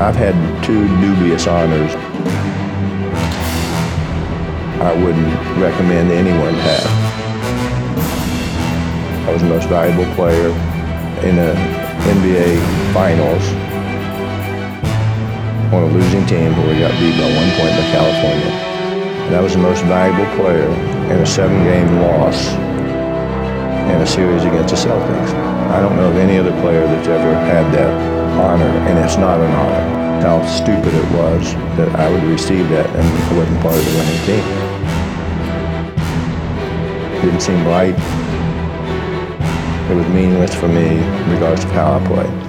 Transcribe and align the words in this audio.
I've 0.00 0.14
had 0.14 0.34
two 0.64 0.86
dubious 1.00 1.48
honors 1.48 1.92
I 4.80 4.94
wouldn't 4.94 5.34
recommend 5.58 6.12
anyone 6.12 6.54
have. 6.54 6.86
I 9.28 9.32
was 9.32 9.42
the 9.42 9.48
most 9.48 9.68
valuable 9.68 10.06
player 10.14 10.50
in 11.26 11.34
the 11.34 11.52
NBA 12.14 12.94
Finals 12.94 13.42
on 15.74 15.82
a 15.82 15.86
losing 15.86 16.24
team 16.26 16.56
where 16.56 16.68
we 16.72 16.78
got 16.78 16.92
beat 17.00 17.18
by 17.18 17.26
one 17.34 17.50
point 17.58 17.74
by 17.74 17.84
California. 17.90 18.52
And 19.26 19.34
I 19.34 19.40
was 19.40 19.54
the 19.54 19.58
most 19.58 19.82
valuable 19.82 20.32
player 20.36 20.68
in 21.12 21.18
a 21.18 21.26
seven-game 21.26 22.00
loss 22.02 22.67
in 23.90 24.00
a 24.00 24.06
series 24.06 24.44
against 24.44 24.74
the 24.74 24.80
Celtics. 24.88 25.32
I 25.70 25.80
don't 25.80 25.96
know 25.96 26.10
of 26.10 26.16
any 26.16 26.38
other 26.38 26.52
player 26.60 26.86
that's 26.86 27.08
ever 27.08 27.34
had 27.34 27.72
that 27.74 27.90
honor, 28.38 28.72
and 28.88 28.98
it's 28.98 29.16
not 29.16 29.40
an 29.40 29.50
honor. 29.50 29.98
How 30.22 30.44
stupid 30.46 30.94
it 30.94 31.10
was 31.12 31.54
that 31.76 31.94
I 31.96 32.10
would 32.10 32.24
receive 32.24 32.68
that 32.70 32.86
and 32.86 33.06
I 33.06 33.38
wasn't 33.38 33.60
part 33.60 33.74
of 33.74 33.84
the 33.84 33.98
winning 33.98 34.26
team 34.26 34.68
didn't 37.22 37.40
seem 37.40 37.66
right. 37.66 37.94
It 39.90 39.94
was 39.94 40.06
meaningless 40.08 40.54
for 40.54 40.68
me, 40.68 40.98
regardless 41.32 41.64
of 41.64 41.70
how 41.72 41.98
I 41.98 42.06
played. 42.06 42.47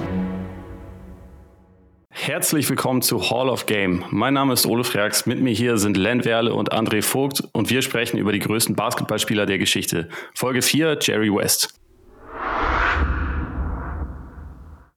Herzlich 2.30 2.68
willkommen 2.68 3.02
zu 3.02 3.28
Hall 3.28 3.48
of 3.48 3.66
Game. 3.66 4.04
Mein 4.10 4.34
Name 4.34 4.52
ist 4.52 4.64
Ole 4.64 4.84
Freaks. 4.84 5.26
Mit 5.26 5.40
mir 5.40 5.52
hier 5.52 5.78
sind 5.78 5.96
Len 5.96 6.24
Werle 6.24 6.54
und 6.54 6.72
André 6.72 7.02
Vogt 7.02 7.42
und 7.50 7.70
wir 7.70 7.82
sprechen 7.82 8.18
über 8.18 8.30
die 8.30 8.38
größten 8.38 8.76
Basketballspieler 8.76 9.46
der 9.46 9.58
Geschichte. 9.58 10.08
Folge 10.32 10.62
4, 10.62 10.96
Jerry 11.02 11.34
West. 11.34 11.79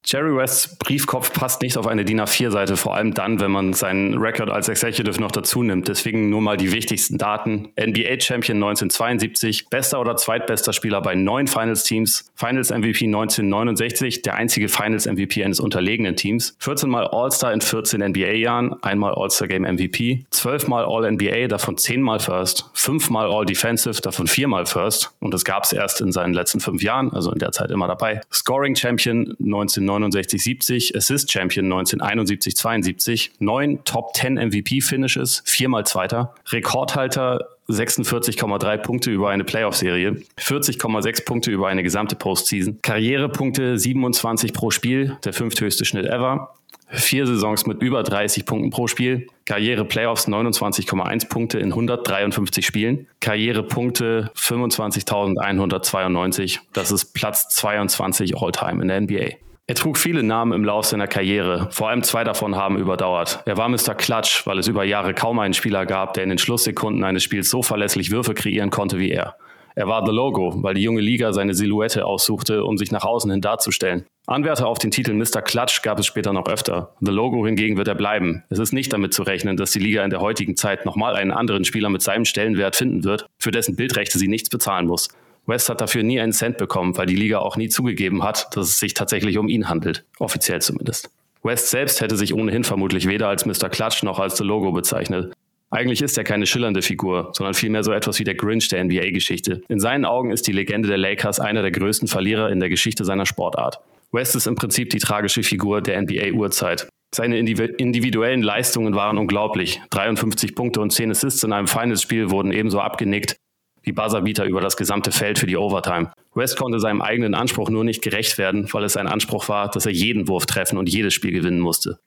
Jerry 0.05 0.35
Wests 0.35 0.75
Briefkopf 0.77 1.31
passt 1.31 1.61
nicht 1.61 1.77
auf 1.77 1.87
eine 1.87 2.03
DIN 2.03 2.19
A4-Seite, 2.19 2.75
vor 2.75 2.95
allem 2.95 3.13
dann, 3.13 3.39
wenn 3.39 3.51
man 3.51 3.71
seinen 3.71 4.17
Rekord 4.17 4.49
als 4.49 4.67
Executive 4.67 5.19
noch 5.19 5.31
dazu 5.31 5.63
nimmt. 5.63 5.87
Deswegen 5.87 6.29
nur 6.29 6.41
mal 6.41 6.57
die 6.57 6.73
wichtigsten 6.73 7.17
Daten. 7.17 7.69
NBA-Champion 7.79 8.57
1972, 8.57 9.69
bester 9.69 10.01
oder 10.01 10.17
zweitbester 10.17 10.73
Spieler 10.73 11.01
bei 11.01 11.15
neun 11.15 11.47
Finals-Teams, 11.47 12.31
Finals-MVP 12.35 13.05
1969, 13.05 14.23
der 14.23 14.35
einzige 14.35 14.67
Finals-MVP 14.67 15.43
eines 15.43 15.61
unterlegenen 15.61 16.17
Teams, 16.17 16.57
14 16.59 16.89
Mal 16.89 17.07
All-Star 17.07 17.53
in 17.53 17.61
14 17.61 18.01
NBA-Jahren, 18.01 18.75
einmal 18.83 19.13
All-Star-Game-MVP, 19.13 20.25
12 20.31 20.67
Mal 20.67 20.83
All-NBA, 20.83 21.47
davon 21.47 21.77
10 21.77 22.01
Mal 22.01 22.19
First, 22.19 22.69
5 22.73 23.09
Mal 23.09 23.31
All-Defensive, 23.31 24.01
davon 24.01 24.27
4 24.27 24.49
Mal 24.49 24.65
First. 24.65 25.11
Und 25.21 25.33
das 25.33 25.45
gab 25.45 25.63
es 25.63 25.71
erst 25.71 26.01
in 26.01 26.11
seinen 26.11 26.33
letzten 26.33 26.59
fünf 26.59 26.83
Jahren, 26.83 27.13
also 27.13 27.31
in 27.31 27.39
der 27.39 27.53
Zeit 27.53 27.71
immer 27.71 27.87
dabei. 27.87 28.19
Scoring-Champion 28.31 29.35
19 29.39 29.92
1969-70, 29.97 30.95
Assist 30.95 31.31
Champion 31.31 31.71
1971-72, 31.71 33.31
neun 33.39 33.83
Top 33.83 34.15
10 34.15 34.35
MVP-Finishes, 34.35 35.43
viermal 35.45 35.85
Zweiter, 35.85 36.33
Rekordhalter 36.49 37.49
46,3 37.69 38.77
Punkte 38.77 39.11
über 39.11 39.29
eine 39.29 39.43
Playoff-Serie, 39.43 40.17
40,6 40.37 41.25
Punkte 41.25 41.51
über 41.51 41.67
eine 41.67 41.83
gesamte 41.83 42.15
Postseason, 42.15 42.79
Karrierepunkte 42.81 43.77
27 43.77 44.53
pro 44.53 44.69
Spiel, 44.69 45.17
der 45.23 45.33
fünfthöchste 45.33 45.85
Schnitt 45.85 46.05
ever, 46.05 46.55
vier 46.89 47.25
Saisons 47.25 47.65
mit 47.65 47.81
über 47.81 48.03
30 48.03 48.45
Punkten 48.45 48.69
pro 48.69 48.87
Spiel, 48.87 49.27
Karriere-Playoffs 49.45 50.27
29,1 50.27 51.29
Punkte 51.29 51.59
in 51.59 51.69
153 51.69 52.65
Spielen, 52.65 53.07
Karrierepunkte 53.19 54.31
25.192, 54.35 56.59
das 56.73 56.91
ist 56.91 57.13
Platz 57.13 57.47
22 57.49 58.37
All-Time 58.37 58.81
in 58.81 58.89
der 58.89 58.99
NBA. 59.01 59.37
Er 59.65 59.75
trug 59.75 59.97
viele 59.97 60.23
Namen 60.23 60.51
im 60.51 60.65
Lauf 60.65 60.87
seiner 60.87 61.07
Karriere, 61.07 61.69
vor 61.71 61.87
allem 61.87 62.03
zwei 62.03 62.25
davon 62.25 62.57
haben 62.57 62.77
überdauert. 62.77 63.43
Er 63.45 63.55
war 63.55 63.69
Mr. 63.69 63.95
Clutch, 63.95 64.45
weil 64.45 64.59
es 64.59 64.67
über 64.67 64.83
Jahre 64.83 65.13
kaum 65.13 65.39
einen 65.39 65.53
Spieler 65.53 65.85
gab, 65.85 66.13
der 66.15 66.23
in 66.23 66.29
den 66.29 66.37
Schlusssekunden 66.37 67.01
eines 67.05 67.23
Spiels 67.23 67.49
so 67.49 67.63
verlässlich 67.63 68.11
Würfe 68.11 68.33
kreieren 68.33 68.71
konnte 68.71 68.99
wie 68.99 69.11
er. 69.11 69.37
Er 69.75 69.87
war 69.87 70.05
The 70.05 70.11
Logo, 70.11 70.61
weil 70.61 70.73
die 70.73 70.83
junge 70.83 70.99
Liga 70.99 71.31
seine 71.31 71.53
Silhouette 71.53 72.05
aussuchte, 72.05 72.65
um 72.65 72.77
sich 72.77 72.91
nach 72.91 73.05
außen 73.05 73.31
hin 73.31 73.39
darzustellen. 73.39 74.05
Anwärter 74.27 74.67
auf 74.67 74.79
den 74.79 74.91
Titel 74.91 75.13
Mr. 75.13 75.41
Clutch 75.41 75.81
gab 75.81 75.97
es 75.97 76.07
später 76.07 76.33
noch 76.33 76.47
öfter. 76.47 76.93
The 76.99 77.11
Logo 77.11 77.45
hingegen 77.45 77.77
wird 77.77 77.87
er 77.87 77.95
bleiben. 77.95 78.43
Es 78.49 78.59
ist 78.59 78.73
nicht 78.73 78.91
damit 78.91 79.13
zu 79.13 79.23
rechnen, 79.23 79.55
dass 79.55 79.71
die 79.71 79.79
Liga 79.79 80.03
in 80.03 80.09
der 80.09 80.19
heutigen 80.19 80.57
Zeit 80.57 80.85
nochmal 80.85 81.15
einen 81.15 81.31
anderen 81.31 81.63
Spieler 81.63 81.89
mit 81.89 82.01
seinem 82.01 82.25
Stellenwert 82.25 82.75
finden 82.75 83.05
wird, 83.05 83.27
für 83.39 83.51
dessen 83.51 83.77
Bildrechte 83.77 84.19
sie 84.19 84.27
nichts 84.27 84.49
bezahlen 84.49 84.87
muss. 84.87 85.07
West 85.45 85.69
hat 85.69 85.81
dafür 85.81 86.03
nie 86.03 86.19
einen 86.19 86.31
Cent 86.31 86.57
bekommen, 86.57 86.97
weil 86.97 87.05
die 87.05 87.15
Liga 87.15 87.39
auch 87.39 87.57
nie 87.57 87.69
zugegeben 87.69 88.23
hat, 88.23 88.55
dass 88.55 88.69
es 88.69 88.79
sich 88.79 88.93
tatsächlich 88.93 89.37
um 89.37 89.49
ihn 89.49 89.67
handelt. 89.67 90.05
Offiziell 90.19 90.61
zumindest. 90.61 91.09
West 91.43 91.69
selbst 91.69 91.99
hätte 91.99 92.15
sich 92.15 92.33
ohnehin 92.33 92.63
vermutlich 92.63 93.07
weder 93.07 93.27
als 93.27 93.45
Mr. 93.45 93.69
Clutch 93.69 94.03
noch 94.03 94.19
als 94.19 94.37
The 94.37 94.45
Logo 94.45 94.71
bezeichnet. 94.71 95.33
Eigentlich 95.69 96.01
ist 96.01 96.17
er 96.17 96.23
keine 96.23 96.45
schillernde 96.45 96.81
Figur, 96.81 97.31
sondern 97.33 97.55
vielmehr 97.55 97.83
so 97.83 97.91
etwas 97.91 98.19
wie 98.19 98.23
der 98.23 98.35
Grinch 98.35 98.69
der 98.69 98.83
NBA-Geschichte. 98.83 99.63
In 99.67 99.79
seinen 99.79 100.05
Augen 100.05 100.31
ist 100.31 100.47
die 100.47 100.51
Legende 100.51 100.87
der 100.87 100.97
Lakers 100.97 101.39
einer 101.39 101.61
der 101.61 101.71
größten 101.71 102.07
Verlierer 102.07 102.49
in 102.49 102.59
der 102.59 102.69
Geschichte 102.69 103.03
seiner 103.03 103.25
Sportart. 103.25 103.79
West 104.11 104.35
ist 104.35 104.45
im 104.45 104.55
Prinzip 104.55 104.91
die 104.91 104.99
tragische 104.99 105.41
Figur 105.43 105.81
der 105.81 105.99
NBA-Urzeit. 106.01 106.87
Seine 107.13 107.37
individuellen 107.37 108.43
Leistungen 108.43 108.95
waren 108.95 109.17
unglaublich. 109.17 109.81
53 109.89 110.55
Punkte 110.55 110.79
und 110.79 110.91
10 110.91 111.11
Assists 111.11 111.43
in 111.43 111.51
einem 111.51 111.67
Finals-Spiel 111.67 112.29
wurden 112.29 112.51
ebenso 112.51 112.79
abgenickt 112.79 113.35
wie 113.83 113.91
Buzzerbeater 113.91 114.45
über 114.45 114.61
das 114.61 114.77
gesamte 114.77 115.11
Feld 115.11 115.37
für 115.37 115.45
die 115.45 115.57
Overtime. 115.57 116.11
West 116.33 116.57
konnte 116.57 116.79
seinem 116.79 117.01
eigenen 117.01 117.35
Anspruch 117.35 117.69
nur 117.69 117.83
nicht 117.83 118.01
gerecht 118.01 118.37
werden, 118.37 118.67
weil 118.71 118.83
es 118.85 118.93
sein 118.93 119.07
Anspruch 119.07 119.49
war, 119.49 119.69
dass 119.69 119.85
er 119.85 119.91
jeden 119.91 120.27
Wurf 120.27 120.45
treffen 120.45 120.77
und 120.77 120.89
jedes 120.89 121.13
Spiel 121.13 121.31
gewinnen 121.31 121.59
musste. 121.59 121.99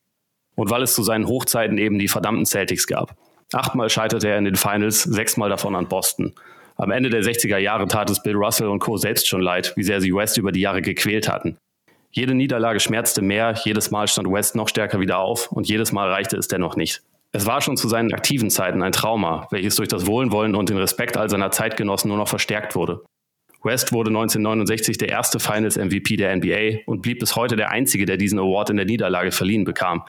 Und 0.56 0.70
weil 0.70 0.82
es 0.82 0.94
zu 0.94 1.02
seinen 1.02 1.28
Hochzeiten 1.28 1.78
eben 1.78 1.98
die 1.98 2.08
verdammten 2.08 2.46
Celtics 2.46 2.86
gab. 2.86 3.16
Achtmal 3.52 3.90
scheiterte 3.90 4.28
er 4.28 4.38
in 4.38 4.44
den 4.44 4.56
Finals, 4.56 5.02
sechsmal 5.02 5.50
davon 5.50 5.76
an 5.76 5.88
Boston. 5.88 6.34
Am 6.76 6.90
Ende 6.90 7.10
der 7.10 7.22
60er 7.22 7.58
Jahre 7.58 7.86
tat 7.86 8.10
es 8.10 8.22
Bill 8.22 8.34
Russell 8.34 8.68
und 8.68 8.80
Co. 8.80 8.96
selbst 8.96 9.28
schon 9.28 9.40
leid, 9.40 9.72
wie 9.76 9.82
sehr 9.82 10.00
sie 10.00 10.14
West 10.14 10.36
über 10.36 10.52
die 10.52 10.60
Jahre 10.60 10.82
gequält 10.82 11.28
hatten. 11.28 11.58
Jede 12.10 12.34
Niederlage 12.34 12.80
schmerzte 12.80 13.22
mehr, 13.22 13.54
jedes 13.64 13.90
Mal 13.90 14.08
stand 14.08 14.30
West 14.30 14.56
noch 14.56 14.68
stärker 14.68 15.00
wieder 15.00 15.18
auf 15.18 15.52
und 15.52 15.68
jedes 15.68 15.92
Mal 15.92 16.10
reichte 16.10 16.36
es 16.36 16.48
dennoch 16.48 16.76
nicht. 16.76 17.02
Es 17.36 17.44
war 17.44 17.60
schon 17.60 17.76
zu 17.76 17.86
seinen 17.86 18.14
aktiven 18.14 18.48
Zeiten 18.48 18.80
ein 18.82 18.92
Trauma, 18.92 19.46
welches 19.50 19.76
durch 19.76 19.90
das 19.90 20.06
Wohlwollen 20.06 20.54
und 20.54 20.70
den 20.70 20.78
Respekt 20.78 21.18
all 21.18 21.28
seiner 21.28 21.50
Zeitgenossen 21.50 22.08
nur 22.08 22.16
noch 22.16 22.28
verstärkt 22.28 22.74
wurde. 22.74 23.04
West 23.62 23.92
wurde 23.92 24.08
1969 24.08 24.96
der 24.96 25.10
erste 25.10 25.38
Finals-MVP 25.38 26.16
der 26.16 26.34
NBA 26.34 26.84
und 26.86 27.02
blieb 27.02 27.18
bis 27.18 27.36
heute 27.36 27.56
der 27.56 27.70
einzige, 27.70 28.06
der 28.06 28.16
diesen 28.16 28.38
Award 28.38 28.70
in 28.70 28.78
der 28.78 28.86
Niederlage 28.86 29.32
verliehen 29.32 29.64
bekam. 29.64 30.02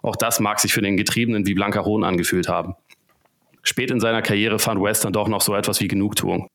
Auch 0.00 0.16
das 0.16 0.40
mag 0.40 0.58
sich 0.58 0.72
für 0.72 0.80
den 0.80 0.96
Getriebenen 0.96 1.46
wie 1.46 1.52
blanker 1.52 1.84
Hohn 1.84 2.02
angefühlt 2.02 2.48
haben. 2.48 2.76
Spät 3.62 3.90
in 3.90 4.00
seiner 4.00 4.22
Karriere 4.22 4.58
fand 4.58 4.82
West 4.82 5.04
dann 5.04 5.12
doch 5.12 5.28
noch 5.28 5.42
so 5.42 5.54
etwas 5.54 5.82
wie 5.82 5.88
Genugtuung. 5.88 6.48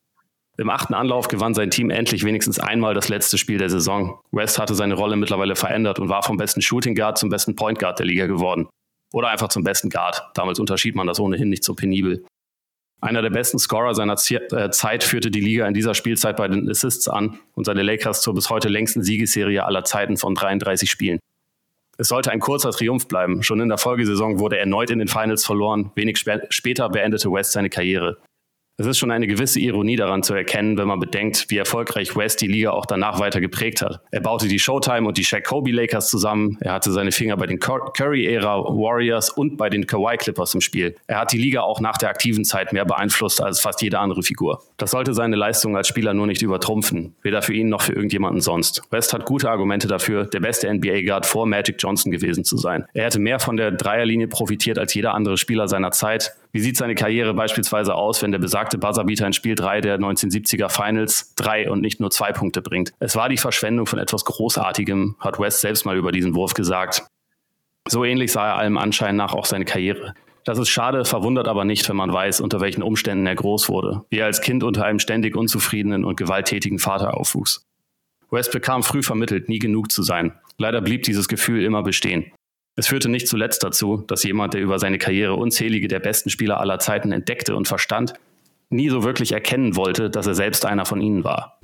Im 0.57 0.71
achten 0.71 0.95
Anlauf 0.95 1.27
gewann 1.27 1.53
sein 1.53 1.69
Team 1.69 1.91
endlich 1.91 2.23
wenigstens 2.23 2.57
einmal 2.57 2.95
das 2.95 3.09
letzte 3.09 3.37
Spiel 3.37 3.59
der 3.59 3.69
Saison. 3.69 4.17
West 4.31 4.57
hatte 4.57 4.73
seine 4.73 4.95
Rolle 4.95 5.17
mittlerweile 5.17 5.55
verändert 5.55 5.99
und 5.99 6.09
war 6.09 6.23
vom 6.23 6.37
besten 6.37 6.63
Shooting 6.63 6.95
Guard 6.95 7.19
zum 7.19 7.29
besten 7.29 7.55
Point 7.55 7.77
Guard 7.77 7.99
der 7.99 8.07
Liga 8.07 8.25
geworden 8.25 8.67
oder 9.13 9.29
einfach 9.29 9.49
zum 9.49 9.63
besten 9.63 9.89
Guard. 9.89 10.23
Damals 10.33 10.59
unterschied 10.59 10.95
man 10.95 11.07
das 11.07 11.19
ohnehin 11.19 11.49
nicht 11.49 11.63
so 11.63 11.73
penibel. 11.73 12.25
Einer 13.01 13.21
der 13.21 13.29
besten 13.29 13.59
Scorer 13.59 13.93
seiner 13.93 14.13
äh, 14.13 14.69
Zeit 14.71 15.03
führte 15.03 15.29
die 15.29 15.41
Liga 15.41 15.67
in 15.67 15.73
dieser 15.73 15.93
Spielzeit 15.93 16.37
bei 16.37 16.47
den 16.47 16.69
Assists 16.69 17.07
an 17.07 17.39
und 17.53 17.65
seine 17.65 17.83
Lakers 17.83 18.21
zur 18.21 18.33
bis 18.33 18.49
heute 18.49 18.69
längsten 18.69 19.03
Siegesserie 19.03 19.63
aller 19.63 19.83
Zeiten 19.83 20.17
von 20.17 20.33
33 20.33 20.89
Spielen. 20.89 21.19
Es 21.97 22.09
sollte 22.09 22.31
ein 22.31 22.39
kurzer 22.39 22.71
Triumph 22.71 23.07
bleiben. 23.07 23.43
Schon 23.43 23.61
in 23.61 23.69
der 23.69 23.77
Folgesaison 23.77 24.39
wurde 24.39 24.57
er 24.57 24.61
erneut 24.61 24.89
in 24.89 24.99
den 24.99 25.07
Finals 25.07 25.45
verloren. 25.45 25.91
Wenig 25.95 26.17
später 26.49 26.89
beendete 26.89 27.31
West 27.31 27.53
seine 27.53 27.69
Karriere. 27.69 28.17
Es 28.77 28.87
ist 28.87 28.97
schon 28.97 29.11
eine 29.11 29.25
gewisse 29.25 29.61
Ironie 29.61 29.95
daran 29.95 30.21
zu 30.21 30.33
erkennen, 30.33 30.77
wenn 30.77 30.89
man 30.89 30.99
bedenkt, 30.99 31.45
wie 31.47 31.57
erfolgreich 31.57 32.13
West 32.17 32.41
die 32.41 32.47
Liga 32.47 32.71
auch 32.71 32.85
danach 32.85 33.21
weiter 33.21 33.39
geprägt 33.39 33.81
hat. 33.81 34.01
Er 34.11 34.19
baute 34.19 34.49
die 34.49 34.59
Showtime 34.59 35.07
und 35.07 35.17
die 35.17 35.23
Shaq 35.23 35.45
Kobe 35.45 35.71
Lakers 35.71 36.09
zusammen. 36.09 36.57
Er 36.59 36.73
hatte 36.73 36.91
seine 36.91 37.13
Finger 37.13 37.37
bei 37.37 37.45
den 37.45 37.57
Curry-Ära 37.57 38.65
Warriors 38.65 39.29
und 39.29 39.55
bei 39.55 39.69
den 39.69 39.87
Kawhi 39.87 40.17
Clippers 40.17 40.53
im 40.55 40.59
Spiel. 40.59 40.93
Er 41.07 41.19
hat 41.21 41.31
die 41.31 41.37
Liga 41.37 41.61
auch 41.61 41.79
nach 41.79 41.97
der 41.97 42.09
aktiven 42.09 42.43
Zeit 42.43 42.73
mehr 42.73 42.83
beeinflusst 42.83 43.41
als 43.41 43.61
fast 43.61 43.81
jede 43.81 43.97
andere 43.97 44.23
Figur. 44.23 44.61
Das 44.75 44.91
sollte 44.91 45.13
seine 45.13 45.37
Leistung 45.37 45.77
als 45.77 45.87
Spieler 45.87 46.13
nur 46.13 46.27
nicht 46.27 46.41
übertrumpfen, 46.41 47.15
weder 47.21 47.41
für 47.41 47.53
ihn 47.53 47.69
noch 47.69 47.81
für 47.81 47.93
irgendjemanden 47.93 48.41
sonst. 48.41 48.81
West 48.91 49.13
hat 49.13 49.23
gute 49.25 49.49
Argumente 49.49 49.87
dafür, 49.87 50.25
der 50.25 50.41
beste 50.41 50.69
NBA-Guard 50.73 51.25
vor 51.25 51.45
Magic 51.45 51.77
Johnson 51.79 52.11
gewesen 52.11 52.43
zu 52.43 52.57
sein. 52.57 52.83
Er 52.93 53.05
hätte 53.05 53.19
mehr 53.19 53.39
von 53.39 53.55
der 53.55 53.71
Dreierlinie 53.71 54.27
profitiert 54.27 54.77
als 54.77 54.93
jeder 54.93 55.13
andere 55.13 55.37
Spieler 55.37 55.69
seiner 55.69 55.91
Zeit. 55.91 56.35
Wie 56.55 56.61
sieht 56.61 56.77
seine 56.77 56.95
Karriere 56.95 57.33
beispielsweise 57.33 57.95
aus, 57.95 58.21
wenn 58.21 58.31
der 58.31 58.39
besagte 58.39 58.77
Buzzerbeater 58.77 59.27
in 59.27 59.33
Spiel 59.33 59.55
3 59.55 59.81
der 59.81 59.99
1970er 59.99 60.69
Finals 60.69 61.35
drei 61.35 61.69
und 61.69 61.81
nicht 61.81 61.99
nur 61.99 62.11
zwei 62.11 62.31
Punkte 62.31 62.61
bringt? 62.61 62.93
Es 62.99 63.17
war 63.17 63.27
die 63.27 63.35
Verschwendung 63.35 63.87
von 63.87 63.99
etwas 63.99 64.23
Großartigem, 64.23 65.17
hat 65.19 65.37
West 65.37 65.59
selbst 65.59 65.85
mal 65.85 65.97
über 65.97 66.13
diesen 66.13 66.33
Wurf 66.33 66.53
gesagt. 66.53 67.05
So 67.89 68.05
ähnlich 68.05 68.31
sah 68.31 68.51
er 68.51 68.55
allem 68.55 68.77
Anschein 68.77 69.17
nach 69.17 69.33
auch 69.33 69.43
seine 69.43 69.65
Karriere. 69.65 70.13
Das 70.45 70.57
ist 70.57 70.69
schade, 70.69 71.03
verwundert 71.03 71.49
aber 71.49 71.65
nicht, 71.65 71.89
wenn 71.89 71.97
man 71.97 72.13
weiß, 72.13 72.39
unter 72.39 72.61
welchen 72.61 72.83
Umständen 72.83 73.27
er 73.27 73.35
groß 73.35 73.67
wurde, 73.67 74.05
wie 74.09 74.19
er 74.19 74.27
als 74.27 74.39
Kind 74.39 74.63
unter 74.63 74.85
einem 74.85 74.99
ständig 74.99 75.35
unzufriedenen 75.35 76.05
und 76.05 76.15
gewalttätigen 76.15 76.79
Vater 76.79 77.17
aufwuchs. 77.17 77.65
West 78.31 78.53
bekam 78.53 78.81
früh 78.81 79.03
vermittelt, 79.03 79.49
nie 79.49 79.59
genug 79.59 79.91
zu 79.91 80.03
sein. 80.03 80.31
Leider 80.57 80.79
blieb 80.79 81.03
dieses 81.03 81.27
Gefühl 81.27 81.65
immer 81.65 81.83
bestehen. 81.83 82.31
Es 82.77 82.87
führte 82.87 83.07
nicht 83.07 83.29
zuletzt 83.29 83.63
dazu, 83.63 84.03
dass 84.05 84.23
jemand, 84.23 84.53
der 84.53 84.61
über 84.61 84.79
seine 84.79 84.97
Karriere 84.97 85.35
unzählige 85.35 85.87
der 85.87 85.99
besten 85.99 86.29
Spieler 86.29 86.59
aller 86.59 86.77
Zeiten 86.77 87.13
entdeckte 87.13 87.55
und 87.55 87.69
verstand, 87.69 88.15
nie 88.69 88.89
so 88.89 89.03
wirklich 89.03 89.31
erkennen 89.31 89.77
wollte, 89.77 90.09
dass 90.09 90.27
er 90.27 90.35
selbst 90.35 90.65
einer 90.65 90.85
von 90.85 90.99
ihnen 90.99 91.23
war. 91.23 91.57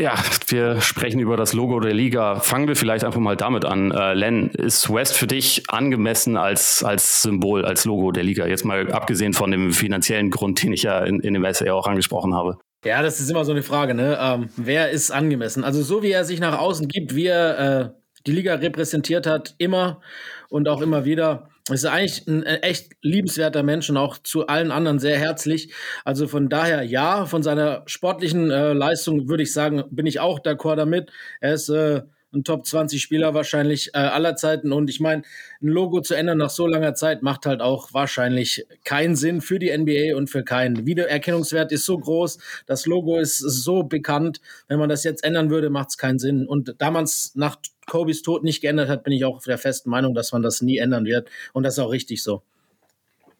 Ja, 0.00 0.14
wir 0.48 0.80
sprechen 0.80 1.20
über 1.20 1.36
das 1.36 1.52
Logo 1.52 1.78
der 1.78 1.92
Liga. 1.92 2.40
Fangen 2.40 2.66
wir 2.66 2.74
vielleicht 2.74 3.04
einfach 3.04 3.20
mal 3.20 3.36
damit 3.36 3.64
an. 3.66 3.92
Äh, 3.92 4.14
Len, 4.14 4.48
ist 4.48 4.92
West 4.92 5.16
für 5.16 5.26
dich 5.26 5.68
angemessen 5.68 6.38
als, 6.38 6.82
als 6.82 7.22
Symbol, 7.22 7.64
als 7.66 7.84
Logo 7.84 8.10
der 8.10 8.24
Liga? 8.24 8.46
Jetzt 8.46 8.64
mal 8.64 8.90
abgesehen 8.90 9.34
von 9.34 9.50
dem 9.50 9.72
finanziellen 9.72 10.30
Grund, 10.30 10.62
den 10.62 10.72
ich 10.72 10.84
ja 10.84 11.00
in, 11.00 11.20
in 11.20 11.34
dem 11.34 11.44
Essay 11.44 11.70
auch 11.70 11.86
angesprochen 11.86 12.34
habe. 12.34 12.58
Ja, 12.84 13.02
das 13.02 13.20
ist 13.20 13.30
immer 13.30 13.44
so 13.44 13.52
eine 13.52 13.62
Frage, 13.62 13.94
ne? 13.94 14.16
Ähm, 14.20 14.48
wer 14.56 14.90
ist 14.90 15.10
angemessen? 15.10 15.64
Also 15.64 15.82
so 15.82 16.02
wie 16.02 16.12
er 16.12 16.24
sich 16.24 16.40
nach 16.40 16.58
außen 16.58 16.88
gibt, 16.88 17.14
wie 17.14 17.26
er 17.26 17.58
äh, 17.58 17.90
die 18.26 18.32
Liga 18.32 18.54
repräsentiert 18.54 19.26
hat, 19.26 19.54
immer 19.58 20.00
und 20.48 20.66
auch 20.66 20.80
immer 20.80 21.04
wieder, 21.04 21.50
ist 21.70 21.84
eigentlich 21.84 22.26
ein 22.26 22.42
echt 22.42 22.92
liebenswerter 23.02 23.62
Mensch 23.62 23.90
und 23.90 23.98
auch 23.98 24.16
zu 24.18 24.46
allen 24.46 24.70
anderen 24.72 24.98
sehr 24.98 25.18
herzlich. 25.18 25.74
Also 26.04 26.26
von 26.26 26.48
daher, 26.48 26.82
ja, 26.82 27.26
von 27.26 27.42
seiner 27.42 27.82
sportlichen 27.86 28.50
äh, 28.50 28.72
Leistung 28.72 29.28
würde 29.28 29.42
ich 29.42 29.52
sagen, 29.52 29.84
bin 29.90 30.06
ich 30.06 30.20
auch 30.20 30.40
d'accord 30.40 30.76
damit. 30.76 31.12
Er 31.40 31.54
ist 31.54 31.68
äh, 31.68 32.02
ein 32.32 32.44
Top 32.44 32.66
20 32.66 33.02
Spieler 33.02 33.34
wahrscheinlich 33.34 33.90
äh, 33.94 33.98
aller 33.98 34.36
Zeiten. 34.36 34.72
Und 34.72 34.88
ich 34.90 35.00
meine, 35.00 35.22
ein 35.62 35.68
Logo 35.68 36.00
zu 36.00 36.14
ändern 36.14 36.38
nach 36.38 36.50
so 36.50 36.66
langer 36.66 36.94
Zeit 36.94 37.22
macht 37.22 37.46
halt 37.46 37.60
auch 37.60 37.92
wahrscheinlich 37.92 38.66
keinen 38.84 39.16
Sinn 39.16 39.40
für 39.40 39.58
die 39.58 39.76
NBA 39.76 40.16
und 40.16 40.28
für 40.28 40.44
keinen. 40.44 40.86
Wiedererkennungswert 40.86 41.72
ist 41.72 41.84
so 41.84 41.98
groß, 41.98 42.38
das 42.66 42.86
Logo 42.86 43.18
ist 43.18 43.38
so 43.38 43.82
bekannt. 43.82 44.40
Wenn 44.68 44.78
man 44.78 44.88
das 44.88 45.04
jetzt 45.04 45.24
ändern 45.24 45.50
würde, 45.50 45.70
macht 45.70 45.90
es 45.90 45.98
keinen 45.98 46.18
Sinn. 46.18 46.46
Und 46.46 46.74
da 46.78 46.90
man 46.90 47.04
es 47.04 47.32
nach 47.34 47.56
Kobys 47.86 48.22
Tod 48.22 48.44
nicht 48.44 48.60
geändert 48.60 48.88
hat, 48.88 49.02
bin 49.02 49.12
ich 49.12 49.24
auch 49.24 49.42
der 49.42 49.58
festen 49.58 49.90
Meinung, 49.90 50.14
dass 50.14 50.32
man 50.32 50.42
das 50.42 50.62
nie 50.62 50.78
ändern 50.78 51.04
wird. 51.04 51.28
Und 51.52 51.64
das 51.64 51.74
ist 51.74 51.78
auch 51.80 51.90
richtig 51.90 52.22
so. 52.22 52.42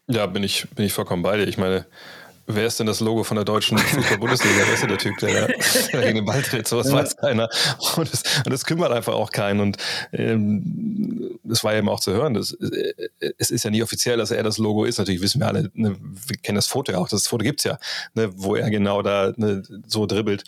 Ja, 0.09 0.27
bin 0.27 0.43
ich, 0.43 0.69
bin 0.71 0.85
ich 0.85 0.93
vollkommen 0.93 1.23
bei 1.23 1.37
dir. 1.37 1.47
Ich 1.47 1.57
meine, 1.57 1.87
Wer 2.55 2.67
ist 2.67 2.79
denn 2.81 2.87
das 2.87 3.01
Logo 3.01 3.25
von 3.25 3.37
der 3.37 3.45
deutschen 3.45 3.79
Fußball-Bundesliga? 3.79 4.57
Wer 4.67 4.75
ist 4.75 4.83
denn 4.83 4.89
der 4.89 4.99
Typ, 4.99 5.17
der 5.19 5.49
da 5.93 6.01
gegen 6.01 6.17
den 6.17 6.25
Ball 6.25 6.43
dreht? 6.43 6.69
So 6.69 6.79
was 6.79 6.89
ja. 6.89 6.95
weiß 6.95 7.17
keiner. 7.17 7.49
Und 7.97 8.13
das, 8.13 8.23
und 8.45 8.51
das, 8.51 8.65
kümmert 8.65 8.93
einfach 8.93 9.15
auch 9.15 9.31
keinen. 9.31 9.61
Und 9.61 9.77
ähm, 10.13 11.39
das 11.45 11.65
war 11.65 11.73
ja 11.73 11.79
eben 11.79 11.89
auch 11.89 12.01
zu 12.01 12.13
hören. 12.13 12.35
Das, 12.35 12.53
äh, 12.53 12.93
es 13.39 13.51
ist 13.51 13.65
ja 13.65 13.71
nie 13.71 13.83
offiziell, 13.83 14.17
dass 14.17 14.31
er 14.31 14.43
das 14.43 14.59
Logo 14.59 14.85
ist. 14.85 14.99
Natürlich 14.99 15.23
wissen 15.23 15.41
wir 15.41 15.49
alle, 15.49 15.71
ne, 15.75 15.97
wir 16.01 16.37
kennen 16.37 16.57
das 16.57 16.67
Foto 16.67 16.93
ja 16.93 16.99
auch. 16.99 17.09
Das 17.09 17.27
Foto 17.27 17.45
gibt's 17.45 17.65
ja, 17.65 17.79
ne, 18.15 18.31
wo 18.35 18.57
er 18.57 18.71
genau 18.71 19.03
da 19.03 19.33
ne, 19.37 19.63
so 19.87 20.07
dribbelt. 20.07 20.45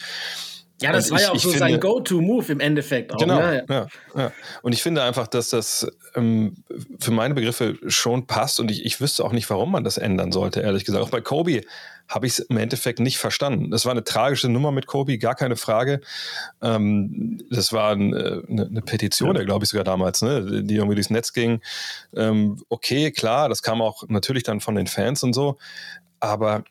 Ja, 0.83 0.93
das 0.93 1.11
und 1.11 1.13
war 1.13 1.19
ich, 1.19 1.27
ja 1.27 1.33
auch 1.33 1.39
so 1.39 1.51
finde, 1.51 1.59
sein 1.59 1.81
Go-To-Move 1.81 2.53
im 2.53 2.61
Endeffekt. 2.61 3.13
Auch, 3.13 3.19
genau, 3.19 3.39
ne? 3.39 3.65
ja, 3.69 3.87
ja. 4.17 4.33
Und 4.63 4.73
ich 4.73 4.83
finde 4.83 5.03
einfach, 5.03 5.27
dass 5.27 5.51
das 5.51 5.87
ähm, 6.15 6.65
für 7.01 7.11
meine 7.11 7.35
Begriffe 7.35 7.79
schon 7.87 8.27
passt 8.27 8.61
und 8.61 8.71
ich, 8.71 8.85
ich 8.85 9.01
wüsste 9.01 9.25
auch 9.25 9.33
nicht, 9.33 9.49
warum 9.51 9.73
man 9.73 9.85
das 9.85 9.99
ändern 9.99 10.33
sollte, 10.33 10.61
ehrlich 10.61 10.85
gesagt. 10.85 11.05
Auch 11.05 11.11
bei 11.11 11.21
Kobe 11.21 11.63
habe 12.09 12.27
ich 12.27 12.35
es 12.35 12.39
im 12.41 12.57
Endeffekt 12.57 13.01
nicht 13.01 13.19
verstanden. 13.19 13.71
Das 13.71 13.85
war 13.85 13.93
eine 13.93 14.05
tragische 14.05 14.49
Nummer 14.49 14.71
mit 14.73 14.87
Kobe, 14.87 15.19
gar 15.19 15.35
keine 15.35 15.57
Frage. 15.57 16.01
Ähm, 16.61 17.41
das 17.51 17.73
war 17.73 17.93
ein, 17.93 18.13
äh, 18.13 18.43
eine, 18.49 18.67
eine, 18.67 18.83
Petition, 18.83 19.37
ja. 19.37 19.45
glaube 19.45 19.65
ich 19.65 19.71
sogar 19.71 19.85
damals, 19.85 20.23
ne, 20.23 20.63
die 20.63 20.77
irgendwie 20.77 20.97
durchs 20.97 21.11
Netz 21.11 21.33
ging. 21.33 21.61
Ähm, 22.15 22.63
okay, 22.69 23.11
klar, 23.13 23.49
das 23.49 23.63
kam 23.63 23.81
auch 23.81 24.05
natürlich 24.09 24.43
dann 24.43 24.61
von 24.61 24.75
den 24.75 24.87
Fans 24.87 25.23
und 25.23 25.33
so. 25.33 25.59
Aber 26.21 26.65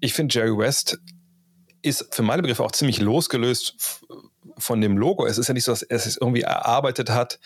ich 0.00 0.14
finde, 0.14 0.34
Jerry 0.34 0.56
West 0.56 0.98
ist 1.82 2.14
für 2.14 2.22
meine 2.22 2.42
Begriffe 2.42 2.64
auch 2.64 2.72
ziemlich 2.72 3.00
losgelöst 3.00 4.02
von 4.58 4.80
dem 4.80 4.96
Logo. 4.96 5.26
Es 5.26 5.38
ist 5.38 5.48
ja 5.48 5.54
nicht 5.54 5.64
so, 5.64 5.72
dass 5.72 5.82
er 5.82 5.96
es 5.96 6.16
irgendwie 6.16 6.42
erarbeitet 6.42 7.10
hat 7.10 7.38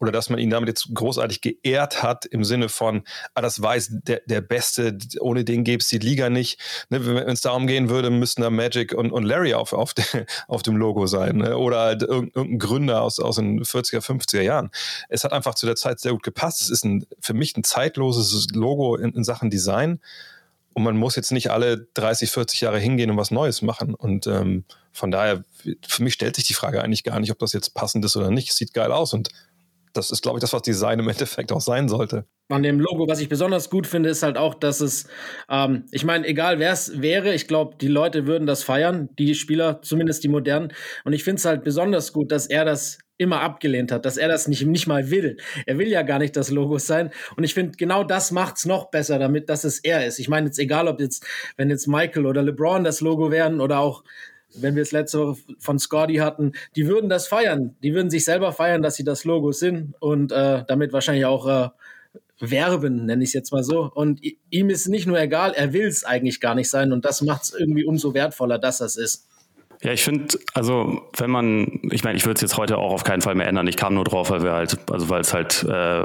oder 0.00 0.12
dass 0.12 0.28
man 0.28 0.38
ihn 0.38 0.50
damit 0.50 0.68
jetzt 0.68 0.92
großartig 0.92 1.40
geehrt 1.40 2.02
hat 2.02 2.26
im 2.26 2.44
Sinne 2.44 2.68
von, 2.68 3.04
ah, 3.34 3.40
das 3.40 3.62
weiß 3.62 3.90
der, 4.02 4.22
der 4.26 4.40
Beste, 4.40 4.98
ohne 5.20 5.44
den 5.44 5.64
gäbe 5.64 5.80
es 5.80 5.88
die 5.88 5.98
Liga 5.98 6.30
nicht. 6.30 6.60
Ne, 6.90 7.06
wenn 7.06 7.28
es 7.28 7.40
darum 7.40 7.66
gehen 7.66 7.88
würde, 7.88 8.10
müssten 8.10 8.42
da 8.42 8.50
Magic 8.50 8.92
und, 8.92 9.12
und 9.12 9.24
Larry 9.24 9.54
auf, 9.54 9.72
auf, 9.72 9.94
de, 9.94 10.04
auf 10.48 10.62
dem 10.62 10.76
Logo 10.76 11.06
sein 11.06 11.36
ne? 11.38 11.56
oder 11.56 11.80
halt 11.80 12.02
irgendein 12.02 12.58
Gründer 12.58 13.02
aus, 13.02 13.20
aus 13.20 13.36
den 13.36 13.62
40er, 13.62 14.00
50er 14.00 14.42
Jahren. 14.42 14.70
Es 15.08 15.24
hat 15.24 15.32
einfach 15.32 15.54
zu 15.54 15.66
der 15.66 15.76
Zeit 15.76 16.00
sehr 16.00 16.12
gut 16.12 16.22
gepasst. 16.22 16.60
Es 16.60 16.70
ist 16.70 16.84
ein, 16.84 17.06
für 17.20 17.34
mich 17.34 17.56
ein 17.56 17.64
zeitloses 17.64 18.48
Logo 18.52 18.96
in, 18.96 19.12
in 19.12 19.24
Sachen 19.24 19.50
Design 19.50 20.00
und 20.74 20.82
man 20.82 20.96
muss 20.96 21.16
jetzt 21.16 21.32
nicht 21.32 21.50
alle 21.50 21.86
30, 21.94 22.30
40 22.30 22.60
Jahre 22.60 22.78
hingehen 22.78 23.10
und 23.10 23.16
was 23.16 23.30
Neues 23.30 23.62
machen. 23.62 23.94
Und 23.94 24.26
ähm, 24.26 24.64
von 24.92 25.10
daher, 25.10 25.44
für 25.86 26.02
mich 26.02 26.14
stellt 26.14 26.36
sich 26.36 26.46
die 26.46 26.54
Frage 26.54 26.82
eigentlich 26.82 27.04
gar 27.04 27.20
nicht, 27.20 27.30
ob 27.30 27.38
das 27.38 27.52
jetzt 27.52 27.74
passend 27.74 28.04
ist 28.04 28.16
oder 28.16 28.30
nicht. 28.30 28.50
Es 28.50 28.56
sieht 28.56 28.74
geil 28.74 28.92
aus 28.92 29.12
und 29.12 29.30
das 29.92 30.10
ist, 30.10 30.22
glaube 30.22 30.38
ich, 30.38 30.40
das, 30.40 30.52
was 30.52 30.62
Design 30.62 30.98
im 30.98 31.08
Endeffekt 31.08 31.52
auch 31.52 31.60
sein 31.60 31.88
sollte. 31.88 32.26
An 32.48 32.64
dem 32.64 32.80
Logo, 32.80 33.06
was 33.08 33.20
ich 33.20 33.28
besonders 33.28 33.70
gut 33.70 33.86
finde, 33.86 34.10
ist 34.10 34.22
halt 34.24 34.36
auch, 34.36 34.54
dass 34.54 34.80
es, 34.80 35.06
ähm, 35.48 35.84
ich 35.92 36.04
meine, 36.04 36.26
egal 36.26 36.58
wer 36.58 36.72
es 36.72 37.00
wäre, 37.00 37.32
ich 37.32 37.46
glaube, 37.46 37.76
die 37.80 37.88
Leute 37.88 38.26
würden 38.26 38.46
das 38.46 38.64
feiern, 38.64 39.08
die 39.18 39.34
Spieler, 39.34 39.80
zumindest 39.82 40.24
die 40.24 40.28
modernen. 40.28 40.72
Und 41.04 41.12
ich 41.12 41.22
finde 41.22 41.38
es 41.38 41.44
halt 41.44 41.62
besonders 41.62 42.12
gut, 42.12 42.32
dass 42.32 42.46
er 42.46 42.64
das 42.64 42.98
immer 43.16 43.40
abgelehnt 43.40 43.92
hat, 43.92 44.04
dass 44.04 44.16
er 44.16 44.28
das 44.28 44.48
nicht, 44.48 44.66
nicht 44.66 44.86
mal 44.86 45.10
will. 45.10 45.36
Er 45.66 45.78
will 45.78 45.88
ja 45.88 46.02
gar 46.02 46.18
nicht 46.18 46.36
das 46.36 46.50
Logo 46.50 46.78
sein. 46.78 47.10
Und 47.36 47.44
ich 47.44 47.54
finde, 47.54 47.76
genau 47.76 48.02
das 48.02 48.32
macht 48.32 48.56
es 48.56 48.66
noch 48.66 48.90
besser, 48.90 49.18
damit, 49.18 49.48
dass 49.48 49.64
es 49.64 49.78
er 49.78 50.06
ist. 50.06 50.18
Ich 50.18 50.28
meine, 50.28 50.46
jetzt 50.46 50.58
egal, 50.58 50.88
ob 50.88 51.00
jetzt, 51.00 51.24
wenn 51.56 51.70
jetzt 51.70 51.86
Michael 51.86 52.26
oder 52.26 52.42
LeBron 52.42 52.82
das 52.82 53.00
Logo 53.00 53.30
wären 53.30 53.60
oder 53.60 53.78
auch 53.78 54.04
wenn 54.56 54.74
wir 54.76 54.82
es 54.82 54.92
letzte 54.92 55.34
von 55.58 55.78
Scotty 55.78 56.16
hatten, 56.16 56.52
die 56.76 56.86
würden 56.86 57.08
das 57.08 57.26
feiern. 57.26 57.76
Die 57.82 57.94
würden 57.94 58.10
sich 58.10 58.24
selber 58.24 58.52
feiern, 58.52 58.82
dass 58.82 58.96
sie 58.96 59.04
das 59.04 59.24
Logo 59.24 59.52
sind 59.52 59.94
und 60.00 60.32
äh, 60.32 60.64
damit 60.66 60.92
wahrscheinlich 60.92 61.26
auch 61.26 61.46
äh, 61.46 61.68
werben, 62.40 63.06
nenne 63.06 63.22
ich 63.22 63.30
es 63.30 63.34
jetzt 63.34 63.52
mal 63.52 63.64
so. 63.64 63.90
Und 63.92 64.20
ihm 64.50 64.70
ist 64.70 64.88
nicht 64.88 65.06
nur 65.06 65.20
egal, 65.20 65.52
er 65.54 65.72
will 65.72 65.86
es 65.86 66.04
eigentlich 66.04 66.40
gar 66.40 66.54
nicht 66.54 66.70
sein 66.70 66.92
und 66.92 67.04
das 67.04 67.22
macht 67.22 67.44
es 67.44 67.54
irgendwie 67.54 67.84
umso 67.84 68.14
wertvoller, 68.14 68.58
dass 68.58 68.78
das 68.78 68.96
ist. 68.96 69.28
Ja, 69.82 69.92
ich 69.92 70.02
finde, 70.02 70.38
also 70.54 71.02
wenn 71.16 71.30
man, 71.30 71.80
ich 71.90 72.04
meine, 72.04 72.16
ich 72.16 72.24
würde 72.24 72.36
es 72.36 72.40
jetzt 72.40 72.56
heute 72.56 72.78
auch 72.78 72.92
auf 72.92 73.04
keinen 73.04 73.20
Fall 73.20 73.34
mehr 73.34 73.46
ändern. 73.46 73.66
Ich 73.66 73.76
kam 73.76 73.94
nur 73.94 74.04
drauf, 74.04 74.30
weil 74.30 74.42
wir 74.42 74.52
halt, 74.52 74.78
also 74.90 75.08
weil 75.08 75.20
es 75.20 75.34
halt 75.34 75.62
äh, 75.64 76.04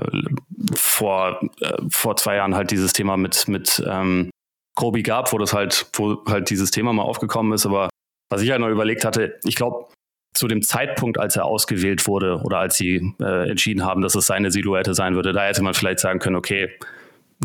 vor, 0.75 1.39
äh, 1.61 1.77
vor 1.89 2.15
zwei 2.17 2.35
Jahren 2.35 2.55
halt 2.55 2.71
dieses 2.71 2.93
Thema 2.93 3.17
mit, 3.17 3.47
mit 3.47 3.81
ähm, 3.87 4.29
Kobe 4.75 5.03
gab, 5.03 5.31
wo 5.33 5.37
das 5.37 5.53
halt, 5.53 5.87
wo 5.93 6.23
halt 6.27 6.49
dieses 6.49 6.71
Thema 6.71 6.93
mal 6.93 7.03
aufgekommen 7.03 7.53
ist. 7.53 7.65
Aber 7.65 7.89
was 8.29 8.41
ich 8.41 8.51
halt 8.51 8.61
noch 8.61 8.69
überlegt 8.69 9.05
hatte, 9.05 9.39
ich 9.43 9.55
glaube, 9.55 9.87
zu 10.33 10.47
dem 10.47 10.61
Zeitpunkt, 10.61 11.19
als 11.19 11.35
er 11.35 11.45
ausgewählt 11.45 12.07
wurde 12.07 12.41
oder 12.43 12.59
als 12.59 12.77
sie 12.77 13.13
äh, 13.19 13.49
entschieden 13.49 13.83
haben, 13.83 14.01
dass 14.01 14.15
es 14.15 14.27
seine 14.27 14.51
Silhouette 14.51 14.93
sein 14.93 15.15
würde, 15.15 15.33
da 15.33 15.43
hätte 15.43 15.63
man 15.63 15.73
vielleicht 15.73 15.99
sagen 15.99 16.19
können, 16.19 16.35
okay, 16.35 16.69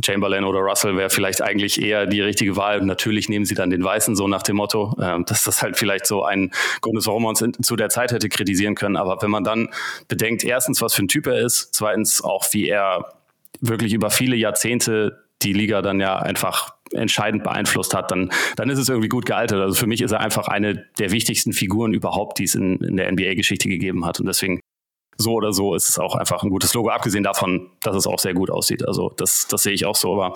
Chamberlain 0.02 0.44
oder 0.44 0.60
Russell 0.60 0.96
wäre 0.96 1.10
vielleicht 1.10 1.42
eigentlich 1.42 1.80
eher 1.80 2.06
die 2.06 2.20
richtige 2.20 2.56
Wahl. 2.56 2.80
Natürlich 2.80 3.28
nehmen 3.28 3.44
sie 3.44 3.54
dann 3.54 3.70
den 3.70 3.84
Weißen, 3.84 4.16
so 4.16 4.26
nach 4.26 4.42
dem 4.42 4.56
Motto, 4.56 4.96
äh, 5.00 5.22
dass 5.24 5.44
das 5.44 5.62
halt 5.62 5.76
vielleicht 5.76 6.06
so 6.06 6.24
ein 6.24 6.50
Grund 6.80 6.98
ist, 6.98 7.06
warum 7.06 7.22
man 7.22 7.30
uns 7.30 7.42
in, 7.42 7.52
zu 7.62 7.76
der 7.76 7.88
Zeit 7.88 8.12
hätte 8.12 8.28
kritisieren 8.28 8.74
können. 8.74 8.96
Aber 8.96 9.22
wenn 9.22 9.30
man 9.30 9.44
dann 9.44 9.68
bedenkt, 10.08 10.44
erstens, 10.44 10.82
was 10.82 10.94
für 10.94 11.04
ein 11.04 11.08
Typ 11.08 11.26
er 11.26 11.38
ist, 11.38 11.68
zweitens 11.72 12.22
auch, 12.22 12.46
wie 12.52 12.68
er 12.68 13.12
wirklich 13.60 13.92
über 13.92 14.10
viele 14.10 14.36
Jahrzehnte 14.36 15.24
die 15.42 15.52
Liga 15.52 15.82
dann 15.82 16.00
ja 16.00 16.16
einfach 16.16 16.74
entscheidend 16.92 17.44
beeinflusst 17.44 17.94
hat, 17.94 18.10
dann, 18.10 18.30
dann 18.56 18.70
ist 18.70 18.78
es 18.78 18.88
irgendwie 18.88 19.08
gut 19.08 19.26
gealtert. 19.26 19.60
Also 19.60 19.74
für 19.74 19.86
mich 19.86 20.00
ist 20.00 20.12
er 20.12 20.20
einfach 20.20 20.48
eine 20.48 20.86
der 20.98 21.10
wichtigsten 21.12 21.52
Figuren 21.52 21.92
überhaupt, 21.92 22.38
die 22.38 22.44
es 22.44 22.54
in, 22.54 22.76
in 22.78 22.96
der 22.96 23.10
NBA-Geschichte 23.10 23.68
gegeben 23.68 24.06
hat. 24.06 24.20
Und 24.20 24.26
deswegen 24.26 24.60
so 25.16 25.35
oder 25.35 25.52
so 25.52 25.75
ist 25.75 25.88
es 25.88 25.99
auch 25.99 26.14
einfach 26.14 26.42
ein 26.42 26.50
gutes 26.50 26.75
Logo, 26.75 26.90
abgesehen 26.90 27.25
davon, 27.25 27.71
dass 27.80 27.97
es 27.97 28.06
auch 28.06 28.18
sehr 28.18 28.35
gut 28.35 28.50
aussieht. 28.50 28.87
Also 28.87 29.12
das, 29.16 29.47
das 29.49 29.62
sehe 29.62 29.73
ich 29.73 29.87
auch 29.87 29.97
so. 29.97 30.12
Aber 30.12 30.35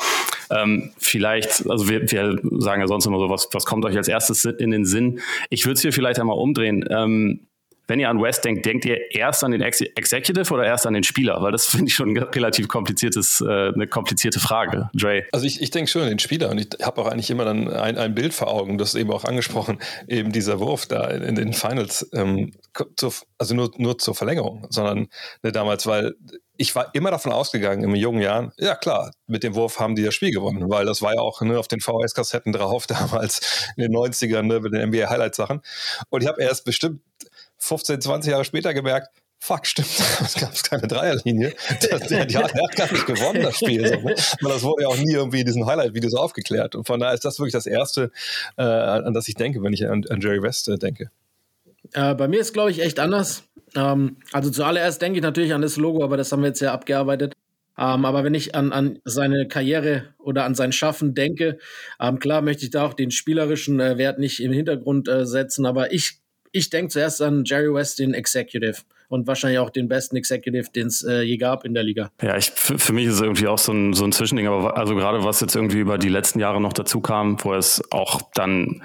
ähm, 0.51 0.93
vielleicht, 0.99 1.69
also 1.69 1.89
wir, 1.89 2.11
wir 2.11 2.39
sagen 2.61 2.81
ja 2.81 2.87
sonst 2.87 3.07
immer 3.07 3.19
so, 3.19 3.29
was, 3.29 3.49
was 3.53 3.65
kommt 3.65 3.85
euch 3.85 3.97
als 3.97 4.09
erstes 4.09 4.45
in 4.45 4.71
den 4.71 4.85
Sinn? 4.85 5.21
Ich 5.51 5.67
würde 5.67 5.75
es 5.75 5.83
hier 5.83 5.93
vielleicht 5.93 6.21
einmal 6.21 6.39
umdrehen. 6.39 6.85
Ähm, 6.91 7.48
wenn 7.89 7.99
ihr 7.99 8.09
an 8.09 8.21
West 8.21 8.45
denkt, 8.45 8.67
denkt 8.67 8.85
ihr 8.85 8.99
erst 9.11 9.43
an 9.43 9.51
den 9.51 9.63
Ex 9.63 9.81
Executive 9.81 10.53
oder 10.53 10.65
erst 10.65 10.87
an 10.87 10.95
den 10.95 11.03
Spieler? 11.03 11.43
Weil 11.43 11.53
das 11.53 11.67
finde 11.71 11.87
ich 11.87 11.95
schon 11.95 12.11
ein 12.11 12.19
relativ 12.19 12.69
kompliziertes, 12.69 13.41
äh, 13.41 13.73
eine 13.75 13.87
komplizierte 13.87 14.39
Frage, 14.39 14.91
Dre. 14.95 15.25
Also 15.33 15.47
ich, 15.47 15.61
ich 15.61 15.71
denke 15.71 15.91
schon 15.91 16.03
an 16.03 16.09
den 16.09 16.19
Spieler 16.19 16.51
und 16.51 16.59
ich 16.59 16.69
habe 16.85 17.01
auch 17.01 17.07
eigentlich 17.07 17.31
immer 17.31 17.45
dann 17.45 17.69
ein, 17.69 17.97
ein 17.97 18.15
Bild 18.15 18.35
vor 18.35 18.49
Augen, 18.49 18.79
das 18.79 18.95
eben 18.95 19.11
auch 19.11 19.25
angesprochen, 19.25 19.79
eben 20.07 20.31
dieser 20.33 20.61
Wurf 20.61 20.87
da 20.87 21.09
in, 21.09 21.23
in 21.23 21.35
den 21.35 21.53
Finals, 21.55 22.09
ähm, 22.13 22.53
zu, 22.97 23.13
also 23.39 23.55
nur, 23.55 23.71
nur 23.79 23.99
zur 23.99 24.15
Verlängerung, 24.15 24.67
sondern 24.71 25.09
ne, 25.43 25.51
damals, 25.51 25.87
weil 25.87 26.15
ich 26.59 26.75
war 26.75 26.93
immer 26.95 27.13
davon 27.13 27.33
ausgegangen, 27.33 27.85
in 27.85 27.95
jungen 27.95 28.21
Jahren, 28.21 28.53
ja 28.59 28.75
klar, 28.75 29.13
mit 29.29 29.45
dem 29.45 29.55
Wurf 29.55 29.79
haben 29.79 29.95
die 29.95 30.03
das 30.03 30.15
Spiel 30.15 30.33
gewonnen, 30.33 30.69
weil 30.69 30.85
das 30.85 31.01
war 31.01 31.15
ja 31.15 31.21
auch 31.21 31.41
ne, 31.41 31.59
auf 31.59 31.69
den 31.69 31.81
VHS-Kassetten 31.81 32.53
drauf 32.53 32.87
damals 32.89 33.69
in 33.77 33.85
den 33.85 33.93
90ern 33.93 34.43
ne, 34.43 34.61
mit 34.61 34.75
den 34.75 34.89
NBA-Highlight-Sachen. 34.89 35.63
Und 36.11 36.23
ich 36.23 36.29
habe 36.29 36.43
erst 36.43 36.65
bestimmt 36.65 37.01
15, 37.59 38.01
20 38.01 38.31
Jahre 38.33 38.45
später 38.45 38.75
gemerkt, 38.75 39.09
fuck, 39.41 39.67
stimmt, 39.67 39.89
es 40.21 40.35
gab 40.35 40.55
keine 40.65 40.87
Dreierlinie. 40.87 41.55
Der, 41.83 41.99
der, 41.99 42.27
der, 42.27 42.45
hat 42.45 42.77
gar 42.77 42.93
nicht 42.93 43.07
gewonnen, 43.07 43.43
das 43.43 43.57
Spiel. 43.57 43.87
So, 43.87 44.01
ne? 44.01 44.15
Das 44.43 44.63
wurde 44.63 44.83
ja 44.83 44.89
auch 44.89 44.97
nie 44.97 45.13
irgendwie 45.13 45.41
in 45.41 45.47
diesen 45.47 45.67
Highlight-Videos 45.67 46.15
aufgeklärt. 46.15 46.75
Und 46.75 46.87
von 46.87 47.01
daher 47.01 47.15
ist 47.15 47.25
das 47.25 47.39
wirklich 47.39 47.53
das 47.53 47.67
Erste, 47.67 48.11
äh, 48.57 48.63
an 48.63 49.15
das 49.15 49.29
ich 49.29 49.35
denke, 49.35 49.63
wenn 49.63 49.73
ich 49.73 49.89
an, 49.89 50.05
an 50.09 50.21
Jerry 50.21 50.43
West 50.43 50.69
äh, 50.69 50.79
denke. 50.79 51.11
Äh, 51.93 52.15
bei 52.15 52.29
mir 52.29 52.41
ist, 52.41 52.53
glaube 52.53 52.71
ich, 52.71 52.81
echt 52.81 52.99
anders. 52.99 53.45
Ähm, 53.75 54.17
also 54.33 54.51
zuallererst 54.51 55.01
denke 55.01 55.19
ich 55.19 55.23
natürlich 55.23 55.55
an 55.55 55.63
das 55.63 55.77
Logo, 55.77 56.05
aber 56.05 56.17
das 56.17 56.33
haben 56.33 56.43
wir 56.43 56.49
jetzt 56.49 56.61
ja 56.61 56.73
abgearbeitet. 56.73 57.35
Ähm, 57.79 58.05
aber 58.05 58.25
wenn 58.25 58.35
ich 58.35 58.55
an, 58.55 58.73
an 58.73 58.99
seine 59.05 59.47
Karriere 59.47 60.15
oder 60.19 60.45
an 60.45 60.57
sein 60.57 60.73
Schaffen 60.73 61.15
denke, 61.15 61.59
ähm, 62.01 62.19
klar 62.19 62.43
möchte 62.43 62.65
ich 62.65 62.71
da 62.71 62.85
auch 62.85 62.95
den 62.95 63.13
spielerischen 63.13 63.79
äh, 63.79 63.97
Wert 63.99 64.19
nicht 64.19 64.41
im 64.41 64.53
Hintergrund 64.53 65.09
äh, 65.09 65.25
setzen, 65.25 65.65
aber 65.65 65.93
ich, 65.93 66.19
ich 66.59 66.71
denke 66.71 66.91
zuerst 66.91 67.23
an 67.23 67.45
Jerry 67.45 67.73
West, 67.73 67.99
den 67.99 68.15
Executive 68.15 68.83
und 69.09 69.27
wahrscheinlich 69.27 69.59
auch 69.59 69.71
den 69.71 69.89
besten 69.89 70.17
Executive, 70.17 70.71
den 70.75 70.89
es 70.89 71.03
äh, 71.03 71.23
je 71.23 71.37
gab 71.39 71.65
in 71.65 71.75
der 71.75 71.83
Liga. 71.83 72.11
Ja, 72.21 72.37
ich, 72.37 72.51
für, 72.51 72.93
mich 72.93 73.07
ist 73.07 73.15
es 73.15 73.21
irgendwie 73.21 73.47
auch 73.47 73.59
so 73.59 73.73
ein, 73.73 73.95
so 73.95 74.05
ein 74.05 74.13
Zwischending, 74.13 74.47
aber 74.47 74.77
also 74.77 74.95
gerade 74.95 75.25
was 75.25 75.41
jetzt 75.41 75.57
irgendwie 75.57 75.79
über 75.79 75.99
die 75.99 76.09
letzten 76.09 76.41
Jahre 76.41 76.61
noch 76.61 76.73
dazu 76.73 77.01
kam, 77.01 77.43
wo 77.43 77.55
es 77.55 77.83
auch 77.91 78.21
dann 78.35 78.83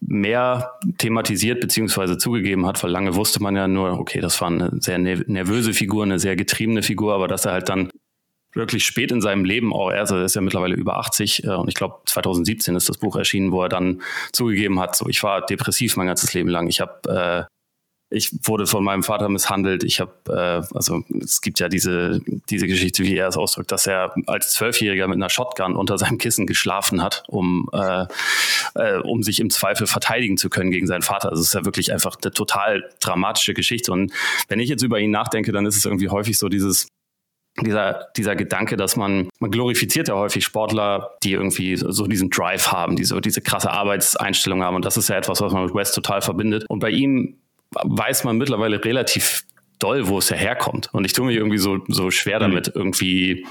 mehr 0.00 0.72
thematisiert 0.98 1.60
beziehungsweise 1.60 2.18
zugegeben 2.18 2.66
hat, 2.66 2.82
weil 2.82 2.90
lange 2.90 3.14
wusste 3.14 3.42
man 3.42 3.56
ja 3.56 3.68
nur, 3.68 3.98
okay, 3.98 4.20
das 4.20 4.40
war 4.40 4.48
eine 4.48 4.70
sehr 4.80 4.98
nervöse 4.98 5.72
Figur, 5.72 6.04
eine 6.04 6.18
sehr 6.18 6.36
getriebene 6.36 6.82
Figur, 6.82 7.14
aber 7.14 7.28
dass 7.28 7.44
er 7.44 7.52
halt 7.52 7.68
dann 7.68 7.90
wirklich 8.56 8.84
spät 8.84 9.12
in 9.12 9.20
seinem 9.20 9.44
Leben 9.44 9.72
auch, 9.72 9.90
er 9.90 10.02
ist 10.02 10.34
ja 10.34 10.40
mittlerweile 10.40 10.74
über 10.74 10.98
80 10.98 11.44
äh, 11.44 11.48
und 11.50 11.68
ich 11.68 11.74
glaube 11.74 11.96
2017 12.06 12.74
ist 12.74 12.88
das 12.88 12.98
Buch 12.98 13.16
erschienen, 13.16 13.52
wo 13.52 13.62
er 13.62 13.68
dann 13.68 14.02
zugegeben 14.32 14.80
hat, 14.80 14.96
so 14.96 15.08
ich 15.08 15.22
war 15.22 15.44
depressiv 15.44 15.96
mein 15.96 16.06
ganzes 16.06 16.32
Leben 16.34 16.48
lang. 16.48 16.68
Ich 16.68 16.80
habe 16.80 17.46
äh, 17.48 17.52
ich 18.08 18.30
wurde 18.44 18.66
von 18.66 18.84
meinem 18.84 19.02
Vater 19.02 19.28
misshandelt. 19.28 19.82
Ich 19.82 20.00
habe, 20.00 20.12
äh, 20.28 20.76
also 20.76 21.02
es 21.20 21.40
gibt 21.40 21.58
ja 21.58 21.68
diese, 21.68 22.20
diese 22.48 22.68
Geschichte, 22.68 23.02
wie 23.02 23.16
er 23.16 23.26
es 23.28 23.36
ausdrückt, 23.36 23.72
dass 23.72 23.86
er 23.86 24.14
als 24.26 24.52
Zwölfjähriger 24.52 25.08
mit 25.08 25.16
einer 25.16 25.28
Shotgun 25.28 25.74
unter 25.74 25.98
seinem 25.98 26.18
Kissen 26.18 26.46
geschlafen 26.46 27.02
hat, 27.02 27.24
um, 27.26 27.68
äh, 27.72 28.06
äh, 28.76 28.98
um 29.00 29.24
sich 29.24 29.40
im 29.40 29.50
Zweifel 29.50 29.88
verteidigen 29.88 30.36
zu 30.36 30.50
können 30.50 30.70
gegen 30.70 30.86
seinen 30.86 31.02
Vater. 31.02 31.30
Also 31.30 31.40
es 31.40 31.48
ist 31.48 31.54
ja 31.54 31.64
wirklich 31.64 31.92
einfach 31.92 32.16
eine 32.22 32.32
total 32.32 32.88
dramatische 33.00 33.54
Geschichte. 33.54 33.90
Und 33.90 34.12
wenn 34.48 34.60
ich 34.60 34.68
jetzt 34.68 34.82
über 34.82 35.00
ihn 35.00 35.10
nachdenke, 35.10 35.50
dann 35.50 35.66
ist 35.66 35.76
es 35.76 35.84
irgendwie 35.84 36.08
häufig 36.08 36.38
so 36.38 36.48
dieses, 36.48 36.86
dieser, 37.64 38.08
dieser 38.16 38.36
Gedanke, 38.36 38.76
dass 38.76 38.96
man, 38.96 39.28
man 39.38 39.50
glorifiziert 39.50 40.08
ja 40.08 40.14
häufig 40.14 40.44
Sportler, 40.44 41.16
die 41.22 41.32
irgendwie 41.32 41.76
so 41.76 42.06
diesen 42.06 42.30
Drive 42.30 42.72
haben, 42.72 42.96
die 42.96 43.04
so 43.04 43.20
diese 43.20 43.40
krasse 43.40 43.70
Arbeitseinstellung 43.70 44.62
haben. 44.62 44.76
Und 44.76 44.84
das 44.84 44.96
ist 44.96 45.08
ja 45.08 45.16
etwas, 45.16 45.40
was 45.40 45.52
man 45.52 45.64
mit 45.64 45.74
West 45.74 45.94
total 45.94 46.20
verbindet. 46.20 46.64
Und 46.68 46.80
bei 46.80 46.90
ihm 46.90 47.36
weiß 47.72 48.24
man 48.24 48.36
mittlerweile 48.36 48.84
relativ 48.84 49.44
doll, 49.78 50.08
wo 50.08 50.18
es 50.18 50.28
ja 50.28 50.36
herkommt. 50.36 50.90
Und 50.92 51.04
ich 51.04 51.12
tue 51.12 51.26
mich 51.26 51.36
irgendwie 51.36 51.58
so, 51.58 51.78
so 51.88 52.10
schwer 52.10 52.38
damit, 52.38 52.72
irgendwie 52.74 53.46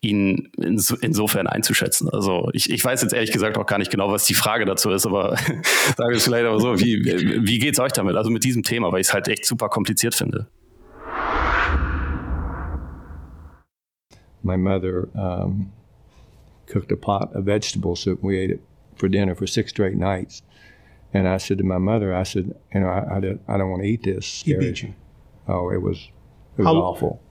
ihn 0.00 0.50
insofern 0.58 1.46
einzuschätzen. 1.46 2.08
Also 2.10 2.50
ich, 2.52 2.70
ich 2.70 2.84
weiß 2.84 3.02
jetzt 3.02 3.12
ehrlich 3.12 3.32
gesagt 3.32 3.58
auch 3.58 3.66
gar 3.66 3.78
nicht 3.78 3.90
genau, 3.90 4.10
was 4.12 4.24
die 4.26 4.34
Frage 4.34 4.64
dazu 4.64 4.90
ist, 4.90 5.06
aber 5.06 5.36
sage 5.96 6.14
es 6.14 6.24
vielleicht 6.24 6.46
aber 6.46 6.60
so, 6.60 6.78
wie, 6.78 7.04
wie 7.04 7.58
geht 7.58 7.74
es 7.74 7.80
euch 7.80 7.92
damit? 7.92 8.16
Also 8.16 8.30
mit 8.30 8.44
diesem 8.44 8.62
Thema, 8.62 8.92
weil 8.92 9.00
ich 9.00 9.08
es 9.08 9.14
halt 9.14 9.28
echt 9.28 9.44
super 9.44 9.68
kompliziert 9.68 10.14
finde. 10.14 10.48
My 14.46 14.56
mother 14.56 15.08
um, 15.16 15.72
cooked 16.66 16.92
a 16.92 16.96
pot 16.96 17.34
of 17.34 17.44
vegetable 17.44 17.96
soup. 17.96 18.22
We 18.22 18.38
ate 18.38 18.50
it 18.50 18.62
for 18.94 19.08
dinner 19.08 19.34
for 19.34 19.46
six 19.46 19.70
straight 19.70 19.96
nights. 19.96 20.42
And 21.12 21.28
I 21.28 21.38
said 21.38 21.58
to 21.58 21.64
my 21.64 21.78
mother, 21.78 22.14
I 22.14 22.22
said, 22.22 22.54
you 22.72 22.80
know, 22.80 22.88
I, 22.88 23.16
I, 23.16 23.20
did, 23.20 23.40
I 23.48 23.58
don't 23.58 23.70
want 23.70 23.82
to 23.82 23.88
eat 23.88 24.04
this. 24.04 24.42
He 24.42 24.54
beat 24.54 24.82
you. 24.82 24.94
Oh, 25.48 25.70
it 25.70 25.82
was, 25.82 26.08
it 26.56 26.62
was 26.62 26.66
how, 26.66 26.74
awful. 26.74 27.22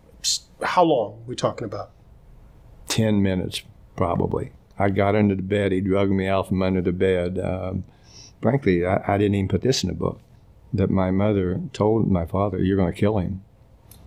How 0.62 0.84
long 0.84 1.14
are 1.14 1.28
we 1.28 1.36
talking 1.36 1.66
about? 1.66 1.92
10 2.90 3.22
minutes, 3.22 3.62
probably. 3.96 4.52
I 4.78 4.90
got 4.90 5.16
under 5.16 5.36
the 5.36 5.42
bed. 5.42 5.72
He 5.72 5.82
drugged 5.82 6.12
me 6.12 6.28
out 6.28 6.50
from 6.50 6.62
under 6.62 6.82
the 6.82 6.92
bed. 6.92 7.40
Um, 7.40 7.86
frankly, 8.42 8.86
I, 8.86 9.16
I 9.16 9.18
didn't 9.18 9.36
even 9.36 9.48
put 9.48 9.62
this 9.62 9.84
in 9.84 9.90
the 9.90 9.96
book. 9.96 10.20
That 10.74 10.90
my 10.90 11.12
mother 11.12 11.62
told 11.72 12.12
my 12.12 12.26
father, 12.26 12.58
You're 12.58 12.76
going 12.76 12.92
to 12.92 13.00
kill 13.00 13.20
him. 13.20 13.44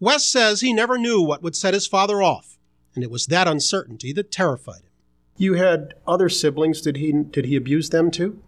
West 0.00 0.31
says 0.31 0.61
he 0.61 0.73
never 0.73 0.99
knew 0.99 1.23
what 1.23 1.43
would 1.43 1.57
set 1.57 1.75
his 1.75 1.87
father 1.87 2.23
off, 2.23 2.58
and 2.99 3.05
it 3.05 3.12
was 3.12 3.26
that 3.26 3.47
uncertainty 3.47 4.12
that 4.12 4.33
terrified 4.33 4.81
him. 4.81 4.90
You 5.37 5.55
had 5.55 5.95
other 6.05 6.28
siblings. 6.28 6.81
Did 6.81 6.97
he 6.97 7.12
did 7.12 7.45
he 7.45 7.55
abuse 7.55 7.90
them 7.90 8.11
too? 8.11 8.43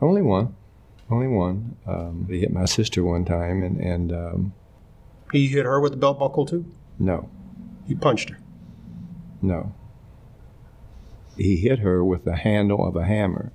Only 0.00 0.22
one. 0.22 0.56
Only 1.10 1.26
one. 1.26 1.76
Um, 1.86 2.26
he 2.30 2.40
hit 2.40 2.50
my 2.50 2.64
sister 2.64 3.04
one 3.04 3.26
time, 3.26 3.62
and 3.62 3.78
and 3.78 4.12
um, 4.14 4.54
he 5.30 5.48
hit 5.48 5.66
her 5.66 5.78
with 5.78 5.92
the 5.92 5.98
belt 5.98 6.18
buckle 6.18 6.46
too. 6.46 6.64
No. 6.98 7.28
He 7.86 7.94
punched 7.94 8.30
her. 8.30 8.38
No. 9.42 9.74
He 11.36 11.56
hit 11.56 11.80
her 11.80 12.02
with 12.02 12.24
the 12.24 12.36
handle 12.36 12.88
of 12.88 12.96
a 12.96 13.04
hammer, 13.04 13.52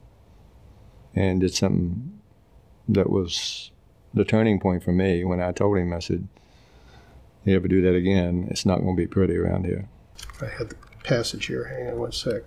and 1.15 1.41
did 1.41 1.55
something 1.55 2.21
that 2.87 3.09
was 3.09 3.71
the 4.13 4.23
turning 4.23 4.59
point 4.59 4.83
for 4.83 4.91
me. 4.91 5.25
When 5.25 5.41
I 5.41 5.51
told 5.51 5.79
him, 5.79 5.93
I 5.93 5.99
said, 5.99 6.27
"You 7.43 7.55
ever 7.55 7.67
do 7.67 7.81
that 7.81 7.95
again, 7.95 8.47
it's 8.49 8.65
not 8.65 8.79
going 8.79 8.95
to 8.95 9.01
be 9.01 9.07
pretty 9.07 9.35
around 9.35 9.65
here." 9.65 9.89
I 10.41 10.45
had 10.45 10.69
the 10.69 10.75
passage 11.03 11.47
here. 11.47 11.65
Hang 11.65 11.87
on 11.89 11.99
one 11.99 12.11
sec. 12.11 12.43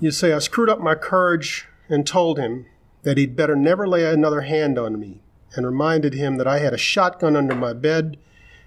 You 0.00 0.10
say 0.10 0.32
I 0.32 0.38
screwed 0.38 0.68
up 0.68 0.80
my 0.80 0.94
courage 0.94 1.66
and 1.88 2.06
told 2.06 2.38
him 2.38 2.66
that 3.02 3.16
he'd 3.16 3.36
better 3.36 3.54
never 3.54 3.86
lay 3.86 4.04
another 4.04 4.42
hand 4.42 4.78
on 4.78 4.98
me, 4.98 5.22
and 5.54 5.66
reminded 5.66 6.14
him 6.14 6.36
that 6.36 6.48
I 6.48 6.58
had 6.58 6.72
a 6.72 6.78
shotgun 6.78 7.36
under 7.36 7.54
my 7.54 7.72
bed 7.72 8.16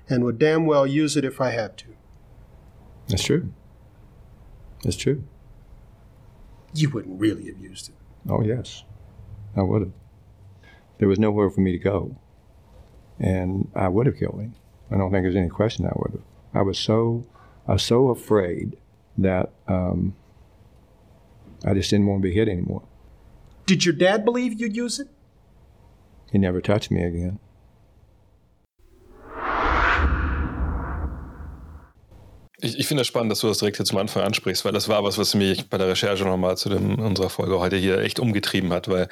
and 0.09 0.23
would 0.23 0.39
damn 0.39 0.65
well 0.65 0.87
use 0.87 1.17
it 1.17 1.25
if 1.25 1.41
I 1.41 1.49
had 1.49 1.77
to. 1.79 1.87
That's 3.09 3.23
true. 3.23 3.51
That's 4.83 4.95
true. 4.95 5.23
You 6.73 6.89
wouldn't 6.89 7.19
really 7.19 7.47
have 7.47 7.57
used 7.57 7.89
it. 7.89 7.95
Oh, 8.29 8.41
yes. 8.41 8.83
I 9.55 9.63
would 9.63 9.81
have. 9.81 9.91
There 10.99 11.07
was 11.07 11.19
nowhere 11.19 11.49
for 11.49 11.61
me 11.61 11.71
to 11.71 11.77
go. 11.77 12.17
And 13.19 13.69
I 13.75 13.87
would 13.87 14.05
have 14.05 14.17
killed 14.17 14.39
him. 14.39 14.55
I 14.89 14.97
don't 14.97 15.11
think 15.11 15.23
there's 15.23 15.35
any 15.35 15.49
question 15.49 15.85
I 15.85 15.93
would 15.95 16.11
have. 16.11 16.23
I 16.53 16.61
was 16.61 16.79
so, 16.79 17.25
I 17.67 17.73
was 17.73 17.83
so 17.83 18.09
afraid 18.09 18.77
that 19.17 19.51
um, 19.67 20.15
I 21.65 21.73
just 21.73 21.89
didn't 21.89 22.07
want 22.07 22.21
to 22.21 22.27
be 22.27 22.33
hit 22.33 22.47
anymore. 22.47 22.83
Did 23.65 23.83
your 23.85 23.93
dad 23.93 24.23
believe 24.23 24.59
you'd 24.59 24.77
use 24.77 24.99
it? 24.99 25.09
He 26.31 26.37
never 26.37 26.61
touched 26.61 26.91
me 26.91 27.03
again. 27.03 27.39
Ich, 32.59 32.79
ich 32.79 32.87
finde 32.87 33.01
es 33.01 33.07
das 33.07 33.07
spannend, 33.07 33.31
dass 33.31 33.41
du 33.41 33.47
das 33.47 33.59
direkt 33.59 33.77
jetzt 33.77 33.89
zum 33.89 33.99
Anfang 33.99 34.23
ansprichst, 34.23 34.65
weil 34.65 34.71
das 34.71 34.89
war 34.89 35.03
was, 35.03 35.17
was 35.17 35.35
mich 35.35 35.69
bei 35.69 35.77
der 35.77 35.87
Recherche 35.87 36.23
nochmal 36.23 36.57
zu 36.57 36.69
dem, 36.69 36.97
unserer 36.97 37.29
Folge 37.29 37.59
heute 37.59 37.75
hier 37.75 37.99
echt 37.99 38.19
umgetrieben 38.19 38.73
hat, 38.73 38.87
weil 38.87 39.09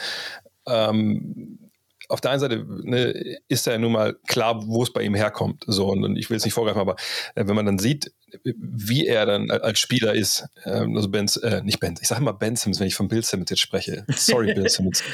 ähm, 0.68 1.60
auf 2.10 2.22
der 2.22 2.32
einen 2.32 2.40
Seite 2.40 2.66
ne, 2.84 3.40
ist 3.48 3.66
ja 3.66 3.78
nun 3.78 3.94
mal 3.94 4.16
klar, 4.28 4.66
wo 4.68 4.84
es 4.84 4.94
bei 4.94 5.02
ihm 5.02 5.16
herkommt. 5.16 5.64
So, 5.68 5.88
und, 5.88 6.18
ich 6.18 6.30
will 6.30 6.38
es 6.38 6.46
nicht 6.46 6.54
vorgreifen, 6.54 6.82
aber 6.82 6.96
äh, 7.36 7.48
wenn 7.48 7.56
man 7.56 7.66
dann 7.66 7.80
sieht, 7.80 8.12
wie 8.44 9.08
er 9.08 9.26
dann 9.26 9.50
als 9.52 9.80
Spieler 9.80 10.14
ist, 10.14 10.46
ähm, 10.66 10.96
also 10.96 11.10
Ben, 11.10 11.28
äh, 11.44 11.62
nicht 11.62 11.80
Ben, 11.80 11.96
ich 12.02 12.08
sage 12.08 12.22
immer 12.22 12.34
Ben 12.34 12.56
Simmons, 12.56 12.80
wenn 12.80 12.88
ich 12.88 12.96
von 12.96 13.08
Bill 13.08 13.24
Simmons 13.24 13.50
jetzt 13.50 13.62
spreche. 13.62 14.06
Sorry, 14.16 14.54
Bill 14.54 14.70
Simmons. 14.70 15.04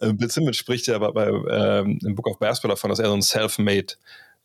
Äh, 0.00 0.12
Bill 0.12 0.30
Simmons 0.30 0.56
spricht 0.56 0.86
ja 0.86 0.98
bei, 0.98 1.10
bei 1.10 1.26
ähm, 1.50 1.98
im 2.04 2.14
Book 2.14 2.26
of 2.26 2.38
Basketball 2.38 2.70
davon, 2.70 2.90
dass 2.90 2.98
er 2.98 3.06
so 3.06 3.14
ein 3.14 3.22
Self-Made 3.22 3.94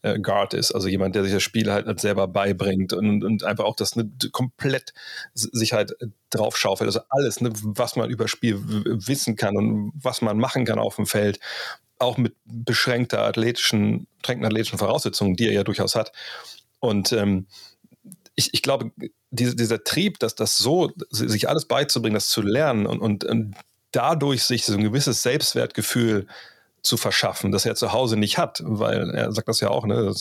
äh, 0.01 0.19
Guard 0.19 0.53
ist, 0.53 0.71
also 0.71 0.87
jemand, 0.87 1.15
der 1.15 1.23
sich 1.23 1.33
das 1.33 1.43
Spiel 1.43 1.71
halt, 1.71 1.85
halt 1.85 1.99
selber 1.99 2.27
beibringt 2.27 2.93
und, 2.93 3.23
und 3.23 3.43
einfach 3.43 3.65
auch 3.65 3.75
das 3.75 3.95
ne, 3.95 4.09
komplett 4.31 4.93
sich 5.33 5.73
halt 5.73 5.95
draufschaufelt, 6.29 6.87
also 6.87 7.01
alles, 7.09 7.41
ne, 7.41 7.51
was 7.61 7.95
man 7.95 8.09
über 8.09 8.27
Spiel 8.27 8.59
wissen 8.59 9.35
kann 9.35 9.57
und 9.57 9.91
was 9.95 10.21
man 10.21 10.37
machen 10.37 10.65
kann 10.65 10.79
auf 10.79 10.95
dem 10.95 11.05
Feld, 11.05 11.39
auch 11.97 12.17
mit 12.17 12.35
beschränkter 12.45 13.23
athletischen, 13.23 14.07
beschränkten 14.21 14.45
athletischen 14.45 14.79
Voraussetzungen, 14.79 15.35
die 15.35 15.47
er 15.47 15.53
ja 15.53 15.63
durchaus 15.63 15.95
hat. 15.95 16.13
Und 16.79 17.11
ähm, 17.11 17.47
ich, 18.35 18.53
ich 18.53 18.61
glaube, 18.61 18.91
diese, 19.31 19.55
dieser 19.55 19.83
Trieb, 19.83 20.17
dass 20.19 20.33
das 20.33 20.57
so, 20.57 20.91
sich 21.09 21.49
alles 21.49 21.65
beizubringen, 21.65 22.13
das 22.13 22.29
zu 22.29 22.41
lernen 22.41 22.85
und, 22.85 22.99
und, 22.99 23.25
und 23.25 23.55
dadurch 23.91 24.43
sich 24.43 24.65
so 24.65 24.73
ein 24.73 24.83
gewisses 24.83 25.23
Selbstwertgefühl 25.23 26.27
zu 26.81 26.97
verschaffen, 26.97 27.51
das 27.51 27.65
er 27.65 27.75
zu 27.75 27.93
Hause 27.93 28.17
nicht 28.17 28.37
hat, 28.37 28.61
weil 28.65 29.09
er 29.11 29.31
sagt 29.31 29.47
das 29.47 29.59
ja 29.59 29.69
auch, 29.69 29.85
ne, 29.85 30.13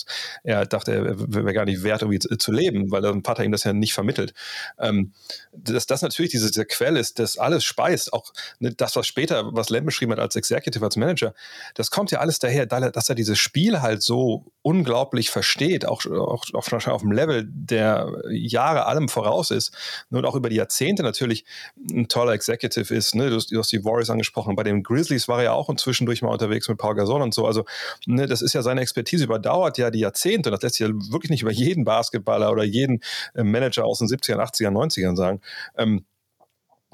er 0.43 0.67
dachte, 0.67 0.93
er 0.93 1.19
wäre 1.19 1.53
gar 1.53 1.65
nicht 1.65 1.83
wert, 1.83 2.03
irgendwie 2.03 2.19
zu, 2.39 2.53
leben, 2.53 2.91
weil 2.91 3.03
der 3.03 3.15
Vater 3.25 3.45
ihm 3.45 3.53
das 3.53 3.65
ja 3.65 3.73
nicht 3.73 3.93
vermittelt. 3.93 4.35
Ähm, 4.79 5.13
dass 5.53 5.87
das 5.87 6.03
natürlich 6.03 6.31
diese, 6.31 6.49
diese 6.49 6.65
Quelle 6.65 6.99
ist, 6.99 7.19
das 7.19 7.39
alles 7.39 7.65
speist, 7.65 8.13
auch 8.13 8.33
ne, 8.59 8.73
das, 8.75 8.97
was 8.97 9.07
später, 9.07 9.55
was 9.55 9.71
Len 9.71 9.85
beschrieben 9.85 10.13
hat 10.13 10.19
als 10.19 10.37
Executive, 10.37 10.85
als 10.85 10.97
Manager, 10.97 11.35
das 11.75 11.91
kommt 11.91 12.11
ja 12.11 12.21
alles 12.21 12.39
daher, 12.39 12.67
dass 12.67 13.09
er 13.09 13.15
dieses 13.15 13.39
Spiel 13.39 13.81
halt 13.81 14.03
so 14.03 14.53
unglaublich 14.63 15.31
versteht, 15.31 15.87
auch, 15.87 16.05
auch, 16.07 16.45
auch 16.53 16.87
auf 16.89 17.03
dem 17.03 17.13
Level, 17.13 17.47
der 17.49 18.13
Jahre 18.31 18.87
allem 18.87 19.09
voraus 19.09 19.51
ist 19.51 19.73
und 20.11 20.25
auch 20.25 20.35
über 20.35 20.49
die 20.49 20.57
Jahrzehnte 20.57 21.03
natürlich 21.03 21.45
ein 21.91 22.09
toller 22.09 22.33
Executive 22.33 22.95
ist. 22.95 23.15
Ne? 23.15 23.31
Du, 23.31 23.39
du 23.39 23.59
hast 23.59 23.73
die 23.73 23.85
Warriors 23.85 24.11
angesprochen, 24.11 24.57
bei 24.57 24.65
den 24.65 24.83
Grizzlies 24.83 25.29
war 25.29 25.39
er 25.39 25.45
ja 25.45 25.53
auch 25.53 25.75
zwischendurch 25.77 26.23
mal 26.23 26.31
unter 26.31 26.48
unterwegs 26.49 26.69
mit 26.69 26.79
Paul 26.79 26.95
Gasol 26.95 27.23
und 27.23 27.35
so. 27.35 27.47
Also, 27.47 27.65
ne, 28.07 28.27
das 28.27 28.43
ist 28.43 28.55
ja 28.55 28.63
seine 28.63 28.81
Expertise, 28.81 29.25
überdauert 29.25 29.79
ja 29.79 29.91
die 29.91 30.01
Jahrzehnte. 30.01 30.51
Das 30.51 30.63
lässt 30.63 30.77
sich 30.77 30.87
ja 30.87 30.93
wirklich 30.93 31.31
nicht 31.31 31.43
über 31.43 31.53
jeden 31.53 31.85
Basketballer 31.85 32.51
oder 32.51 32.65
jeden 32.65 33.01
äh, 33.35 33.43
Manager 33.43 33.85
aus 33.85 33.99
den 33.99 34.09
70ern, 34.09 34.39
80ern, 34.39 34.73
90ern 34.73 35.17
sagen. 35.17 35.41
Ähm, 35.77 36.05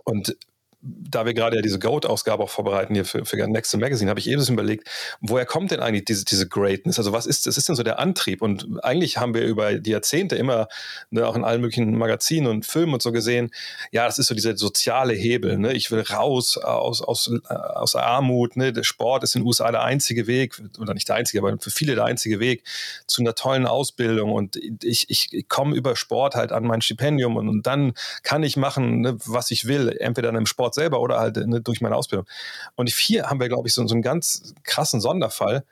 und 0.05 0.37
da 0.85 1.25
wir 1.25 1.33
gerade 1.33 1.57
ja 1.57 1.63
diese 1.63 1.79
Goat-Ausgabe 1.79 2.43
auch 2.43 2.51
vorbereiten 2.51 2.95
hier 2.95 3.05
für, 3.05 3.25
für 3.25 3.37
Next 3.47 3.75
Magazine, 3.77 4.11
habe 4.11 4.21
ich 4.21 4.29
eben 4.29 4.45
überlegt, 4.45 4.89
woher 5.21 5.47
kommt 5.47 5.71
denn 5.71 5.81
eigentlich 5.81 6.05
diese, 6.05 6.25
diese 6.25 6.47
Greatness? 6.47 6.99
Also 6.99 7.13
was 7.13 7.27
ist, 7.27 7.47
das 7.47 7.57
ist 7.57 7.69
denn 7.69 7.77
so 7.77 7.83
der 7.83 7.99
Antrieb? 7.99 8.43
Und 8.43 8.85
eigentlich 8.85 9.17
haben 9.17 9.33
wir 9.33 9.43
über 9.43 9.75
die 9.75 9.91
Jahrzehnte 9.91 10.37
immer, 10.37 10.69
ne, 11.11 11.27
auch 11.27 11.37
in 11.37 11.45
allen 11.45 11.63
möglichen 11.63 11.97
Magazinen 11.97 12.49
und 12.49 12.67
Filmen 12.67 12.93
und 12.93 13.03
so 13.03 13.13
gesehen, 13.13 13.51
ja, 13.93 14.05
das 14.05 14.19
ist 14.19 14.27
so 14.27 14.35
dieser 14.35 14.57
soziale 14.57 15.15
Hebel. 15.15 15.57
Ne? 15.59 15.73
Ich 15.73 15.91
will 15.91 16.01
raus 16.01 16.59
aus, 16.59 17.01
aus, 17.01 17.31
aus 17.49 17.95
Armut. 17.95 18.57
Ne? 18.57 18.73
Der 18.73 18.85
Sport 18.85 19.25
ist 19.25 19.35
in 19.37 19.43
den 19.43 19.47
USA 19.47 19.71
der 19.71 19.85
einzige 19.85 20.27
Weg, 20.27 20.61
oder 20.79 20.93
nicht 20.93 21.09
der 21.09 21.17
einzige, 21.17 21.39
aber 21.39 21.57
für 21.59 21.71
viele 21.71 21.95
der 21.95 22.05
einzige 22.05 22.41
Weg 22.41 22.63
zu 23.07 23.23
einer 23.23 23.35
tollen 23.35 23.67
Ausbildung. 23.67 24.33
Und 24.33 24.59
ich, 24.83 25.09
ich 25.09 25.49
komme 25.49 25.77
über 25.77 25.97
Sport 25.97 26.35
halt 26.35 26.53
an 26.53 26.65
mein 26.65 26.83
Stipendium 26.83 27.37
und, 27.37 27.49
und 27.49 27.67
dann 27.67 27.95
kann 28.23 28.43
ich 28.43 28.59
machen, 28.59 29.01
ne, 29.01 29.17
was 29.25 29.51
ich 29.51 29.67
will, 29.67 29.97
entweder 29.99 30.29
in 30.29 30.37
einem 30.37 30.47
Sport 30.47 30.74
selber 30.75 31.01
oder 31.01 31.19
halt 31.19 31.37
ne, 31.37 31.61
durch 31.61 31.81
meine 31.81 31.97
Ausbildung. 31.97 32.27
Und 32.75 32.91
hier 32.91 33.27
haben 33.27 33.41
wir, 33.41 33.49
glaube 33.49 33.69
ich, 33.69 33.75
so, 33.75 33.87
so 33.87 33.95
einen 33.95 34.03
ganz 34.03 34.55
krassen 34.63 35.01
Sonderfall, 35.01 35.65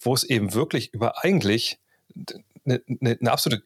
wo 0.00 0.14
es 0.14 0.24
eben 0.24 0.54
wirklich 0.54 0.92
über 0.92 1.24
eigentlich 1.24 1.78
eine, 2.64 2.82
eine, 3.00 3.18
eine 3.20 3.32
absolute 3.32 3.62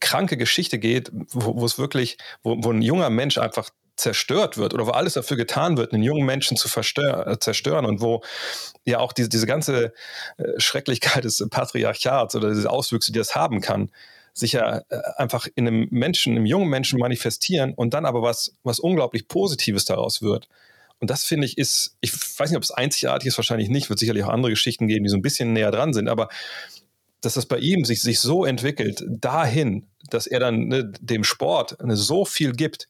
kranke 0.00 0.36
Geschichte 0.36 0.78
geht, 0.78 1.10
wo, 1.12 1.60
wo 1.60 1.64
es 1.64 1.78
wirklich, 1.78 2.18
wo, 2.42 2.56
wo 2.62 2.72
ein 2.72 2.82
junger 2.82 3.10
Mensch 3.10 3.38
einfach 3.38 3.70
zerstört 3.96 4.56
wird 4.56 4.74
oder 4.74 4.86
wo 4.86 4.92
alles 4.92 5.14
dafür 5.14 5.36
getan 5.36 5.76
wird, 5.76 5.92
einen 5.92 6.02
jungen 6.02 6.24
Menschen 6.24 6.56
zu 6.56 6.68
äh, 6.68 7.38
zerstören 7.38 7.84
und 7.84 8.00
wo 8.00 8.22
ja 8.84 9.00
auch 9.00 9.12
diese, 9.12 9.28
diese 9.28 9.46
ganze 9.46 9.92
äh, 10.36 10.58
Schrecklichkeit 10.58 11.24
des 11.24 11.44
Patriarchats 11.50 12.34
oder 12.36 12.54
diese 12.54 12.70
Auswüchse, 12.70 13.12
die 13.12 13.18
das 13.18 13.34
haben 13.34 13.60
kann, 13.60 13.90
sich 14.38 14.52
ja 14.52 14.78
äh, 14.88 15.00
einfach 15.16 15.48
in 15.54 15.66
einem 15.66 15.88
Menschen, 15.90 16.36
einem 16.36 16.46
jungen 16.46 16.68
Menschen 16.68 16.98
manifestieren 16.98 17.74
und 17.74 17.94
dann 17.94 18.06
aber 18.06 18.22
was, 18.22 18.54
was 18.62 18.78
unglaublich 18.78 19.28
Positives 19.28 19.84
daraus 19.84 20.22
wird. 20.22 20.48
Und 21.00 21.10
das 21.10 21.24
finde 21.24 21.46
ich 21.46 21.58
ist, 21.58 21.96
ich 22.00 22.12
weiß 22.12 22.50
nicht, 22.50 22.56
ob 22.56 22.62
es 22.62 22.70
einzigartig 22.70 23.28
ist, 23.28 23.38
wahrscheinlich 23.38 23.68
nicht, 23.68 23.88
wird 23.88 23.98
sicherlich 23.98 24.24
auch 24.24 24.28
andere 24.28 24.50
Geschichten 24.50 24.88
geben, 24.88 25.04
die 25.04 25.10
so 25.10 25.16
ein 25.16 25.22
bisschen 25.22 25.52
näher 25.52 25.70
dran 25.70 25.92
sind, 25.92 26.08
aber 26.08 26.28
dass 27.20 27.34
das 27.34 27.46
bei 27.46 27.58
ihm 27.58 27.84
sich, 27.84 28.00
sich 28.00 28.20
so 28.20 28.44
entwickelt, 28.44 29.04
dahin, 29.08 29.86
dass 30.10 30.26
er 30.26 30.40
dann 30.40 30.68
ne, 30.68 30.92
dem 31.00 31.24
Sport 31.24 31.82
ne, 31.82 31.96
so 31.96 32.24
viel 32.24 32.52
gibt 32.52 32.88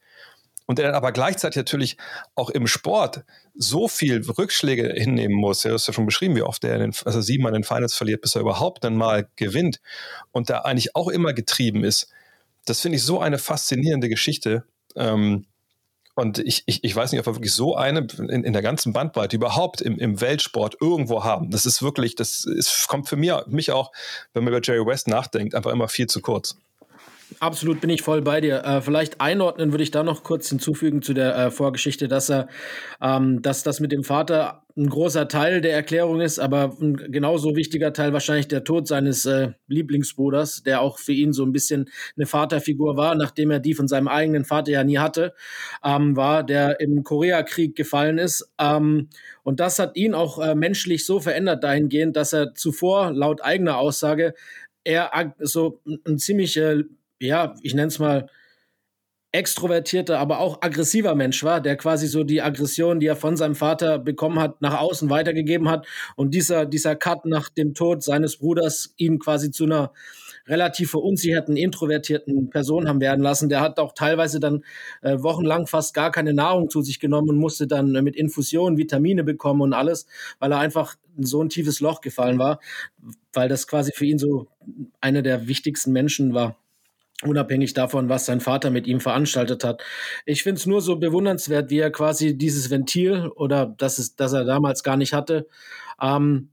und 0.69 0.79
er 0.79 0.85
dann 0.85 0.95
aber 0.95 1.13
gleichzeitig 1.13 1.57
natürlich 1.57 1.97
auch 2.35 2.51
im 2.51 2.67
Sport 2.67 3.25
so 3.55 3.89
viel 3.89 4.23
Rückschläge 4.29 4.93
hinnehmen 4.95 5.35
muss. 5.35 5.65
Ja, 5.65 5.73
das 5.73 5.83
ist 5.83 5.87
ja 5.89 5.95
schon 5.95 6.05
beschrieben, 6.05 6.37
wie 6.37 6.43
oft 6.43 6.63
er 6.63 6.79
den, 6.79 6.93
also 7.07 7.23
siebenmal 7.23 7.53
den 7.53 7.65
Finals 7.65 7.95
verliert, 7.95 8.21
bis 8.21 8.35
er 8.35 8.43
überhaupt 8.43 8.85
dann 8.85 8.95
mal 8.95 9.29
gewinnt 9.37 9.81
und 10.31 10.51
da 10.51 10.59
eigentlich 10.59 10.95
auch 10.95 11.09
immer 11.09 11.33
getrieben 11.33 11.85
ist. 11.85 12.13
Das 12.67 12.83
finde 12.83 12.97
ich 12.97 13.03
so 13.03 13.19
eine 13.19 13.39
faszinierende 13.39 14.11
Geschichte. 14.11 14.65
Ähm, 14.95 15.47
und 16.15 16.39
ich, 16.39 16.65
ich, 16.67 16.85
ich 16.85 16.95
weiß 16.95 17.13
nicht, 17.13 17.21
ob 17.21 17.27
wir 17.27 17.37
wirklich 17.37 17.55
so 17.55 17.75
eine 17.75 18.07
in, 18.19 18.45
in 18.45 18.53
der 18.53 18.61
ganzen 18.61 18.93
Bandbreite 18.93 19.37
überhaupt 19.37 19.81
im, 19.81 19.99
im 19.99 20.21
Weltsport 20.21 20.77
irgendwo 20.83 21.25
haben. 21.25 21.51
Das 21.51 21.65
ist 21.65 21.81
wirklich, 21.81 22.15
das 22.15 22.45
ist, 22.45 22.89
kommt 22.89 23.09
für 23.09 23.17
mich, 23.17 23.33
mich 23.47 23.73
auch, 23.73 23.91
wenn 24.35 24.45
man 24.45 24.53
über 24.53 24.61
Jerry 24.63 24.85
West 24.85 25.09
nachdenkt, 25.09 25.55
einfach 25.55 25.71
immer 25.71 25.89
viel 25.89 26.09
zu 26.09 26.21
kurz. 26.21 26.59
Absolut 27.41 27.81
bin 27.81 27.91
ich 27.91 28.03
voll 28.03 28.21
bei 28.23 28.41
dir. 28.41 28.65
Äh, 28.65 28.81
vielleicht 28.81 29.21
einordnen 29.21 29.71
würde 29.73 29.85
ich 29.85 29.93
da 29.93 30.03
noch 30.03 30.25
kurz 30.25 30.49
hinzufügen 30.49 31.03
zu 31.03 31.15
der 31.15 31.37
äh, 31.37 31.51
Vorgeschichte, 31.53 32.09
dass 32.09 32.29
er, 32.31 32.49
ähm, 33.01 33.43
dass 33.43 33.63
das 33.63 33.79
mit 33.79 33.93
dem 33.93 34.03
Vater 34.03 34.65
ein 34.77 34.89
großer 34.89 35.29
Teil 35.29 35.61
der 35.61 35.73
Erklärung 35.73 36.21
ist, 36.21 36.41
aber 36.41 36.77
ein 36.81 36.97
genauso 36.97 37.55
wichtiger 37.55 37.93
Teil 37.93 38.13
wahrscheinlich 38.13 38.49
der 38.49 38.65
Tod 38.65 38.89
seines 38.89 39.25
äh, 39.25 39.51
Lieblingsbruders, 39.69 40.65
der 40.65 40.81
auch 40.81 40.99
für 40.99 41.13
ihn 41.13 41.33
so 41.33 41.45
ein 41.45 41.53
bisschen 41.53 41.89
eine 42.17 42.27
Vaterfigur 42.27 42.97
war, 42.97 43.15
nachdem 43.15 43.53
er 43.53 43.61
die 43.61 43.75
von 43.75 43.87
seinem 43.87 44.09
eigenen 44.09 44.45
Vater 44.45 44.73
ja 44.73 44.83
nie 44.83 44.99
hatte, 44.99 45.33
ähm, 45.85 46.17
war, 46.17 46.43
der 46.43 46.81
im 46.81 47.05
Koreakrieg 47.05 47.77
gefallen 47.77 48.19
ist. 48.19 48.53
Ähm, 48.59 49.11
und 49.45 49.61
das 49.61 49.79
hat 49.79 49.97
ihn 49.97 50.15
auch 50.15 50.41
äh, 50.41 50.57
menschlich 50.57 51.07
so 51.07 51.21
verändert 51.21 51.63
dahingehend, 51.63 52.17
dass 52.17 52.33
er 52.33 52.55
zuvor 52.55 53.13
laut 53.13 53.45
eigener 53.45 53.79
Aussage 53.79 54.35
er 54.85 55.35
so 55.41 55.83
ein 56.07 56.19
ziemlich 56.19 56.57
äh, 56.57 56.85
ja, 57.21 57.55
ich 57.63 57.75
nenne 57.75 57.89
es 57.89 57.99
mal, 57.99 58.29
extrovertierter, 59.31 60.19
aber 60.19 60.41
auch 60.41 60.63
aggressiver 60.63 61.15
Mensch 61.15 61.45
war, 61.45 61.61
der 61.61 61.77
quasi 61.77 62.07
so 62.07 62.25
die 62.25 62.41
Aggression, 62.41 62.99
die 62.99 63.07
er 63.07 63.17
von 63.17 63.37
seinem 63.37 63.55
Vater 63.55 63.99
bekommen 63.99 64.39
hat, 64.39 64.63
nach 64.63 64.81
außen 64.81 65.11
weitergegeben 65.11 65.69
hat. 65.69 65.87
Und 66.17 66.33
dieser, 66.35 66.65
dieser 66.65 66.97
Cut 66.97 67.27
nach 67.27 67.51
dem 67.51 67.75
Tod 67.75 68.03
seines 68.03 68.39
Bruders 68.39 68.95
ihn 68.97 69.19
quasi 69.19 69.51
zu 69.51 69.65
einer 69.65 69.93
relativ 70.47 70.93
verunsicherten, 70.93 71.59
introvertierten 71.59 72.49
Person 72.49 72.89
haben 72.89 73.03
werden 73.03 73.23
lassen. 73.23 73.51
Der 73.51 73.61
hat 73.61 73.79
auch 73.79 73.93
teilweise 73.93 74.41
dann 74.41 74.65
äh, 75.03 75.23
wochenlang 75.23 75.67
fast 75.67 75.93
gar 75.93 76.11
keine 76.11 76.33
Nahrung 76.33 76.71
zu 76.71 76.81
sich 76.81 76.99
genommen 76.99 77.29
und 77.29 77.37
musste 77.37 77.67
dann 77.67 77.95
äh, 77.95 78.01
mit 78.01 78.17
Infusionen 78.17 78.79
Vitamine 78.79 79.25
bekommen 79.25 79.61
und 79.61 79.75
alles, 79.75 80.07
weil 80.39 80.53
er 80.53 80.59
einfach 80.59 80.97
in 81.19 81.27
so 81.27 81.43
ein 81.43 81.51
tiefes 81.51 81.81
Loch 81.81 82.01
gefallen 82.01 82.39
war, 82.39 82.61
weil 83.35 83.51
das 83.51 83.67
quasi 83.67 83.93
für 83.93 84.07
ihn 84.07 84.19
so 84.19 84.47
einer 85.03 85.21
der 85.21 85.49
wichtigsten 85.49 85.93
Menschen 85.93 86.33
war 86.33 86.57
unabhängig 87.25 87.75
davon, 87.75 88.09
was 88.09 88.27
sein 88.27 88.41
Vater 88.41 88.71
mit 88.71 88.87
ihm 88.87 89.01
veranstaltet 89.01 89.65
hat. 89.65 89.83
Ich 90.25 90.43
finde 90.43 90.61
es 90.61 90.67
nur 90.67 90.81
so 90.81 90.97
bewundernswert, 90.97 91.71
wie 91.71 91.79
er 91.81 91.91
quasi 91.91 92.37
dieses 92.39 92.71
Ventil 92.71 93.29
oder 93.35 93.75
das 93.79 93.99
ist, 93.99 94.21
das 94.21 94.33
er 94.33 94.45
damals 94.45 94.83
gar 94.83 94.97
nicht 94.97 95.13
hatte, 95.13 95.49
ähm, 96.01 96.51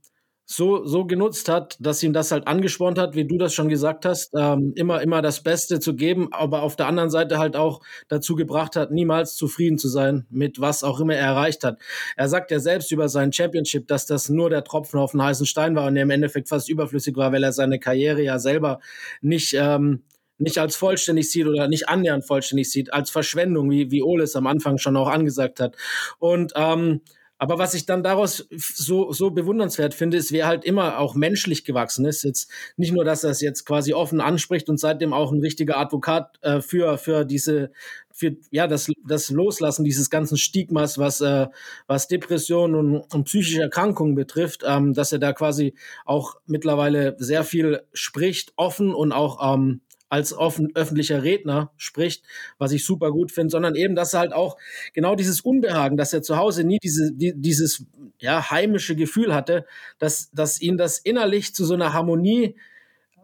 so, 0.48 0.84
so 0.84 1.04
genutzt 1.04 1.48
hat, 1.48 1.76
dass 1.80 2.02
ihn 2.04 2.12
das 2.12 2.30
halt 2.30 2.46
angespornt 2.46 2.98
hat, 2.98 3.16
wie 3.16 3.26
du 3.26 3.36
das 3.36 3.52
schon 3.52 3.68
gesagt 3.68 4.04
hast, 4.04 4.32
ähm, 4.38 4.72
immer, 4.76 5.02
immer 5.02 5.20
das 5.20 5.42
Beste 5.42 5.80
zu 5.80 5.96
geben, 5.96 6.28
aber 6.32 6.62
auf 6.62 6.76
der 6.76 6.86
anderen 6.86 7.10
Seite 7.10 7.38
halt 7.38 7.56
auch 7.56 7.80
dazu 8.06 8.36
gebracht 8.36 8.76
hat, 8.76 8.92
niemals 8.92 9.34
zufrieden 9.34 9.76
zu 9.76 9.88
sein 9.88 10.24
mit 10.30 10.60
was 10.60 10.84
auch 10.84 11.00
immer 11.00 11.14
er 11.14 11.26
erreicht 11.26 11.64
hat. 11.64 11.80
Er 12.16 12.28
sagt 12.28 12.52
ja 12.52 12.60
selbst 12.60 12.92
über 12.92 13.08
sein 13.08 13.32
Championship, 13.32 13.88
dass 13.88 14.06
das 14.06 14.28
nur 14.28 14.48
der 14.48 14.62
Tropfen 14.62 15.00
auf 15.00 15.10
den 15.10 15.22
heißen 15.22 15.46
Stein 15.46 15.74
war 15.74 15.88
und 15.88 15.96
er 15.96 16.04
im 16.04 16.10
Endeffekt 16.10 16.48
fast 16.48 16.68
überflüssig 16.68 17.16
war, 17.16 17.32
weil 17.32 17.42
er 17.42 17.52
seine 17.52 17.80
Karriere 17.80 18.22
ja 18.22 18.38
selber 18.38 18.78
nicht, 19.20 19.52
ähm, 19.54 20.04
nicht 20.38 20.58
als 20.58 20.76
vollständig 20.76 21.30
sieht 21.30 21.46
oder 21.46 21.68
nicht 21.68 21.88
annähernd 21.88 22.26
vollständig 22.26 22.70
sieht, 22.70 22.92
als 22.92 23.10
Verschwendung, 23.10 23.70
wie, 23.70 23.90
wie 23.90 24.02
Ole 24.02 24.24
es 24.24 24.36
am 24.36 24.46
Anfang 24.46 24.78
schon 24.78 24.96
auch 24.96 25.08
angesagt 25.08 25.60
hat. 25.60 25.76
Und 26.18 26.52
ähm, 26.56 27.00
aber 27.38 27.58
was 27.58 27.74
ich 27.74 27.84
dann 27.84 28.02
daraus 28.02 28.48
so, 28.50 29.12
so 29.12 29.30
bewundernswert 29.30 29.92
finde, 29.92 30.16
ist, 30.16 30.32
wer 30.32 30.46
halt 30.46 30.64
immer 30.64 30.98
auch 30.98 31.14
menschlich 31.14 31.64
gewachsen 31.64 32.06
ist. 32.06 32.22
Jetzt 32.22 32.50
nicht 32.76 32.92
nur, 32.92 33.04
dass 33.04 33.24
er 33.24 33.30
es 33.30 33.42
jetzt 33.42 33.66
quasi 33.66 33.92
offen 33.92 34.20
anspricht 34.20 34.70
und 34.70 34.80
seitdem 34.80 35.12
auch 35.12 35.32
ein 35.32 35.40
richtiger 35.40 35.76
Advokat 35.76 36.38
äh, 36.40 36.60
für, 36.62 36.96
für 36.96 37.26
diese, 37.26 37.70
für 38.10 38.36
ja, 38.50 38.66
das, 38.66 38.90
das 39.06 39.28
Loslassen 39.28 39.84
dieses 39.84 40.08
ganzen 40.08 40.38
Stigmas, 40.38 40.96
was, 40.96 41.20
äh, 41.20 41.48
was 41.86 42.08
Depressionen 42.08 42.74
und, 42.74 43.14
und 43.14 43.24
psychische 43.24 43.60
Erkrankungen 43.60 44.14
betrifft, 44.14 44.62
ähm, 44.66 44.94
dass 44.94 45.12
er 45.12 45.18
da 45.18 45.34
quasi 45.34 45.74
auch 46.06 46.36
mittlerweile 46.46 47.16
sehr 47.18 47.44
viel 47.44 47.82
spricht, 47.92 48.54
offen 48.56 48.94
und 48.94 49.12
auch 49.12 49.54
ähm, 49.54 49.82
als 50.08 50.32
offen, 50.32 50.70
öffentlicher 50.74 51.22
Redner 51.22 51.72
spricht, 51.76 52.24
was 52.58 52.72
ich 52.72 52.84
super 52.84 53.10
gut 53.10 53.32
finde, 53.32 53.50
sondern 53.50 53.74
eben, 53.74 53.94
dass 53.94 54.14
er 54.14 54.20
halt 54.20 54.32
auch 54.32 54.56
genau 54.94 55.14
dieses 55.14 55.40
Unbehagen, 55.40 55.96
dass 55.96 56.12
er 56.12 56.22
zu 56.22 56.36
Hause 56.36 56.64
nie 56.64 56.78
diese, 56.82 57.12
die, 57.12 57.32
dieses 57.34 57.84
ja, 58.18 58.50
heimische 58.50 58.96
Gefühl 58.96 59.34
hatte, 59.34 59.66
dass, 59.98 60.30
dass 60.30 60.60
ihn 60.60 60.76
das 60.76 60.98
innerlich 60.98 61.54
zu 61.54 61.64
so 61.64 61.74
einer 61.74 61.92
Harmonie 61.92 62.56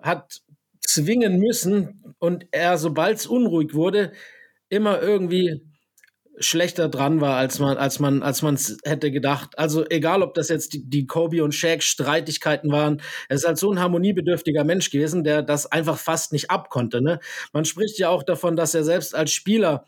hat 0.00 0.42
zwingen 0.80 1.38
müssen 1.38 2.14
und 2.18 2.46
er, 2.50 2.76
sobald 2.78 3.18
es 3.18 3.26
unruhig 3.26 3.74
wurde, 3.74 4.12
immer 4.68 5.00
irgendwie 5.00 5.62
schlechter 6.38 6.88
dran 6.88 7.20
war, 7.20 7.36
als 7.36 7.58
man, 7.58 7.76
als 7.76 7.98
man, 7.98 8.22
als 8.22 8.42
man 8.42 8.54
es 8.54 8.78
hätte 8.84 9.10
gedacht. 9.10 9.58
Also 9.58 9.84
egal, 9.88 10.22
ob 10.22 10.34
das 10.34 10.48
jetzt 10.48 10.72
die, 10.72 10.88
die 10.88 11.06
Kobe 11.06 11.44
und 11.44 11.54
Shaq 11.54 11.82
Streitigkeiten 11.82 12.70
waren, 12.72 13.00
er 13.28 13.36
ist 13.36 13.46
halt 13.46 13.58
so 13.58 13.70
ein 13.70 13.80
harmoniebedürftiger 13.80 14.64
Mensch 14.64 14.90
gewesen, 14.90 15.24
der 15.24 15.42
das 15.42 15.70
einfach 15.70 15.98
fast 15.98 16.32
nicht 16.32 16.50
abkonnte. 16.50 17.02
Ne? 17.02 17.20
Man 17.52 17.64
spricht 17.64 17.98
ja 17.98 18.08
auch 18.08 18.22
davon, 18.22 18.56
dass 18.56 18.74
er 18.74 18.84
selbst 18.84 19.14
als 19.14 19.32
Spieler 19.32 19.84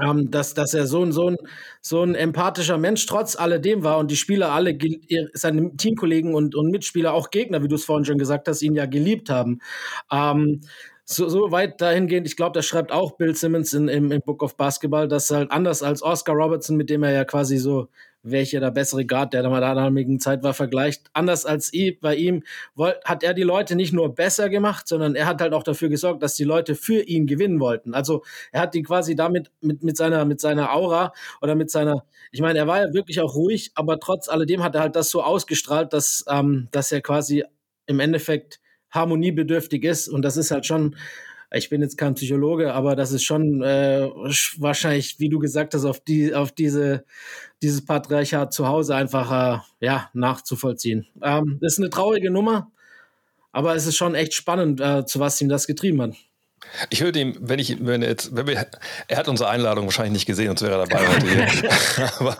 ähm, 0.00 0.30
dass, 0.30 0.54
dass 0.54 0.72
er 0.72 0.86
so 0.86 1.04
ein, 1.04 1.12
so, 1.12 1.28
ein, 1.28 1.36
so 1.82 2.02
ein 2.02 2.14
empathischer 2.14 2.78
Mensch 2.78 3.04
trotz 3.06 3.36
alledem 3.36 3.84
war 3.84 3.98
und 3.98 4.10
die 4.10 4.16
Spieler 4.16 4.50
alle, 4.52 4.78
seine 5.34 5.76
Teamkollegen 5.76 6.34
und, 6.34 6.54
und 6.54 6.70
Mitspieler, 6.70 7.12
auch 7.12 7.30
Gegner, 7.30 7.62
wie 7.62 7.68
du 7.68 7.74
es 7.74 7.84
vorhin 7.84 8.06
schon 8.06 8.18
gesagt 8.18 8.48
hast, 8.48 8.62
ihn 8.62 8.74
ja 8.74 8.86
geliebt 8.86 9.28
haben. 9.28 9.60
Ähm, 10.10 10.62
so, 11.16 11.28
so 11.28 11.52
weit 11.52 11.80
dahingehend, 11.80 12.26
ich 12.26 12.36
glaube, 12.36 12.52
das 12.54 12.66
schreibt 12.66 12.92
auch 12.92 13.12
Bill 13.12 13.34
Simmons 13.34 13.72
in, 13.72 13.88
im, 13.88 14.10
im 14.12 14.20
Book 14.22 14.42
of 14.42 14.56
Basketball, 14.56 15.08
dass 15.08 15.30
halt 15.30 15.50
anders 15.50 15.82
als 15.82 16.02
Oscar 16.02 16.34
Robertson, 16.34 16.76
mit 16.76 16.90
dem 16.90 17.02
er 17.02 17.12
ja 17.12 17.24
quasi 17.24 17.56
so, 17.58 17.88
welcher 18.22 18.60
der 18.60 18.70
bessere 18.70 19.04
Grad 19.04 19.32
der 19.32 19.42
damaligen 19.42 20.20
Zeit 20.20 20.42
war, 20.42 20.54
vergleicht, 20.54 21.10
anders 21.12 21.44
als 21.44 21.72
ich, 21.72 21.98
bei 22.00 22.14
ihm, 22.14 22.44
hat 23.04 23.22
er 23.22 23.34
die 23.34 23.42
Leute 23.42 23.74
nicht 23.74 23.92
nur 23.92 24.14
besser 24.14 24.48
gemacht, 24.48 24.86
sondern 24.86 25.14
er 25.14 25.26
hat 25.26 25.40
halt 25.40 25.52
auch 25.54 25.64
dafür 25.64 25.88
gesorgt, 25.88 26.22
dass 26.22 26.34
die 26.34 26.44
Leute 26.44 26.74
für 26.74 27.02
ihn 27.02 27.26
gewinnen 27.26 27.60
wollten. 27.60 27.94
Also 27.94 28.22
er 28.52 28.62
hat 28.62 28.74
die 28.74 28.82
quasi 28.82 29.16
damit 29.16 29.50
mit, 29.60 29.82
mit, 29.82 29.96
seiner, 29.96 30.24
mit 30.24 30.40
seiner 30.40 30.72
Aura 30.72 31.12
oder 31.40 31.54
mit 31.54 31.70
seiner, 31.70 32.04
ich 32.30 32.40
meine, 32.40 32.58
er 32.60 32.66
war 32.66 32.86
ja 32.86 32.94
wirklich 32.94 33.20
auch 33.20 33.34
ruhig, 33.34 33.72
aber 33.74 33.98
trotz 33.98 34.28
alledem 34.28 34.62
hat 34.62 34.74
er 34.74 34.82
halt 34.82 34.96
das 34.96 35.10
so 35.10 35.22
ausgestrahlt, 35.22 35.92
dass, 35.92 36.24
ähm, 36.28 36.68
dass 36.70 36.92
er 36.92 37.00
quasi 37.00 37.44
im 37.86 37.98
Endeffekt 37.98 38.61
harmoniebedürftig 38.92 39.84
ist. 39.84 40.08
Und 40.08 40.22
das 40.22 40.36
ist 40.36 40.50
halt 40.50 40.66
schon 40.66 40.96
ich 41.54 41.68
bin 41.68 41.82
jetzt 41.82 41.98
kein 41.98 42.14
Psychologe, 42.14 42.72
aber 42.72 42.96
das 42.96 43.12
ist 43.12 43.24
schon 43.24 43.62
äh, 43.62 44.08
wahrscheinlich, 44.58 45.18
wie 45.20 45.28
du 45.28 45.38
gesagt 45.38 45.74
hast, 45.74 45.84
auf 45.84 46.00
die, 46.00 46.34
auf 46.34 46.52
diese, 46.52 47.04
dieses 47.62 47.84
Patriarchat 47.84 48.52
zu 48.52 48.68
Hause 48.68 48.94
einfach 48.94 49.60
äh, 49.80 49.86
ja, 49.86 50.10
nachzuvollziehen. 50.14 51.06
Ähm, 51.22 51.58
das 51.60 51.74
ist 51.74 51.78
eine 51.78 51.90
traurige 51.90 52.30
Nummer, 52.30 52.70
aber 53.52 53.74
es 53.74 53.86
ist 53.86 53.96
schon 53.96 54.14
echt 54.14 54.34
spannend, 54.34 54.80
äh, 54.80 55.04
zu 55.04 55.20
was 55.20 55.40
ihm 55.40 55.48
das 55.48 55.66
getrieben 55.66 56.00
hat. 56.02 56.14
Ich 56.90 57.00
würde 57.00 57.20
ihm, 57.20 57.36
wenn 57.40 57.58
ich, 57.58 57.84
wenn 57.84 58.02
er 58.02 58.10
jetzt, 58.10 58.34
wenn 58.34 58.46
wir, 58.46 58.66
er 59.08 59.16
hat 59.16 59.28
unsere 59.28 59.50
Einladung 59.50 59.86
wahrscheinlich 59.86 60.12
nicht 60.12 60.26
gesehen, 60.26 60.48
sonst 60.48 60.62
wäre 60.62 60.80
er 60.80 60.86
dabei 60.86 61.06
heute 61.06 61.28
hier. 61.28 61.70
aber, 62.18 62.38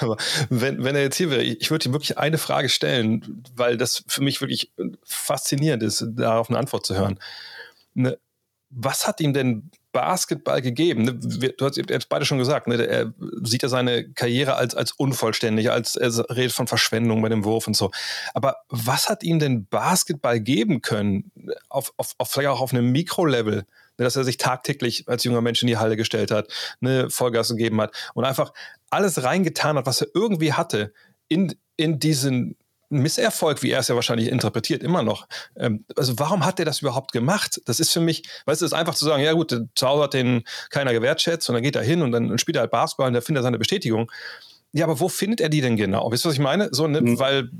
aber 0.00 0.16
wenn, 0.48 0.82
wenn 0.84 0.96
er 0.96 1.02
jetzt 1.02 1.16
hier 1.16 1.30
wäre, 1.30 1.42
ich 1.42 1.70
würde 1.70 1.88
ihm 1.88 1.92
wirklich 1.92 2.18
eine 2.18 2.38
Frage 2.38 2.68
stellen, 2.68 3.44
weil 3.54 3.76
das 3.76 4.04
für 4.06 4.22
mich 4.22 4.40
wirklich 4.40 4.72
faszinierend 5.04 5.82
ist, 5.82 6.04
darauf 6.10 6.48
eine 6.48 6.58
Antwort 6.58 6.86
zu 6.86 6.96
hören. 6.96 7.18
Ne, 7.94 8.18
was 8.70 9.06
hat 9.06 9.20
ihm 9.20 9.32
denn 9.32 9.70
Basketball 9.92 10.62
gegeben? 10.62 11.02
Ne, 11.02 11.14
du 11.14 11.66
hast 11.66 11.76
jetzt 11.76 12.08
beide 12.08 12.24
schon 12.24 12.38
gesagt, 12.38 12.68
ne, 12.68 12.86
er 12.86 13.12
sieht 13.42 13.62
ja 13.62 13.68
seine 13.68 14.08
Karriere 14.12 14.54
als, 14.54 14.74
als 14.74 14.92
unvollständig, 14.92 15.70
als 15.70 15.96
er 15.96 16.10
redet 16.30 16.52
von 16.52 16.68
Verschwendung 16.68 17.20
bei 17.20 17.28
dem 17.28 17.44
Wurf 17.44 17.66
und 17.66 17.76
so. 17.76 17.90
Aber 18.32 18.56
was 18.68 19.08
hat 19.08 19.24
ihm 19.24 19.40
denn 19.40 19.66
Basketball 19.66 20.40
geben 20.40 20.82
können, 20.82 21.32
auf, 21.68 21.92
auf, 21.96 22.14
auf 22.18 22.30
vielleicht 22.30 22.48
auch 22.48 22.60
auf 22.60 22.72
einem 22.72 22.92
Mikrolevel, 22.92 23.56
ne, 23.56 23.64
dass 23.96 24.14
er 24.14 24.24
sich 24.24 24.36
tagtäglich 24.36 25.08
als 25.08 25.24
junger 25.24 25.40
Mensch 25.40 25.62
in 25.62 25.68
die 25.68 25.78
Halle 25.78 25.96
gestellt 25.96 26.30
hat, 26.30 26.48
eine 26.80 27.10
Vollgas 27.10 27.48
gegeben 27.48 27.80
hat 27.80 27.94
und 28.14 28.24
einfach 28.24 28.52
alles 28.88 29.24
reingetan 29.24 29.76
hat, 29.76 29.86
was 29.86 30.00
er 30.00 30.08
irgendwie 30.14 30.52
hatte, 30.52 30.92
in, 31.28 31.54
in 31.76 31.98
diesen 31.98 32.56
Misserfolg, 32.90 33.62
wie 33.62 33.70
er 33.70 33.80
es 33.80 33.88
ja 33.88 33.94
wahrscheinlich 33.94 34.28
interpretiert, 34.28 34.82
immer 34.82 35.02
noch. 35.02 35.26
Ähm, 35.56 35.84
also 35.96 36.18
warum 36.18 36.44
hat 36.44 36.58
er 36.58 36.64
das 36.64 36.80
überhaupt 36.80 37.12
gemacht? 37.12 37.60
Das 37.64 37.80
ist 37.80 37.92
für 37.92 38.00
mich, 38.00 38.24
weißt 38.44 38.60
du, 38.60 38.66
es 38.66 38.72
ist 38.72 38.78
einfach 38.78 38.94
zu 38.94 39.04
sagen, 39.04 39.22
ja 39.22 39.32
gut, 39.32 39.56
zu 39.74 39.86
Hause 39.86 40.02
hat 40.02 40.14
den 40.14 40.42
keiner 40.70 40.92
gewertschätzt 40.92 41.48
und 41.48 41.54
dann 41.54 41.62
geht 41.62 41.76
er 41.76 41.82
hin 41.82 42.02
und 42.02 42.12
dann 42.12 42.36
spielt 42.38 42.56
er 42.56 42.62
halt 42.62 42.70
Basketball 42.70 43.08
und 43.08 43.14
da 43.14 43.20
findet 43.20 43.40
er 43.40 43.44
seine 43.44 43.58
Bestätigung. 43.58 44.10
Ja, 44.72 44.84
aber 44.84 45.00
wo 45.00 45.08
findet 45.08 45.40
er 45.40 45.48
die 45.48 45.60
denn 45.60 45.76
genau? 45.76 46.12
Wisst 46.12 46.24
ihr, 46.24 46.28
was 46.28 46.34
ich 46.34 46.40
meine? 46.40 46.68
So, 46.72 46.86
ne? 46.86 47.00
mhm. 47.00 47.18
Weil, 47.18 47.50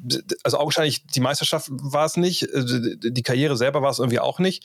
also 0.44 0.58
augenscheinlich 0.58 1.06
die 1.06 1.20
Meisterschaft 1.20 1.68
war 1.70 2.04
es 2.04 2.16
nicht, 2.16 2.42
äh, 2.42 2.96
die 3.00 3.22
Karriere 3.22 3.56
selber 3.56 3.82
war 3.82 3.90
es 3.90 3.98
irgendwie 3.98 4.20
auch 4.20 4.38
nicht 4.38 4.64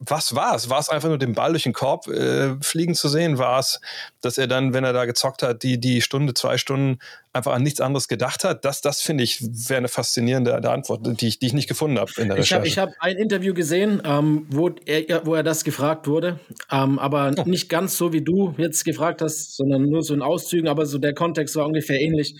was 0.00 0.34
war 0.34 0.54
es? 0.56 0.70
War 0.70 0.78
es 0.80 0.88
einfach 0.88 1.08
nur 1.08 1.18
den 1.18 1.34
Ball 1.34 1.50
durch 1.50 1.64
den 1.64 1.74
Korb 1.74 2.08
äh, 2.08 2.56
fliegen 2.62 2.94
zu 2.94 3.08
sehen? 3.08 3.36
War 3.36 3.58
es, 3.58 3.80
dass 4.22 4.38
er 4.38 4.46
dann, 4.46 4.72
wenn 4.72 4.82
er 4.82 4.94
da 4.94 5.04
gezockt 5.04 5.42
hat, 5.42 5.62
die, 5.62 5.78
die 5.78 6.00
Stunde, 6.00 6.32
zwei 6.32 6.56
Stunden 6.56 6.98
einfach 7.32 7.52
an 7.52 7.62
nichts 7.62 7.80
anderes 7.80 8.08
gedacht 8.08 8.44
hat? 8.44 8.64
Das, 8.64 8.80
das 8.80 9.00
finde 9.00 9.24
ich, 9.24 9.40
wäre 9.40 9.78
eine 9.78 9.88
faszinierende 9.88 10.54
Antwort, 10.70 11.20
die 11.20 11.28
ich, 11.28 11.38
die 11.38 11.46
ich 11.46 11.52
nicht 11.52 11.68
gefunden 11.68 11.98
habe 11.98 12.10
in 12.16 12.28
der 12.28 12.36
ich 12.36 12.44
Recherche. 12.44 12.60
Hab, 12.60 12.66
ich 12.66 12.78
habe 12.78 12.92
ein 13.00 13.16
Interview 13.16 13.54
gesehen, 13.54 14.02
ähm, 14.04 14.46
wo, 14.50 14.70
er, 14.86 15.26
wo 15.26 15.34
er 15.34 15.42
das 15.42 15.64
gefragt 15.64 16.06
wurde, 16.06 16.40
ähm, 16.70 16.98
aber 16.98 17.32
oh. 17.36 17.42
nicht 17.48 17.68
ganz 17.68 17.96
so, 17.96 18.12
wie 18.12 18.22
du 18.22 18.54
jetzt 18.58 18.84
gefragt 18.84 19.22
hast, 19.22 19.56
sondern 19.56 19.88
nur 19.88 20.02
so 20.02 20.14
in 20.14 20.22
Auszügen, 20.22 20.68
aber 20.68 20.86
so 20.86 20.98
der 20.98 21.14
Kontext 21.14 21.56
war 21.56 21.66
ungefähr 21.66 22.00
ähnlich. 22.00 22.34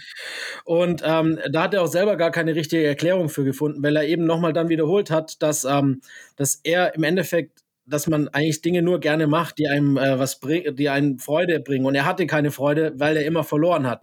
Und 0.64 1.02
ähm, 1.04 1.38
da 1.50 1.62
hat 1.64 1.74
er 1.74 1.82
auch 1.82 1.88
selber 1.88 2.16
gar 2.16 2.30
keine 2.30 2.54
richtige 2.54 2.86
Erklärung 2.86 3.28
für 3.28 3.44
gefunden, 3.44 3.82
weil 3.82 3.96
er 3.96 4.06
eben 4.06 4.24
nochmal 4.24 4.52
dann 4.52 4.68
wiederholt 4.68 5.10
hat, 5.10 5.42
dass, 5.42 5.64
ähm, 5.64 6.00
dass 6.36 6.60
er 6.62 6.94
im 6.94 7.02
Endeffekt 7.02 7.60
dass 7.86 8.06
man 8.06 8.28
eigentlich 8.28 8.62
Dinge 8.62 8.82
nur 8.82 9.00
gerne 9.00 9.26
macht, 9.26 9.58
die 9.58 9.66
einem 9.66 9.96
äh, 9.96 10.18
was 10.18 10.38
bringen, 10.38 10.76
die 10.76 10.88
einem 10.88 11.18
Freude 11.18 11.60
bringen. 11.60 11.86
Und 11.86 11.96
er 11.96 12.04
hatte 12.04 12.26
keine 12.26 12.52
Freude, 12.52 12.92
weil 12.96 13.16
er 13.16 13.24
immer 13.24 13.42
verloren 13.42 13.86
hat. 13.86 14.00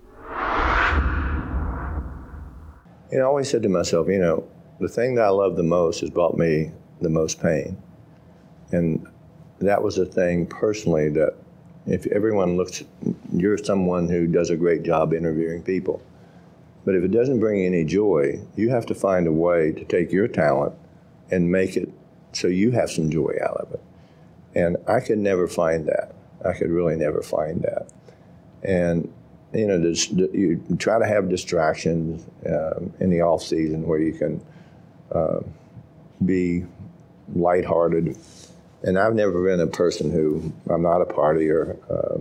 Know, 3.11 3.19
I 3.19 3.23
always 3.23 3.49
said 3.49 3.63
to 3.63 3.69
myself, 3.69 4.07
you 4.07 4.19
know, 4.19 4.47
the 4.79 4.89
thing 4.89 5.15
that 5.15 5.25
I 5.25 5.29
love 5.29 5.55
the 5.55 5.63
most 5.63 6.01
has 6.01 6.09
brought 6.09 6.37
me 6.37 6.71
the 7.01 7.09
most 7.09 7.41
pain. 7.41 7.81
And 8.71 9.07
that 9.59 9.81
was 9.81 9.95
the 9.95 10.05
thing 10.05 10.45
personally 10.45 11.09
that 11.09 11.33
if 11.85 12.05
everyone 12.07 12.57
looks, 12.57 12.83
you're 13.31 13.57
someone 13.57 14.09
who 14.09 14.27
does 14.27 14.49
a 14.49 14.57
great 14.57 14.83
job 14.83 15.13
interviewing 15.13 15.63
people. 15.63 16.01
But 16.83 16.95
if 16.95 17.03
it 17.03 17.11
doesn't 17.11 17.39
bring 17.39 17.65
any 17.65 17.83
joy, 17.85 18.41
you 18.55 18.69
have 18.69 18.85
to 18.87 18.95
find 18.95 19.27
a 19.27 19.31
way 19.31 19.71
to 19.71 19.85
take 19.85 20.11
your 20.11 20.27
talent 20.27 20.73
and 21.31 21.51
make 21.51 21.75
it 21.77 21.89
so 22.33 22.47
you 22.47 22.71
have 22.71 22.91
some 22.91 23.09
joy 23.09 23.33
out 23.41 23.57
of 23.57 23.71
it. 23.73 23.81
And 24.53 24.77
I 24.87 24.99
could 24.99 25.17
never 25.17 25.47
find 25.47 25.87
that. 25.87 26.13
I 26.45 26.53
could 26.53 26.69
really 26.69 26.95
never 26.95 27.21
find 27.21 27.61
that. 27.63 27.87
And 28.63 29.11
you 29.53 29.67
know, 29.67 29.79
this, 29.79 30.09
you 30.11 30.63
try 30.77 30.99
to 30.99 31.05
have 31.05 31.29
distractions 31.29 32.25
um, 32.45 32.93
in 32.99 33.09
the 33.09 33.21
off 33.21 33.41
season 33.41 33.85
where 33.85 33.99
you 33.99 34.13
can 34.13 34.45
uh, 35.11 35.39
be 36.25 36.65
lighthearted. 37.33 38.17
And 38.83 38.99
I've 38.99 39.15
never 39.15 39.43
been 39.43 39.59
a 39.59 39.67
person 39.67 40.11
who 40.11 40.51
I'm 40.69 40.83
not 40.83 41.01
a 41.01 41.05
partier, 41.05 41.77
uh, 41.89 42.19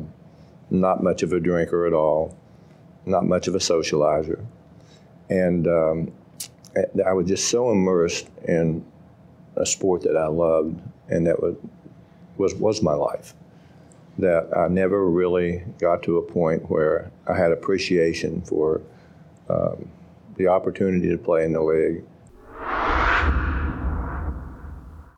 not 0.70 1.02
much 1.02 1.22
of 1.22 1.32
a 1.32 1.40
drinker 1.40 1.86
at 1.86 1.92
all, 1.92 2.36
not 3.04 3.24
much 3.24 3.46
of 3.46 3.54
a 3.54 3.58
socializer, 3.58 4.44
and 5.28 5.66
um, 5.68 6.12
I 7.04 7.12
was 7.12 7.28
just 7.28 7.48
so 7.48 7.70
immersed 7.70 8.28
in 8.46 8.84
a 9.56 9.66
sport 9.66 10.02
that 10.02 10.16
I 10.16 10.26
loved 10.26 10.80
and 11.08 11.26
that 11.26 11.40
was 11.40 11.56
was 12.36 12.54
was 12.54 12.82
my 12.82 12.92
life. 12.92 13.34
That 14.18 14.48
I 14.56 14.68
never 14.68 15.08
really 15.10 15.62
got 15.78 16.02
to 16.04 16.16
a 16.18 16.22
point 16.22 16.70
where 16.70 17.10
I 17.26 17.36
had 17.36 17.52
appreciation 17.52 18.40
for 18.42 18.80
um, 19.50 19.90
the 20.36 20.48
opportunity 20.48 21.08
to 21.10 21.18
play 21.18 21.44
in 21.44 21.52
the 21.52 21.62
league 21.62 22.02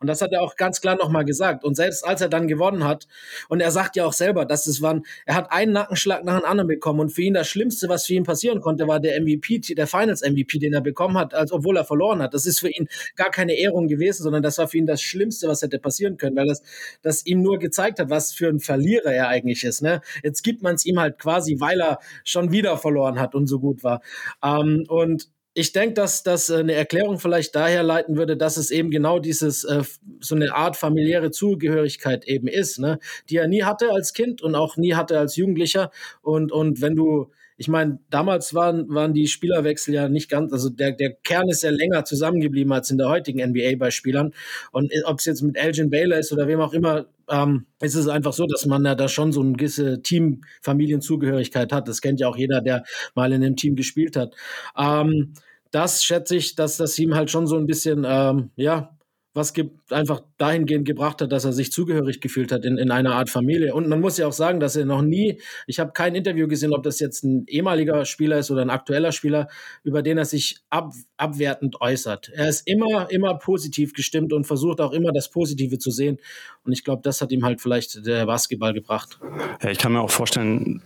Und 0.01 0.07
das 0.07 0.21
hat 0.21 0.31
er 0.31 0.41
auch 0.41 0.55
ganz 0.55 0.81
klar 0.81 0.95
nochmal 0.95 1.25
gesagt. 1.25 1.63
Und 1.63 1.75
selbst 1.75 2.05
als 2.05 2.21
er 2.21 2.29
dann 2.29 2.47
gewonnen 2.47 2.83
hat, 2.83 3.07
und 3.47 3.61
er 3.61 3.71
sagt 3.71 3.95
ja 3.95 4.05
auch 4.05 4.13
selber, 4.13 4.45
dass 4.45 4.67
es 4.67 4.81
waren, 4.81 5.03
er 5.25 5.35
hat 5.35 5.51
einen 5.51 5.73
Nackenschlag 5.73 6.23
nach 6.23 6.39
dem 6.39 6.45
anderen 6.45 6.67
bekommen. 6.67 6.99
Und 6.99 7.09
für 7.09 7.21
ihn 7.21 7.33
das 7.33 7.47
Schlimmste, 7.47 7.89
was 7.89 8.05
für 8.05 8.13
ihn 8.13 8.23
passieren 8.23 8.61
konnte, 8.61 8.87
war 8.87 8.99
der 8.99 9.19
MVP, 9.21 9.59
der 9.75 9.87
Finals 9.87 10.21
MVP, 10.21 10.59
den 10.59 10.73
er 10.73 10.81
bekommen 10.81 11.17
hat, 11.17 11.33
als 11.33 11.51
obwohl 11.51 11.77
er 11.77 11.85
verloren 11.85 12.21
hat. 12.21 12.33
Das 12.33 12.45
ist 12.45 12.59
für 12.59 12.69
ihn 12.69 12.87
gar 13.15 13.29
keine 13.29 13.53
Ehrung 13.53 13.87
gewesen, 13.87 14.23
sondern 14.23 14.43
das 14.43 14.57
war 14.57 14.67
für 14.67 14.77
ihn 14.77 14.85
das 14.85 15.01
Schlimmste, 15.01 15.47
was 15.47 15.61
hätte 15.61 15.79
passieren 15.79 16.17
können, 16.17 16.35
weil 16.35 16.47
das, 16.47 16.61
das 17.01 17.25
ihm 17.25 17.41
nur 17.41 17.59
gezeigt 17.59 17.99
hat, 17.99 18.09
was 18.09 18.33
für 18.33 18.47
ein 18.47 18.59
Verlierer 18.59 19.11
er 19.11 19.27
eigentlich 19.27 19.63
ist. 19.63 19.81
Ne? 19.81 20.01
Jetzt 20.23 20.43
gibt 20.43 20.61
man 20.61 20.75
es 20.75 20.85
ihm 20.85 20.99
halt 20.99 21.19
quasi, 21.19 21.59
weil 21.59 21.81
er 21.81 21.99
schon 22.23 22.51
wieder 22.51 22.77
verloren 22.77 23.19
hat 23.19 23.35
und 23.35 23.47
so 23.47 23.59
gut 23.59 23.83
war. 23.83 24.01
Ähm, 24.43 24.85
und 24.87 25.29
ich 25.59 25.73
denke, 25.73 25.93
dass 25.95 26.23
das 26.23 26.49
eine 26.49 26.73
Erklärung 26.73 27.19
vielleicht 27.19 27.53
daher 27.53 27.83
leiten 27.83 28.15
würde, 28.15 28.37
dass 28.37 28.55
es 28.55 28.71
eben 28.71 28.91
genau 28.91 29.19
dieses 29.19 29.65
äh, 29.65 29.83
so 30.21 30.35
eine 30.35 30.55
Art 30.55 30.77
familiäre 30.77 31.31
Zugehörigkeit 31.31 32.25
eben 32.25 32.47
ist, 32.47 32.79
ne, 32.79 32.99
die 33.29 33.37
er 33.37 33.47
nie 33.49 33.63
hatte 33.63 33.91
als 33.91 34.13
Kind 34.13 34.41
und 34.41 34.55
auch 34.55 34.77
nie 34.77 34.93
hatte 34.93 35.19
als 35.19 35.35
Jugendlicher. 35.35 35.91
Und 36.21 36.53
und 36.53 36.81
wenn 36.81 36.95
du 36.95 37.31
ich 37.59 37.67
meine, 37.67 37.99
damals 38.09 38.53
waren, 38.53 38.87
waren 38.87 39.13
die 39.13 39.27
Spielerwechsel 39.27 39.93
ja 39.93 40.07
nicht 40.07 40.29
ganz, 40.29 40.53
also 40.53 40.69
der, 40.69 40.93
der 40.93 41.11
Kern 41.11 41.49
ist 41.49 41.61
ja 41.61 41.69
länger 41.71 42.05
zusammengeblieben 42.05 42.71
als 42.71 42.89
in 42.89 42.97
der 42.97 43.09
heutigen 43.09 43.45
NBA 43.45 43.75
bei 43.77 43.91
Spielern. 43.91 44.33
Und 44.71 44.93
ob 45.03 45.19
es 45.19 45.25
jetzt 45.25 45.41
mit 45.41 45.57
Elgin 45.57 45.89
Baylor 45.89 46.17
ist 46.17 46.31
oder 46.31 46.47
wem 46.47 46.61
auch 46.61 46.71
immer, 46.71 47.07
ähm, 47.27 47.65
ist 47.81 47.95
es 47.95 48.07
einfach 48.07 48.31
so, 48.31 48.45
dass 48.45 48.65
man 48.65 48.85
ja 48.85 48.95
da 48.95 49.09
schon 49.09 49.33
so 49.33 49.41
eine 49.41 49.57
gewisse 49.57 50.01
Team-Familienzugehörigkeit 50.01 51.73
hat. 51.73 51.89
Das 51.89 51.99
kennt 51.99 52.21
ja 52.21 52.29
auch 52.29 52.37
jeder, 52.37 52.61
der 52.61 52.85
mal 53.13 53.33
in 53.33 53.43
einem 53.43 53.57
Team 53.57 53.75
gespielt 53.75 54.15
hat. 54.15 54.35
Ähm, 54.77 55.33
das 55.71 56.03
schätze 56.03 56.35
ich, 56.35 56.55
dass 56.55 56.77
das 56.77 56.97
ihm 56.99 57.15
halt 57.15 57.31
schon 57.31 57.47
so 57.47 57.57
ein 57.57 57.65
bisschen, 57.67 58.05
ähm, 58.07 58.51
ja, 58.55 58.97
was 59.33 59.53
gibt, 59.53 59.78
einfach 59.91 60.21
dahingehend 60.37 60.85
gebracht 60.85 61.21
hat, 61.21 61.31
dass 61.31 61.45
er 61.45 61.53
sich 61.53 61.71
zugehörig 61.71 62.21
gefühlt 62.21 62.51
hat 62.51 62.65
in, 62.65 62.77
in 62.77 62.91
einer 62.91 63.15
Art 63.15 63.29
Familie. 63.29 63.73
Und 63.73 63.87
man 63.87 64.01
muss 64.01 64.17
ja 64.17 64.27
auch 64.27 64.33
sagen, 64.33 64.59
dass 64.59 64.75
er 64.75 64.85
noch 64.85 65.01
nie, 65.01 65.39
ich 65.67 65.79
habe 65.79 65.91
kein 65.91 66.15
Interview 66.15 66.47
gesehen, 66.47 66.73
ob 66.73 66.83
das 66.83 66.99
jetzt 66.99 67.23
ein 67.23 67.45
ehemaliger 67.47 68.05
Spieler 68.05 68.39
ist 68.39 68.51
oder 68.51 68.61
ein 68.61 68.69
aktueller 68.69 69.11
Spieler, 69.11 69.47
über 69.83 70.01
den 70.01 70.17
er 70.17 70.25
sich 70.25 70.59
ab, 70.69 70.93
abwertend 71.17 71.81
äußert. 71.81 72.29
Er 72.33 72.49
ist 72.49 72.67
immer, 72.67 73.09
immer 73.11 73.35
positiv 73.35 73.93
gestimmt 73.93 74.33
und 74.33 74.45
versucht 74.45 74.81
auch 74.81 74.91
immer 74.91 75.11
das 75.11 75.29
Positive 75.29 75.77
zu 75.77 75.91
sehen. 75.91 76.17
Und 76.63 76.73
ich 76.73 76.83
glaube, 76.83 77.01
das 77.03 77.21
hat 77.21 77.31
ihm 77.31 77.43
halt 77.43 77.61
vielleicht 77.61 78.05
der 78.05 78.25
Basketball 78.25 78.73
gebracht. 78.73 79.19
Ja, 79.61 79.69
ich 79.69 79.77
kann 79.77 79.93
mir 79.93 80.01
auch 80.01 80.11
vorstellen, 80.11 80.81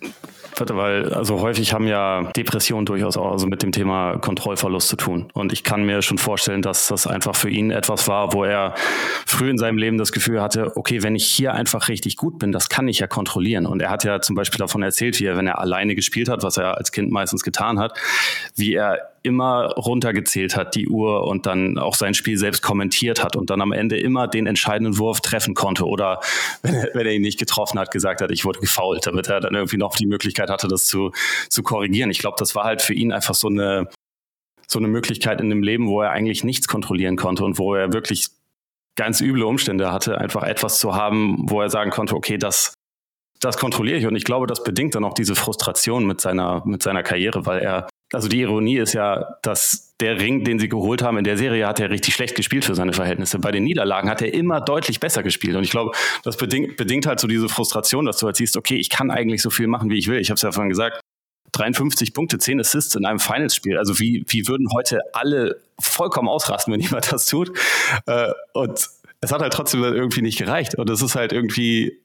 weil 0.59 1.13
also 1.13 1.41
häufig 1.41 1.73
haben 1.73 1.87
ja 1.87 2.31
Depressionen 2.35 2.85
durchaus 2.85 3.17
auch 3.17 3.31
also 3.31 3.47
mit 3.47 3.63
dem 3.63 3.71
Thema 3.71 4.17
Kontrollverlust 4.17 4.87
zu 4.87 4.95
tun. 4.95 5.29
Und 5.33 5.51
ich 5.51 5.63
kann 5.63 5.85
mir 5.85 6.01
schon 6.01 6.17
vorstellen, 6.17 6.61
dass 6.61 6.87
das 6.87 7.07
einfach 7.07 7.35
für 7.35 7.49
ihn 7.49 7.71
etwas 7.71 8.07
war, 8.07 8.33
wo 8.33 8.43
er 8.43 8.75
früh 9.25 9.49
in 9.49 9.57
seinem 9.57 9.77
Leben 9.77 9.97
das 9.97 10.11
Gefühl 10.11 10.41
hatte, 10.41 10.75
okay, 10.75 11.03
wenn 11.03 11.15
ich 11.15 11.25
hier 11.25 11.53
einfach 11.53 11.87
richtig 11.87 12.17
gut 12.17 12.39
bin, 12.39 12.51
das 12.51 12.69
kann 12.69 12.87
ich 12.87 12.99
ja 12.99 13.07
kontrollieren. 13.07 13.65
Und 13.65 13.81
er 13.81 13.89
hat 13.89 14.03
ja 14.03 14.21
zum 14.21 14.35
Beispiel 14.35 14.59
davon 14.59 14.83
erzählt, 14.83 15.19
wie 15.19 15.25
er, 15.25 15.37
wenn 15.37 15.47
er 15.47 15.59
alleine 15.59 15.95
gespielt 15.95 16.29
hat, 16.29 16.43
was 16.43 16.57
er 16.57 16.77
als 16.77 16.91
Kind 16.91 17.11
meistens 17.11 17.43
getan 17.43 17.79
hat, 17.79 17.97
wie 18.55 18.73
er 18.73 19.13
immer 19.23 19.73
runtergezählt 19.75 20.55
hat, 20.55 20.75
die 20.75 20.87
Uhr 20.87 21.25
und 21.25 21.45
dann 21.45 21.77
auch 21.77 21.95
sein 21.95 22.13
Spiel 22.13 22.37
selbst 22.37 22.61
kommentiert 22.61 23.23
hat 23.23 23.35
und 23.35 23.49
dann 23.49 23.61
am 23.61 23.71
Ende 23.71 23.97
immer 23.97 24.27
den 24.27 24.47
entscheidenden 24.47 24.97
Wurf 24.97 25.21
treffen 25.21 25.53
konnte 25.53 25.85
oder 25.85 26.19
wenn 26.61 26.75
er, 26.75 26.89
wenn 26.93 27.07
er 27.07 27.13
ihn 27.13 27.21
nicht 27.21 27.39
getroffen 27.39 27.79
hat, 27.79 27.91
gesagt 27.91 28.21
hat, 28.21 28.31
ich 28.31 28.43
wurde 28.43 28.59
gefault, 28.59 29.07
damit 29.07 29.29
er 29.29 29.39
dann 29.39 29.55
irgendwie 29.55 29.77
noch 29.77 29.95
die 29.95 30.05
Möglichkeit 30.07 30.49
hatte, 30.49 30.67
das 30.67 30.85
zu, 30.85 31.11
zu 31.49 31.63
korrigieren. 31.63 32.11
Ich 32.11 32.19
glaube, 32.19 32.35
das 32.37 32.53
war 32.53 32.65
halt 32.65 32.81
für 32.81 32.93
ihn 32.93 33.13
einfach 33.13 33.33
so 33.33 33.47
eine, 33.47 33.87
so 34.67 34.79
eine 34.79 34.89
Möglichkeit 34.89 35.39
in 35.39 35.49
dem 35.49 35.63
Leben, 35.63 35.87
wo 35.87 36.01
er 36.01 36.11
eigentlich 36.11 36.43
nichts 36.43 36.67
kontrollieren 36.67 37.15
konnte 37.15 37.45
und 37.45 37.57
wo 37.57 37.75
er 37.75 37.93
wirklich 37.93 38.27
ganz 38.95 39.21
üble 39.21 39.43
Umstände 39.43 39.91
hatte, 39.91 40.17
einfach 40.17 40.43
etwas 40.43 40.79
zu 40.79 40.95
haben, 40.95 41.37
wo 41.49 41.61
er 41.61 41.69
sagen 41.69 41.91
konnte, 41.91 42.15
okay, 42.15 42.37
das, 42.37 42.73
das 43.39 43.57
kontrolliere 43.57 43.97
ich. 43.97 44.05
Und 44.05 44.15
ich 44.15 44.23
glaube, 44.23 44.47
das 44.47 44.63
bedingt 44.63 44.95
dann 44.95 45.03
auch 45.03 45.13
diese 45.13 45.35
Frustration 45.35 46.05
mit 46.05 46.21
seiner, 46.21 46.63
mit 46.65 46.83
seiner 46.83 47.03
Karriere, 47.03 47.45
weil 47.45 47.59
er, 47.59 47.87
also 48.13 48.27
die 48.27 48.41
Ironie 48.41 48.77
ist 48.77 48.93
ja, 48.93 49.37
dass 49.41 49.95
der 49.99 50.19
Ring, 50.19 50.43
den 50.43 50.59
sie 50.59 50.69
geholt 50.69 51.01
haben, 51.01 51.17
in 51.17 51.23
der 51.23 51.37
Serie 51.37 51.67
hat 51.67 51.79
er 51.79 51.89
richtig 51.89 52.13
schlecht 52.13 52.35
gespielt 52.35 52.65
für 52.65 52.75
seine 52.75 52.93
Verhältnisse. 52.93 53.39
Bei 53.39 53.51
den 53.51 53.63
Niederlagen 53.63 54.09
hat 54.09 54.21
er 54.21 54.33
immer 54.33 54.61
deutlich 54.61 54.99
besser 54.99 55.23
gespielt. 55.23 55.55
Und 55.55 55.63
ich 55.63 55.71
glaube, 55.71 55.91
das 56.23 56.37
bedingt, 56.37 56.77
bedingt 56.77 57.07
halt 57.07 57.19
so 57.19 57.27
diese 57.27 57.49
Frustration, 57.49 58.05
dass 58.05 58.17
du 58.17 58.27
halt 58.27 58.35
siehst, 58.35 58.55
okay, 58.57 58.75
ich 58.75 58.89
kann 58.89 59.09
eigentlich 59.09 59.41
so 59.41 59.49
viel 59.49 59.67
machen, 59.67 59.89
wie 59.89 59.97
ich 59.97 60.07
will. 60.07 60.19
Ich 60.19 60.29
habe 60.29 60.35
es 60.35 60.43
ja 60.43 60.51
vorhin 60.51 60.69
gesagt, 60.69 61.01
53 61.53 62.13
Punkte, 62.13 62.37
10 62.37 62.59
Assists 62.59 62.95
in 62.95 63.05
einem 63.05 63.19
Finals-Spiel. 63.19 63.77
Also 63.77 63.99
wie, 63.99 64.25
wie 64.27 64.47
würden 64.47 64.67
heute 64.73 64.99
alle 65.13 65.61
vollkommen 65.79 66.27
ausrasten, 66.27 66.73
wenn 66.73 66.81
jemand 66.81 67.11
das 67.11 67.25
tut? 67.27 67.57
Äh, 68.05 68.31
und 68.53 68.89
es 69.21 69.31
hat 69.31 69.41
halt 69.41 69.53
trotzdem 69.53 69.83
irgendwie 69.83 70.21
nicht 70.21 70.37
gereicht. 70.37 70.75
Und 70.75 70.89
es 70.89 71.01
ist 71.01 71.15
halt 71.15 71.31
irgendwie, 71.31 71.99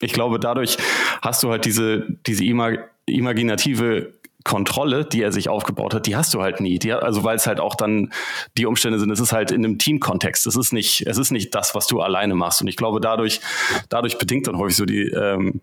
ich 0.00 0.12
glaube, 0.12 0.40
dadurch 0.40 0.76
hast 1.22 1.42
du 1.42 1.50
halt 1.50 1.64
diese, 1.64 2.06
diese 2.26 2.44
imag 2.44 2.78
imaginative 3.08 4.14
Kontrolle, 4.46 5.04
die 5.04 5.22
er 5.22 5.32
sich 5.32 5.48
aufgebaut 5.48 5.92
hat, 5.92 6.06
die 6.06 6.16
hast 6.16 6.32
du 6.32 6.40
halt 6.40 6.60
nie. 6.60 6.78
Die, 6.78 6.92
also 6.92 7.24
weil 7.24 7.36
es 7.36 7.46
halt 7.46 7.60
auch 7.60 7.74
dann 7.74 8.12
die 8.56 8.66
Umstände 8.66 8.98
sind, 8.98 9.10
es 9.10 9.20
ist 9.20 9.32
halt 9.32 9.50
in 9.50 9.64
einem 9.64 9.78
Teamkontext. 9.78 10.46
Es 10.46 10.56
ist 10.56 10.72
nicht, 10.72 11.04
es 11.06 11.18
ist 11.18 11.32
nicht 11.32 11.54
das, 11.54 11.74
was 11.74 11.88
du 11.88 12.00
alleine 12.00 12.34
machst. 12.34 12.62
Und 12.62 12.68
ich 12.68 12.76
glaube, 12.76 13.00
dadurch, 13.00 13.40
dadurch 13.88 14.18
bedingt 14.18 14.46
dann 14.46 14.56
häufig 14.56 14.76
so 14.76 14.84
die, 14.84 15.02
ähm, 15.02 15.60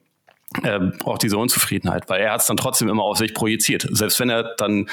äh, 0.62 0.80
auch 1.06 1.18
diese 1.18 1.38
Unzufriedenheit, 1.38 2.10
weil 2.10 2.22
er 2.22 2.34
hat 2.34 2.42
es 2.42 2.48
dann 2.48 2.58
trotzdem 2.58 2.89
immer 2.89 3.04
auf 3.04 3.18
sich 3.18 3.34
projiziert. 3.34 3.88
Selbst 3.92 4.20
wenn 4.20 4.30
er 4.30 4.56
dann 4.58 4.89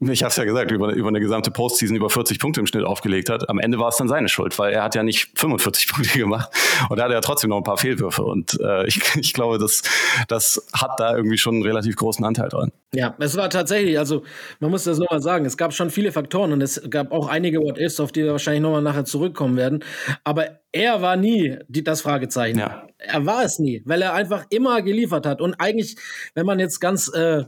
ich 0.00 0.22
habe 0.22 0.30
es 0.30 0.36
ja 0.36 0.44
gesagt, 0.44 0.70
über, 0.70 0.92
über 0.92 1.08
eine 1.08 1.20
gesamte 1.20 1.50
Postseason 1.50 1.96
über 1.96 2.10
40 2.10 2.38
Punkte 2.38 2.60
im 2.60 2.66
Schnitt 2.66 2.84
aufgelegt 2.84 3.28
hat. 3.28 3.48
Am 3.48 3.58
Ende 3.58 3.78
war 3.78 3.88
es 3.88 3.96
dann 3.96 4.08
seine 4.08 4.28
Schuld, 4.28 4.58
weil 4.58 4.72
er 4.72 4.82
hat 4.82 4.94
ja 4.94 5.02
nicht 5.02 5.30
45 5.38 5.88
Punkte 5.92 6.18
gemacht 6.18 6.50
und 6.88 6.98
da 6.98 7.04
hat 7.04 7.12
er 7.12 7.20
trotzdem 7.20 7.50
noch 7.50 7.58
ein 7.58 7.64
paar 7.64 7.78
Fehlwürfe. 7.78 8.22
Und 8.22 8.58
äh, 8.60 8.86
ich, 8.86 9.00
ich 9.16 9.32
glaube, 9.32 9.58
das, 9.58 9.82
das 10.28 10.66
hat 10.72 10.98
da 10.98 11.16
irgendwie 11.16 11.38
schon 11.38 11.54
einen 11.54 11.64
relativ 11.64 11.96
großen 11.96 12.24
Anteil 12.24 12.48
dran. 12.48 12.72
Ja, 12.94 13.14
es 13.18 13.36
war 13.36 13.50
tatsächlich, 13.50 13.98
also 13.98 14.22
man 14.60 14.70
muss 14.70 14.84
das 14.84 14.98
nochmal 14.98 15.20
sagen, 15.20 15.44
es 15.44 15.56
gab 15.56 15.74
schon 15.74 15.90
viele 15.90 16.12
Faktoren 16.12 16.52
und 16.52 16.62
es 16.62 16.80
gab 16.88 17.12
auch 17.12 17.28
einige 17.28 17.58
What-Ifs, 17.58 18.00
auf 18.00 18.12
die 18.12 18.24
wir 18.24 18.32
wahrscheinlich 18.32 18.62
nochmal 18.62 18.82
nachher 18.82 19.04
zurückkommen 19.04 19.56
werden. 19.56 19.84
Aber 20.24 20.60
er 20.72 21.02
war 21.02 21.16
nie 21.16 21.58
die, 21.68 21.84
das 21.84 22.00
Fragezeichen. 22.00 22.58
Ja. 22.58 22.86
Er 22.98 23.26
war 23.26 23.44
es 23.44 23.58
nie, 23.58 23.82
weil 23.84 24.02
er 24.02 24.14
einfach 24.14 24.46
immer 24.50 24.82
geliefert 24.82 25.26
hat. 25.26 25.40
Und 25.40 25.54
eigentlich, 25.54 25.96
wenn 26.34 26.46
man 26.46 26.58
jetzt 26.58 26.80
ganz 26.80 27.12
äh, 27.12 27.44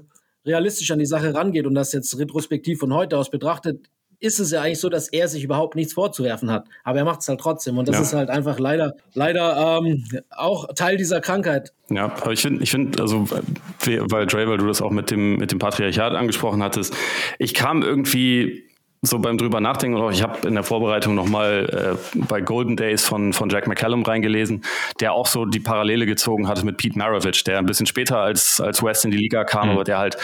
realistisch 0.49 0.91
an 0.91 0.99
die 0.99 1.07
Sache 1.07 1.35
rangeht 1.35 1.67
und 1.67 1.75
das 1.75 1.93
jetzt 1.93 2.19
retrospektiv 2.19 2.81
von 2.81 2.93
heute 2.93 3.17
aus 3.17 3.31
betrachtet, 3.31 3.89
ist 4.21 4.41
es 4.41 4.51
ja 4.51 4.63
eigentlich 4.63 4.81
so, 4.81 4.89
dass 4.89 5.09
er 5.09 5.29
sich 5.29 5.45
überhaupt 5.45 5.77
nichts 5.77 5.93
vorzuwerfen 5.93 6.51
hat. 6.51 6.67
Aber 6.83 6.99
er 6.99 7.05
macht 7.05 7.21
es 7.21 7.29
halt 7.29 7.41
trotzdem. 7.41 7.79
Und 7.79 7.89
das 7.89 7.97
ja. 7.97 8.03
ist 8.03 8.15
halt 8.15 8.31
einfach 8.31 8.59
leider, 8.59 8.95
leider 9.15 9.79
ähm, 9.81 10.05
auch 10.31 10.75
Teil 10.75 10.97
dieser 10.97 11.21
Krankheit. 11.21 11.73
Ja, 11.89 12.07
aber 12.07 12.33
ich 12.33 12.41
finde, 12.41 12.63
ich 12.63 12.71
finde, 12.71 13.01
also, 13.01 13.31
weil 13.31 14.27
Dre, 14.27 14.49
weil 14.49 14.59
du 14.59 14.67
das 14.67 14.83
auch 14.83 14.91
mit 14.91 15.11
dem, 15.11 15.37
mit 15.37 15.53
dem 15.53 15.61
Patriarchat 15.61 16.15
angesprochen 16.15 16.63
hattest, 16.63 16.95
ich 17.39 17.55
kam 17.55 17.83
irgendwie 17.83 18.68
so 19.03 19.19
beim 19.19 19.39
drüber 19.39 19.61
nachdenken, 19.61 20.11
ich 20.11 20.23
habe 20.23 20.47
in 20.47 20.55
der 20.55 20.65
Vorbereitung 20.65 21.15
nochmal 21.15 21.97
äh, 22.15 22.19
bei 22.29 22.41
Golden 22.41 22.77
Days 22.77 23.07
von, 23.07 23.33
von 23.33 23.49
Jack 23.49 23.69
McCallum 23.69 24.03
reingelesen, 24.03 24.65
der 25.01 25.13
auch 25.13 25.27
so 25.27 25.45
die 25.45 25.61
Parallele 25.61 26.05
gezogen 26.07 26.49
hat 26.49 26.65
mit 26.65 26.77
Pete 26.77 26.99
Maravich, 26.99 27.45
der 27.45 27.59
ein 27.59 27.67
bisschen 27.67 27.87
später 27.87 28.19
als, 28.19 28.61
als 28.61 28.83
West 28.83 29.05
in 29.05 29.13
die 29.13 29.17
Liga 29.17 29.45
kam, 29.45 29.69
mhm. 29.69 29.75
aber 29.75 29.85
der 29.85 29.99
halt, 29.99 30.17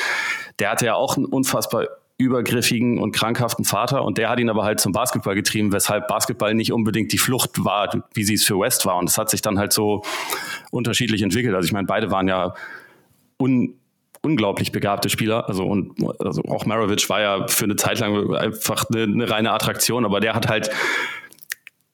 der 0.58 0.70
hatte 0.70 0.86
ja 0.86 0.94
auch 0.94 1.16
einen 1.16 1.26
unfassbar 1.26 1.86
übergriffigen 2.16 2.98
und 2.98 3.12
krankhaften 3.12 3.64
Vater 3.64 4.04
und 4.04 4.18
der 4.18 4.28
hat 4.28 4.38
ihn 4.38 4.48
aber 4.48 4.64
halt 4.64 4.80
zum 4.80 4.92
Basketball 4.92 5.34
getrieben, 5.34 5.72
weshalb 5.72 6.06
Basketball 6.06 6.54
nicht 6.54 6.72
unbedingt 6.72 7.12
die 7.12 7.18
Flucht 7.18 7.64
war, 7.64 8.04
wie 8.12 8.24
sie 8.24 8.34
es 8.34 8.44
für 8.44 8.58
West 8.58 8.86
war. 8.86 8.96
Und 8.98 9.08
es 9.08 9.18
hat 9.18 9.30
sich 9.30 9.42
dann 9.42 9.58
halt 9.58 9.72
so 9.72 10.02
unterschiedlich 10.70 11.22
entwickelt. 11.22 11.54
Also 11.54 11.66
ich 11.66 11.72
meine, 11.72 11.86
beide 11.86 12.12
waren 12.12 12.28
ja 12.28 12.54
un 13.38 13.74
unglaublich 14.24 14.72
begabte 14.72 15.08
Spieler. 15.08 15.48
Also 15.48 15.64
und 15.64 15.94
also 16.18 16.42
auch 16.44 16.66
Maravich 16.66 17.08
war 17.08 17.20
ja 17.20 17.46
für 17.48 17.64
eine 17.64 17.76
Zeit 17.76 17.98
lang 18.00 18.34
einfach 18.34 18.86
eine, 18.92 19.02
eine 19.04 19.30
reine 19.30 19.52
Attraktion, 19.52 20.04
aber 20.04 20.20
der 20.20 20.34
hat 20.34 20.48
halt, 20.48 20.70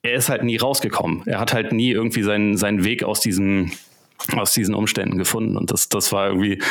er 0.02 0.14
ist 0.14 0.28
halt 0.28 0.44
nie 0.44 0.56
rausgekommen. 0.56 1.22
Er 1.26 1.40
hat 1.40 1.52
halt 1.52 1.72
nie 1.72 1.90
irgendwie 1.90 2.22
seinen, 2.22 2.56
seinen 2.56 2.84
Weg 2.84 3.02
aus 3.04 3.20
diesem 3.20 3.72
aus 4.36 4.52
diesen 4.52 4.74
Umständen 4.74 5.18
gefunden. 5.18 5.56
Und 5.56 5.70
das, 5.70 5.88
das 5.88 6.12
war 6.12 6.28
irgendwie, 6.28 6.62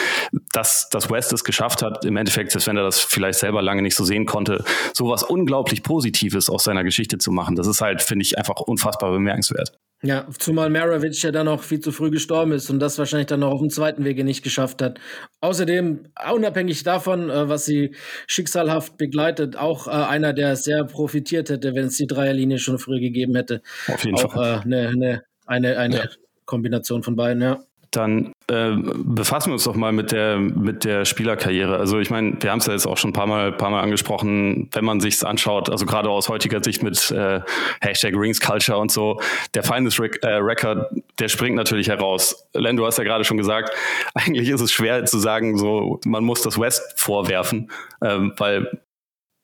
dass, 0.51 0.89
dass 0.89 1.09
West 1.09 1.33
es 1.33 1.43
geschafft 1.43 1.81
hat, 1.81 2.05
im 2.05 2.15
Endeffekt, 2.17 2.51
selbst 2.51 2.67
wenn 2.67 2.77
er 2.77 2.83
das 2.83 2.99
vielleicht 2.99 3.39
selber 3.39 3.61
lange 3.61 3.81
nicht 3.81 3.95
so 3.95 4.03
sehen 4.03 4.25
konnte, 4.25 4.63
sowas 4.93 5.23
unglaublich 5.23 5.83
Positives 5.83 6.49
aus 6.49 6.65
seiner 6.65 6.83
Geschichte 6.83 7.17
zu 7.17 7.31
machen. 7.31 7.55
Das 7.55 7.67
ist 7.67 7.81
halt, 7.81 8.01
finde 8.01 8.23
ich, 8.23 8.37
einfach 8.37 8.59
unfassbar 8.61 9.11
bemerkenswert. 9.11 9.73
Ja, 10.01 10.27
zumal 10.37 10.69
Maravich 10.69 11.21
ja 11.23 11.31
dann 11.31 11.49
auch 11.49 11.61
viel 11.61 11.81
zu 11.81 11.91
früh 11.91 12.09
gestorben 12.09 12.53
ist 12.53 12.69
und 12.69 12.79
das 12.79 12.97
wahrscheinlich 12.97 13.27
dann 13.27 13.41
noch 13.41 13.51
auf 13.51 13.59
dem 13.59 13.69
zweiten 13.69 14.05
Wege 14.05 14.23
nicht 14.23 14.43
geschafft 14.43 14.81
hat. 14.81 14.97
Außerdem, 15.41 16.05
unabhängig 16.33 16.83
davon, 16.83 17.29
äh, 17.29 17.49
was 17.49 17.65
sie 17.65 17.95
schicksalhaft 18.25 18.97
begleitet, 18.97 19.57
auch 19.57 19.87
äh, 19.87 19.91
einer, 19.91 20.31
der 20.31 20.55
sehr 20.55 20.85
profitiert 20.85 21.49
hätte, 21.49 21.75
wenn 21.75 21.87
es 21.87 21.97
die 21.97 22.07
Dreierlinie 22.07 22.59
schon 22.59 22.79
früh 22.79 23.01
gegeben 23.01 23.35
hätte. 23.35 23.61
Auf 23.87 24.05
jeden 24.05 24.15
auch, 24.15 24.31
Fall. 24.31 24.61
Äh, 24.63 24.67
ne, 24.67 24.95
ne, 24.95 25.23
eine 25.45 25.77
eine 25.77 25.95
ja. 25.95 26.09
Kombination 26.45 27.03
von 27.03 27.17
beiden, 27.17 27.41
ja. 27.41 27.59
Dann 27.91 28.33
äh, 28.49 28.71
befassen 28.75 29.49
wir 29.49 29.53
uns 29.53 29.63
doch 29.63 29.75
mal 29.75 29.91
mit 29.91 30.11
der, 30.11 30.37
mit 30.37 30.83
der 30.83 31.05
Spielerkarriere. 31.05 31.77
Also 31.77 31.99
ich 31.99 32.09
meine, 32.09 32.37
wir 32.39 32.51
haben 32.51 32.59
es 32.59 32.67
ja 32.67 32.73
jetzt 32.73 32.85
auch 32.85 32.97
schon 32.97 33.09
ein 33.09 33.13
paar 33.13 33.27
Mal, 33.27 33.51
paar 33.51 33.69
Mal 33.69 33.81
angesprochen, 33.81 34.69
wenn 34.73 34.85
man 34.85 34.99
sich 34.99 35.25
anschaut, 35.25 35.69
also 35.69 35.85
gerade 35.85 36.09
aus 36.09 36.29
heutiger 36.29 36.63
Sicht 36.63 36.83
mit 36.83 37.11
äh, 37.11 37.41
Hashtag 37.81 38.13
Rings 38.15 38.39
Culture 38.39 38.77
und 38.77 38.91
so, 38.91 39.19
der 39.53 39.63
Finest 39.63 39.99
Rec 39.99 40.19
äh, 40.23 40.35
Record, 40.35 40.91
der 41.19 41.29
springt 41.29 41.55
natürlich 41.55 41.89
heraus. 41.89 42.47
Len, 42.53 42.77
du 42.77 42.85
hast 42.85 42.97
ja 42.97 43.03
gerade 43.03 43.23
schon 43.23 43.37
gesagt, 43.37 43.71
eigentlich 44.13 44.49
ist 44.49 44.61
es 44.61 44.71
schwer 44.71 45.05
zu 45.05 45.17
sagen, 45.17 45.57
so 45.57 45.99
man 46.05 46.23
muss 46.23 46.41
das 46.41 46.59
West 46.59 46.93
vorwerfen, 46.95 47.71
ähm, 48.03 48.33
weil 48.37 48.69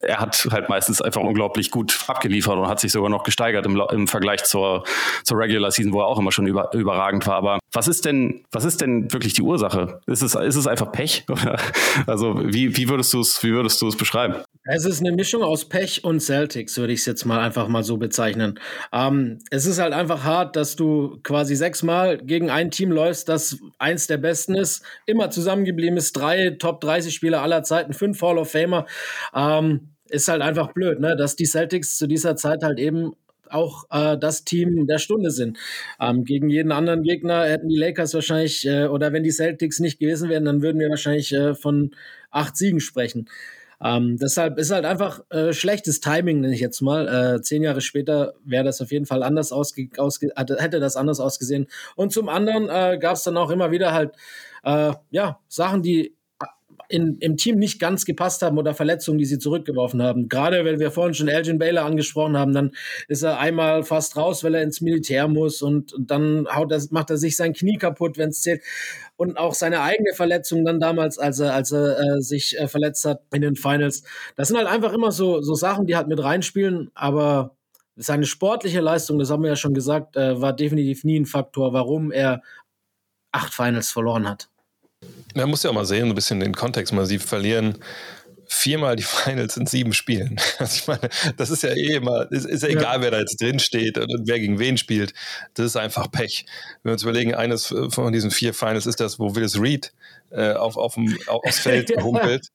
er 0.05 0.19
hat 0.19 0.47
halt 0.51 0.69
meistens 0.69 1.01
einfach 1.01 1.21
unglaublich 1.21 1.71
gut 1.71 1.97
abgeliefert 2.07 2.57
und 2.57 2.67
hat 2.67 2.79
sich 2.79 2.91
sogar 2.91 3.09
noch 3.09 3.23
gesteigert 3.23 3.65
im, 3.65 3.81
im 3.91 4.07
Vergleich 4.07 4.43
zur, 4.43 4.83
zur 5.23 5.37
Regular 5.39 5.71
Season, 5.71 5.93
wo 5.93 6.01
er 6.01 6.07
auch 6.07 6.19
immer 6.19 6.31
schon 6.31 6.47
über, 6.47 6.73
überragend 6.73 7.25
war. 7.27 7.35
Aber 7.35 7.59
was 7.73 7.87
ist 7.87 8.05
denn, 8.05 8.43
was 8.51 8.65
ist 8.65 8.81
denn 8.81 9.11
wirklich 9.11 9.33
die 9.33 9.41
Ursache? 9.41 9.99
Ist 10.07 10.21
es, 10.21 10.35
ist 10.35 10.55
es 10.55 10.67
einfach 10.67 10.91
Pech? 10.91 11.25
also 12.07 12.39
wie, 12.43 12.77
wie 12.77 12.89
würdest 12.89 13.13
du 13.13 13.19
es, 13.19 13.95
beschreiben? 13.97 14.35
Es 14.63 14.85
ist 14.85 15.01
eine 15.01 15.11
Mischung 15.11 15.43
aus 15.43 15.65
Pech 15.65 16.03
und 16.03 16.21
Celtics, 16.21 16.77
würde 16.77 16.93
ich 16.93 17.01
es 17.01 17.05
jetzt 17.05 17.25
mal 17.25 17.39
einfach 17.39 17.67
mal 17.67 17.83
so 17.83 17.97
bezeichnen. 17.97 18.59
Ähm, 18.91 19.39
es 19.51 19.65
ist 19.65 19.79
halt 19.79 19.93
einfach 19.93 20.23
hart, 20.23 20.55
dass 20.55 20.75
du 20.75 21.19
quasi 21.23 21.55
sechsmal 21.55 22.17
gegen 22.17 22.49
ein 22.49 22.71
Team 22.71 22.91
läufst, 22.91 23.29
das 23.29 23.57
eins 23.77 24.07
der 24.07 24.17
besten 24.17 24.55
ist, 24.55 24.83
immer 25.05 25.29
zusammengeblieben 25.29 25.97
ist, 25.97 26.13
drei 26.13 26.51
Top 26.51 26.81
30 26.81 27.13
Spieler 27.13 27.41
aller 27.41 27.63
Zeiten, 27.63 27.93
fünf 27.93 28.21
Hall 28.21 28.37
of 28.37 28.51
Famer. 28.51 28.85
Ähm, 29.33 29.94
ist 30.09 30.27
halt 30.27 30.41
einfach 30.41 30.73
blöd, 30.73 30.99
ne? 30.99 31.15
dass 31.15 31.35
die 31.35 31.45
Celtics 31.45 31.97
zu 31.97 32.07
dieser 32.07 32.35
Zeit 32.35 32.63
halt 32.63 32.79
eben 32.79 33.13
auch 33.49 33.85
äh, 33.91 34.17
das 34.17 34.43
Team 34.43 34.87
der 34.87 34.97
Stunde 34.97 35.31
sind. 35.31 35.57
Ähm, 35.99 36.23
gegen 36.23 36.49
jeden 36.49 36.71
anderen 36.71 37.03
Gegner 37.03 37.45
hätten 37.45 37.69
die 37.69 37.77
Lakers 37.77 38.13
wahrscheinlich, 38.13 38.65
äh, 38.67 38.85
oder 38.85 39.13
wenn 39.13 39.23
die 39.23 39.31
Celtics 39.31 39.79
nicht 39.79 39.99
gewesen 39.99 40.29
wären, 40.29 40.45
dann 40.45 40.61
würden 40.61 40.79
wir 40.79 40.89
wahrscheinlich 40.89 41.31
äh, 41.33 41.53
von 41.55 41.91
acht 42.31 42.57
Siegen 42.57 42.79
sprechen. 42.79 43.29
Ähm, 43.83 44.17
deshalb 44.17 44.57
ist 44.57 44.71
halt 44.71 44.85
einfach 44.85 45.21
äh, 45.29 45.53
schlechtes 45.53 45.99
Timing, 45.99 46.39
nenne 46.39 46.53
ich 46.53 46.61
jetzt 46.61 46.81
mal. 46.81 47.07
Äh, 47.35 47.41
zehn 47.41 47.61
Jahre 47.61 47.81
später 47.81 48.33
wäre 48.45 48.63
das 48.63 48.81
auf 48.81 48.91
jeden 48.91 49.05
Fall 49.05 49.21
anders 49.21 49.51
ausge, 49.51 49.89
ausge 49.97 50.31
hätte 50.35 50.79
das 50.79 50.95
anders 50.95 51.19
ausgesehen. 51.19 51.67
Und 51.95 52.13
zum 52.13 52.29
anderen 52.29 52.69
äh, 52.69 52.97
gab 52.97 53.15
es 53.15 53.23
dann 53.23 53.37
auch 53.37 53.51
immer 53.51 53.71
wieder 53.71 53.93
halt 53.93 54.13
äh, 54.63 54.93
ja 55.11 55.39
Sachen, 55.49 55.83
die 55.83 56.14
in, 56.89 57.17
im 57.19 57.37
Team 57.37 57.57
nicht 57.57 57.79
ganz 57.79 58.05
gepasst 58.05 58.41
haben 58.41 58.57
oder 58.57 58.73
Verletzungen, 58.73 59.17
die 59.17 59.25
sie 59.25 59.39
zurückgeworfen 59.39 60.01
haben. 60.01 60.29
Gerade 60.29 60.65
wenn 60.65 60.79
wir 60.79 60.91
vorhin 60.91 61.13
schon 61.13 61.27
Elgin 61.27 61.57
Baylor 61.57 61.85
angesprochen 61.85 62.37
haben, 62.37 62.53
dann 62.53 62.71
ist 63.07 63.23
er 63.23 63.39
einmal 63.39 63.83
fast 63.83 64.17
raus, 64.17 64.43
weil 64.43 64.55
er 64.55 64.61
ins 64.61 64.81
Militär 64.81 65.27
muss 65.27 65.61
und, 65.61 65.95
dann 65.97 66.47
haut 66.53 66.71
er, 66.71 66.81
macht 66.91 67.09
er 67.09 67.17
sich 67.17 67.35
sein 67.35 67.53
Knie 67.53 67.77
kaputt, 67.77 68.17
wenn 68.17 68.29
es 68.29 68.41
zählt. 68.41 68.61
Und 69.15 69.37
auch 69.37 69.53
seine 69.53 69.81
eigene 69.81 70.13
Verletzung 70.13 70.65
dann 70.65 70.79
damals, 70.79 71.17
als 71.17 71.39
er, 71.39 71.53
als 71.53 71.71
er 71.71 71.99
äh, 71.99 72.21
sich 72.21 72.57
äh, 72.59 72.67
verletzt 72.67 73.05
hat 73.05 73.21
in 73.33 73.41
den 73.41 73.55
Finals. 73.55 74.03
Das 74.35 74.49
sind 74.49 74.57
halt 74.57 74.67
einfach 74.67 74.93
immer 74.93 75.11
so, 75.11 75.41
so 75.41 75.55
Sachen, 75.55 75.85
die 75.85 75.95
halt 75.95 76.07
mit 76.07 76.21
reinspielen, 76.21 76.91
aber 76.93 77.55
seine 77.95 78.25
sportliche 78.25 78.81
Leistung, 78.81 79.19
das 79.19 79.29
haben 79.29 79.43
wir 79.43 79.49
ja 79.49 79.55
schon 79.55 79.73
gesagt, 79.73 80.17
äh, 80.17 80.41
war 80.41 80.53
definitiv 80.53 81.03
nie 81.03 81.19
ein 81.19 81.25
Faktor, 81.25 81.73
warum 81.73 82.11
er 82.11 82.41
acht 83.31 83.53
Finals 83.53 83.89
verloren 83.89 84.27
hat. 84.27 84.49
Man 85.33 85.49
muss 85.49 85.63
ja 85.63 85.69
auch 85.69 85.73
mal 85.73 85.85
sehen, 85.85 86.09
ein 86.09 86.15
bisschen 86.15 86.39
den 86.39 86.53
Kontext 86.53 86.93
mal. 86.93 87.05
Sie 87.05 87.19
verlieren 87.19 87.77
viermal 88.47 88.95
die 88.95 89.03
Finals 89.03 89.57
in 89.57 89.65
sieben 89.67 89.93
Spielen. 89.93 90.37
Also 90.59 90.75
ich 90.77 90.87
meine, 90.87 91.09
das 91.37 91.49
ist 91.49 91.63
ja 91.63 91.71
eh 91.71 91.95
immer, 91.95 92.31
ist, 92.31 92.45
ist 92.45 92.63
ja 92.63 92.69
egal, 92.69 92.97
ja. 92.97 93.01
wer 93.01 93.11
da 93.11 93.19
jetzt 93.19 93.41
drin 93.41 93.59
steht 93.59 93.97
und 93.97 94.27
wer 94.27 94.39
gegen 94.39 94.59
wen 94.59 94.77
spielt. 94.77 95.13
Das 95.53 95.65
ist 95.65 95.75
einfach 95.75 96.09
Pech. 96.09 96.45
Wenn 96.81 96.91
wir 96.91 96.93
uns 96.93 97.03
überlegen, 97.03 97.35
eines 97.35 97.73
von 97.89 98.13
diesen 98.13 98.31
vier 98.31 98.53
Finals 98.53 98.85
ist 98.85 98.99
das, 98.99 99.19
wo 99.19 99.35
Willis 99.35 99.59
Reed 99.59 99.91
äh, 100.31 100.53
auf, 100.53 100.77
auf 100.77 100.95
dem, 100.95 101.17
aufs 101.27 101.59
Feld 101.59 101.91
humpelt. 102.01 102.49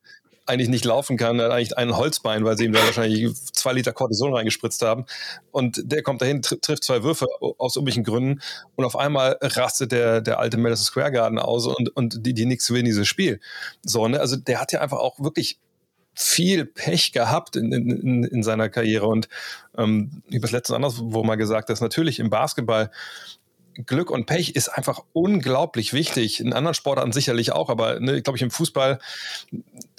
Eigentlich 0.51 0.69
nicht 0.69 0.85
laufen 0.85 1.17
kann, 1.17 1.41
hat 1.41 1.51
eigentlich 1.51 1.79
ein 1.79 1.97
Holzbein, 1.97 2.45
weil 2.45 2.59
sie 2.59 2.65
ihm 2.67 2.73
da 2.73 2.85
wahrscheinlich 2.85 3.35
zwei 3.53 3.73
Liter 3.73 3.93
Cortison 3.93 4.35
reingespritzt 4.35 4.83
haben. 4.83 5.07
Und 5.51 5.81
der 5.85 6.03
kommt 6.03 6.21
dahin, 6.21 6.43
tr 6.43 6.61
trifft 6.61 6.85
zwei 6.85 7.03
Würfe 7.03 7.27
aus 7.41 7.77
irgendwelchen 7.77 8.05
Gründen 8.05 8.41
und 8.77 8.85
auf 8.85 8.97
einmal 8.97 9.39
rastet 9.41 9.93
der, 9.93 10.21
der 10.21 10.39
alte 10.39 10.59
Madison 10.59 10.85
Square 10.85 11.13
Garden 11.13 11.39
aus 11.39 11.67
und, 11.67 11.89
und 11.97 12.27
die, 12.27 12.35
die 12.35 12.45
Knicks 12.45 12.67
gewinnen 12.67 12.87
dieses 12.87 13.09
Spiel. 13.09 13.41
So, 13.83 14.07
ne? 14.09 14.21
Also 14.21 14.37
der 14.37 14.61
hat 14.61 14.73
ja 14.73 14.81
einfach 14.81 14.99
auch 14.99 15.19
wirklich 15.21 15.59
viel 16.15 16.67
Pech 16.67 17.13
gehabt 17.13 17.57
in, 17.57 17.73
in, 17.73 18.25
in 18.25 18.43
seiner 18.43 18.69
Karriere. 18.69 19.07
Und 19.07 19.29
ähm, 19.79 20.23
ich 20.29 20.35
habe 20.35 20.43
das 20.43 20.51
letzte 20.51 20.75
anders, 20.75 20.97
wo 21.01 21.23
mal 21.23 21.37
gesagt, 21.37 21.71
dass 21.71 21.81
natürlich 21.81 22.19
im 22.19 22.31
Basketball 22.31 22.91
Glück 23.87 24.11
und 24.11 24.27
Pech 24.27 24.57
ist 24.57 24.69
einfach 24.69 25.01
unglaublich 25.13 25.93
wichtig. 25.93 26.41
In 26.41 26.53
anderen 26.53 26.75
Sportarten 26.75 27.13
sicherlich 27.13 27.53
auch, 27.53 27.71
aber 27.71 28.01
ne, 28.01 28.21
glaube 28.23 28.37
ich, 28.37 28.43
im 28.43 28.51
Fußball 28.51 28.99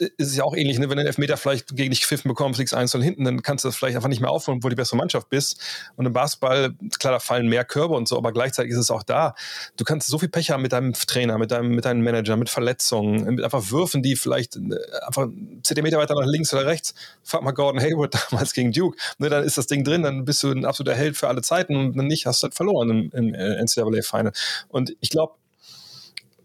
ist 0.01 0.29
es 0.29 0.35
ja 0.35 0.43
auch 0.43 0.55
ähnlich. 0.55 0.79
Ne? 0.79 0.89
Wenn 0.89 0.95
du 0.95 1.01
einen 1.01 1.07
Elfmeter 1.07 1.37
vielleicht 1.37 1.75
gegen 1.75 1.91
dich 1.91 2.01
gepfiffen 2.01 2.27
bekommst, 2.27 2.59
liegst 2.59 2.73
1 2.73 2.93
0 2.93 3.03
hinten, 3.03 3.23
dann 3.23 3.43
kannst 3.43 3.63
du 3.63 3.67
das 3.67 3.75
vielleicht 3.75 3.95
einfach 3.95 4.09
nicht 4.09 4.19
mehr 4.19 4.31
aufholen, 4.31 4.63
wo 4.63 4.67
du 4.67 4.69
die 4.69 4.75
bessere 4.75 4.97
Mannschaft 4.97 5.29
bist. 5.29 5.61
Und 5.95 6.07
im 6.07 6.13
Basketball, 6.13 6.73
klar, 6.99 7.13
da 7.13 7.19
fallen 7.19 7.47
mehr 7.47 7.63
Körbe 7.65 7.93
und 7.93 8.07
so, 8.07 8.17
aber 8.17 8.31
gleichzeitig 8.31 8.71
ist 8.71 8.79
es 8.79 8.89
auch 8.89 9.03
da. 9.03 9.35
Du 9.77 9.83
kannst 9.83 10.07
so 10.07 10.17
viel 10.17 10.29
Pech 10.29 10.49
haben 10.49 10.63
mit 10.63 10.71
deinem 10.71 10.93
Trainer, 10.93 11.37
mit 11.37 11.51
deinem, 11.51 11.75
mit 11.75 11.85
deinem 11.85 12.03
Manager, 12.03 12.35
mit 12.35 12.49
Verletzungen, 12.49 13.35
mit 13.35 13.43
einfach 13.43 13.69
Würfen, 13.69 14.01
die 14.01 14.15
vielleicht 14.15 14.55
äh, 14.55 14.59
einfach 15.05 15.27
Zentimeter 15.61 15.99
weiter 15.99 16.15
nach 16.15 16.25
links 16.25 16.51
oder 16.53 16.65
rechts. 16.65 16.95
Frag 17.23 17.43
mal 17.43 17.51
Gordon 17.51 17.79
Hayward 17.79 18.15
damals 18.31 18.53
gegen 18.53 18.71
Duke. 18.71 18.97
Ne, 19.19 19.29
dann 19.29 19.43
ist 19.43 19.59
das 19.59 19.67
Ding 19.67 19.83
drin, 19.83 20.01
dann 20.01 20.25
bist 20.25 20.41
du 20.41 20.51
ein 20.51 20.65
absoluter 20.65 20.95
Held 20.95 21.15
für 21.15 21.27
alle 21.27 21.43
Zeiten 21.43 21.75
und 21.75 21.95
wenn 21.95 22.07
nicht, 22.07 22.25
hast 22.25 22.41
du 22.41 22.45
halt 22.45 22.55
verloren 22.55 22.89
im, 22.89 23.11
im 23.13 23.33
äh, 23.35 23.63
NCAA 23.63 24.01
Final. 24.01 24.31
Und 24.67 24.95
ich 24.99 25.11
glaube, 25.11 25.35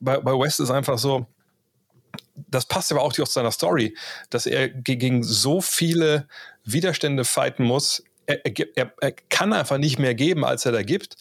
bei, 0.01 0.19
bei 0.19 0.33
West 0.33 0.61
ist 0.61 0.71
einfach 0.71 0.99
so, 0.99 1.27
das 2.49 2.67
passt 2.67 2.93
aber 2.93 3.03
auch 3.03 3.13
zu 3.13 3.25
seiner 3.25 3.51
Story, 3.51 3.97
dass 4.31 4.47
er 4.47 4.69
gegen 4.69 5.23
so 5.23 5.61
viele 5.61 6.29
Widerstände 6.65 7.25
fighten 7.25 7.65
muss. 7.65 8.03
Er, 8.27 8.45
er, 8.45 8.93
er, 9.01 9.13
kann 9.13 9.53
einfach 9.53 9.79
nicht 9.79 9.99
mehr 9.99 10.15
geben, 10.15 10.45
als 10.45 10.67
er 10.67 10.73
da 10.73 10.83
gibt. 10.83 11.17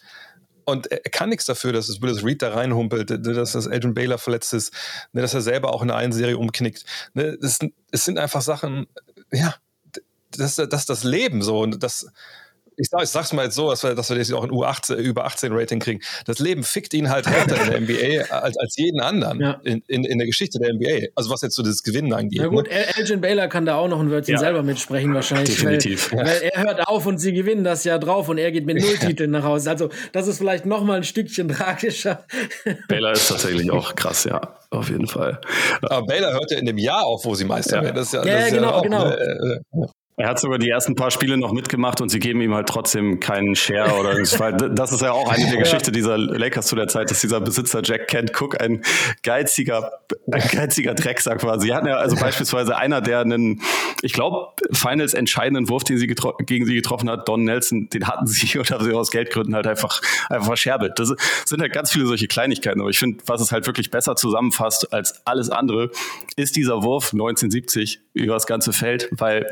Und 0.64 0.88
er 0.88 0.98
kann 0.98 1.28
nichts 1.28 1.44
dafür, 1.44 1.72
dass 1.72 1.88
es 1.88 2.02
Willis 2.02 2.24
Reed 2.24 2.42
da 2.42 2.52
reinhumpelt, 2.52 3.10
dass 3.24 3.52
das 3.52 3.68
Adrian 3.68 3.94
Baylor 3.94 4.18
verletzt 4.18 4.52
ist, 4.52 4.74
ne, 5.12 5.22
dass 5.22 5.32
er 5.32 5.40
selber 5.40 5.72
auch 5.72 5.82
in 5.82 5.88
der 5.88 5.96
einen 5.96 6.12
Serie 6.12 6.36
umknickt. 6.36 6.84
Ne, 7.14 7.38
es 7.40 7.58
sind 8.04 8.18
einfach 8.18 8.42
Sachen, 8.42 8.88
ja, 9.30 9.54
das, 10.32 10.56
das 10.56 10.86
das 10.86 11.04
Leben 11.04 11.42
so. 11.42 11.60
Und 11.60 11.84
das, 11.84 12.06
ich, 12.76 12.88
sag, 12.88 13.02
ich 13.02 13.08
sag's 13.08 13.32
mal 13.32 13.44
jetzt 13.44 13.54
so, 13.54 13.70
dass 13.70 13.82
wir, 13.82 13.94
dass 13.94 14.10
wir 14.10 14.18
das 14.18 14.32
auch 14.32 14.44
ein 14.44 14.50
U18, 14.50 14.96
über 14.96 15.24
18 15.24 15.52
Rating 15.52 15.80
kriegen. 15.80 16.00
Das 16.26 16.38
Leben 16.38 16.62
fickt 16.62 16.94
ihn 16.94 17.10
halt 17.10 17.26
härter 17.26 17.56
in 17.62 17.70
der 17.70 17.80
NBA 17.80 18.34
als, 18.34 18.56
als 18.58 18.76
jeden 18.76 19.00
anderen 19.00 19.40
ja. 19.40 19.60
in, 19.64 19.82
in, 19.86 20.04
in, 20.04 20.18
der 20.18 20.26
Geschichte 20.26 20.58
der 20.58 20.74
NBA. 20.74 21.08
Also 21.14 21.30
was 21.30 21.40
jetzt 21.42 21.54
so 21.54 21.62
das 21.62 21.82
Gewinnen 21.82 22.12
angeht. 22.12 22.40
Na 22.42 22.48
gut, 22.48 22.68
ne? 22.68 22.96
Elgin 22.96 23.20
Baylor 23.20 23.48
kann 23.48 23.66
da 23.66 23.76
auch 23.76 23.88
noch 23.88 24.00
ein 24.00 24.10
Wörtchen 24.10 24.34
ja. 24.34 24.40
selber 24.40 24.62
mitsprechen 24.62 25.14
wahrscheinlich. 25.14 25.56
Definitiv. 25.56 26.12
Weil, 26.12 26.18
weil, 26.26 26.50
er 26.54 26.62
hört 26.62 26.88
auf 26.88 27.06
und 27.06 27.18
sie 27.18 27.32
gewinnen 27.32 27.64
das 27.64 27.84
Jahr 27.84 27.98
drauf 27.98 28.28
und 28.28 28.38
er 28.38 28.52
geht 28.52 28.66
mit 28.66 28.80
null 28.80 28.96
Titeln 28.98 29.30
nach 29.30 29.44
Hause. 29.44 29.70
Also 29.70 29.88
das 30.12 30.26
ist 30.26 30.38
vielleicht 30.38 30.66
noch 30.66 30.84
mal 30.84 30.98
ein 30.98 31.04
Stückchen 31.04 31.48
tragischer. 31.48 32.24
Baylor 32.88 33.12
ist 33.12 33.28
tatsächlich 33.28 33.70
auch 33.70 33.94
krass, 33.94 34.24
ja. 34.24 34.58
Auf 34.70 34.90
jeden 34.90 35.06
Fall. 35.06 35.40
Aber 35.82 36.06
Baylor 36.06 36.32
hört 36.32 36.50
ja 36.50 36.58
in 36.58 36.66
dem 36.66 36.78
Jahr 36.78 37.04
auf, 37.04 37.24
wo 37.24 37.34
sie 37.34 37.44
Meister 37.44 37.82
werden. 37.82 38.04
Ja, 38.12 38.24
ja, 38.24 38.38
ja, 38.40 38.50
genau, 38.50 38.70
auch, 38.70 38.82
genau. 38.82 39.08
Äh, 39.08 39.14
äh, 39.14 39.60
er 40.18 40.28
hat 40.28 40.40
sogar 40.40 40.58
die 40.58 40.70
ersten 40.70 40.94
paar 40.94 41.10
Spiele 41.10 41.36
noch 41.36 41.52
mitgemacht 41.52 42.00
und 42.00 42.08
sie 42.08 42.18
geben 42.18 42.40
ihm 42.40 42.54
halt 42.54 42.68
trotzdem 42.68 43.20
keinen 43.20 43.54
Share 43.54 43.98
oder 44.00 44.14
das 44.14 44.92
ist 44.92 45.02
ja 45.02 45.12
auch 45.12 45.30
eine 45.30 45.50
der 45.50 45.58
Geschichte 45.62 45.92
dieser 45.92 46.16
Lakers 46.16 46.68
zu 46.68 46.76
der 46.76 46.88
Zeit, 46.88 47.10
dass 47.10 47.20
dieser 47.20 47.40
Besitzer 47.40 47.82
Jack 47.84 48.08
Kent 48.08 48.32
Cook 48.40 48.58
ein 48.58 48.82
geiziger, 49.22 49.92
ein 50.32 50.48
geiziger 50.50 50.94
Drecksack 50.94 51.44
war. 51.44 51.60
Sie 51.60 51.74
hatten 51.74 51.86
ja 51.86 51.96
also 51.96 52.16
beispielsweise 52.16 52.78
einer, 52.78 53.02
der 53.02 53.20
einen, 53.20 53.60
ich 54.00 54.14
glaube, 54.14 54.54
Finals 54.72 55.12
entscheidenden 55.12 55.68
Wurf, 55.68 55.84
den 55.84 55.98
sie 55.98 56.06
gegen 56.06 56.64
sie 56.64 56.74
getroffen 56.74 57.10
hat, 57.10 57.28
Don 57.28 57.44
Nelson, 57.44 57.90
den 57.90 58.06
hatten 58.08 58.26
sie 58.26 58.58
oder 58.58 58.82
sie 58.82 58.92
aus 58.92 59.10
Geldgründen 59.10 59.54
halt 59.54 59.66
einfach, 59.66 60.00
einfach 60.30 60.46
verscherbelt. 60.46 60.98
Das 60.98 61.12
sind 61.44 61.60
halt 61.60 61.74
ganz 61.74 61.92
viele 61.92 62.06
solche 62.06 62.26
Kleinigkeiten. 62.26 62.80
Aber 62.80 62.88
ich 62.88 62.98
finde, 62.98 63.22
was 63.26 63.42
es 63.42 63.52
halt 63.52 63.66
wirklich 63.66 63.90
besser 63.90 64.16
zusammenfasst 64.16 64.94
als 64.94 65.26
alles 65.26 65.50
andere, 65.50 65.90
ist 66.36 66.56
dieser 66.56 66.82
Wurf 66.82 67.12
1970 67.12 68.00
über 68.14 68.32
das 68.32 68.46
ganze 68.46 68.72
Feld, 68.72 69.08
weil 69.12 69.46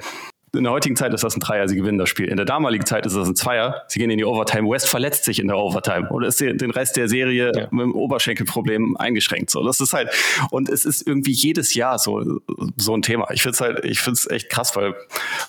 in 0.54 0.64
der 0.64 0.72
heutigen 0.72 0.96
Zeit 0.96 1.12
ist 1.12 1.24
das 1.24 1.36
ein 1.36 1.40
Dreier, 1.40 1.68
sie 1.68 1.76
gewinnen 1.76 1.98
das 1.98 2.08
Spiel. 2.08 2.28
In 2.28 2.36
der 2.36 2.46
damaligen 2.46 2.86
Zeit 2.86 3.06
ist 3.06 3.16
das 3.16 3.28
ein 3.28 3.36
Zweier, 3.36 3.84
sie 3.88 3.98
gehen 3.98 4.10
in 4.10 4.18
die 4.18 4.24
Overtime. 4.24 4.68
West 4.68 4.88
verletzt 4.88 5.24
sich 5.24 5.40
in 5.40 5.48
der 5.48 5.56
Overtime 5.56 6.08
oder 6.10 6.28
ist 6.28 6.40
den 6.40 6.70
Rest 6.70 6.96
der 6.96 7.08
Serie 7.08 7.52
ja. 7.54 7.68
mit 7.70 7.82
dem 7.82 7.94
Oberschenkelproblem 7.94 8.96
eingeschränkt. 8.96 9.50
So, 9.50 9.64
das 9.64 9.80
ist 9.80 9.92
halt, 9.92 10.10
und 10.50 10.68
es 10.68 10.84
ist 10.84 11.06
irgendwie 11.06 11.32
jedes 11.32 11.74
Jahr 11.74 11.98
so, 11.98 12.40
so 12.76 12.94
ein 12.96 13.02
Thema. 13.02 13.28
Ich 13.32 13.42
finde 13.42 13.54
es 13.54 13.60
halt, 13.60 13.84
ich 13.84 14.00
finde 14.00 14.18
es 14.18 14.30
echt 14.30 14.50
krass, 14.50 14.74
weil 14.76 14.94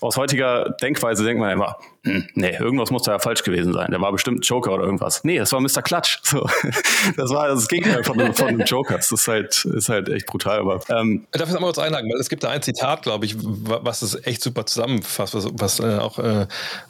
aus 0.02 0.18
heutiger 0.18 0.76
Denkweise 0.82 1.24
denkt 1.24 1.39
man 1.39 1.52
immer, 1.52 1.78
hm, 2.06 2.24
nee, 2.36 2.56
irgendwas 2.60 2.91
muss 2.91 3.02
da 3.02 3.13
ja 3.13 3.20
falsch 3.20 3.41
gewesen 3.41 3.74
sein. 3.74 3.89
Der 3.89 4.00
war 4.00 4.12
bestimmt 4.12 4.46
Joker 4.46 4.74
oder 4.74 4.84
irgendwas. 4.84 5.24
Nee, 5.24 5.39
das 5.39 5.52
war 5.52 5.60
Mr. 5.60 5.82
Klatsch. 5.82 6.20
So, 6.36 6.46
das 7.15 7.30
war 7.30 7.48
das 7.48 7.68
Gegenteil 7.68 8.04
von, 8.04 8.34
von 8.34 8.48
dem 8.48 8.62
Joker. 8.62 8.96
Das 8.96 9.12
ist 9.12 9.28
halt, 9.28 9.63
ist 9.63 9.88
halt 9.88 10.10
echt 10.10 10.26
brutal. 10.26 10.60
Aber, 10.60 10.82
ähm, 10.89 11.26
Darf 11.32 11.48
ich 11.48 11.54
das 11.54 11.62
mal 11.62 11.68
kurz 11.68 11.80
einhaken? 11.80 12.12
Weil 12.12 12.20
es 12.20 12.28
gibt 12.28 12.44
da 12.44 12.50
ein 12.50 12.62
Zitat, 12.62 13.04
glaube 13.04 13.26
ich, 13.26 13.36
was 13.38 14.02
es 14.02 14.26
echt 14.26 14.41
super 14.41 14.65
zusammenfasst, 14.65 15.34
was, 15.34 15.48
was 15.54 15.80
äh, 15.80 15.98
auch 15.98 16.20
äh, 16.20 16.48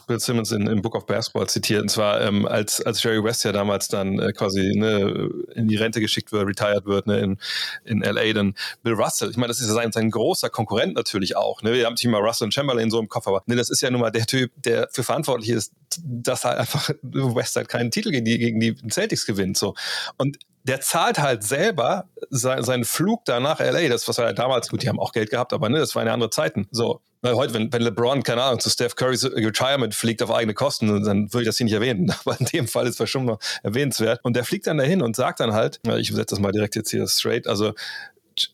Bill 0.08 0.20
Simmons 0.20 0.52
in, 0.52 0.66
im 0.66 0.82
Book 0.82 0.96
of 0.96 1.06
Basketball 1.06 1.48
zitiert. 1.48 1.82
Und 1.84 1.90
zwar, 1.90 2.22
ähm, 2.22 2.48
als, 2.48 2.82
als 2.82 3.04
Jerry 3.04 3.24
West 3.24 3.44
ja 3.44 3.52
damals 3.52 3.88
dann 3.88 4.20
äh, 4.20 4.32
quasi 4.32 4.74
ne, 4.76 5.30
in 5.54 5.68
die 5.68 5.76
Rente 5.76 6.02
geschickt 6.02 6.32
wird, 6.32 6.48
retired 6.48 6.86
wird 6.86 7.06
ne, 7.08 7.20
in, 7.20 7.38
in 7.84 8.02
L.A., 8.02 8.34
dann 8.34 8.56
Bill 8.82 8.94
Russell. 8.94 9.30
Ich 9.30 9.38
meine, 9.38 9.50
das 9.50 9.60
ist 9.60 9.68
ja 9.68 9.74
sein, 9.74 9.92
sein 9.92 10.10
großer 10.10 10.50
Konkurrent 10.50 10.96
natürlich 10.96 11.38
auch. 11.38 11.62
Ne? 11.62 11.74
Wir 11.74 11.86
haben 11.86 11.98
sich 11.98 12.10
mal 12.10 12.22
Russell 12.22 12.46
und 12.46 12.54
Chamberlain 12.54 12.90
so 12.90 13.00
im 13.00 13.10
Kopf, 13.10 13.28
aber 13.28 13.44
ne, 13.46 13.56
das 13.56 13.70
ist 13.70 13.82
ja 13.82 13.92
nun 13.92 14.02
mal 14.02 14.12
der 14.12 14.26
Typ, 14.26 14.52
der 14.64 14.88
für 14.92 15.04
verantwortlich 15.06 15.52
ist, 15.52 15.74
dass 16.04 16.44
halt 16.44 16.58
einfach 16.58 16.90
West 17.02 17.56
halt 17.56 17.70
keinen 17.70 17.92
Titel 17.92 18.12
gegen 18.12 18.26
die, 18.26 18.38
gegen 18.38 18.60
die 18.60 18.76
Celtics 18.90 19.26
gewinnt. 19.26 19.58
So. 19.58 19.76
Und 20.18 20.38
der 20.64 20.82
zahlt 20.82 21.20
halt 21.20 21.44
selber 21.44 22.10
sein, 22.32 22.64
seinen 22.64 22.86
Flug 22.86 23.24
da 23.26 23.40
nach 23.40 23.60
LA. 23.60 23.88
Das, 23.88 24.08
was 24.08 24.18
er 24.18 24.34
damals, 24.34 24.70
gut, 24.70 24.82
die 24.82 24.90
haben 24.90 25.00
auch 25.00 25.12
Geld 25.12 25.30
gehabt, 25.30 25.54
aber 25.54 25.70
ne, 25.70 25.78
das 25.78 25.96
waren 25.96 26.08
ja 26.08 26.14
andere 26.14 26.32
Zeiten. 26.32 26.68
So, 26.72 27.02
weil 27.22 27.36
heute, 27.36 27.54
wenn, 27.54 27.72
wenn 27.72 27.84
LeBron, 27.84 28.24
keine 28.24 28.42
Ahnung, 28.42 28.60
zu 28.60 28.70
Steph 28.70 28.96
Currys 28.96 29.26
Retirement 29.26 29.94
fliegt 29.94 30.24
auf 30.24 30.32
eigene 30.32 30.56
Kosten, 30.56 31.04
dann 31.04 31.32
würde 31.32 31.44
ich 31.44 31.48
das 31.48 31.58
hier 31.58 31.66
nicht 31.66 31.74
erwähnen. 31.74 32.12
Aber 32.26 32.40
in 32.40 32.46
dem 32.48 32.68
Fall 32.68 32.88
ist 32.88 33.00
das 33.00 33.10
schon 33.10 33.26
mal 33.26 33.38
erwähnenswert. 33.62 34.20
Und 34.24 34.36
der 34.36 34.44
fliegt 34.44 34.66
dann 34.66 34.78
dahin 34.78 35.04
und 35.04 35.16
sagt 35.16 35.40
dann 35.40 35.54
halt, 35.54 35.80
ich 35.98 36.10
setze 36.10 36.36
das 36.36 36.40
mal 36.40 36.52
direkt 36.52 36.76
jetzt 36.76 36.90
hier 36.90 37.08
straight, 37.08 37.48
also 37.48 37.74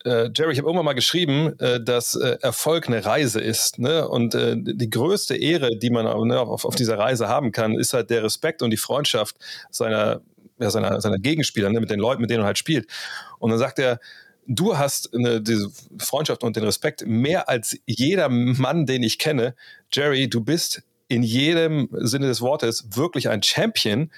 äh, 0.05 0.29
Jerry, 0.35 0.53
ich 0.53 0.59
habe 0.59 0.67
irgendwann 0.67 0.85
mal 0.85 0.93
geschrieben, 0.93 1.57
äh, 1.59 1.83
dass 1.83 2.15
äh, 2.15 2.37
Erfolg 2.41 2.87
eine 2.87 3.05
Reise 3.05 3.39
ist. 3.39 3.79
Ne? 3.79 4.07
Und 4.07 4.35
äh, 4.35 4.55
die 4.57 4.89
größte 4.89 5.35
Ehre, 5.35 5.77
die 5.77 5.89
man 5.89 6.05
ne, 6.27 6.39
auf, 6.39 6.65
auf, 6.65 6.75
dieser 6.75 6.97
Reise 6.97 7.27
haben 7.27 7.51
kann, 7.51 7.77
ist 7.77 7.93
halt 7.93 8.09
der 8.09 8.23
Respekt 8.23 8.61
und 8.61 8.69
die 8.71 8.77
Freundschaft 8.77 9.35
seiner, 9.69 10.21
ja, 10.59 10.69
seiner, 10.69 11.01
seiner 11.01 11.19
Gegenspieler, 11.19 11.69
ne? 11.69 11.79
mit 11.79 11.89
den 11.89 11.99
Leuten, 11.99 12.21
mit 12.21 12.29
denen 12.29 12.43
er 12.43 12.47
halt 12.47 12.57
spielt. 12.57 12.87
Und 13.39 13.49
dann 13.51 13.59
sagt 13.59 13.79
er, 13.79 13.99
du 14.47 14.77
hast 14.77 15.13
eine, 15.13 15.41
diese 15.41 15.69
Freundschaft 15.97 16.43
und 16.43 16.55
den 16.55 16.63
Respekt 16.63 17.05
mehr 17.05 17.49
als 17.49 17.77
jeder 17.85 18.29
Mann, 18.29 18.85
den 18.85 19.03
ich 19.03 19.17
kenne. 19.17 19.55
Jerry, 19.91 20.29
du 20.29 20.41
bist 20.41 20.83
in 21.07 21.23
jedem 21.23 21.89
Sinne 21.91 22.27
des 22.27 22.39
Wortes 22.39 22.85
wirklich 22.95 23.27
ein 23.27 23.43
Champion. 23.43 24.11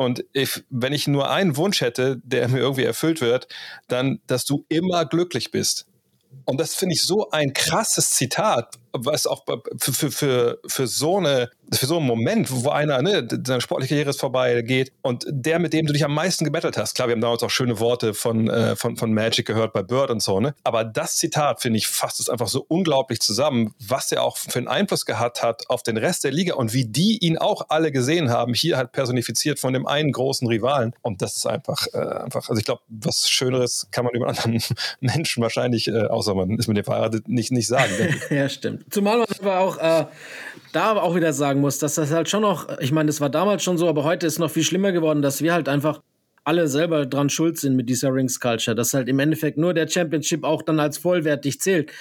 Und 0.00 0.24
if, 0.34 0.64
wenn 0.70 0.94
ich 0.94 1.08
nur 1.08 1.28
einen 1.28 1.58
Wunsch 1.58 1.82
hätte, 1.82 2.22
der 2.24 2.48
mir 2.48 2.60
irgendwie 2.60 2.84
erfüllt 2.84 3.20
wird, 3.20 3.48
dann, 3.86 4.22
dass 4.26 4.46
du 4.46 4.64
immer 4.70 5.04
glücklich 5.04 5.50
bist. 5.50 5.84
Und 6.46 6.58
das 6.58 6.74
finde 6.74 6.94
ich 6.94 7.02
so 7.02 7.28
ein 7.32 7.52
krasses 7.52 8.08
Zitat, 8.12 8.76
was 8.92 9.26
auch 9.26 9.44
für, 9.78 9.92
für, 9.92 10.10
für, 10.10 10.58
für 10.66 10.86
so 10.86 11.18
eine 11.18 11.50
für 11.72 11.86
so 11.86 11.98
einen 11.98 12.06
Moment, 12.06 12.50
wo 12.50 12.70
einer, 12.70 13.00
ne, 13.02 13.26
seine 13.46 13.60
sportliche 13.60 13.94
Karriere 13.94 14.10
ist 14.10 14.20
vorbei, 14.20 14.62
geht 14.62 14.92
und 15.02 15.24
der, 15.28 15.58
mit 15.58 15.72
dem 15.72 15.86
du 15.86 15.92
dich 15.92 16.04
am 16.04 16.14
meisten 16.14 16.44
gebettelt 16.44 16.76
hast. 16.76 16.94
Klar, 16.94 17.08
wir 17.08 17.12
haben 17.12 17.20
damals 17.20 17.42
auch 17.42 17.50
schöne 17.50 17.78
Worte 17.78 18.14
von, 18.14 18.48
äh, 18.48 18.74
von, 18.76 18.96
von 18.96 19.12
Magic 19.12 19.46
gehört 19.46 19.72
bei 19.72 19.82
Bird 19.82 20.10
und 20.10 20.20
so, 20.20 20.40
ne? 20.40 20.54
Aber 20.64 20.84
das 20.84 21.16
Zitat, 21.16 21.62
finde 21.62 21.78
ich, 21.78 21.86
fasst 21.86 22.18
es 22.20 22.28
einfach 22.28 22.48
so 22.48 22.64
unglaublich 22.68 23.20
zusammen, 23.20 23.74
was 23.78 24.10
er 24.10 24.24
auch 24.24 24.36
für 24.36 24.58
einen 24.58 24.68
Einfluss 24.68 25.06
gehabt 25.06 25.42
hat 25.42 25.70
auf 25.70 25.82
den 25.82 25.96
Rest 25.96 26.24
der 26.24 26.32
Liga 26.32 26.54
und 26.54 26.72
wie 26.72 26.86
die 26.86 27.18
ihn 27.18 27.38
auch 27.38 27.66
alle 27.68 27.92
gesehen 27.92 28.30
haben, 28.30 28.54
hier 28.54 28.76
halt 28.76 28.92
personifiziert 28.92 29.60
von 29.60 29.72
dem 29.72 29.86
einen 29.86 30.12
großen 30.12 30.48
Rivalen. 30.48 30.94
Und 31.02 31.22
das 31.22 31.36
ist 31.36 31.46
einfach, 31.46 31.86
äh, 31.92 31.98
einfach, 31.98 32.48
also 32.48 32.58
ich 32.58 32.64
glaube, 32.64 32.82
was 32.88 33.28
Schöneres 33.28 33.86
kann 33.92 34.04
man 34.04 34.14
über 34.14 34.28
einen 34.28 34.38
anderen 34.38 34.62
Menschen 35.00 35.42
wahrscheinlich, 35.42 35.86
äh, 35.88 36.06
außer 36.06 36.34
man 36.34 36.58
ist 36.58 36.66
mit 36.66 36.76
dem 36.76 36.84
verheiratet, 36.84 37.28
nicht, 37.28 37.52
nicht 37.52 37.68
sagen. 37.68 37.92
ja, 38.30 38.48
stimmt. 38.48 38.79
Zumal 38.88 39.18
man 39.18 39.26
aber 39.40 39.58
auch 39.58 39.78
äh, 39.78 40.06
da 40.72 40.92
auch 40.96 41.14
wieder 41.14 41.32
sagen 41.32 41.60
muss, 41.60 41.78
dass 41.78 41.94
das 41.94 42.10
halt 42.10 42.28
schon 42.28 42.42
noch, 42.42 42.68
ich 42.80 42.92
meine, 42.92 43.08
das 43.08 43.20
war 43.20 43.30
damals 43.30 43.62
schon 43.62 43.78
so, 43.78 43.88
aber 43.88 44.04
heute 44.04 44.26
ist 44.26 44.38
noch 44.38 44.50
viel 44.50 44.64
schlimmer 44.64 44.92
geworden, 44.92 45.22
dass 45.22 45.42
wir 45.42 45.52
halt 45.52 45.68
einfach 45.68 46.00
alle 46.44 46.68
selber 46.68 47.06
dran 47.06 47.28
schuld 47.28 47.58
sind 47.58 47.76
mit 47.76 47.88
dieser 47.88 48.12
Rings 48.12 48.40
Culture, 48.40 48.74
dass 48.74 48.94
halt 48.94 49.08
im 49.08 49.18
Endeffekt 49.18 49.58
nur 49.58 49.74
der 49.74 49.88
Championship 49.88 50.44
auch 50.44 50.62
dann 50.62 50.80
als 50.80 50.98
vollwertig 50.98 51.60
zählt. 51.60 51.92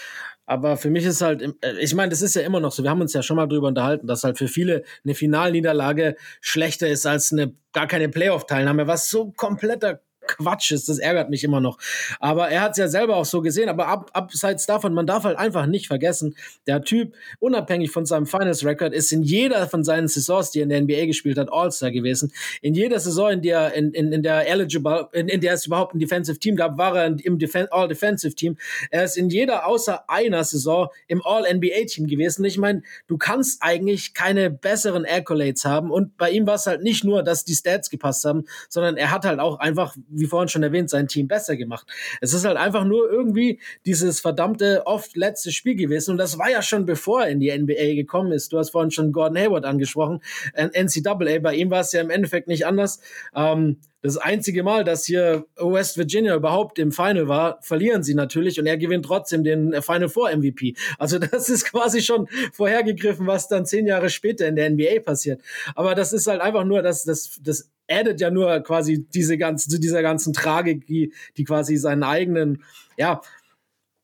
Aber 0.45 0.77
für 0.77 0.89
mich 0.89 1.05
ist 1.05 1.21
halt, 1.21 1.43
äh, 1.61 1.73
ich 1.79 1.93
meine, 1.93 2.09
das 2.09 2.23
ist 2.23 2.35
ja 2.35 2.41
immer 2.41 2.59
noch 2.59 2.71
so. 2.71 2.81
Wir 2.81 2.89
haben 2.89 3.01
uns 3.01 3.13
ja 3.13 3.21
schon 3.21 3.35
mal 3.35 3.45
drüber 3.47 3.67
unterhalten, 3.67 4.07
dass 4.07 4.23
halt 4.23 4.37
für 4.37 4.47
viele 4.47 4.83
eine 5.03 5.13
Finalniederlage 5.13 6.15
schlechter 6.41 6.87
ist 6.87 7.05
als 7.05 7.31
eine 7.31 7.53
gar 7.71 7.85
keine 7.85 8.09
Playoff-Teilnahme, 8.09 8.87
was 8.87 9.09
so 9.11 9.31
kompletter 9.31 10.01
Quatsch 10.37 10.71
ist. 10.71 10.89
Das 10.89 10.99
ärgert 10.99 11.29
mich 11.29 11.43
immer 11.43 11.59
noch. 11.59 11.77
Aber 12.19 12.49
er 12.49 12.61
hat 12.61 12.71
es 12.71 12.77
ja 12.77 12.87
selber 12.87 13.15
auch 13.15 13.25
so 13.25 13.41
gesehen. 13.41 13.69
Aber 13.69 13.87
ab, 13.87 14.11
abseits 14.13 14.65
davon, 14.65 14.93
man 14.93 15.07
darf 15.07 15.23
halt 15.23 15.37
einfach 15.37 15.65
nicht 15.65 15.87
vergessen, 15.87 16.35
der 16.67 16.81
Typ, 16.83 17.13
unabhängig 17.39 17.91
von 17.91 18.05
seinem 18.05 18.25
Finals-Record, 18.25 18.93
ist 18.93 19.11
in 19.11 19.23
jeder 19.23 19.67
von 19.67 19.83
seinen 19.83 20.07
Saisons, 20.07 20.51
die 20.51 20.59
er 20.59 20.63
in 20.63 20.69
der 20.69 20.81
NBA 20.81 21.05
gespielt 21.05 21.37
hat, 21.37 21.51
All-Star 21.51 21.91
gewesen. 21.91 22.31
In 22.61 22.73
jeder 22.73 22.99
Saison, 22.99 23.31
in 23.31 23.41
der, 23.41 23.73
in, 23.73 23.91
in, 23.91 24.11
in 24.13 24.23
der 24.23 24.47
eligible, 24.47 25.09
in, 25.13 25.27
in 25.27 25.41
der 25.41 25.53
es 25.53 25.65
überhaupt 25.65 25.95
ein 25.95 25.99
Defensive 25.99 26.39
Team 26.39 26.55
gab, 26.55 26.77
war 26.77 26.95
er 26.95 27.15
im 27.23 27.39
Defen 27.39 27.67
All-Defensive 27.71 28.35
Team. 28.35 28.57
Er 28.91 29.03
ist 29.03 29.17
in 29.17 29.29
jeder 29.29 29.65
außer 29.65 30.09
einer 30.09 30.43
Saison 30.43 30.89
im 31.07 31.21
All-NBA-Team 31.25 32.07
gewesen. 32.07 32.45
Ich 32.45 32.57
meine, 32.57 32.83
du 33.07 33.17
kannst 33.17 33.61
eigentlich 33.61 34.13
keine 34.13 34.49
besseren 34.49 35.05
Accolades 35.05 35.65
haben. 35.65 35.91
Und 35.91 36.17
bei 36.17 36.29
ihm 36.31 36.45
war 36.45 36.55
es 36.55 36.65
halt 36.65 36.83
nicht 36.83 37.03
nur, 37.03 37.23
dass 37.23 37.45
die 37.45 37.55
Stats 37.55 37.89
gepasst 37.89 38.25
haben, 38.25 38.45
sondern 38.67 38.97
er 38.97 39.11
hat 39.11 39.25
halt 39.25 39.39
auch 39.39 39.59
einfach, 39.59 39.95
wie 40.19 40.25
vorhin 40.25 40.49
schon 40.49 40.63
erwähnt, 40.63 40.89
sein 40.89 41.07
Team 41.07 41.27
besser 41.27 41.57
gemacht. 41.57 41.87
Es 42.21 42.33
ist 42.33 42.45
halt 42.45 42.57
einfach 42.57 42.83
nur 42.83 43.09
irgendwie 43.09 43.59
dieses 43.85 44.19
verdammte 44.19 44.83
oft 44.85 45.15
letzte 45.15 45.51
Spiel 45.51 45.75
gewesen. 45.75 46.11
Und 46.11 46.17
das 46.17 46.37
war 46.37 46.49
ja 46.49 46.61
schon 46.61 46.85
bevor 46.85 47.23
er 47.23 47.29
in 47.29 47.39
die 47.39 47.57
NBA 47.57 47.95
gekommen 47.95 48.31
ist. 48.31 48.53
Du 48.53 48.57
hast 48.57 48.71
vorhin 48.71 48.91
schon 48.91 49.11
Gordon 49.11 49.37
Hayward 49.37 49.65
angesprochen. 49.65 50.21
NCAA, 50.55 51.39
bei 51.39 51.55
ihm 51.55 51.69
war 51.69 51.81
es 51.81 51.91
ja 51.91 52.01
im 52.01 52.09
Endeffekt 52.09 52.47
nicht 52.47 52.65
anders. 52.65 52.99
Ähm, 53.35 53.77
das 54.01 54.15
einzige 54.15 54.63
Mal, 54.63 54.85
dass 54.85 55.05
hier 55.05 55.45
West 55.57 55.97
Virginia 55.97 56.33
überhaupt 56.33 56.79
im 56.79 56.93
Final 56.93 57.27
war, 57.27 57.59
verlieren 57.61 58.01
sie 58.01 58.13
natürlich 58.13 58.57
und 58.59 58.65
er 58.65 58.77
gewinnt 58.77 59.05
trotzdem 59.05 59.43
den 59.43 59.81
Final 59.81 60.07
Four 60.07 60.33
MVP. 60.35 60.75
Also 60.97 61.19
das 61.19 61.49
ist 61.49 61.65
quasi 61.65 62.01
schon 62.01 62.27
vorhergegriffen, 62.53 63.27
was 63.27 63.49
dann 63.49 63.65
zehn 63.65 63.85
Jahre 63.85 64.09
später 64.09 64.47
in 64.47 64.55
der 64.55 64.69
NBA 64.69 65.01
passiert. 65.03 65.41
Aber 65.75 65.95
das 65.95 66.13
ist 66.13 66.27
halt 66.27 66.39
einfach 66.41 66.63
nur, 66.63 66.81
dass 66.81 67.03
das, 67.03 67.39
das 67.41 67.69
addet 67.89 68.21
ja 68.21 68.29
nur 68.29 68.59
quasi 68.61 69.05
diese 69.13 69.37
ganze, 69.37 69.69
zu 69.69 69.79
dieser 69.79 70.01
ganzen 70.01 70.33
Tragik, 70.33 70.85
die, 70.85 71.13
die 71.37 71.43
quasi 71.43 71.77
seinen 71.77 72.03
eigenen, 72.03 72.63
ja, 72.97 73.21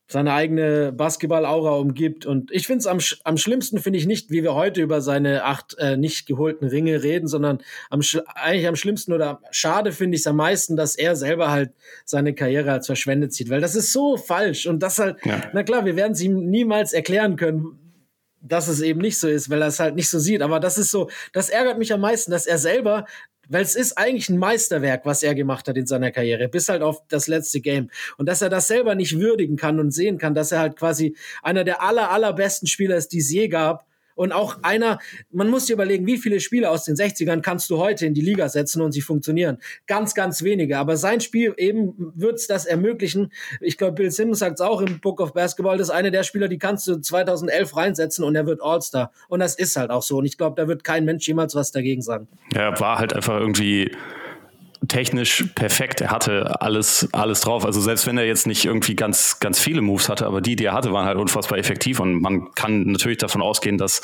seine 0.08 0.34
eigene 0.34 0.92
Basketball-Aura 0.92 1.78
umgibt. 1.78 2.26
Und 2.26 2.52
ich 2.52 2.68
finde 2.68 2.80
es 2.80 2.88
am, 2.88 3.00
am 3.24 3.38
schlimmsten, 3.38 3.80
finde 3.80 3.98
ich 3.98 4.06
nicht, 4.06 4.30
wie 4.30 4.44
wir 4.44 4.54
heute 4.54 4.82
über 4.82 5.02
seine 5.02 5.44
acht 5.44 5.76
äh, 5.80 5.98
nicht 5.98 6.28
geholten 6.28 6.66
Ringe 6.66 7.02
reden, 7.02 7.28
sondern 7.28 7.60
am, 7.90 8.02
eigentlich 8.36 8.68
am 8.68 8.76
schlimmsten 8.76 9.14
oder 9.14 9.42
schade 9.50 9.92
finde 9.92 10.16
ich 10.16 10.22
es 10.22 10.28
am 10.28 10.36
meisten, 10.36 10.76
dass 10.76 10.96
er 10.96 11.16
selber 11.16 11.50
halt 11.50 11.72
seine 12.06 12.36
Karriere 12.36 12.72
als 12.72 12.86
verschwendet 12.86 13.34
sieht. 13.34 13.50
Weil 13.50 13.62
das 13.62 13.76
ist 13.76 13.92
so 13.92 14.16
falsch. 14.16 14.68
Und 14.68 14.84
das 14.84 15.00
halt, 15.00 15.18
ja. 15.26 15.42
na 15.54 15.64
klar, 15.64 15.86
wir 15.86 15.96
werden 15.96 16.12
es 16.12 16.22
ihm 16.22 16.50
niemals 16.52 16.94
erklären 16.94 17.36
können, 17.36 17.80
dass 18.42 18.68
es 18.68 18.82
eben 18.82 19.02
nicht 19.02 19.18
so 19.20 19.28
ist, 19.28 19.50
weil 19.50 19.62
er 19.64 19.70
es 19.70 19.80
halt 19.80 19.96
nicht 19.96 20.10
so 20.10 20.20
sieht. 20.20 20.44
Aber 20.44 20.60
das 20.60 20.78
ist 20.78 20.92
so, 20.92 21.10
das 21.34 21.50
ärgert 21.50 21.80
mich 21.80 21.92
am 21.92 22.02
meisten, 22.02 22.30
dass 22.30 22.46
er 22.46 22.60
selber 22.60 23.06
weil 23.50 23.64
es 23.64 23.76
ist 23.76 23.98
eigentlich 23.98 24.30
ein 24.30 24.38
Meisterwerk, 24.38 25.06
was 25.06 25.24
er 25.24 25.36
gemacht 25.36 25.68
hat 25.68 25.78
in 25.78 25.88
seiner 25.88 26.12
Karriere, 26.12 26.48
bis 26.48 26.70
halt 26.70 26.82
auf 26.82 27.02
das 27.08 27.28
letzte 27.28 27.62
Game. 27.62 27.90
Und 28.18 28.28
dass 28.28 28.42
er 28.42 28.50
das 28.50 28.68
selber 28.68 28.96
nicht 28.96 29.20
würdigen 29.20 29.58
kann 29.58 29.80
und 29.80 29.92
sehen 29.92 30.18
kann, 30.18 30.34
dass 30.34 30.52
er 30.52 30.60
halt 30.60 30.76
quasi 30.76 31.16
einer 31.44 31.64
der 31.64 31.82
aller, 31.82 32.12
allerbesten 32.12 32.68
Spieler 32.68 32.96
ist, 32.96 33.10
die 33.10 33.20
es 33.20 33.32
je 33.32 33.48
gab, 33.48 33.86
und 34.16 34.32
auch 34.32 34.58
einer, 34.64 35.00
man 35.32 35.50
muss 35.50 35.68
sich 35.68 35.74
überlegen, 35.74 36.08
wie 36.08 36.18
viele 36.18 36.40
Spieler 36.40 36.72
aus 36.72 36.86
den 36.86 36.96
60ern 36.96 37.42
kannst 37.42 37.70
du 37.70 37.78
heute 37.78 38.06
in 38.06 38.14
die 38.14 38.22
Liga 38.22 38.50
setzen 38.50 38.82
und 38.82 38.92
sie 38.92 39.02
funktionieren. 39.02 39.60
Ganz, 39.88 40.16
ganz 40.16 40.42
wenige. 40.42 40.78
Aber 40.78 40.98
sein 40.98 41.22
Spiel 41.22 41.54
eben 41.58 42.14
wird's 42.16 42.48
das 42.48 42.66
ermöglichen. 42.66 43.32
Ich 43.62 43.78
glaube, 43.78 43.94
Bill 43.94 44.12
Simmons 44.12 44.40
sagt 44.40 44.56
es 44.56 44.62
auch 44.62 44.82
im 44.82 45.00
Book 45.00 45.20
of 45.22 45.34
Basketball, 45.34 45.78
das 45.78 45.90
ist 45.90 45.94
einer 45.94 46.12
der 46.12 46.24
Spieler, 46.24 46.48
die 46.48 46.58
kannst 46.58 46.88
du 46.88 46.98
2011 47.00 47.76
reinsetzen 47.76 48.24
und 48.24 48.36
er 48.36 48.46
wird 48.46 48.62
All-Star. 48.62 49.12
Und 49.28 49.40
das 49.40 49.56
ist 49.56 49.76
halt 49.76 49.92
auch 49.92 50.04
so. 50.04 50.18
Und 50.18 50.26
ich 50.26 50.38
glaube, 50.38 50.60
da 50.60 50.68
wird 50.68 50.84
kein 50.84 51.06
Mensch 51.06 51.28
jemals 51.28 51.56
was 51.56 51.72
dagegen 51.72 52.02
sagen. 52.02 52.28
Ja, 52.54 52.80
war 52.80 52.98
halt 52.98 53.14
einfach 53.14 53.40
irgendwie 53.40 53.92
technisch 54.88 55.44
perfekt. 55.56 56.02
Er 56.02 56.12
hatte 56.12 56.62
alles, 56.62 57.08
alles 57.12 57.42
drauf. 57.42 57.66
Also 57.66 57.82
selbst 57.82 58.08
wenn 58.08 58.18
er 58.18 58.26
jetzt 58.26 58.48
nicht 58.48 58.66
irgendwie 58.66 58.96
ganz, 58.96 59.40
ganz 59.40 59.60
viele 59.60 59.82
Moves 59.82 60.10
hatte, 60.10 60.26
aber 60.26 60.42
die, 60.42 60.56
die 60.56 60.66
er 60.66 60.74
hatte, 60.74 60.92
waren 60.92 61.06
halt 61.06 61.18
unfassbar 61.18 61.58
effektiv. 61.58 62.00
Und 62.00 62.22
man 62.22 62.52
kann 62.54 62.84
natürlich 62.84 63.18
davon 63.18 63.42
ausgehen, 63.42 63.78
dass 63.78 64.02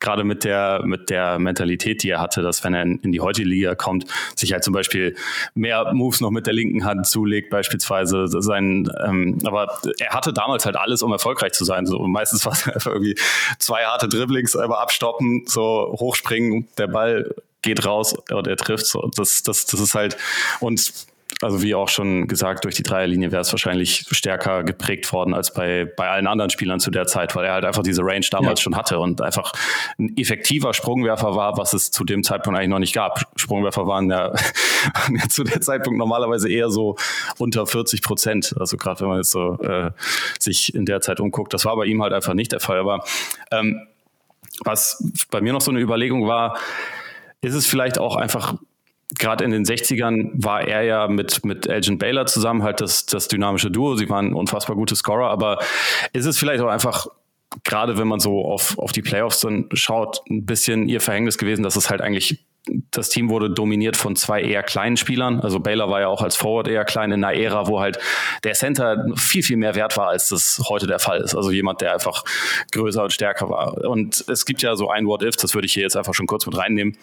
gerade 0.00 0.24
mit 0.24 0.44
der, 0.44 0.82
mit 0.84 1.10
der 1.10 1.38
Mentalität, 1.38 2.02
die 2.02 2.10
er 2.10 2.20
hatte, 2.20 2.42
dass 2.42 2.64
wenn 2.64 2.74
er 2.74 2.82
in, 2.82 2.98
in 3.00 3.12
die 3.12 3.20
heutige 3.20 3.48
Liga 3.48 3.74
kommt, 3.74 4.06
sich 4.36 4.52
halt 4.52 4.64
zum 4.64 4.72
Beispiel 4.72 5.16
mehr 5.54 5.92
Moves 5.92 6.20
noch 6.20 6.30
mit 6.30 6.46
der 6.46 6.54
linken 6.54 6.84
Hand 6.84 7.06
zulegt, 7.06 7.50
beispielsweise 7.50 8.26
sein, 8.28 8.90
ähm, 9.06 9.38
aber 9.44 9.78
er 9.98 10.10
hatte 10.10 10.32
damals 10.32 10.66
halt 10.66 10.76
alles, 10.76 11.02
um 11.02 11.12
erfolgreich 11.12 11.52
zu 11.52 11.64
sein. 11.64 11.86
So 11.86 11.98
meistens 12.06 12.44
war 12.46 12.52
es 12.52 12.68
einfach 12.72 12.92
irgendwie 12.92 13.16
zwei 13.58 13.84
harte 13.84 14.08
Dribblings, 14.08 14.56
einfach 14.56 14.80
abstoppen, 14.80 15.44
so 15.46 15.96
hochspringen, 15.98 16.68
der 16.78 16.88
Ball 16.88 17.34
geht 17.62 17.86
raus 17.86 18.14
und 18.30 18.46
er 18.46 18.56
trifft. 18.56 18.86
So, 18.86 19.08
das, 19.16 19.42
das, 19.42 19.66
das 19.66 19.80
ist 19.80 19.94
halt, 19.94 20.16
und 20.60 20.92
also 21.40 21.62
wie 21.62 21.74
auch 21.74 21.88
schon 21.88 22.28
gesagt, 22.28 22.64
durch 22.64 22.74
die 22.74 22.82
Dreierlinie 22.82 23.32
wäre 23.32 23.42
es 23.42 23.52
wahrscheinlich 23.52 24.04
stärker 24.10 24.62
geprägt 24.62 25.12
worden 25.12 25.34
als 25.34 25.52
bei, 25.52 25.90
bei 25.96 26.08
allen 26.08 26.26
anderen 26.26 26.50
Spielern 26.50 26.78
zu 26.78 26.90
der 26.90 27.06
Zeit, 27.06 27.34
weil 27.34 27.44
er 27.44 27.54
halt 27.54 27.64
einfach 27.64 27.82
diese 27.82 28.02
Range 28.02 28.26
damals 28.30 28.60
ja. 28.60 28.64
schon 28.64 28.76
hatte 28.76 28.98
und 28.98 29.20
einfach 29.20 29.52
ein 29.98 30.16
effektiver 30.16 30.74
Sprungwerfer 30.74 31.34
war, 31.34 31.56
was 31.56 31.72
es 31.72 31.90
zu 31.90 32.04
dem 32.04 32.22
Zeitpunkt 32.22 32.58
eigentlich 32.58 32.70
noch 32.70 32.78
nicht 32.78 32.94
gab. 32.94 33.22
Sprungwerfer 33.36 33.86
waren 33.86 34.10
ja, 34.10 34.32
waren 34.94 35.16
ja 35.16 35.28
zu 35.28 35.42
der 35.42 35.60
Zeitpunkt 35.60 35.98
normalerweise 35.98 36.48
eher 36.48 36.70
so 36.70 36.96
unter 37.38 37.66
40 37.66 38.02
Prozent. 38.02 38.54
Also 38.58 38.76
gerade 38.76 39.00
wenn 39.00 39.08
man 39.08 39.16
jetzt 39.18 39.32
so 39.32 39.58
äh, 39.62 39.90
sich 40.38 40.74
in 40.74 40.86
der 40.86 41.00
Zeit 41.00 41.18
umguckt, 41.18 41.52
das 41.54 41.64
war 41.64 41.76
bei 41.76 41.86
ihm 41.86 42.02
halt 42.02 42.12
einfach 42.12 42.34
nicht 42.34 42.52
der 42.52 42.60
Fall. 42.60 42.78
Aber 42.78 43.04
ähm, 43.50 43.86
was 44.64 45.02
bei 45.30 45.40
mir 45.40 45.52
noch 45.52 45.60
so 45.60 45.70
eine 45.70 45.80
Überlegung 45.80 46.28
war, 46.28 46.56
ist 47.42 47.54
es 47.54 47.66
vielleicht 47.66 47.98
auch 47.98 48.16
einfach 48.16 48.54
gerade 49.18 49.44
in 49.44 49.50
den 49.50 49.64
60ern 49.64 50.30
war 50.34 50.62
er 50.62 50.82
ja 50.82 51.08
mit, 51.08 51.44
mit 51.44 51.66
Elgin 51.66 51.98
Baylor 51.98 52.26
zusammen 52.26 52.62
halt 52.62 52.80
das, 52.80 53.06
das 53.06 53.28
dynamische 53.28 53.70
Duo. 53.70 53.94
Sie 53.96 54.08
waren 54.08 54.32
unfassbar 54.34 54.76
gute 54.76 54.96
Scorer, 54.96 55.28
aber 55.28 55.58
ist 56.12 56.24
es 56.24 56.38
vielleicht 56.38 56.62
auch 56.62 56.68
einfach, 56.68 57.08
gerade 57.64 57.98
wenn 57.98 58.08
man 58.08 58.20
so 58.20 58.44
auf, 58.44 58.78
auf 58.78 58.92
die 58.92 59.02
Playoffs 59.02 59.40
dann 59.40 59.68
schaut, 59.74 60.22
ein 60.30 60.46
bisschen 60.46 60.88
ihr 60.88 61.00
Verhängnis 61.00 61.36
gewesen, 61.36 61.62
dass 61.62 61.76
es 61.76 61.90
halt 61.90 62.00
eigentlich 62.00 62.44
das 62.92 63.08
Team 63.08 63.28
wurde 63.28 63.50
dominiert 63.50 63.96
von 63.96 64.14
zwei 64.14 64.40
eher 64.40 64.62
kleinen 64.62 64.96
Spielern. 64.96 65.40
Also 65.40 65.58
Baylor 65.58 65.90
war 65.90 66.00
ja 66.00 66.08
auch 66.08 66.22
als 66.22 66.36
Forward 66.36 66.68
eher 66.68 66.84
klein 66.84 67.10
in 67.10 67.24
einer 67.24 67.36
Ära, 67.36 67.66
wo 67.66 67.80
halt 67.80 67.98
der 68.44 68.52
Center 68.52 69.04
viel, 69.16 69.42
viel 69.42 69.56
mehr 69.56 69.74
wert 69.74 69.96
war, 69.96 70.08
als 70.08 70.28
das 70.28 70.62
heute 70.68 70.86
der 70.86 71.00
Fall 71.00 71.20
ist. 71.20 71.34
Also 71.34 71.50
jemand, 71.50 71.80
der 71.80 71.92
einfach 71.92 72.22
größer 72.70 73.02
und 73.02 73.12
stärker 73.12 73.50
war. 73.50 73.84
Und 73.84 74.24
es 74.28 74.46
gibt 74.46 74.62
ja 74.62 74.76
so 74.76 74.88
ein 74.88 75.06
What-If, 75.06 75.36
das 75.36 75.54
würde 75.54 75.66
ich 75.66 75.72
hier 75.72 75.82
jetzt 75.82 75.96
einfach 75.96 76.14
schon 76.14 76.26
kurz 76.26 76.46
mit 76.46 76.56
reinnehmen. 76.56 76.96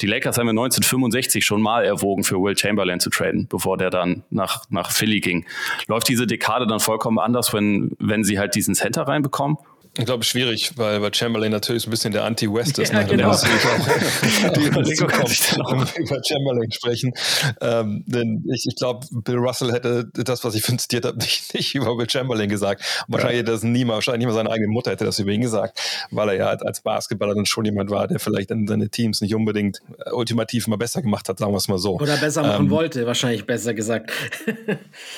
Die 0.00 0.06
Lakers 0.06 0.38
haben 0.38 0.46
ja 0.46 0.50
1965 0.50 1.44
schon 1.44 1.60
mal 1.60 1.84
erwogen, 1.84 2.22
für 2.22 2.36
Will 2.36 2.56
Chamberlain 2.56 3.00
zu 3.00 3.10
traden, 3.10 3.48
bevor 3.48 3.78
der 3.78 3.90
dann 3.90 4.22
nach, 4.30 4.64
nach 4.68 4.92
Philly 4.92 5.20
ging. 5.20 5.44
Läuft 5.88 6.08
diese 6.08 6.26
Dekade 6.26 6.66
dann 6.66 6.80
vollkommen 6.80 7.18
anders, 7.18 7.52
wenn, 7.52 7.96
wenn 7.98 8.22
sie 8.22 8.38
halt 8.38 8.54
diesen 8.54 8.74
Center 8.74 9.02
reinbekommen? 9.02 9.56
Ich 9.98 10.04
glaube, 10.04 10.22
schwierig, 10.22 10.70
weil, 10.76 11.02
weil 11.02 11.12
Chamberlain 11.12 11.50
natürlich 11.50 11.84
ein 11.84 11.90
bisschen 11.90 12.12
der 12.12 12.22
Anti-West 12.22 12.78
ist. 12.78 12.92
Ja, 12.92 13.00
ne? 13.00 13.06
genau. 13.06 13.32
die 14.56 14.66
Überlegung 14.66 15.08
kommt, 15.08 15.96
über 15.98 16.20
Chamberlain 16.24 16.70
sprechen. 16.70 17.12
Ähm, 17.60 18.04
denn 18.06 18.44
ich, 18.54 18.66
ich 18.68 18.76
glaube, 18.76 19.04
Bill 19.10 19.38
Russell 19.38 19.72
hätte 19.72 20.08
das, 20.14 20.44
was 20.44 20.54
ich 20.54 20.62
von 20.62 20.78
zitiert 20.78 21.04
habe, 21.04 21.18
nicht, 21.18 21.52
nicht 21.52 21.74
über 21.74 21.96
Bill 21.96 22.08
Chamberlain 22.08 22.48
gesagt. 22.48 22.84
wahrscheinlich 23.08 23.40
hätte 23.40 23.50
das 23.50 23.64
niemand, 23.64 23.96
wahrscheinlich 23.96 24.18
nicht 24.20 24.28
mal 24.28 24.34
seine 24.34 24.52
eigene 24.52 24.68
Mutter 24.68 24.92
hätte 24.92 25.04
das 25.04 25.18
über 25.18 25.32
ihn 25.32 25.40
gesagt, 25.40 25.80
weil 26.12 26.28
er 26.28 26.34
ja 26.36 26.46
als 26.46 26.80
Basketballer 26.80 27.34
dann 27.34 27.46
schon 27.46 27.64
jemand 27.64 27.90
war, 27.90 28.06
der 28.06 28.20
vielleicht 28.20 28.52
dann 28.52 28.68
seine 28.68 28.90
Teams 28.90 29.20
nicht 29.20 29.34
unbedingt 29.34 29.80
äh, 30.06 30.12
ultimativ 30.12 30.68
mal 30.68 30.76
besser 30.76 31.02
gemacht 31.02 31.28
hat, 31.28 31.40
sagen 31.40 31.52
wir 31.52 31.58
es 31.58 31.66
mal 31.66 31.78
so. 31.78 31.98
Oder 31.98 32.18
besser 32.18 32.42
machen 32.42 32.66
ähm, 32.66 32.70
wollte, 32.70 33.04
wahrscheinlich 33.04 33.46
besser 33.46 33.74
gesagt. 33.74 34.12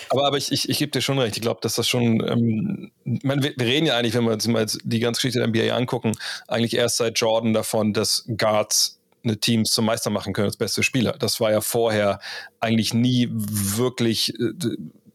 aber, 0.09 0.27
aber 0.27 0.39
ich, 0.39 0.51
ich, 0.53 0.71
ich 0.71 0.79
gebe 0.79 0.91
dir 0.91 1.03
schon 1.03 1.19
recht. 1.19 1.37
Ich 1.37 1.43
glaube, 1.43 1.61
dass 1.61 1.75
das 1.75 1.87
schon, 1.87 2.27
ähm, 2.27 2.91
man, 3.05 3.43
wir, 3.43 3.53
wir 3.59 3.67
reden 3.67 3.85
ja 3.85 3.99
eigentlich, 3.99 4.15
wenn 4.15 4.25
wir 4.25 4.33
jetzt 4.33 4.49
mal 4.49 4.70
jetzt 4.75 4.83
die 4.85 5.01
ganze 5.01 5.21
Geschichte 5.21 5.39
der 5.39 5.49
NBA 5.49 5.75
angucken, 5.75 6.13
eigentlich 6.49 6.77
erst 6.77 6.99
seit 6.99 7.19
Jordan 7.19 7.53
davon, 7.53 7.93
dass 7.93 8.25
Guards 8.37 9.01
eine 9.23 9.39
Teams 9.39 9.73
zum 9.73 9.85
Meister 9.85 10.11
machen 10.11 10.33
können 10.33 10.47
als 10.47 10.57
beste 10.57 10.83
Spieler. 10.83 11.13
Das 11.19 11.41
war 11.41 11.51
ja 11.51 11.61
vorher 11.61 12.21
eigentlich 12.59 12.95
nie 12.95 13.29
wirklich 13.31 14.35
äh, 14.39 14.53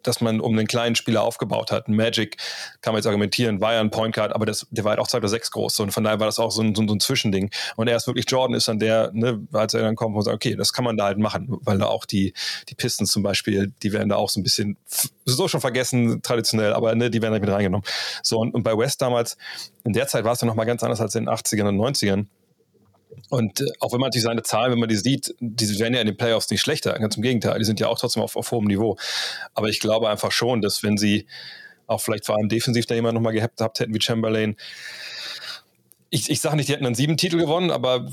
dass 0.08 0.22
man 0.22 0.39
um 0.39 0.58
einen 0.58 0.68
kleinen 0.68 0.95
Spieler 0.95 1.24
aufgebaut 1.24 1.72
hat. 1.72 1.88
Magic 1.88 2.38
kann 2.82 2.93
man 2.93 2.99
jetzt 2.99 3.08
argumentieren, 3.08 3.62
war 3.62 3.74
ja 3.74 3.80
ein 3.80 3.89
Point 3.89 4.16
Guard, 4.16 4.34
aber 4.34 4.45
das, 4.45 4.68
der 4.70 4.84
war 4.84 4.91
halt 4.91 4.99
auch 4.99 5.08
2 5.08 5.18
oder 5.20 5.28
6 5.28 5.51
groß. 5.51 5.80
Und 5.82 5.91
von 5.91 6.03
daher 6.03 6.20
war 6.20 6.28
das 6.28 6.39
auch 6.39 6.51
so 6.51 6.62
ein, 6.62 6.76
so 6.76 6.82
ein, 6.82 6.99
Zwischending. 6.99 7.51
Und 7.76 7.88
erst 7.88 8.08
wirklich 8.08 8.26
Jordan 8.30 8.56
ist 8.56 8.68
dann 8.68 8.80
der, 8.80 9.12
ne, 9.14 9.45
als 9.53 9.74
er 9.74 9.82
dann 9.82 9.95
kommt 9.95 10.16
und 10.16 10.24
sagt, 10.24 10.36
okay, 10.36 10.56
das 10.56 10.74
kann 10.74 10.86
man 10.86 10.97
da 10.97 11.06
halt 11.06 11.18
machen, 11.18 11.58
weil 11.62 11.78
da 11.78 11.86
auch 11.86 12.06
die, 12.06 12.34
die 12.70 12.76
Pistons 12.76 13.12
zum 13.12 13.24
Beispiel, 13.24 13.74
die 13.84 13.93
werden 13.93 14.10
da 14.10 14.16
auch 14.16 14.30
so 14.30 14.39
ein 14.39 14.43
bisschen 14.43 14.78
so 15.26 15.47
schon 15.47 15.62
vergessen, 15.62 16.22
traditionell, 16.22 16.74
aber 16.74 16.95
ne, 16.95 17.10
die 17.10 17.22
werden 17.22 17.34
da 17.34 17.39
mit 17.39 17.49
reingenommen. 17.49 17.86
So, 18.24 18.39
und, 18.39 18.53
und 18.53 18.64
bei 18.64 18.78
West 18.78 19.01
damals, 19.01 19.38
in 19.84 19.93
der 19.93 20.08
Zeit 20.08 20.24
war 20.24 20.34
es 20.34 20.41
ja 20.41 20.47
nochmal 20.47 20.66
ganz 20.66 20.84
anders 20.84 21.01
als 21.01 21.16
in 21.16 21.26
den 21.26 21.34
80ern 21.34 21.70
und 21.70 21.78
90ern 21.78 22.26
und 23.30 23.61
äh, 23.61 23.66
auch 23.80 23.91
wenn 23.91 23.99
man 23.99 24.07
natürlich 24.07 24.26
seine 24.26 24.43
Zahlen, 24.43 24.72
wenn 24.72 24.80
man 24.80 24.89
die 24.89 24.95
sieht, 24.95 25.36
die 25.39 25.80
werden 25.80 25.93
ja 25.93 26.01
in 26.01 26.07
den 26.07 26.18
Playoffs 26.18 26.49
nicht 26.49 26.61
schlechter. 26.61 26.97
Ganz 26.99 27.18
im 27.18 27.24
Gegenteil, 27.24 27.57
die 27.59 27.66
sind 27.66 27.80
ja 27.80 27.88
auch 27.88 27.99
trotzdem 27.99 28.24
auf, 28.24 28.36
auf 28.36 28.51
hohem 28.51 28.66
Niveau. 28.66 28.97
Aber 29.53 29.70
ich 29.70 29.80
glaube 29.80 30.09
einfach 30.09 30.32
schon, 30.32 30.61
dass 30.61 30.84
wenn 30.84 30.97
sie 30.97 31.26
auch 31.88 32.01
vielleicht 32.01 32.26
vor 32.26 32.36
allem 32.36 32.49
defensiv 32.49 32.86
da 32.86 32.95
jemand 32.95 33.16
nochmal 33.16 33.34
gehabt, 33.34 33.59
hätten 33.80 33.93
wie 33.93 34.01
Chamberlain, 34.01 34.55
ich, 36.09 36.30
ich 36.30 36.39
sage 36.39 36.55
nicht, 36.55 36.70
die 36.70 36.74
hätten 36.74 36.84
dann 36.84 36.95
sieben 36.95 37.18
Titel 37.18 37.38
gewonnen, 37.38 37.72
aber 37.72 38.07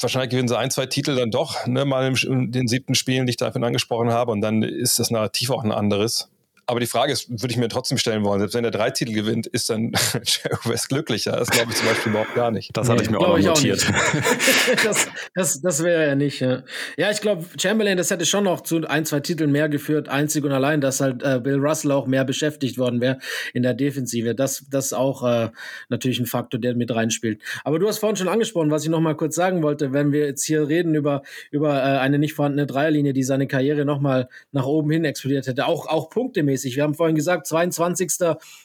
wahrscheinlich 0.00 0.30
gewinnen 0.30 0.48
sie 0.48 0.56
ein, 0.56 0.70
zwei 0.70 0.86
Titel 0.86 1.16
dann 1.16 1.30
doch, 1.30 1.66
ne, 1.66 1.84
mal 1.84 2.06
in 2.06 2.50
den 2.50 2.66
siebten 2.66 2.94
Spielen, 2.94 3.26
die 3.26 3.30
ich 3.30 3.36
davon 3.36 3.62
angesprochen 3.62 4.10
habe. 4.10 4.32
Und 4.32 4.40
dann 4.40 4.62
ist 4.62 4.98
das 4.98 5.10
Narrativ 5.10 5.50
auch 5.50 5.62
ein 5.62 5.72
anderes. 5.72 6.30
Aber 6.68 6.80
die 6.80 6.86
Frage 6.86 7.12
ist, 7.12 7.30
würde 7.30 7.52
ich 7.52 7.58
mir 7.58 7.68
trotzdem 7.68 7.96
stellen 7.96 8.24
wollen, 8.24 8.40
selbst 8.40 8.54
wenn 8.54 8.64
er 8.64 8.72
drei 8.72 8.90
Titel 8.90 9.12
gewinnt, 9.12 9.46
ist 9.46 9.70
dann 9.70 9.92
Jerry 10.24 10.58
West 10.64 10.88
glücklicher? 10.88 11.32
Das 11.32 11.48
glaube 11.48 11.70
ich 11.70 11.76
zum 11.76 11.86
Beispiel 11.86 12.10
überhaupt 12.10 12.34
gar 12.34 12.50
nicht. 12.50 12.76
Das 12.76 12.88
hatte 12.88 13.04
ich 13.04 13.10
mir 13.10 13.20
auch 13.20 13.38
noch 13.38 13.38
notiert. 13.38 13.86
Auch 13.86 14.84
das, 14.84 15.08
das, 15.34 15.60
das 15.60 15.84
wäre 15.84 16.08
ja 16.08 16.14
nicht. 16.16 16.40
Ja, 16.40 16.64
ja 16.96 17.12
ich 17.12 17.20
glaube, 17.20 17.44
Chamberlain, 17.56 17.96
das 17.96 18.10
hätte 18.10 18.26
schon 18.26 18.44
noch 18.44 18.62
zu 18.62 18.84
ein, 18.88 19.04
zwei 19.04 19.20
Titeln 19.20 19.52
mehr 19.52 19.68
geführt, 19.68 20.08
einzig 20.08 20.44
und 20.44 20.50
allein, 20.50 20.80
dass 20.80 21.00
halt 21.00 21.22
äh, 21.22 21.38
Bill 21.38 21.58
Russell 21.58 21.92
auch 21.92 22.08
mehr 22.08 22.24
beschäftigt 22.24 22.78
worden 22.78 23.00
wäre 23.00 23.18
in 23.54 23.62
der 23.62 23.74
Defensive. 23.74 24.34
Das, 24.34 24.64
das 24.68 24.86
ist 24.86 24.92
auch 24.92 25.22
äh, 25.22 25.50
natürlich 25.88 26.18
ein 26.18 26.26
Faktor, 26.26 26.58
der 26.58 26.74
mit 26.74 26.92
reinspielt. 26.92 27.40
Aber 27.62 27.78
du 27.78 27.86
hast 27.86 27.98
vorhin 27.98 28.16
schon 28.16 28.28
angesprochen, 28.28 28.72
was 28.72 28.82
ich 28.82 28.90
noch 28.90 29.00
mal 29.00 29.14
kurz 29.14 29.36
sagen 29.36 29.62
wollte, 29.62 29.92
wenn 29.92 30.10
wir 30.10 30.26
jetzt 30.26 30.44
hier 30.44 30.66
reden 30.66 30.96
über, 30.96 31.22
über 31.52 31.76
äh, 31.76 31.98
eine 31.98 32.18
nicht 32.18 32.34
vorhandene 32.34 32.66
Dreierlinie, 32.66 33.12
die 33.12 33.22
seine 33.22 33.46
Karriere 33.46 33.84
noch 33.84 34.00
mal 34.00 34.28
nach 34.50 34.66
oben 34.66 34.90
hin 34.90 35.04
explodiert 35.04 35.46
hätte, 35.46 35.66
auch, 35.66 35.86
auch 35.86 36.10
punktemäßig 36.10 36.55
regelmäßig. 36.56 36.76
Wir 36.76 36.82
haben 36.82 36.94
vorhin 36.94 37.16
gesagt, 37.16 37.46
22. 37.46 38.12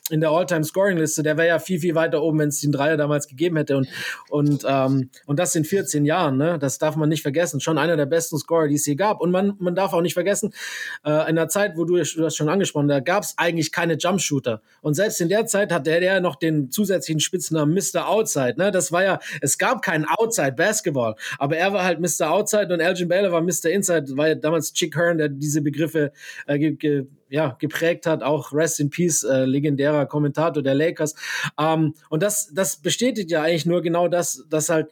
in 0.09 0.21
der 0.21 0.29
All-Time-Scoring-Liste. 0.29 1.23
Der 1.23 1.37
wäre 1.37 1.47
ja 1.47 1.59
viel, 1.59 1.79
viel 1.79 1.95
weiter 1.95 2.21
oben, 2.21 2.39
wenn 2.39 2.49
es 2.49 2.61
den 2.61 2.71
Dreier 2.71 2.97
damals 2.97 3.27
gegeben 3.27 3.57
hätte. 3.57 3.77
Und, 3.77 3.87
und, 4.29 4.65
ähm, 4.67 5.09
und 5.25 5.39
das 5.39 5.55
in 5.55 5.65
14 5.65 6.05
Jahren. 6.05 6.37
Ne? 6.37 6.57
Das 6.59 6.77
darf 6.77 6.95
man 6.95 7.09
nicht 7.09 7.21
vergessen. 7.21 7.59
Schon 7.59 7.77
einer 7.77 7.97
der 7.97 8.05
besten 8.05 8.37
Scorer, 8.37 8.67
die 8.67 8.75
es 8.75 8.85
hier 8.85 8.95
gab. 8.95 9.21
Und 9.21 9.31
man, 9.31 9.55
man 9.59 9.75
darf 9.75 9.93
auch 9.93 10.01
nicht 10.01 10.13
vergessen, 10.13 10.53
äh, 11.05 11.29
in 11.29 11.35
der 11.35 11.47
Zeit, 11.47 11.73
wo 11.75 11.85
du, 11.85 11.95
du 11.95 12.25
hast 12.25 12.35
schon 12.35 12.49
angesprochen, 12.49 12.87
da 12.87 12.99
gab 12.99 13.23
es 13.23 13.33
eigentlich 13.37 13.71
keine 13.71 13.97
Jumpshooter. 13.97 14.61
Und 14.81 14.95
selbst 14.95 15.21
in 15.21 15.29
der 15.29 15.45
Zeit 15.45 15.71
hatte 15.71 15.91
er 15.91 16.01
ja 16.01 16.19
noch 16.19 16.35
den 16.35 16.71
zusätzlichen 16.71 17.19
Spitznamen 17.19 17.73
Mr. 17.73 18.07
Outside. 18.07 18.55
Ne? 18.57 18.71
Das 18.71 18.91
war 18.91 19.03
ja, 19.03 19.19
es 19.41 19.57
gab 19.57 19.81
keinen 19.81 20.05
Outside 20.05 20.53
Basketball, 20.53 21.15
aber 21.37 21.57
er 21.57 21.73
war 21.73 21.83
halt 21.83 21.99
Mr. 21.99 22.31
Outside 22.31 22.73
und 22.73 22.79
Elgin 22.79 23.07
Baylor 23.07 23.31
war 23.31 23.41
Mr. 23.41 23.69
Inside, 23.71 24.17
war 24.17 24.29
ja 24.29 24.35
damals 24.35 24.73
Chick 24.73 24.95
Hearn, 24.95 25.17
der 25.17 25.29
diese 25.29 25.61
Begriffe 25.61 26.11
äh, 26.47 26.59
ge, 26.59 26.71
ge, 26.73 27.07
ja, 27.31 27.55
geprägt 27.59 28.05
hat, 28.05 28.23
auch 28.23 28.51
Rest 28.51 28.79
in 28.81 28.89
Peace, 28.89 29.23
äh, 29.23 29.45
legendärer 29.45 30.05
Kommentator 30.05 30.61
der 30.61 30.75
Lakers. 30.75 31.15
Ähm, 31.57 31.95
und 32.09 32.21
das, 32.21 32.51
das 32.53 32.75
bestätigt 32.75 33.31
ja 33.31 33.41
eigentlich 33.41 33.65
nur 33.65 33.81
genau 33.81 34.09
das, 34.09 34.45
dass 34.49 34.69
halt 34.69 34.89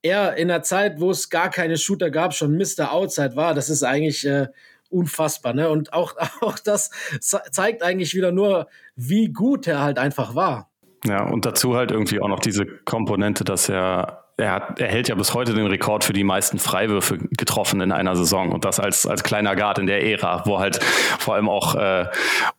er 0.00 0.36
in 0.36 0.50
einer 0.50 0.62
Zeit, 0.62 1.00
wo 1.00 1.10
es 1.10 1.28
gar 1.28 1.50
keine 1.50 1.76
Shooter 1.76 2.10
gab, 2.10 2.34
schon 2.34 2.56
Mr. 2.56 2.92
Outside 2.92 3.36
war. 3.36 3.54
Das 3.54 3.68
ist 3.68 3.82
eigentlich 3.82 4.26
äh, 4.26 4.48
unfassbar. 4.88 5.52
Ne? 5.52 5.68
Und 5.68 5.92
auch, 5.92 6.14
auch 6.40 6.58
das 6.58 6.90
zeigt 7.20 7.82
eigentlich 7.82 8.14
wieder 8.14 8.32
nur, 8.32 8.68
wie 8.96 9.28
gut 9.28 9.66
er 9.66 9.82
halt 9.82 9.98
einfach 9.98 10.34
war. 10.34 10.70
Ja, 11.04 11.28
und 11.28 11.44
dazu 11.44 11.76
halt 11.76 11.90
irgendwie 11.90 12.20
auch 12.20 12.28
noch 12.28 12.40
diese 12.40 12.64
Komponente, 12.64 13.44
dass 13.44 13.68
er 13.68 14.21
er, 14.38 14.52
hat, 14.52 14.80
er 14.80 14.88
hält 14.88 15.08
ja 15.08 15.14
bis 15.14 15.34
heute 15.34 15.52
den 15.52 15.66
Rekord 15.66 16.04
für 16.04 16.14
die 16.14 16.24
meisten 16.24 16.58
Freiwürfe 16.58 17.18
getroffen 17.18 17.80
in 17.82 17.92
einer 17.92 18.16
Saison 18.16 18.50
und 18.50 18.64
das 18.64 18.80
als, 18.80 19.06
als 19.06 19.22
kleiner 19.22 19.54
Guard 19.56 19.78
in 19.78 19.86
der 19.86 20.04
Ära, 20.04 20.42
wo 20.46 20.58
halt 20.58 20.82
vor 20.82 21.34
allem 21.34 21.50
auch 21.50 21.74
äh, 21.74 22.06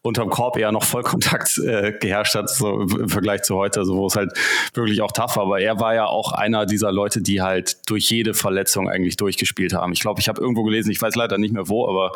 unterm 0.04 0.30
Korb 0.30 0.58
eher 0.58 0.72
noch 0.72 0.84
Vollkontakt 0.84 1.58
äh, 1.58 1.94
geherrscht 2.00 2.36
hat, 2.36 2.50
so 2.50 2.82
im 2.82 3.10
Vergleich 3.10 3.42
zu 3.42 3.56
heute, 3.56 3.80
also 3.80 3.96
wo 3.96 4.06
es 4.06 4.16
halt 4.16 4.34
wirklich 4.74 5.02
auch 5.02 5.12
tough 5.12 5.36
war. 5.36 5.46
Aber 5.46 5.60
er 5.60 5.80
war 5.80 5.96
ja 5.96 6.06
auch 6.06 6.32
einer 6.32 6.68
dieser 6.68 6.92
Leute, 6.92 7.22
die 7.22 7.42
halt 7.42 7.90
durch 7.90 8.10
jede 8.10 8.36
Verletzung 8.36 8.88
eigentlich 8.88 9.18
durchgespielt 9.18 9.74
haben. 9.74 9.94
Ich 9.94 10.00
glaube, 10.00 10.22
ich 10.22 10.30
habe 10.30 10.40
irgendwo 10.40 10.64
gelesen, 10.64 10.92
ich 10.92 11.02
weiß 11.02 11.16
leider 11.16 11.40
nicht 11.40 11.54
mehr 11.54 11.70
wo, 11.70 11.88
aber 11.88 12.12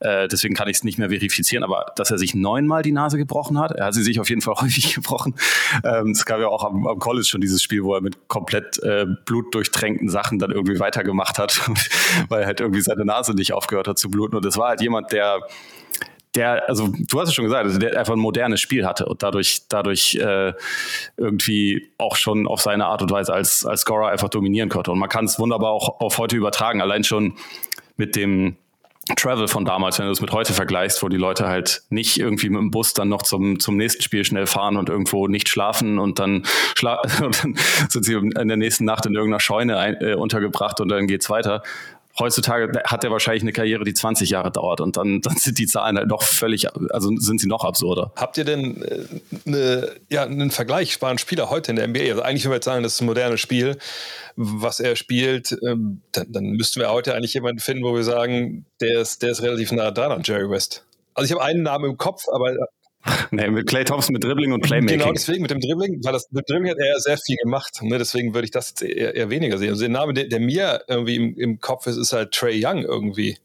äh, 0.00 0.26
deswegen 0.26 0.54
kann 0.54 0.68
ich 0.68 0.78
es 0.78 0.84
nicht 0.84 0.98
mehr 0.98 1.10
verifizieren, 1.10 1.64
aber 1.64 1.92
dass 1.96 2.10
er 2.10 2.16
sich 2.18 2.34
neunmal 2.34 2.82
die 2.82 2.92
Nase 2.92 3.18
gebrochen 3.18 3.58
hat, 3.58 3.72
er 3.72 3.86
hat 3.86 3.94
sie 3.94 4.02
sich 4.02 4.20
auf 4.20 4.30
jeden 4.30 4.40
Fall 4.40 4.54
häufig 4.60 4.94
gebrochen. 4.94 5.34
Ähm, 5.84 6.12
es 6.12 6.24
gab 6.24 6.40
ja 6.40 6.48
auch 6.48 6.64
am, 6.64 6.86
am 6.86 6.98
College 6.98 7.26
schon 7.26 7.42
dieses 7.42 7.62
Spiel, 7.62 7.84
wo 7.84 7.94
er 7.94 8.00
mit 8.00 8.28
komplett 8.28 8.82
äh, 8.82 9.01
blutdurchtränkten 9.06 10.08
Sachen 10.08 10.38
dann 10.38 10.50
irgendwie 10.50 10.78
weitergemacht 10.80 11.38
hat, 11.38 11.60
weil 12.28 12.46
halt 12.46 12.60
irgendwie 12.60 12.80
seine 12.80 13.04
Nase 13.04 13.34
nicht 13.34 13.52
aufgehört 13.52 13.88
hat 13.88 13.98
zu 13.98 14.10
bluten. 14.10 14.36
Und 14.36 14.44
es 14.44 14.56
war 14.56 14.70
halt 14.70 14.80
jemand, 14.80 15.12
der 15.12 15.40
der, 16.34 16.66
also 16.68 16.88
du 16.88 17.20
hast 17.20 17.28
es 17.28 17.34
schon 17.34 17.44
gesagt, 17.44 17.64
also 17.64 17.78
der 17.78 17.98
einfach 17.98 18.14
ein 18.14 18.18
modernes 18.18 18.60
Spiel 18.60 18.86
hatte 18.86 19.04
und 19.04 19.22
dadurch, 19.22 19.68
dadurch 19.68 20.14
äh, 20.14 20.54
irgendwie 21.16 21.90
auch 21.98 22.16
schon 22.16 22.46
auf 22.46 22.60
seine 22.62 22.86
Art 22.86 23.02
und 23.02 23.10
Weise 23.10 23.34
als, 23.34 23.66
als 23.66 23.82
Scorer 23.82 24.08
einfach 24.08 24.30
dominieren 24.30 24.70
konnte. 24.70 24.92
Und 24.92 24.98
man 24.98 25.10
kann 25.10 25.26
es 25.26 25.38
wunderbar 25.38 25.72
auch 25.72 26.00
auf 26.00 26.18
heute 26.18 26.36
übertragen, 26.36 26.80
allein 26.80 27.04
schon 27.04 27.34
mit 27.96 28.16
dem 28.16 28.56
Travel 29.16 29.48
von 29.48 29.64
damals, 29.64 29.98
wenn 29.98 30.06
du 30.06 30.12
es 30.12 30.20
mit 30.20 30.30
heute 30.30 30.52
vergleichst, 30.52 31.02
wo 31.02 31.08
die 31.08 31.16
Leute 31.16 31.48
halt 31.48 31.82
nicht 31.90 32.18
irgendwie 32.18 32.48
mit 32.48 32.60
dem 32.60 32.70
Bus 32.70 32.94
dann 32.94 33.08
noch 33.08 33.22
zum, 33.22 33.58
zum 33.58 33.76
nächsten 33.76 34.02
Spiel 34.02 34.24
schnell 34.24 34.46
fahren 34.46 34.76
und 34.76 34.88
irgendwo 34.88 35.26
nicht 35.26 35.48
schlafen 35.48 35.98
und 35.98 36.20
dann, 36.20 36.44
schla 36.76 37.00
und 37.22 37.42
dann 37.42 37.56
sind 37.88 38.04
sie 38.04 38.14
in 38.14 38.48
der 38.48 38.56
nächsten 38.56 38.84
Nacht 38.84 39.04
in 39.06 39.14
irgendeiner 39.14 39.40
Scheune 39.40 39.78
ein, 39.78 39.96
äh, 40.00 40.14
untergebracht 40.14 40.80
und 40.80 40.88
dann 40.88 41.08
geht's 41.08 41.28
weiter. 41.30 41.62
Heutzutage 42.18 42.82
hat 42.84 43.04
er 43.04 43.10
wahrscheinlich 43.10 43.42
eine 43.42 43.52
Karriere, 43.52 43.84
die 43.84 43.94
20 43.94 44.30
Jahre 44.30 44.50
dauert 44.50 44.80
und 44.80 44.96
dann, 44.96 45.20
dann 45.20 45.36
sind 45.36 45.58
die 45.58 45.66
Zahlen 45.66 45.96
halt 45.96 46.08
noch 46.08 46.22
völlig, 46.22 46.68
also 46.92 47.10
sind 47.16 47.40
sie 47.40 47.48
noch 47.48 47.64
absurder. 47.64 48.12
Habt 48.16 48.38
ihr 48.38 48.44
denn 48.44 48.82
äh, 49.46 49.86
ja, 50.10 50.24
einen 50.24 50.50
vergleichbaren 50.50 51.18
Spieler 51.18 51.50
heute 51.50 51.72
in 51.72 51.76
der 51.76 51.88
NBA? 51.88 52.10
Also 52.10 52.22
eigentlich 52.22 52.44
würde 52.44 52.58
ich 52.58 52.64
sagen, 52.64 52.82
das 52.82 52.94
ist 52.94 53.00
ein 53.00 53.06
modernes 53.06 53.40
Spiel 53.40 53.78
was 54.36 54.80
er 54.80 54.96
spielt, 54.96 55.56
ähm, 55.66 56.02
dann, 56.12 56.32
dann, 56.32 56.44
müssten 56.52 56.80
wir 56.80 56.90
heute 56.90 57.14
eigentlich 57.14 57.34
jemanden 57.34 57.60
finden, 57.60 57.84
wo 57.84 57.94
wir 57.94 58.04
sagen, 58.04 58.66
der 58.80 59.00
ist, 59.00 59.22
der 59.22 59.30
ist 59.30 59.42
relativ 59.42 59.72
nah 59.72 59.90
dran 59.90 60.12
an 60.12 60.22
Jerry 60.24 60.48
West. 60.48 60.84
Also 61.14 61.26
ich 61.26 61.32
habe 61.32 61.44
einen 61.44 61.62
Namen 61.62 61.90
im 61.90 61.98
Kopf, 61.98 62.24
aber 62.32 62.54
Nee, 63.30 63.48
mit 63.48 63.66
Clay 63.66 63.84
Thompson 63.84 64.12
mit 64.12 64.22
Dribbling 64.22 64.52
und 64.52 64.62
Playmaking. 64.62 64.98
Genau, 64.98 65.12
deswegen 65.12 65.42
mit 65.42 65.50
dem 65.50 65.60
Dribbling, 65.60 66.04
weil 66.04 66.12
das 66.12 66.30
mit 66.30 66.48
Dribbling 66.48 66.70
hat 66.70 66.78
er 66.78 66.98
sehr 67.00 67.18
viel 67.18 67.36
gemacht. 67.36 67.82
Ne? 67.82 67.98
Deswegen 67.98 68.34
würde 68.34 68.44
ich 68.44 68.50
das 68.50 68.72
eher, 68.80 69.14
eher 69.14 69.30
weniger 69.30 69.58
sehen. 69.58 69.70
Also 69.70 69.82
der 69.82 69.90
Name, 69.90 70.12
der, 70.12 70.26
der 70.26 70.40
mir 70.40 70.82
irgendwie 70.86 71.16
im, 71.16 71.36
im, 71.36 71.60
Kopf 71.60 71.86
ist, 71.86 71.96
ist 71.96 72.12
halt 72.12 72.32
Trey 72.32 72.64
Young 72.64 72.84
irgendwie 72.84 73.38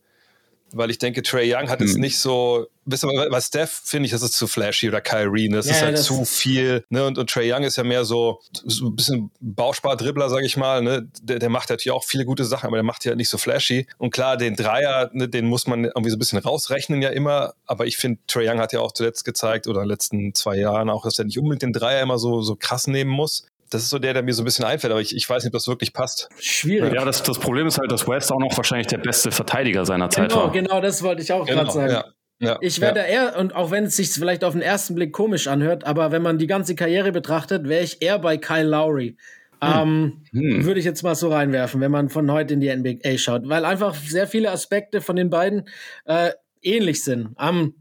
weil 0.71 0.89
ich 0.89 0.97
denke, 0.97 1.21
Trey 1.21 1.53
Young 1.53 1.69
hat 1.69 1.79
hm. 1.79 1.85
es 1.85 1.95
nicht 1.95 2.19
so, 2.19 2.67
wisst 2.85 3.05
ihr, 3.05 3.29
bei 3.29 3.41
Steph 3.41 3.81
finde 3.83 4.05
ich, 4.05 4.11
das 4.11 4.21
ist 4.21 4.33
zu 4.33 4.47
flashy 4.47 4.87
oder 4.87 5.01
Kyrie, 5.01 5.49
ne? 5.49 5.57
das 5.57 5.67
ja, 5.67 5.73
ist 5.73 5.81
halt 5.81 5.97
das 5.97 6.05
zu 6.05 6.25
viel, 6.25 6.83
ne, 6.89 7.05
und, 7.05 7.17
und 7.17 7.29
Trey 7.29 7.51
Young 7.51 7.63
ist 7.63 7.77
ja 7.77 7.83
mehr 7.83 8.05
so, 8.05 8.39
so 8.51 8.87
ein 8.87 8.95
bisschen 8.95 9.31
Bauspar-Dribbler, 9.39 10.29
sag 10.29 10.43
ich 10.43 10.57
mal, 10.57 10.81
ne, 10.81 11.07
der, 11.21 11.39
der 11.39 11.49
macht 11.49 11.69
natürlich 11.69 11.91
auch 11.91 12.03
viele 12.03 12.25
gute 12.25 12.45
Sachen, 12.45 12.67
aber 12.67 12.77
der 12.77 12.83
macht 12.83 13.05
ja 13.05 13.15
nicht 13.15 13.29
so 13.29 13.37
flashy. 13.37 13.87
Und 13.97 14.11
klar, 14.11 14.37
den 14.37 14.55
Dreier, 14.55 15.09
ne, 15.13 15.27
den 15.27 15.45
muss 15.47 15.67
man 15.67 15.85
irgendwie 15.85 16.09
so 16.09 16.15
ein 16.15 16.19
bisschen 16.19 16.39
rausrechnen 16.39 17.01
ja 17.01 17.09
immer, 17.09 17.53
aber 17.65 17.85
ich 17.85 17.97
finde, 17.97 18.19
Trey 18.27 18.49
Young 18.49 18.59
hat 18.59 18.73
ja 18.73 18.79
auch 18.79 18.91
zuletzt 18.91 19.25
gezeigt, 19.25 19.67
oder 19.67 19.81
in 19.81 19.85
den 19.85 19.91
letzten 19.91 20.33
zwei 20.33 20.57
Jahren 20.57 20.89
auch, 20.89 21.03
dass 21.03 21.19
er 21.19 21.25
nicht 21.25 21.39
unbedingt 21.39 21.61
den 21.63 21.73
Dreier 21.73 22.01
immer 22.01 22.17
so, 22.17 22.41
so 22.41 22.55
krass 22.55 22.87
nehmen 22.87 23.11
muss 23.11 23.47
das 23.69 23.83
ist 23.83 23.89
so 23.89 23.99
der, 23.99 24.13
der 24.13 24.23
mir 24.23 24.33
so 24.33 24.41
ein 24.41 24.45
bisschen 24.45 24.65
einfällt, 24.65 24.91
aber 24.91 25.01
ich, 25.01 25.15
ich 25.15 25.29
weiß 25.29 25.43
nicht, 25.43 25.49
ob 25.49 25.53
das 25.53 25.67
wirklich 25.67 25.93
passt. 25.93 26.29
Schwierig. 26.39 26.93
Ja, 26.93 27.05
das, 27.05 27.23
das 27.23 27.39
Problem 27.39 27.67
ist 27.67 27.77
halt, 27.77 27.91
dass 27.91 28.07
West 28.07 28.31
auch 28.31 28.39
noch 28.39 28.55
wahrscheinlich 28.55 28.87
der 28.87 28.99
beste 28.99 29.31
Verteidiger 29.31 29.85
seiner 29.85 30.09
Zeit 30.09 30.29
genau, 30.29 30.43
war. 30.45 30.51
Genau, 30.51 30.81
das 30.81 31.03
wollte 31.03 31.21
ich 31.21 31.31
auch 31.31 31.45
genau, 31.45 31.63
gerade 31.63 31.71
sagen. 31.71 31.91
Ja. 31.91 32.05
Ja, 32.39 32.59
ich 32.61 32.79
werde 32.81 32.99
ja. 32.99 33.05
eher, 33.05 33.39
und 33.39 33.55
auch 33.55 33.71
wenn 33.71 33.85
es 33.85 33.95
sich 33.95 34.11
vielleicht 34.11 34.43
auf 34.43 34.53
den 34.53 34.61
ersten 34.61 34.93
Blick 34.93 35.11
komisch 35.11 35.47
anhört, 35.47 35.85
aber 35.85 36.11
wenn 36.11 36.21
man 36.21 36.37
die 36.37 36.45
ganze 36.45 36.75
Karriere 36.75 37.11
betrachtet, 37.11 37.67
wäre 37.67 37.83
ich 37.83 37.99
eher 38.03 38.19
bei 38.19 38.37
Kyle 38.37 38.67
Lowry. 38.67 39.17
Hm. 39.59 39.73
Ähm, 39.73 40.23
hm. 40.31 40.65
Würde 40.65 40.79
ich 40.79 40.85
jetzt 40.85 41.01
mal 41.01 41.15
so 41.15 41.29
reinwerfen, 41.29 41.81
wenn 41.81 41.89
man 41.89 42.09
von 42.09 42.31
heute 42.31 42.53
in 42.53 42.59
die 42.59 42.75
NBA 42.75 43.17
schaut, 43.17 43.49
weil 43.49 43.65
einfach 43.65 43.95
sehr 43.95 44.27
viele 44.27 44.51
Aspekte 44.51 45.01
von 45.01 45.15
den 45.15 45.31
beiden 45.31 45.67
äh, 46.05 46.29
ähnlich 46.61 47.03
sind. 47.03 47.35
Ähm, 47.41 47.73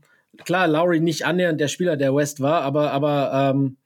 klar, 0.45 0.68
Lowry 0.68 1.01
nicht 1.01 1.26
annähernd 1.26 1.61
der 1.61 1.68
Spieler, 1.68 1.99
der 1.99 2.14
West 2.14 2.41
war, 2.41 2.62
aber, 2.62 2.93
aber 2.93 3.53
ähm, 3.55 3.76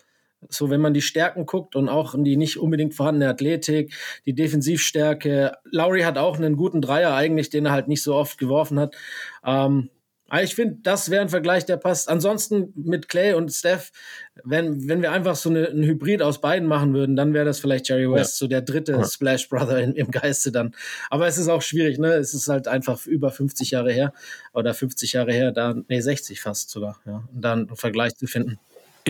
so, 0.48 0.70
wenn 0.70 0.80
man 0.80 0.94
die 0.94 1.02
Stärken 1.02 1.46
guckt 1.46 1.76
und 1.76 1.88
auch 1.88 2.14
die 2.16 2.36
nicht 2.36 2.58
unbedingt 2.58 2.94
vorhandene 2.94 3.28
Athletik, 3.30 3.94
die 4.26 4.34
Defensivstärke. 4.34 5.52
Lowry 5.64 6.02
hat 6.02 6.18
auch 6.18 6.38
einen 6.38 6.56
guten 6.56 6.80
Dreier 6.80 7.14
eigentlich, 7.14 7.50
den 7.50 7.66
er 7.66 7.72
halt 7.72 7.88
nicht 7.88 8.02
so 8.02 8.14
oft 8.14 8.38
geworfen 8.38 8.78
hat. 8.78 8.96
Ähm, 9.44 9.90
aber 10.30 10.44
ich 10.44 10.54
finde, 10.54 10.78
das 10.82 11.10
wäre 11.10 11.22
ein 11.22 11.28
Vergleich, 11.28 11.66
der 11.66 11.76
passt. 11.76 12.08
Ansonsten 12.08 12.72
mit 12.76 13.08
Clay 13.08 13.34
und 13.34 13.50
Steph, 13.50 13.90
wenn, 14.44 14.88
wenn 14.88 15.02
wir 15.02 15.10
einfach 15.10 15.34
so 15.34 15.50
eine, 15.50 15.66
ein 15.68 15.82
Hybrid 15.82 16.22
aus 16.22 16.40
beiden 16.40 16.68
machen 16.68 16.94
würden, 16.94 17.16
dann 17.16 17.34
wäre 17.34 17.44
das 17.44 17.58
vielleicht 17.58 17.88
Jerry 17.88 18.08
West, 18.08 18.40
ja. 18.40 18.44
so 18.44 18.46
der 18.46 18.62
dritte 18.62 18.92
ja. 18.92 19.04
Splash 19.04 19.48
Brother 19.48 19.80
in, 19.80 19.92
im 19.94 20.12
Geiste 20.12 20.52
dann. 20.52 20.72
Aber 21.10 21.26
es 21.26 21.36
ist 21.36 21.48
auch 21.48 21.62
schwierig, 21.62 21.98
ne? 21.98 22.12
Es 22.12 22.32
ist 22.32 22.46
halt 22.46 22.68
einfach 22.68 23.04
über 23.06 23.32
50 23.32 23.72
Jahre 23.72 23.92
her 23.92 24.12
oder 24.52 24.72
50 24.72 25.14
Jahre 25.14 25.32
her, 25.32 25.50
da, 25.50 25.74
nee, 25.88 26.00
60 26.00 26.40
fast 26.40 26.70
sogar, 26.70 27.00
ja. 27.06 27.24
Und 27.34 27.42
dann 27.42 27.66
einen 27.66 27.76
Vergleich 27.76 28.14
zu 28.14 28.28
finden. 28.28 28.60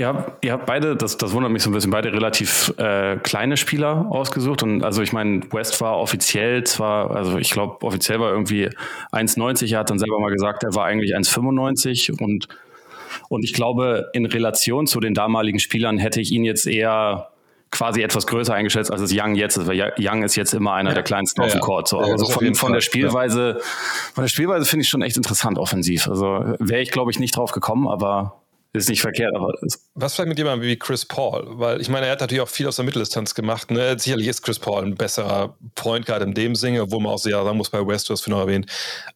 Ja, 0.01 0.33
ihr 0.41 0.53
habt 0.53 0.65
beide, 0.65 0.97
das, 0.97 1.19
das 1.19 1.35
wundert 1.35 1.53
mich 1.53 1.63
so 1.63 1.69
ein 1.69 1.75
bisschen, 1.75 1.91
beide 1.91 2.11
relativ 2.11 2.73
äh, 2.79 3.19
kleine 3.19 3.59
Spieler 3.59 4.07
ausgesucht. 4.09 4.63
Und 4.63 4.83
also 4.83 5.03
ich 5.03 5.13
meine, 5.13 5.43
West 5.53 5.79
war 5.83 5.99
offiziell 5.99 6.65
zwar, 6.65 7.11
also 7.11 7.37
ich 7.37 7.51
glaube, 7.51 7.85
offiziell 7.85 8.19
war 8.19 8.31
irgendwie 8.31 8.71
1,90. 9.13 9.75
Er 9.75 9.81
hat 9.81 9.91
dann 9.91 9.99
selber 9.99 10.19
mal 10.19 10.31
gesagt, 10.31 10.65
er 10.65 10.75
war 10.75 10.87
eigentlich 10.87 11.15
1,95 11.15 12.19
und 12.19 12.49
und 13.29 13.45
ich 13.45 13.53
glaube, 13.53 14.09
in 14.15 14.25
Relation 14.25 14.87
zu 14.87 15.01
den 15.01 15.13
damaligen 15.13 15.59
Spielern 15.59 15.99
hätte 15.99 16.21
ich 16.21 16.33
ihn 16.33 16.45
jetzt 16.45 16.67
eher 16.67 17.29
quasi 17.71 18.03
etwas 18.03 18.27
größer 18.27 18.55
eingeschätzt, 18.55 18.91
als 18.91 19.03
es 19.03 19.13
Young 19.13 19.35
jetzt 19.35 19.59
ist, 19.59 19.67
weil 19.67 19.93
Young 19.99 20.23
ist 20.23 20.35
jetzt 20.35 20.55
immer 20.55 20.73
einer 20.73 20.91
ja. 20.91 20.95
der 20.95 21.03
kleinsten 21.03 21.43
ja, 21.43 21.47
auf 21.47 21.53
dem 21.53 21.61
Court. 21.61 21.89
So. 21.89 22.01
Ja, 22.01 22.07
also 22.07 22.25
von, 22.25 22.55
von 22.55 22.73
der 22.73 22.81
Spielweise, 22.81 23.61
von 24.15 24.25
der 24.25 24.29
Spielweise 24.29 24.65
finde 24.65 24.85
ich 24.85 24.89
schon 24.89 25.03
echt 25.03 25.19
interessant 25.19 25.59
offensiv. 25.59 26.09
Also 26.09 26.55
wäre 26.59 26.81
ich, 26.81 26.91
glaube 26.91 27.11
ich, 27.11 27.19
nicht 27.19 27.37
drauf 27.37 27.53
gekommen, 27.53 27.87
aber 27.87 28.40
ist 28.73 28.89
nicht 28.89 29.01
verkehrt, 29.01 29.35
aber 29.35 29.53
was 29.95 30.15
vielleicht 30.15 30.29
mit 30.29 30.39
jemandem 30.39 30.69
wie 30.69 30.77
Chris 30.77 31.05
Paul, 31.05 31.45
weil 31.59 31.81
ich 31.81 31.89
meine, 31.89 32.07
er 32.07 32.13
hat 32.13 32.21
natürlich 32.21 32.41
auch 32.41 32.49
viel 32.49 32.69
aus 32.69 32.77
der 32.77 32.85
Mitteldistanz 32.85 33.35
gemacht. 33.35 33.71
Ne? 33.71 33.99
Sicherlich 33.99 34.29
ist 34.29 34.43
Chris 34.43 34.61
Paul 34.61 34.85
ein 34.85 34.95
besserer 34.95 35.57
Point 35.75 36.07
Guard 36.07 36.23
in 36.23 36.35
dem 36.35 36.55
Sinne, 36.55 36.83
obwohl 36.83 37.01
man 37.03 37.13
auch 37.13 37.19
sehr 37.19 37.43
sagen 37.43 37.57
muss 37.57 37.71
bei 37.71 37.85
West, 37.85 38.09
du 38.09 38.13
hast 38.13 38.27
noch 38.29 38.39
erwähnt, 38.39 38.67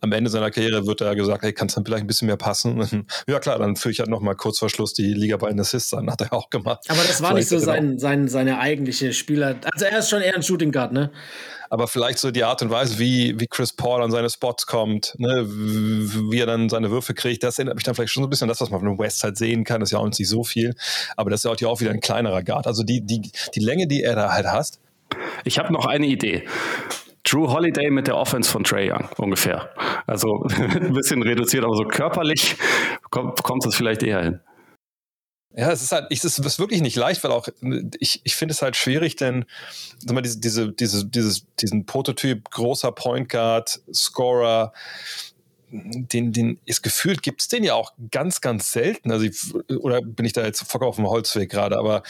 am 0.00 0.10
Ende 0.10 0.28
seiner 0.28 0.50
Karriere 0.50 0.86
wird 0.86 1.00
er 1.02 1.14
gesagt, 1.14 1.44
hey, 1.44 1.52
kann 1.52 1.68
es 1.68 1.74
dann 1.74 1.84
vielleicht 1.84 2.02
ein 2.02 2.08
bisschen 2.08 2.26
mehr 2.26 2.36
passen? 2.36 3.06
ja 3.28 3.38
klar, 3.38 3.60
dann 3.60 3.76
führe 3.76 3.92
ich 3.92 4.00
halt 4.00 4.10
nochmal 4.10 4.34
kurz 4.34 4.58
vor 4.58 4.68
Schluss 4.68 4.92
die 4.92 5.14
Liga 5.14 5.36
bei 5.36 5.50
den 5.50 5.60
Assists 5.60 5.94
an, 5.94 6.10
hat 6.10 6.20
er 6.20 6.32
auch 6.32 6.50
gemacht. 6.50 6.84
Aber 6.88 7.02
das 7.06 7.22
war 7.22 7.30
vielleicht 7.30 7.52
nicht 7.52 7.60
so 7.60 7.64
sein, 7.64 7.98
sein, 8.00 8.26
seine 8.26 8.58
eigentliche 8.58 9.12
Spieler. 9.12 9.56
Also 9.72 9.84
er 9.86 10.00
ist 10.00 10.10
schon 10.10 10.20
eher 10.20 10.34
ein 10.34 10.42
Shooting 10.42 10.72
Guard, 10.72 10.92
ne? 10.92 11.12
Aber 11.74 11.88
vielleicht 11.88 12.20
so 12.20 12.30
die 12.30 12.44
Art 12.44 12.62
und 12.62 12.70
Weise, 12.70 13.00
wie, 13.00 13.34
wie 13.40 13.48
Chris 13.48 13.72
Paul 13.72 14.00
an 14.00 14.12
seine 14.12 14.30
Spots 14.30 14.64
kommt, 14.64 15.12
ne, 15.18 15.44
wie 15.44 16.38
er 16.38 16.46
dann 16.46 16.68
seine 16.68 16.92
Würfe 16.92 17.14
kriegt, 17.14 17.42
das 17.42 17.58
erinnert 17.58 17.74
mich 17.74 17.82
dann 17.82 17.96
vielleicht 17.96 18.12
schon 18.12 18.22
so 18.22 18.28
ein 18.28 18.30
bisschen 18.30 18.44
an 18.44 18.50
das, 18.50 18.60
was 18.60 18.70
man 18.70 18.78
von 18.78 18.96
West 18.96 19.24
halt 19.24 19.36
sehen 19.36 19.64
kann. 19.64 19.80
Das 19.80 19.88
ist 19.88 19.92
ja 19.92 19.98
auch 19.98 20.06
nicht 20.06 20.28
so 20.28 20.44
viel, 20.44 20.76
aber 21.16 21.30
das 21.30 21.44
ist 21.44 21.60
ja 21.60 21.66
auch 21.66 21.80
wieder 21.80 21.90
ein 21.90 22.00
kleinerer 22.00 22.44
Guard. 22.44 22.68
Also 22.68 22.84
die, 22.84 23.00
die, 23.00 23.22
die 23.56 23.58
Länge, 23.58 23.88
die 23.88 24.04
er 24.04 24.14
da 24.14 24.30
halt 24.30 24.46
hast. 24.46 24.78
Ich 25.42 25.58
habe 25.58 25.72
noch 25.72 25.84
eine 25.84 26.06
Idee. 26.06 26.44
Drew 27.24 27.48
Holiday 27.48 27.90
mit 27.90 28.06
der 28.06 28.18
Offense 28.18 28.48
von 28.48 28.62
Trey 28.62 28.92
Young 28.92 29.08
ungefähr. 29.16 29.68
Also 30.06 30.46
ein 30.56 30.92
bisschen 30.92 31.22
reduziert, 31.22 31.64
aber 31.64 31.74
so 31.74 31.82
körperlich 31.82 32.54
kommt 33.10 33.66
es 33.66 33.74
vielleicht 33.74 34.04
eher 34.04 34.22
hin. 34.22 34.40
Ja, 35.56 35.70
es 35.70 35.82
ist 35.82 35.92
halt, 35.92 36.06
es 36.10 36.24
ist 36.24 36.58
wirklich 36.58 36.80
nicht 36.82 36.96
leicht, 36.96 37.22
weil 37.22 37.30
auch 37.30 37.46
ich, 38.00 38.20
ich 38.24 38.34
finde 38.34 38.52
es 38.52 38.62
halt 38.62 38.74
schwierig, 38.74 39.14
denn 39.14 39.44
sag 39.98 40.12
mal, 40.14 40.20
diese, 40.20 40.40
diese, 40.40 40.72
diese, 40.72 41.06
dieses, 41.06 41.46
diesen 41.60 41.86
Prototyp 41.86 42.50
großer 42.50 42.90
Point 42.90 43.28
Guard, 43.28 43.80
Scorer, 43.92 44.72
den, 45.70 46.32
den 46.32 46.60
ist 46.66 46.82
gefühlt, 46.82 47.22
gibt 47.22 47.40
es 47.40 47.48
den 47.48 47.62
ja 47.62 47.74
auch 47.74 47.92
ganz, 48.10 48.40
ganz 48.40 48.72
selten. 48.72 49.12
Also 49.12 49.26
ich, 49.26 49.54
oder 49.76 50.00
bin 50.02 50.26
ich 50.26 50.32
da 50.32 50.44
jetzt 50.44 50.62
voll 50.70 50.82
auf 50.84 50.96
dem 50.96 51.08
Holzweg 51.08 51.50
gerade, 51.50 51.78
aber 51.78 52.02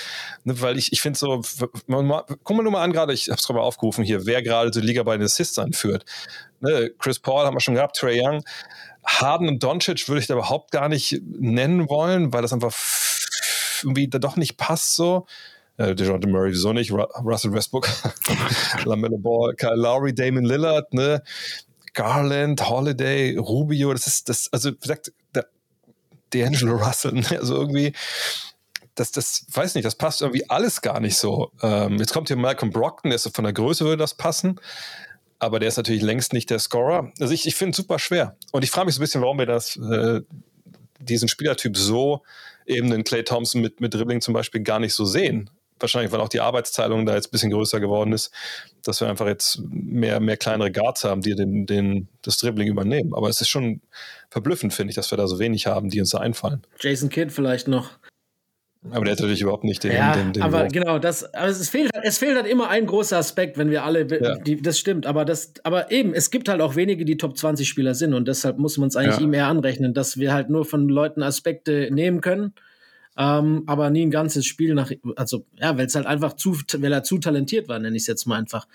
ne, 0.44 0.60
weil 0.60 0.78
ich, 0.78 0.92
ich 0.92 1.02
finde 1.02 1.18
so, 1.18 1.42
man, 1.86 2.06
mal, 2.06 2.24
guck 2.26 2.56
mal 2.56 2.62
nur 2.62 2.72
mal 2.72 2.82
an 2.82 2.92
gerade, 2.92 3.12
ich 3.12 3.28
habe 3.28 3.38
es 3.38 3.46
gerade 3.46 3.58
mal 3.58 3.64
aufgerufen 3.64 4.04
hier, 4.04 4.26
wer 4.26 4.42
gerade 4.42 4.70
die 4.70 4.80
Liga 4.80 5.02
bei 5.02 5.16
den 5.16 5.24
Assists 5.24 5.58
anführt. 5.58 6.04
Ne, 6.60 6.90
Chris 6.98 7.18
Paul 7.18 7.44
haben 7.44 7.54
wir 7.56 7.60
schon 7.60 7.74
gehabt, 7.74 7.96
Trey 7.96 8.22
Young. 8.22 8.42
Harden 9.06 9.48
und 9.48 9.62
Doncic 9.62 10.08
würde 10.08 10.20
ich 10.20 10.26
da 10.26 10.34
überhaupt 10.34 10.70
gar 10.70 10.88
nicht 10.88 11.20
nennen 11.26 11.90
wollen, 11.90 12.32
weil 12.32 12.40
das 12.40 12.54
einfach 12.54 12.72
irgendwie 13.84 14.08
da 14.08 14.18
doch 14.18 14.36
nicht 14.36 14.56
passt 14.56 14.96
so. 14.96 15.26
Äh, 15.76 15.94
DeJounte 15.94 16.28
Murray 16.28 16.52
wieso 16.52 16.72
nicht, 16.72 16.92
Ru 16.92 17.02
Russell 17.24 17.52
Westbrook, 17.52 17.88
LaMelo 18.84 19.18
Ball, 19.18 19.54
Kyle 19.54 19.74
Lowry, 19.74 20.14
Damon 20.14 20.44
Lillard, 20.44 20.92
ne? 20.94 21.22
Garland, 21.94 22.68
Holiday, 22.68 23.36
Rubio, 23.36 23.92
das 23.92 24.06
ist 24.06 24.28
das, 24.28 24.52
also 24.52 24.70
wie 24.70 24.78
gesagt, 24.78 25.12
D'Angelo 26.32 26.76
Russell, 26.86 27.12
ne? 27.12 27.26
also 27.38 27.54
irgendwie, 27.54 27.92
das, 28.94 29.12
das, 29.12 29.46
weiß 29.52 29.74
nicht, 29.74 29.84
das 29.84 29.94
passt 29.96 30.22
irgendwie 30.22 30.48
alles 30.48 30.80
gar 30.80 31.00
nicht 31.00 31.16
so. 31.16 31.50
Ähm, 31.62 31.98
jetzt 31.98 32.12
kommt 32.12 32.28
hier 32.28 32.36
Malcolm 32.36 32.70
Brockton, 32.70 33.10
der 33.10 33.16
ist 33.16 33.34
von 33.34 33.44
der 33.44 33.52
Größe 33.52 33.84
würde 33.84 33.96
das 33.96 34.14
passen, 34.14 34.60
aber 35.38 35.58
der 35.58 35.68
ist 35.68 35.76
natürlich 35.76 36.02
längst 36.02 36.32
nicht 36.32 36.50
der 36.50 36.58
Scorer. 36.58 37.12
Also 37.20 37.32
ich, 37.32 37.46
ich 37.46 37.56
finde 37.56 37.70
es 37.70 37.76
super 37.76 37.98
schwer. 37.98 38.36
Und 38.52 38.62
ich 38.62 38.70
frage 38.70 38.86
mich 38.86 38.94
so 38.94 39.00
ein 39.00 39.04
bisschen, 39.04 39.22
warum 39.22 39.38
wir 39.38 39.46
das, 39.46 39.76
äh, 39.76 40.20
diesen 41.00 41.28
Spielertyp 41.28 41.76
so 41.76 42.22
eben 42.66 42.90
den 42.90 43.04
Clay 43.04 43.24
Thompson 43.24 43.60
mit, 43.60 43.80
mit 43.80 43.94
Dribbling 43.94 44.20
zum 44.20 44.34
Beispiel 44.34 44.62
gar 44.62 44.78
nicht 44.80 44.94
so 44.94 45.04
sehen. 45.04 45.50
Wahrscheinlich, 45.80 46.12
weil 46.12 46.20
auch 46.20 46.28
die 46.28 46.40
Arbeitsteilung 46.40 47.04
da 47.04 47.14
jetzt 47.14 47.28
ein 47.28 47.30
bisschen 47.32 47.50
größer 47.50 47.80
geworden 47.80 48.12
ist, 48.12 48.32
dass 48.84 49.00
wir 49.00 49.08
einfach 49.08 49.26
jetzt 49.26 49.60
mehr, 49.68 50.20
mehr 50.20 50.36
kleinere 50.36 50.70
Guards 50.70 51.02
haben, 51.04 51.20
die 51.20 51.34
den, 51.34 51.66
den, 51.66 52.08
das 52.22 52.36
Dribbling 52.36 52.68
übernehmen. 52.68 53.12
Aber 53.12 53.28
es 53.28 53.40
ist 53.40 53.48
schon 53.48 53.80
verblüffend, 54.30 54.72
finde 54.72 54.90
ich, 54.90 54.94
dass 54.94 55.10
wir 55.10 55.18
da 55.18 55.26
so 55.26 55.38
wenig 55.40 55.66
haben, 55.66 55.90
die 55.90 56.00
uns 56.00 56.10
da 56.10 56.18
einfallen. 56.18 56.62
Jason 56.78 57.08
Kidd 57.08 57.32
vielleicht 57.32 57.66
noch. 57.66 57.90
Aber 58.90 59.04
der 59.04 59.12
hat 59.12 59.20
natürlich 59.20 59.40
überhaupt 59.40 59.64
nicht 59.64 59.82
den. 59.82 59.92
Ja, 59.92 60.14
den, 60.14 60.32
den 60.32 60.42
aber 60.42 60.64
Wurf. 60.64 60.72
genau, 60.72 60.98
das, 60.98 61.32
aber 61.34 61.48
es 61.48 61.68
fehlt, 61.68 61.90
es 62.02 62.18
fehlt 62.18 62.36
halt 62.36 62.46
immer 62.46 62.68
ein 62.68 62.86
großer 62.86 63.16
Aspekt, 63.16 63.56
wenn 63.56 63.70
wir 63.70 63.84
alle, 63.84 64.06
ja. 64.20 64.36
die, 64.36 64.60
das 64.60 64.78
stimmt, 64.78 65.06
aber 65.06 65.24
das, 65.24 65.54
aber 65.62 65.90
eben, 65.90 66.12
es 66.12 66.30
gibt 66.30 66.48
halt 66.48 66.60
auch 66.60 66.76
wenige, 66.76 67.04
die 67.04 67.16
Top 67.16 67.36
20 67.36 67.68
Spieler 67.68 67.94
sind 67.94 68.12
und 68.12 68.28
deshalb 68.28 68.58
muss 68.58 68.76
man 68.76 68.88
es 68.88 68.96
eigentlich 68.96 69.18
ja. 69.18 69.24
ihm 69.24 69.32
eher 69.32 69.46
anrechnen, 69.46 69.94
dass 69.94 70.18
wir 70.18 70.34
halt 70.34 70.50
nur 70.50 70.64
von 70.64 70.88
Leuten 70.88 71.22
Aspekte 71.22 71.88
nehmen 71.90 72.20
können 72.20 72.52
ähm, 73.16 73.62
aber 73.66 73.90
nie 73.90 74.02
ein 74.02 74.10
ganzes 74.10 74.44
Spiel 74.44 74.74
nach, 74.74 74.90
also 75.16 75.46
ja, 75.56 75.76
weil 75.78 75.86
es 75.86 75.94
halt 75.94 76.06
einfach 76.06 76.34
zu, 76.34 76.56
weil 76.78 76.92
er 76.92 77.04
zu 77.04 77.18
talentiert 77.18 77.68
war, 77.68 77.78
nenne 77.78 77.96
ich 77.96 78.02
es 78.02 78.06
jetzt 78.08 78.26
mal 78.26 78.38
einfach. 78.38 78.66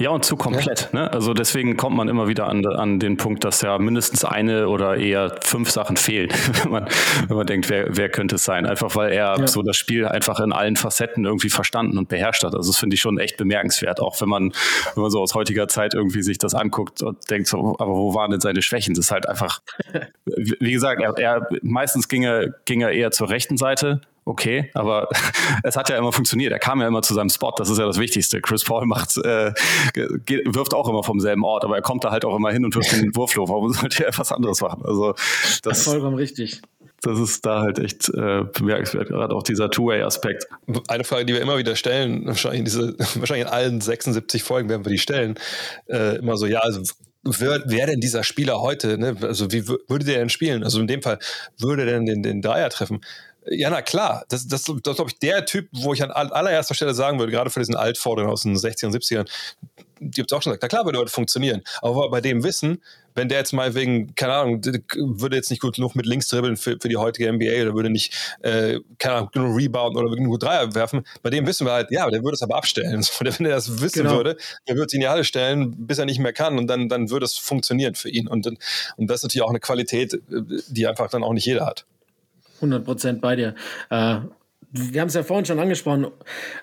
Ja, 0.00 0.10
und 0.10 0.24
zu 0.24 0.36
komplett. 0.36 0.90
Ja. 0.92 1.00
Ne? 1.00 1.12
Also 1.12 1.34
deswegen 1.34 1.76
kommt 1.76 1.96
man 1.96 2.08
immer 2.08 2.28
wieder 2.28 2.46
an, 2.46 2.64
an 2.64 3.00
den 3.00 3.16
Punkt, 3.16 3.42
dass 3.42 3.62
ja 3.62 3.78
mindestens 3.78 4.24
eine 4.24 4.68
oder 4.68 4.96
eher 4.96 5.34
fünf 5.42 5.72
Sachen 5.72 5.96
fehlen, 5.96 6.30
wenn 6.62 6.70
man, 6.70 6.88
wenn 7.26 7.36
man 7.36 7.46
denkt, 7.46 7.68
wer, 7.68 7.96
wer 7.96 8.08
könnte 8.08 8.36
es 8.36 8.44
sein. 8.44 8.64
Einfach 8.64 8.94
weil 8.94 9.10
er 9.10 9.36
ja. 9.36 9.46
so 9.48 9.62
das 9.62 9.76
Spiel 9.76 10.06
einfach 10.06 10.38
in 10.38 10.52
allen 10.52 10.76
Facetten 10.76 11.24
irgendwie 11.24 11.50
verstanden 11.50 11.98
und 11.98 12.08
beherrscht 12.08 12.44
hat. 12.44 12.54
Also 12.54 12.70
das 12.70 12.78
finde 12.78 12.94
ich 12.94 13.00
schon 13.00 13.18
echt 13.18 13.38
bemerkenswert, 13.38 13.98
auch 13.98 14.20
wenn 14.20 14.28
man, 14.28 14.52
wenn 14.94 15.02
man 15.02 15.10
so 15.10 15.20
aus 15.20 15.34
heutiger 15.34 15.66
Zeit 15.66 15.94
irgendwie 15.94 16.22
sich 16.22 16.38
das 16.38 16.54
anguckt 16.54 17.02
und 17.02 17.28
denkt, 17.28 17.48
so, 17.48 17.74
aber 17.80 17.96
wo 17.96 18.14
waren 18.14 18.30
denn 18.30 18.40
seine 18.40 18.62
Schwächen? 18.62 18.94
Das 18.94 19.06
ist 19.06 19.10
halt 19.10 19.28
einfach, 19.28 19.62
wie 20.26 20.72
gesagt, 20.72 21.02
er, 21.02 21.18
er 21.18 21.48
meistens 21.62 22.06
ging 22.06 22.22
er, 22.22 22.50
ging 22.66 22.82
er 22.82 22.92
eher 22.92 23.10
zur 23.10 23.30
rechten 23.30 23.56
Seite 23.56 24.00
okay, 24.28 24.70
aber 24.74 25.08
es 25.62 25.76
hat 25.76 25.88
ja 25.88 25.96
immer 25.96 26.12
funktioniert. 26.12 26.52
Er 26.52 26.58
kam 26.58 26.80
ja 26.80 26.86
immer 26.86 27.02
zu 27.02 27.14
seinem 27.14 27.30
Spot, 27.30 27.52
das 27.56 27.70
ist 27.70 27.78
ja 27.78 27.86
das 27.86 27.98
Wichtigste. 27.98 28.40
Chris 28.40 28.64
Paul 28.64 28.86
macht, 28.86 29.16
äh, 29.16 29.52
wirft 30.46 30.74
auch 30.74 30.88
immer 30.88 31.02
vom 31.02 31.18
selben 31.20 31.44
Ort, 31.44 31.64
aber 31.64 31.76
er 31.76 31.82
kommt 31.82 32.04
da 32.04 32.10
halt 32.10 32.24
auch 32.24 32.36
immer 32.36 32.52
hin 32.52 32.64
und 32.64 32.74
wirft 32.74 32.92
den 32.92 33.14
Wurflof. 33.16 33.48
Warum 33.48 33.72
sollte 33.72 34.04
er 34.04 34.08
etwas 34.08 34.30
anderes 34.32 34.60
machen? 34.60 34.82
Also 34.84 35.14
das, 35.62 35.84
vollkommen 35.84 36.16
richtig. 36.16 36.60
Das 37.00 37.18
ist 37.18 37.46
da 37.46 37.60
halt 37.60 37.78
echt 37.78 38.08
äh, 38.08 38.44
bemerkenswert, 38.52 39.08
gerade 39.08 39.34
auch 39.34 39.44
dieser 39.44 39.70
Two-Way-Aspekt. 39.70 40.48
Eine 40.88 41.04
Frage, 41.04 41.26
die 41.26 41.32
wir 41.32 41.40
immer 41.40 41.56
wieder 41.56 41.76
stellen, 41.76 42.26
wahrscheinlich 42.26 42.58
in, 42.58 42.64
diese, 42.64 42.98
wahrscheinlich 42.98 43.46
in 43.46 43.52
allen 43.52 43.80
76 43.80 44.42
Folgen 44.42 44.68
werden 44.68 44.84
wir 44.84 44.90
die 44.90 44.98
stellen, 44.98 45.38
äh, 45.86 46.16
immer 46.16 46.36
so, 46.36 46.46
ja, 46.46 46.58
also 46.58 46.82
wer, 47.22 47.62
wer 47.66 47.86
denn 47.86 48.00
dieser 48.00 48.24
Spieler 48.24 48.60
heute, 48.60 48.98
ne? 48.98 49.16
also 49.22 49.50
wie 49.52 49.68
würde 49.68 50.04
der 50.04 50.18
denn 50.18 50.28
spielen? 50.28 50.64
Also 50.64 50.80
in 50.80 50.86
dem 50.86 51.02
Fall, 51.02 51.18
würde 51.58 51.84
der 51.84 51.94
denn 51.94 52.06
den, 52.06 52.22
den 52.22 52.42
Dreier 52.42 52.68
treffen? 52.70 53.00
Ja, 53.46 53.70
na 53.70 53.82
klar. 53.82 54.24
Das, 54.28 54.46
das, 54.46 54.64
das 54.64 54.76
ist, 54.76 54.82
glaube 54.82 55.10
ich, 55.10 55.18
der 55.18 55.46
Typ, 55.46 55.68
wo 55.72 55.94
ich 55.94 56.02
an 56.02 56.10
allererster 56.10 56.74
Stelle 56.74 56.94
sagen 56.94 57.18
würde, 57.18 57.32
gerade 57.32 57.50
für 57.50 57.60
diesen 57.60 57.76
Altvorderen 57.76 58.30
aus 58.30 58.42
den 58.42 58.56
60ern 58.56 58.86
und 58.86 58.96
70ern, 58.96 59.26
die 60.00 60.20
habt 60.20 60.32
auch 60.32 60.42
schon 60.42 60.50
gesagt, 60.50 60.62
na 60.62 60.68
klar 60.68 60.84
würde 60.84 60.98
heute 60.98 61.10
funktionieren. 61.10 61.62
Aber 61.80 62.10
bei 62.10 62.20
dem 62.20 62.44
Wissen, 62.44 62.82
wenn 63.14 63.28
der 63.28 63.38
jetzt 63.38 63.52
mal 63.52 63.74
wegen, 63.74 64.14
keine 64.14 64.34
Ahnung, 64.34 64.64
würde 64.64 65.36
jetzt 65.36 65.50
nicht 65.50 65.60
gut 65.60 65.74
genug 65.74 65.96
mit 65.96 66.06
links 66.06 66.28
dribbeln 66.28 66.56
für, 66.56 66.78
für 66.80 66.88
die 66.88 66.96
heutige 66.96 67.32
NBA 67.32 67.62
oder 67.62 67.74
würde 67.74 67.90
nicht, 67.90 68.14
äh, 68.42 68.78
keine 68.98 69.14
Ahnung, 69.16 69.30
genug 69.32 69.56
Rebound 69.56 69.96
oder 69.96 70.14
genug 70.14 70.38
Dreier 70.38 70.74
werfen, 70.74 71.04
bei 71.22 71.30
dem 71.30 71.46
wissen 71.46 71.66
wir 71.66 71.72
halt, 71.72 71.90
ja, 71.90 72.08
der 72.08 72.22
würde 72.22 72.34
es 72.34 72.42
aber 72.42 72.56
abstellen. 72.56 73.04
wenn 73.20 73.46
er 73.46 73.52
das 73.52 73.80
wissen 73.80 74.04
genau. 74.04 74.16
würde, 74.16 74.36
der 74.68 74.76
würde 74.76 74.86
es 74.86 74.92
in 74.92 75.00
die 75.00 75.08
Halle 75.08 75.24
stellen, 75.24 75.86
bis 75.86 75.98
er 75.98 76.04
nicht 76.04 76.20
mehr 76.20 76.32
kann 76.32 76.58
und 76.58 76.68
dann, 76.68 76.88
dann 76.88 77.10
würde 77.10 77.24
es 77.24 77.36
funktionieren 77.36 77.94
für 77.94 78.08
ihn. 78.08 78.28
Und, 78.28 78.46
und 78.46 79.10
das 79.10 79.16
ist 79.16 79.22
natürlich 79.24 79.42
auch 79.42 79.50
eine 79.50 79.60
Qualität, 79.60 80.20
die 80.28 80.86
einfach 80.86 81.10
dann 81.10 81.24
auch 81.24 81.32
nicht 81.32 81.46
jeder 81.46 81.66
hat. 81.66 81.86
100 82.58 82.84
Prozent 82.84 83.20
bei 83.20 83.36
dir. 83.36 83.54
Äh, 83.90 84.20
wir 84.70 85.00
haben 85.00 85.08
es 85.08 85.14
ja 85.14 85.22
vorhin 85.22 85.46
schon 85.46 85.58
angesprochen. 85.58 86.08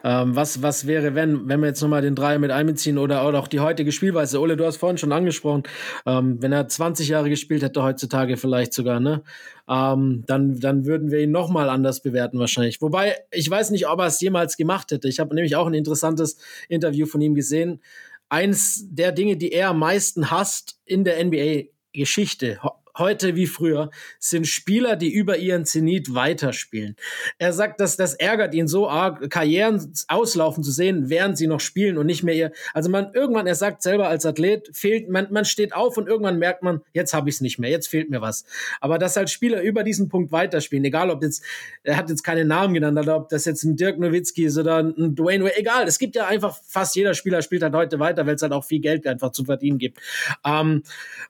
Ähm, 0.03 0.35
was, 0.35 0.61
was 0.61 0.85
wäre, 0.85 1.15
wenn, 1.15 1.47
wenn 1.49 1.59
wir 1.59 1.67
jetzt 1.67 1.81
nochmal 1.81 2.03
den 2.03 2.13
Dreier 2.13 2.37
mit 2.37 2.51
einbeziehen 2.51 2.99
oder, 2.99 3.27
oder 3.27 3.39
auch 3.39 3.47
die 3.47 3.59
heutige 3.59 3.91
Spielweise? 3.91 4.39
Ole, 4.39 4.57
du 4.57 4.65
hast 4.65 4.77
vorhin 4.77 4.99
schon 4.99 5.11
angesprochen, 5.11 5.63
ähm, 6.05 6.39
wenn 6.39 6.51
er 6.51 6.67
20 6.67 7.07
Jahre 7.07 7.29
gespielt 7.29 7.63
hätte, 7.63 7.81
heutzutage 7.81 8.37
vielleicht 8.37 8.73
sogar, 8.73 8.99
ne? 8.99 9.23
Ähm, 9.67 10.23
dann, 10.27 10.59
dann 10.59 10.85
würden 10.85 11.09
wir 11.09 11.19
ihn 11.19 11.31
nochmal 11.31 11.69
anders 11.69 12.01
bewerten, 12.01 12.37
wahrscheinlich. 12.37 12.79
Wobei, 12.81 13.15
ich 13.31 13.49
weiß 13.49 13.71
nicht, 13.71 13.87
ob 13.87 13.99
er 13.99 14.05
es 14.05 14.21
jemals 14.21 14.55
gemacht 14.55 14.91
hätte. 14.91 15.07
Ich 15.07 15.19
habe 15.19 15.33
nämlich 15.33 15.55
auch 15.55 15.65
ein 15.65 15.73
interessantes 15.73 16.37
Interview 16.69 17.07
von 17.07 17.21
ihm 17.21 17.33
gesehen. 17.33 17.81
Eins 18.29 18.85
der 18.87 19.11
Dinge, 19.13 19.37
die 19.37 19.51
er 19.51 19.69
am 19.69 19.79
meisten 19.79 20.29
hasst 20.29 20.79
in 20.85 21.03
der 21.03 21.23
NBA-Geschichte, 21.23 22.59
heute 22.97 23.35
wie 23.35 23.47
früher, 23.47 23.89
sind 24.19 24.47
Spieler, 24.47 24.95
die 24.95 25.13
über 25.13 25.37
ihren 25.37 25.65
Zenit 25.65 26.13
weiterspielen. 26.13 26.95
Er 27.37 27.53
sagt, 27.53 27.79
dass 27.79 27.97
das 27.97 28.13
ärgert 28.13 28.53
ihn 28.53 28.67
so 28.67 28.89
arg, 28.89 29.29
Karrieren 29.29 29.93
auslaufen 30.07 30.63
zu 30.63 30.71
sehen, 30.71 31.09
während 31.09 31.37
sie 31.37 31.47
noch 31.47 31.59
spielen 31.59 31.97
und 31.97 32.05
nicht 32.05 32.23
mehr 32.23 32.35
ihr. 32.35 32.51
Also 32.73 32.89
man 32.89 33.13
irgendwann, 33.13 33.47
er 33.47 33.55
sagt 33.55 33.81
selber 33.81 34.07
als 34.07 34.25
Athlet, 34.25 34.69
fehlt, 34.73 35.09
man, 35.09 35.27
man 35.31 35.45
steht 35.45 35.73
auf 35.73 35.97
und 35.97 36.07
irgendwann 36.07 36.39
merkt 36.39 36.63
man, 36.63 36.81
jetzt 36.93 37.13
habe 37.13 37.29
ich 37.29 37.35
es 37.35 37.41
nicht 37.41 37.59
mehr, 37.59 37.69
jetzt 37.69 37.87
fehlt 37.87 38.09
mir 38.09 38.21
was. 38.21 38.45
Aber 38.79 38.97
dass 38.97 39.15
halt 39.15 39.29
Spieler 39.29 39.61
über 39.61 39.83
diesen 39.83 40.09
Punkt 40.09 40.31
weiterspielen, 40.31 40.85
egal 40.85 41.09
ob 41.09 41.21
jetzt, 41.21 41.43
er 41.83 41.97
hat 41.97 42.09
jetzt 42.09 42.23
keine 42.23 42.45
Namen 42.45 42.73
genannt, 42.73 42.97
oder 42.97 43.17
ob 43.17 43.29
das 43.29 43.45
jetzt 43.45 43.63
ein 43.63 43.75
Dirk 43.75 43.99
Nowitzki 43.99 44.45
ist 44.45 44.57
oder 44.57 44.79
ein 44.79 45.15
Dwayne 45.15 45.43
Wade, 45.43 45.57
egal. 45.57 45.87
Es 45.87 45.99
gibt 45.99 46.15
ja 46.15 46.27
einfach, 46.27 46.57
fast 46.67 46.95
jeder 46.95 47.13
Spieler 47.13 47.41
spielt 47.41 47.63
halt 47.63 47.73
heute 47.73 47.99
weiter, 47.99 48.25
weil 48.25 48.35
es 48.35 48.41
halt 48.41 48.53
auch 48.53 48.63
viel 48.63 48.79
Geld 48.79 49.05
einfach 49.05 49.31
zu 49.31 49.43
verdienen 49.43 49.77
gibt. 49.77 49.99
Ähm, 50.45 50.83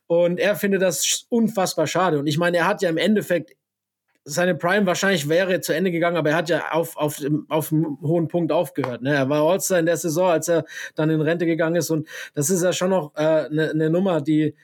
und 0.08 0.40
er 0.40 0.56
findet 0.56 0.82
das 0.82 1.26
unfassbar 1.30 1.55
unfassbar 1.56 1.88
schade. 1.88 2.20
Und 2.20 2.28
ich 2.28 2.38
meine, 2.38 2.58
er 2.58 2.68
hat 2.68 2.82
ja 2.82 2.90
im 2.90 2.98
Endeffekt 2.98 3.56
seine 4.28 4.56
Prime 4.56 4.86
wahrscheinlich 4.88 5.30
wäre 5.30 5.62
zu 5.62 5.74
Ende 5.74 5.92
gegangen, 5.92 6.18
aber 6.18 6.32
er 6.32 6.36
hat 6.36 6.50
ja 6.50 6.72
auf, 6.72 6.98
auf, 6.98 7.22
auf 7.48 7.72
einem 7.72 8.00
hohen 8.02 8.28
Punkt 8.28 8.52
aufgehört. 8.52 9.04
Ne? 9.04 9.14
Er 9.14 9.30
war 9.30 9.42
All-Star 9.42 9.80
in 9.80 9.86
der 9.86 9.98
Saison, 9.98 10.32
als 10.32 10.48
er 10.48 10.66
dann 10.96 11.12
in 11.12 11.22
Rente 11.22 11.46
gegangen 11.46 11.76
ist. 11.76 11.92
Und 11.92 12.08
das 12.34 12.50
ist 12.50 12.64
ja 12.64 12.74
schon 12.74 12.90
noch 12.90 13.14
eine 13.14 13.48
äh, 13.48 13.54
ne, 13.54 13.74
ne 13.76 13.90
Nummer, 13.92 14.22
die, 14.22 14.56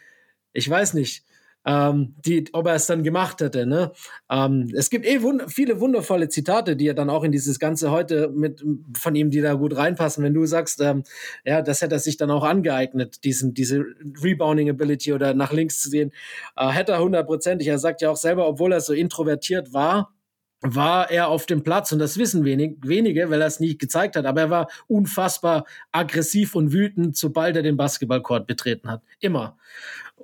ich 0.52 0.68
weiß 0.68 0.96
nicht, 0.96 1.24
ähm, 1.66 2.16
die, 2.26 2.46
ob 2.54 2.68
er 2.68 2.76
es 2.76 2.88
dann 2.88 3.04
gemacht 3.04 3.42
hätte. 3.42 3.66
Ne? 3.66 3.92
Ähm, 4.30 4.72
es 4.76 4.90
gibt 4.90 5.06
eh 5.06 5.22
wund 5.22 5.52
viele 5.52 5.80
wundervolle 5.80 6.30
Zitate, 6.30 6.76
die 6.76 6.88
er 6.88 6.94
dann 6.94 7.10
auch 7.10 7.24
in 7.24 7.32
dieses 7.32 7.60
Ganze 7.60 7.92
heute 7.92 8.30
mit 8.30 8.64
von 8.98 9.16
ihm, 9.16 9.30
die 9.30 9.42
da 9.42 9.54
gut 9.54 9.76
reinpassen. 9.76 10.24
Wenn 10.24 10.34
du 10.34 10.46
sagst, 10.46 10.82
ähm, 10.82 11.04
ja, 11.46 11.62
das 11.62 11.82
hätte 11.82 11.96
er 11.96 12.00
sich 12.00 12.18
dann 12.18 12.32
auch 12.32 12.44
angeeignet, 12.44 13.24
diesen, 13.24 13.54
diese 13.54 13.84
Rebounding 14.24 14.70
Ability 14.70 15.14
oder 15.14 15.34
nach 15.34 15.52
links 15.52 15.82
zu 15.82 15.90
sehen, 15.90 16.12
äh, 16.56 16.70
hätte 16.70 16.94
er 16.94 17.04
hundertprozentig. 17.04 17.68
Er 17.68 17.80
sagt 17.80 18.02
ja 18.02 18.10
auch 18.10 18.18
selber, 18.18 18.48
obwohl 18.48 18.72
er 18.72 18.82
so 18.82 18.94
introvertiert 18.94 19.74
war, 19.74 20.14
war 20.62 21.10
er 21.10 21.28
auf 21.28 21.46
dem 21.46 21.64
Platz 21.64 21.92
und 21.92 22.00
das 22.00 22.18
wissen 22.18 22.46
wenig, 22.46 22.78
wenige, 22.84 23.30
weil 23.30 23.42
er 23.42 23.48
es 23.48 23.60
nie 23.60 23.78
gezeigt 23.78 24.16
hat, 24.16 24.26
aber 24.26 24.42
er 24.42 24.50
war 24.50 24.68
unfassbar 24.88 25.66
aggressiv 25.92 26.56
und 26.56 26.72
wütend, 26.72 27.18
sobald 27.18 27.56
er 27.56 27.64
den 27.64 27.78
Basketballcourt 27.78 28.48
betreten 28.48 28.90
hat. 28.90 29.02
Immer. 29.20 29.58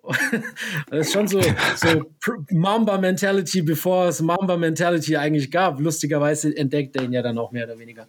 das 0.90 1.08
ist 1.08 1.14
schon 1.14 1.28
so, 1.28 1.42
so 1.76 2.06
Mamba-Mentality, 2.52 3.64
bevor 3.64 4.08
es 4.08 4.22
Mamba-Mentality 4.22 5.18
eigentlich 5.18 5.52
gab. 5.52 5.80
Lustigerweise 5.80 6.56
entdeckt 6.56 6.96
er 6.96 7.04
ihn 7.04 7.14
ja 7.14 7.22
dann 7.22 7.38
auch 7.38 7.52
mehr 7.52 7.66
oder 7.66 7.80
weniger. 7.80 8.08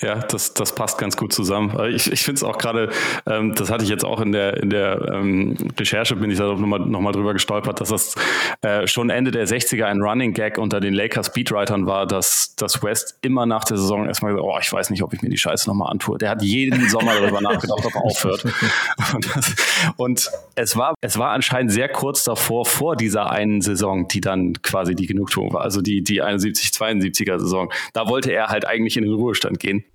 Ja, 0.00 0.16
das, 0.16 0.52
das 0.52 0.74
passt 0.74 0.98
ganz 0.98 1.16
gut 1.16 1.32
zusammen. 1.32 1.74
Ich, 1.90 2.12
ich 2.12 2.22
finde 2.22 2.38
es 2.38 2.44
auch 2.44 2.58
gerade, 2.58 2.90
ähm, 3.26 3.54
das 3.54 3.70
hatte 3.70 3.82
ich 3.84 3.90
jetzt 3.90 4.04
auch 4.04 4.20
in 4.20 4.32
der, 4.32 4.58
in 4.58 4.68
der 4.68 5.00
ähm, 5.12 5.56
Recherche, 5.78 6.16
bin 6.16 6.30
ich 6.30 6.38
da 6.38 6.46
nochmal 6.46 6.80
noch 6.80 7.00
mal 7.00 7.12
drüber 7.12 7.32
gestolpert, 7.32 7.80
dass 7.80 7.88
das 7.88 8.14
äh, 8.60 8.86
schon 8.86 9.08
Ende 9.08 9.30
der 9.30 9.46
60er 9.46 9.84
ein 9.84 10.02
Running 10.02 10.34
Gag 10.34 10.58
unter 10.58 10.80
den 10.80 10.92
Lakers 10.92 11.28
Speedwritern 11.28 11.86
war, 11.86 12.06
dass, 12.06 12.54
dass 12.56 12.82
West 12.82 13.18
immer 13.22 13.46
nach 13.46 13.64
der 13.64 13.78
Saison 13.78 14.06
erstmal 14.06 14.32
gesagt, 14.32 14.46
oh, 14.46 14.58
ich 14.60 14.70
weiß 14.70 14.90
nicht, 14.90 15.02
ob 15.02 15.14
ich 15.14 15.22
mir 15.22 15.30
die 15.30 15.38
Scheiße 15.38 15.68
nochmal 15.68 15.90
antue. 15.90 16.18
Der 16.18 16.30
hat 16.30 16.42
jeden 16.42 16.88
Sommer 16.90 17.14
darüber 17.18 17.40
nachgedacht, 17.40 17.84
ob 17.84 17.94
er 17.94 18.04
aufhört. 18.04 18.44
Und, 19.14 19.34
das, 19.34 19.54
und, 19.96 20.30
es, 20.56 20.76
war, 20.76 20.94
es 21.00 21.18
war 21.18 21.30
anscheinend 21.30 21.72
sehr 21.72 21.88
kurz 21.88 22.24
davor, 22.24 22.66
vor 22.66 22.96
dieser 22.96 23.30
einen 23.30 23.60
Saison, 23.62 24.08
die 24.08 24.20
dann 24.20 24.54
quasi 24.62 24.94
die 24.94 25.06
Genugtuung 25.06 25.52
war, 25.52 25.62
also 25.62 25.80
die, 25.80 26.02
die 26.02 26.22
71, 26.22 26.70
72er 26.70 27.38
Saison. 27.38 27.72
Da 27.92 28.08
wollte 28.08 28.32
er 28.32 28.48
halt 28.48 28.66
eigentlich 28.66 28.96
in 28.96 29.04
den 29.04 29.14
Ruhestand 29.14 29.58
gehen. 29.60 29.85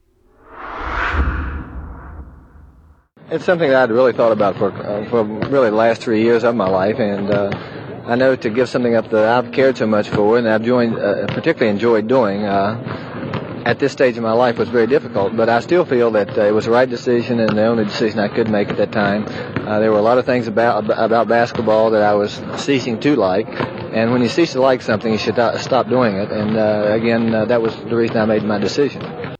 It's 3.31 3.45
something 3.45 3.69
that 3.69 3.83
I'd 3.83 3.91
really 3.91 4.11
thought 4.11 4.33
about 4.33 4.57
for, 4.57 4.73
uh, 4.73 5.09
for 5.09 5.23
really 5.23 5.69
the 5.69 5.75
last 5.77 6.01
three 6.01 6.21
years 6.21 6.43
of 6.43 6.53
my 6.53 6.67
life, 6.67 6.99
and 6.99 7.31
uh, 7.31 7.49
I 8.05 8.15
know 8.15 8.35
to 8.35 8.49
give 8.49 8.67
something 8.67 8.93
up 8.93 9.09
that 9.11 9.23
I've 9.23 9.53
cared 9.53 9.77
so 9.77 9.87
much 9.87 10.09
for 10.09 10.37
and 10.37 10.49
I've 10.49 10.63
joined, 10.63 10.97
uh, 10.97 11.27
particularly 11.27 11.69
enjoyed 11.69 12.09
doing 12.09 12.43
uh, 12.43 13.63
at 13.65 13.79
this 13.79 13.93
stage 13.93 14.17
of 14.17 14.23
my 14.23 14.33
life 14.33 14.57
was 14.57 14.67
very 14.67 14.85
difficult. 14.85 15.37
But 15.37 15.47
I 15.47 15.61
still 15.61 15.85
feel 15.85 16.11
that 16.11 16.37
uh, 16.37 16.41
it 16.41 16.51
was 16.51 16.65
the 16.65 16.71
right 16.71 16.89
decision 16.89 17.39
and 17.39 17.57
the 17.57 17.63
only 17.63 17.85
decision 17.85 18.19
I 18.19 18.27
could 18.27 18.49
make 18.49 18.67
at 18.67 18.75
that 18.75 18.91
time. 18.91 19.23
Uh, 19.65 19.79
there 19.79 19.91
were 19.93 19.99
a 19.99 20.01
lot 20.01 20.17
of 20.17 20.25
things 20.25 20.47
about 20.47 20.89
about 20.89 21.29
basketball 21.29 21.91
that 21.91 22.01
I 22.01 22.15
was 22.15 22.41
ceasing 22.57 22.99
to 22.99 23.15
like, 23.15 23.47
and 23.47 24.11
when 24.11 24.21
you 24.21 24.27
cease 24.27 24.51
to 24.53 24.61
like 24.61 24.81
something, 24.81 25.09
you 25.09 25.17
should 25.17 25.39
stop 25.61 25.87
doing 25.87 26.17
it. 26.17 26.33
And 26.33 26.57
uh, 26.57 26.87
again, 26.89 27.33
uh, 27.33 27.45
that 27.45 27.61
was 27.61 27.73
the 27.77 27.95
reason 27.95 28.17
I 28.17 28.25
made 28.25 28.43
my 28.43 28.57
decision. 28.57 29.30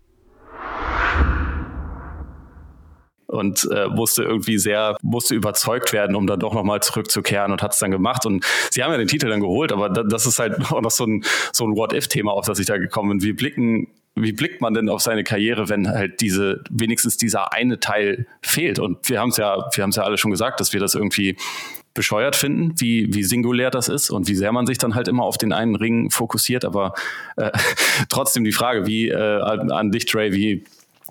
Und 3.32 3.68
äh, 3.72 3.88
musste 3.88 4.24
irgendwie 4.24 4.58
sehr, 4.58 4.98
musste 5.02 5.36
überzeugt 5.36 5.94
werden, 5.94 6.16
um 6.16 6.28
dann 6.28 6.40
doch 6.40 6.54
nochmal 6.54 6.82
zurückzukehren 6.82 7.52
und 7.52 7.62
hat 7.62 7.74
es 7.74 7.80
dann 7.80 7.92
gemacht. 7.92 8.26
Und 8.26 8.46
sie 8.70 8.84
haben 8.84 8.92
ja 8.92 8.98
den 8.98 9.08
Titel 9.08 9.30
dann 9.30 9.42
geholt, 9.42 9.72
aber 9.72 9.90
das 9.90 10.26
ist 10.26 10.40
halt 10.40 10.60
auch 10.72 10.82
noch 10.82 10.92
so 10.92 11.06
ein, 11.06 11.24
so 11.52 11.66
ein 11.66 11.76
What-If-Thema, 11.76 12.32
auf 12.32 12.46
das 12.46 12.60
ich 12.60 12.66
da 12.66 12.78
gekommen 12.78 13.20
bin. 13.20 13.22
Wir 13.22 13.36
blicken 13.36 13.88
wie 14.14 14.34
blickt 14.34 14.60
man 14.60 14.74
denn 14.74 14.90
auf 14.90 15.02
seine 15.02 15.24
Karriere, 15.24 15.70
wenn 15.70 15.88
halt 15.88 16.20
diese, 16.20 16.64
wenigstens 16.70 17.16
dieser 17.16 17.54
eine 17.54 17.80
Teil 17.80 18.28
fehlt? 18.42 18.78
Und 18.78 19.08
wir 19.08 19.22
haben 19.22 19.30
es 19.30 19.38
ja, 19.38 19.58
wir 19.74 19.82
haben 19.82 19.92
es 19.92 19.96
ja 19.96 20.04
alle 20.04 20.18
schon 20.18 20.32
gesagt, 20.32 20.60
dass 20.60 20.74
wir 20.74 20.82
das 20.82 20.96
irgendwie 20.96 21.38
bescheuert 21.94 22.36
finden, 22.36 22.74
wie, 22.80 23.14
wie 23.14 23.24
singulär 23.24 23.70
das 23.70 23.90
ist 23.90 24.10
und 24.10 24.28
wie 24.28 24.36
sehr 24.36 24.52
man 24.52 24.66
sich 24.66 24.78
dann 24.78 24.96
halt 24.96 25.08
immer 25.08 25.24
auf 25.24 25.38
den 25.38 25.54
einen 25.54 25.76
Ring 25.76 26.10
fokussiert. 26.10 26.66
Aber 26.66 26.94
äh, 27.38 27.52
trotzdem 28.10 28.44
die 28.44 28.52
Frage, 28.52 28.86
wie 28.86 29.10
äh, 29.10 29.42
an 29.42 29.92
dich, 29.92 30.06
Trey, 30.06 30.34
wie 30.34 30.64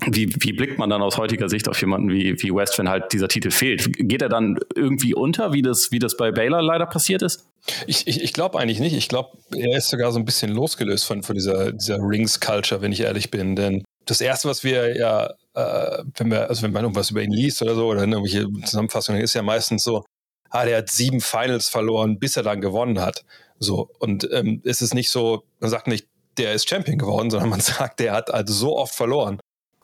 wie, 0.06 0.34
wie 0.40 0.52
blickt 0.52 0.78
man 0.78 0.90
dann 0.90 1.02
aus 1.02 1.18
heutiger 1.18 1.48
Sicht 1.48 1.68
auf 1.68 1.80
jemanden 1.80 2.08
wie, 2.10 2.40
wie 2.42 2.54
West, 2.54 2.78
wenn 2.78 2.88
halt 2.88 3.12
dieser 3.12 3.28
Titel 3.28 3.50
fehlt? 3.50 3.92
Geht 3.96 4.22
er 4.22 4.28
dann 4.28 4.58
irgendwie 4.74 5.14
unter, 5.14 5.52
wie 5.52 5.62
das, 5.62 5.92
wie 5.92 5.98
das 5.98 6.16
bei 6.16 6.30
Baylor 6.30 6.62
leider 6.62 6.86
passiert 6.86 7.22
ist? 7.22 7.46
Ich, 7.86 8.06
ich, 8.06 8.22
ich 8.22 8.32
glaube 8.32 8.58
eigentlich 8.58 8.80
nicht. 8.80 8.96
Ich 8.96 9.08
glaube, 9.08 9.36
er 9.54 9.76
ist 9.76 9.90
sogar 9.90 10.12
so 10.12 10.18
ein 10.18 10.24
bisschen 10.24 10.52
losgelöst 10.52 11.04
von, 11.04 11.22
von 11.22 11.34
dieser, 11.34 11.72
dieser 11.72 11.98
Rings-Culture, 11.98 12.80
wenn 12.80 12.92
ich 12.92 13.00
ehrlich 13.00 13.30
bin. 13.30 13.56
Denn 13.56 13.84
das 14.06 14.20
Erste, 14.20 14.48
was 14.48 14.64
wir 14.64 14.96
ja, 14.96 15.26
äh, 15.54 16.02
wenn 16.16 16.30
wir, 16.30 16.48
also 16.48 16.62
wenn 16.62 16.72
man 16.72 16.84
irgendwas 16.84 17.10
über 17.10 17.22
ihn 17.22 17.32
liest 17.32 17.60
oder 17.62 17.74
so, 17.74 17.86
oder 17.86 18.04
in 18.04 18.12
irgendwelche 18.12 18.46
Zusammenfassungen, 18.64 19.20
ist 19.20 19.34
ja 19.34 19.42
meistens 19.42 19.84
so, 19.84 20.04
ah, 20.50 20.64
der 20.64 20.78
hat 20.78 20.90
sieben 20.90 21.20
Finals 21.20 21.68
verloren, 21.68 22.18
bis 22.18 22.36
er 22.36 22.42
dann 22.42 22.60
gewonnen 22.60 23.00
hat. 23.00 23.24
So. 23.58 23.90
Und 23.98 24.28
ähm, 24.32 24.62
es 24.64 24.80
ist 24.80 24.94
nicht 24.94 25.10
so, 25.10 25.44
man 25.60 25.70
sagt 25.70 25.86
nicht, 25.86 26.06
der 26.38 26.54
ist 26.54 26.68
Champion 26.68 26.98
geworden, 26.98 27.30
sondern 27.30 27.50
man 27.50 27.60
sagt, 27.60 28.00
der 28.00 28.12
hat 28.12 28.32
also 28.32 28.52
so 28.52 28.76
oft 28.78 28.94
verloren. 28.94 29.38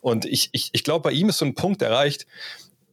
Und 0.07 0.24
ich, 0.24 0.50
ich, 0.52 0.70
ich 0.70 0.84
glaube, 0.84 1.02
bei 1.02 1.11
ihm 1.11 1.30
ist 1.30 1.38
so 1.38 1.44
ein 1.44 1.57
Punkt 1.57 1.82
erreicht, 1.82 2.28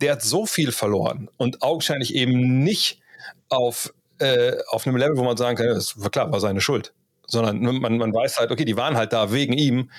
der 0.02 0.14
hat 0.14 0.24
so 0.24 0.48
viel 0.48 0.72
verloren 0.72 1.30
und 1.38 1.62
augenscheinlich 1.62 2.16
eben 2.16 2.64
nicht 2.64 3.02
auf, 3.50 3.94
äh, 4.18 4.54
auf 4.70 4.88
einem 4.88 4.98
Level, 4.98 5.18
wo 5.18 5.24
man 5.24 5.38
sagen 5.38 5.56
kann, 5.56 5.68
das 5.68 6.02
war 6.02 6.10
klar, 6.10 6.32
war 6.32 6.40
seine 6.40 6.60
Schuld. 6.60 6.92
Sondern 7.28 7.62
man, 7.62 7.98
man 7.98 8.12
weiß 8.12 8.40
halt, 8.40 8.50
okay, 8.50 8.66
die 8.66 8.78
waren 8.78 8.98
halt 8.98 9.14
da 9.14 9.32
wegen 9.32 9.54
ihm 9.54 9.92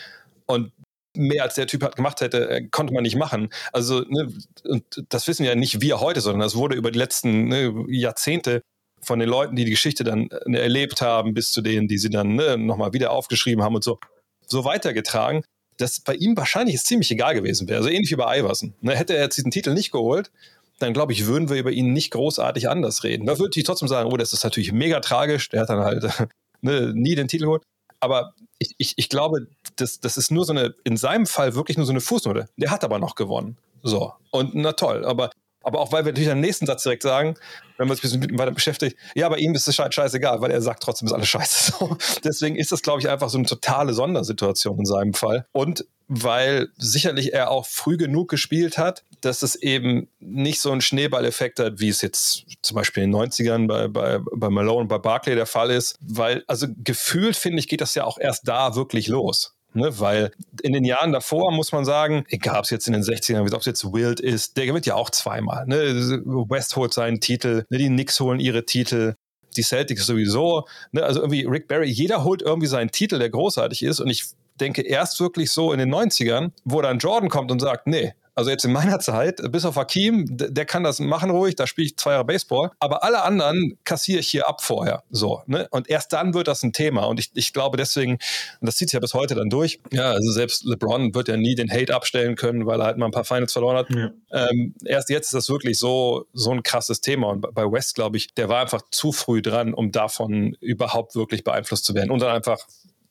und 0.47 0.73
mehr 1.17 1.45
als 1.45 1.55
der 1.55 1.69
Typ 1.69 1.85
hat 1.85 1.95
gemacht 1.95 2.21
hätte, 2.21 2.51
äh, 2.51 2.67
konnte 2.69 2.93
man 2.93 3.05
nicht 3.05 3.15
machen. 3.15 3.49
Also, 3.73 4.01
ne, 4.01 4.33
und 4.65 4.85
das 5.09 5.29
wissen 5.29 5.45
ja 5.45 5.55
nicht 5.55 5.81
wir 5.81 6.01
heute, 6.01 6.21
sondern 6.21 6.41
das 6.41 6.57
wurde 6.57 6.75
über 6.75 6.91
die 6.91 6.99
letzten 6.99 7.47
ne, 7.47 7.85
Jahrzehnte 7.91 8.61
von 9.03 9.21
den 9.21 9.29
Leuten, 9.29 9.55
die 9.55 9.65
die 9.65 9.71
Geschichte 9.71 10.03
dann 10.03 10.31
ne, 10.47 10.59
erlebt 10.59 11.01
haben, 11.01 11.33
bis 11.33 11.53
zu 11.53 11.63
denen, 11.63 11.87
die 11.87 11.99
sie 11.99 12.11
dann 12.11 12.35
ne, 12.35 12.59
nochmal 12.59 12.93
wieder 12.93 13.13
aufgeschrieben 13.13 13.63
haben 13.63 13.77
und 13.77 13.85
so, 13.85 14.01
so 14.49 14.65
weitergetragen 14.65 15.45
das 15.77 16.01
bei 16.01 16.15
ihm 16.15 16.37
wahrscheinlich 16.37 16.75
ist 16.77 16.87
ziemlich 16.87 17.11
egal 17.11 17.35
gewesen 17.35 17.69
wäre. 17.69 17.79
Also 17.79 17.91
ähnlich 17.91 18.11
wie 18.11 18.17
bei 18.17 18.39
Iverson. 18.39 18.75
Ne, 18.81 18.97
hätte 18.97 19.17
er 19.17 19.25
jetzt 19.25 19.37
diesen 19.37 19.51
Titel 19.51 19.75
nicht 19.75 19.91
geholt, 19.91 20.31
dann 20.79 20.93
glaube 20.93 21.13
ich, 21.13 21.27
würden 21.27 21.49
wir 21.49 21.57
über 21.57 21.71
ihn 21.71 21.93
nicht 21.93 22.11
großartig 22.11 22.69
anders 22.69 23.05
reden. 23.05 23.27
Da 23.27 23.39
würde 23.39 23.59
ich 23.59 23.65
trotzdem 23.65 23.89
sagen, 23.89 24.11
oh, 24.13 24.17
das 24.17 24.33
ist 24.33 24.45
natürlich 24.45 24.73
mega 24.73 25.01
tragisch. 25.01 25.49
Der 25.51 25.63
hat 25.63 25.69
dann 25.69 25.81
halt 25.81 26.05
ne, 26.61 26.93
nie 26.95 27.15
den 27.15 27.29
Titel 27.29 27.45
geholt. 27.45 27.63
Aber 28.01 28.35
ich, 28.59 28.75
ich, 28.79 28.95
ich 28.97 29.09
glaube, 29.09 29.47
das, 29.77 30.01
das 30.01 30.17
ist 30.17 30.31
nur 30.31 30.45
so 30.45 30.53
eine, 30.53 30.75
in 30.85 30.97
seinem 30.97 31.27
Fall 31.27 31.55
wirklich 31.55 31.77
nur 31.77 31.87
so 31.87 31.93
eine 31.93 32.01
Fußnote. 32.01 32.49
Der 32.57 32.71
hat 32.71 32.85
aber 32.85 32.99
noch 32.99 33.15
gewonnen. 33.15 33.57
So. 33.83 34.13
Und 34.31 34.55
na 34.55 34.73
toll. 34.73 35.05
Aber 35.05 35.31
aber 35.65 35.81
auch 35.81 35.93
weil 35.93 36.05
wir 36.05 36.13
natürlich 36.13 36.31
am 36.31 36.41
nächsten 36.41 36.67
Satz 36.67 36.83
direkt 36.83 37.03
sagen, 37.03 37.35
wenn 37.77 37.89
man 37.89 37.97
uns 37.97 38.05
ein 38.05 38.21
bisschen 38.21 38.39
weiter 38.39 38.53
beschäftigt, 38.53 38.97
ja, 39.15 39.29
bei 39.29 39.39
ihm 39.39 39.55
ist 39.55 39.69
es 39.69 39.77
scheißegal, 39.77 40.41
weil 40.41 40.51
er 40.51 40.63
sagt 40.63 40.83
trotzdem, 40.83 41.07
ist 41.07 41.13
alles 41.13 41.29
scheiße. 41.29 41.55
So. 41.75 41.97
Deswegen 42.23 42.57
ist 42.57 42.73
das, 42.73 42.83
glaube 42.83 43.01
ich, 43.01 43.09
einfach 43.09 43.29
so 43.29 43.39
eine 43.39 43.47
totale 43.47 43.95
Sondersituation 43.95 44.79
in 44.79 44.85
seinem 44.85 45.15
Fall. 45.15 45.47
Und 45.53 45.87
weil 46.09 46.69
sicherlich 46.77 47.33
er 47.33 47.51
auch 47.51 47.67
früh 47.67 47.97
genug 47.97 48.29
gespielt 48.29 48.77
hat, 48.77 49.03
dass 49.21 49.43
es 49.43 49.55
eben 49.57 50.09
nicht 50.21 50.61
so 50.61 50.71
einen 50.71 50.83
Schneeballeffekt 50.83 51.59
hat, 51.59 51.81
wie 51.81 51.89
es 51.89 52.03
jetzt 52.03 52.45
zum 52.63 52.75
Beispiel 52.75 53.05
in 53.05 53.13
den 53.13 53.21
90ern 53.21 53.67
bei, 53.67 53.89
bei, 53.89 54.21
bei 54.35 54.51
Malone 54.51 54.83
und 54.83 54.89
bei 54.89 54.99
Barclay 54.99 55.35
der 55.35 55.47
Fall 55.47 55.71
ist. 55.71 55.97
Weil, 56.01 56.45
also 56.47 56.67
gefühlt, 56.77 57.37
finde 57.37 57.59
ich, 57.61 57.69
geht 57.69 57.81
das 57.81 57.95
ja 57.95 58.05
auch 58.05 58.19
erst 58.19 58.47
da 58.47 58.75
wirklich 58.75 59.09
los. 59.09 59.54
Ne, 59.77 59.99
weil 59.99 60.31
in 60.63 60.73
den 60.73 60.85
Jahren 60.85 61.11
davor 61.11 61.51
muss 61.51 61.73
man 61.73 61.85
sagen, 61.85 62.25
egal 62.29 62.59
ob 62.59 62.65
es 62.65 62.71
jetzt 62.71 62.87
in 62.87 62.93
den 62.93 63.03
60ern, 63.03 63.53
ob 63.53 63.61
es 63.61 63.67
jetzt 63.67 63.85
Wild 63.93 64.21
ist, 64.21 64.57
der 64.57 64.67
gewinnt 64.67 64.87
ja 64.87 64.95
auch 64.95 65.11
zweimal. 65.11 65.67
Ne? 65.67 66.23
West 66.49 66.77
holt 66.77 66.95
seinen 66.95 67.21
Titel, 67.21 67.67
ne? 67.71 67.79
die 67.79 67.89
Knicks 67.89 68.21
holen 68.21 68.39
ihre 68.39 68.65
Titel, 68.65 69.17
die 69.57 69.63
Celtics 69.63 70.07
sowieso. 70.07 70.69
Ne? 70.93 71.03
Also 71.03 71.21
irgendwie 71.21 71.45
Rick 71.45 71.67
Barry, 71.67 71.89
jeder 71.89 72.23
holt 72.23 72.41
irgendwie 72.41 72.69
seinen 72.69 72.93
Titel, 72.93 73.19
der 73.19 73.31
großartig 73.31 73.83
ist. 73.83 73.99
Und 73.99 74.11
ich 74.11 74.27
denke 74.61 74.83
erst 74.83 75.19
wirklich 75.19 75.51
so 75.51 75.73
in 75.73 75.81
den 75.81 75.93
90ern, 75.93 76.53
wo 76.65 76.81
dann 76.81 76.99
Jordan 76.99 77.29
kommt 77.29 77.51
und 77.51 77.59
sagt, 77.59 77.89
nee, 77.89 78.15
also 78.35 78.51
jetzt 78.51 78.65
in 78.65 78.73
meiner 78.73 78.99
Zeit, 78.99 79.41
bis 79.51 79.65
auf 79.65 79.77
Hakim, 79.77 80.27
der 80.29 80.65
kann 80.65 80.83
das 80.83 80.99
machen 80.99 81.31
ruhig, 81.31 81.55
da 81.55 81.67
spiele 81.67 81.87
ich 81.87 81.97
zwei 81.97 82.13
Jahre 82.13 82.25
Baseball. 82.25 82.71
Aber 82.81 83.05
alle 83.05 83.23
anderen 83.23 83.79
kassiere 83.85 84.21
ich 84.21 84.29
hier 84.29 84.49
ab 84.49 84.63
vorher. 84.63 85.05
So, 85.11 85.43
ne? 85.47 85.69
Und 85.71 85.89
erst 85.89 86.13
dann 86.13 86.35
wird 86.35 86.49
das 86.49 86.63
ein 86.63 86.73
Thema. 86.73 87.05
Und 87.05 87.21
ich, 87.21 87.31
ich 87.35 87.53
glaube 87.53 87.77
deswegen, 87.77 88.13
und 88.13 88.67
das 88.67 88.77
zieht 88.77 88.89
sich 88.89 88.95
ja 88.95 89.01
bis 89.01 89.15
heute 89.15 89.35
dann 89.35 89.51
durch. 89.51 89.81
Ja, 89.93 90.11
also 90.11 90.33
selbst 90.33 90.65
LeBron 90.65 91.15
wird 91.15 91.29
ja 91.29 91.37
nie 91.37 91.55
den 91.55 91.71
Hate 91.71 91.95
abstellen 91.95 92.35
können, 92.35 92.67
weil 92.67 92.81
er 92.81 92.87
halt 92.87 92.99
mal 92.99 93.07
ein 93.07 93.13
paar 93.13 93.25
Finals 93.25 93.53
verloren 93.53 93.77
hat. 93.77 93.91
Ja. 93.91 94.11
Ähm, 94.33 94.75
erst 94.85 95.11
jetzt 95.11 95.27
ist 95.27 95.35
das 95.35 95.49
wirklich 95.49 95.79
so, 95.79 96.27
so 96.33 96.51
ein 96.51 96.63
krasses 96.63 97.01
Thema. 97.01 97.29
Und 97.29 97.55
bei 97.55 97.71
West, 97.71 97.95
glaube 97.95 98.17
ich, 98.17 98.35
der 98.35 98.49
war 98.49 98.63
einfach 98.63 98.83
zu 98.91 99.13
früh 99.13 99.43
dran, 99.43 99.75
um 99.75 99.93
davon 99.93 100.57
überhaupt 100.61 101.15
wirklich 101.15 101.45
beeinflusst 101.45 101.85
zu 101.85 101.95
werden. 101.95 102.11
Und 102.11 102.21
dann 102.21 102.35
einfach 102.35 102.59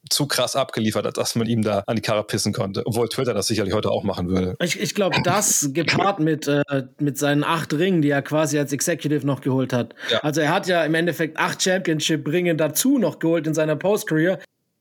zu 0.10 0.28
krass 0.28 0.56
abgeliefert 0.56 1.06
hat, 1.06 1.18
dass 1.18 1.36
man 1.36 1.48
ihm 1.48 1.62
da 1.62 1.84
an 1.88 1.96
die 1.96 2.02
Karre 2.02 2.24
pissen 2.24 2.54
konnte. 2.54 2.84
Obwohl 2.86 3.08
Twitter 3.10 3.34
das 3.34 3.48
sicherlich 3.48 3.74
heute 3.74 3.90
auch 3.90 4.04
machen 4.04 4.30
würde. 4.30 4.56
Ich, 4.62 4.80
ich 4.80 4.96
glaube, 4.96 5.18
das 5.24 5.70
gepaart 5.74 6.20
mit, 6.20 6.48
äh, 6.48 6.62
mit 7.00 7.18
seinen 7.18 7.44
acht 7.44 7.74
Ringen, 7.74 8.02
die 8.02 8.10
er 8.10 8.22
quasi 8.22 8.60
als 8.60 8.74
Executive 8.74 9.26
noch 9.26 9.42
geholt 9.42 9.74
hat. 9.74 9.96
Ja. 10.10 10.20
Also 10.20 10.42
er 10.42 10.54
hat 10.54 10.68
ja 10.68 10.84
im 10.84 10.94
Endeffekt 10.94 11.38
acht 11.38 11.62
Championship-Ringe 11.62 12.56
dazu 12.56 12.98
noch 12.98 13.20
geholt 13.20 13.48
in 13.48 13.54
seiner 13.54 13.76
Post-Career. 13.76 14.40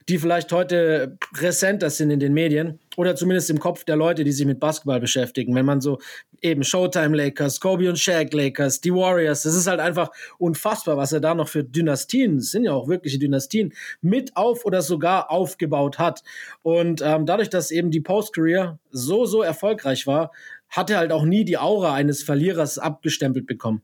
Die 0.08 0.18
vielleicht 0.18 0.52
heute 0.52 1.16
präsenter 1.34 1.90
sind 1.90 2.10
in 2.10 2.20
den 2.20 2.32
Medien 2.32 2.78
oder 2.96 3.16
zumindest 3.16 3.50
im 3.50 3.58
Kopf 3.58 3.84
der 3.84 3.96
Leute, 3.96 4.24
die 4.24 4.32
sich 4.32 4.46
mit 4.46 4.60
Basketball 4.60 5.00
beschäftigen. 5.00 5.54
Wenn 5.54 5.64
man 5.64 5.80
so 5.80 5.98
eben 6.40 6.64
Showtime 6.64 7.16
Lakers, 7.16 7.60
Kobe 7.60 7.88
und 7.88 7.98
Shaq 7.98 8.32
Lakers, 8.32 8.80
die 8.80 8.92
Warriors, 8.92 9.42
das 9.42 9.54
ist 9.54 9.66
halt 9.66 9.80
einfach 9.80 10.10
unfassbar, 10.38 10.96
was 10.96 11.12
er 11.12 11.20
da 11.20 11.34
noch 11.34 11.48
für 11.48 11.64
Dynastien, 11.64 12.36
das 12.36 12.50
sind 12.50 12.64
ja 12.64 12.72
auch 12.72 12.88
wirkliche 12.88 13.18
Dynastien, 13.18 13.72
mit 14.00 14.36
auf 14.36 14.64
oder 14.64 14.82
sogar 14.82 15.30
aufgebaut 15.30 15.98
hat. 15.98 16.22
Und 16.62 17.00
ähm, 17.02 17.26
dadurch, 17.26 17.48
dass 17.48 17.70
eben 17.70 17.90
die 17.90 18.00
Post-Career 18.00 18.78
so, 18.90 19.24
so 19.24 19.42
erfolgreich 19.42 20.06
war, 20.06 20.32
hat 20.72 20.90
er 20.90 20.98
halt 20.98 21.12
auch 21.12 21.24
nie 21.24 21.44
die 21.44 21.58
Aura 21.58 21.94
eines 21.94 22.22
Verlierers 22.22 22.78
abgestempelt 22.78 23.46
bekommen. 23.46 23.82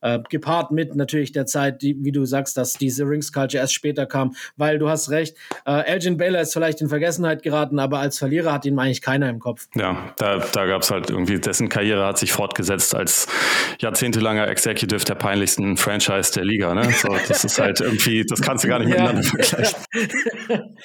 Äh, 0.00 0.18
gepaart 0.28 0.72
mit 0.72 0.96
natürlich 0.96 1.32
der 1.32 1.46
Zeit, 1.46 1.82
die, 1.82 1.96
wie 2.00 2.12
du 2.12 2.24
sagst, 2.24 2.56
dass 2.56 2.72
diese 2.72 3.04
Rings 3.04 3.32
Culture 3.32 3.60
erst 3.60 3.74
später 3.74 4.06
kam, 4.06 4.34
weil 4.56 4.78
du 4.78 4.88
hast 4.88 5.10
recht, 5.10 5.36
äh, 5.66 5.84
Elgin 5.84 6.16
Baylor 6.16 6.40
ist 6.40 6.54
vielleicht 6.54 6.80
in 6.80 6.88
Vergessenheit 6.88 7.42
geraten, 7.42 7.78
aber 7.78 7.98
als 7.98 8.18
Verlierer 8.18 8.52
hat 8.52 8.64
ihn 8.64 8.78
eigentlich 8.78 9.02
keiner 9.02 9.28
im 9.28 9.38
Kopf. 9.38 9.68
Ja, 9.76 10.14
da, 10.16 10.38
da 10.38 10.66
gab 10.66 10.82
es 10.82 10.90
halt 10.90 11.10
irgendwie, 11.10 11.38
dessen 11.38 11.68
Karriere 11.68 12.06
hat 12.06 12.18
sich 12.18 12.32
fortgesetzt 12.32 12.94
als 12.94 13.28
jahrzehntelanger 13.78 14.48
Executive 14.48 15.04
der 15.04 15.16
peinlichsten 15.16 15.76
Franchise 15.76 16.32
der 16.32 16.44
Liga. 16.44 16.74
Ne? 16.74 16.90
So, 16.90 17.08
das 17.28 17.44
ist 17.44 17.58
halt 17.58 17.80
irgendwie, 17.80 18.24
das 18.24 18.40
kannst 18.40 18.64
du 18.64 18.68
gar 18.68 18.78
nicht 18.78 18.88
miteinander 18.88 19.22
vergleichen. 19.22 19.76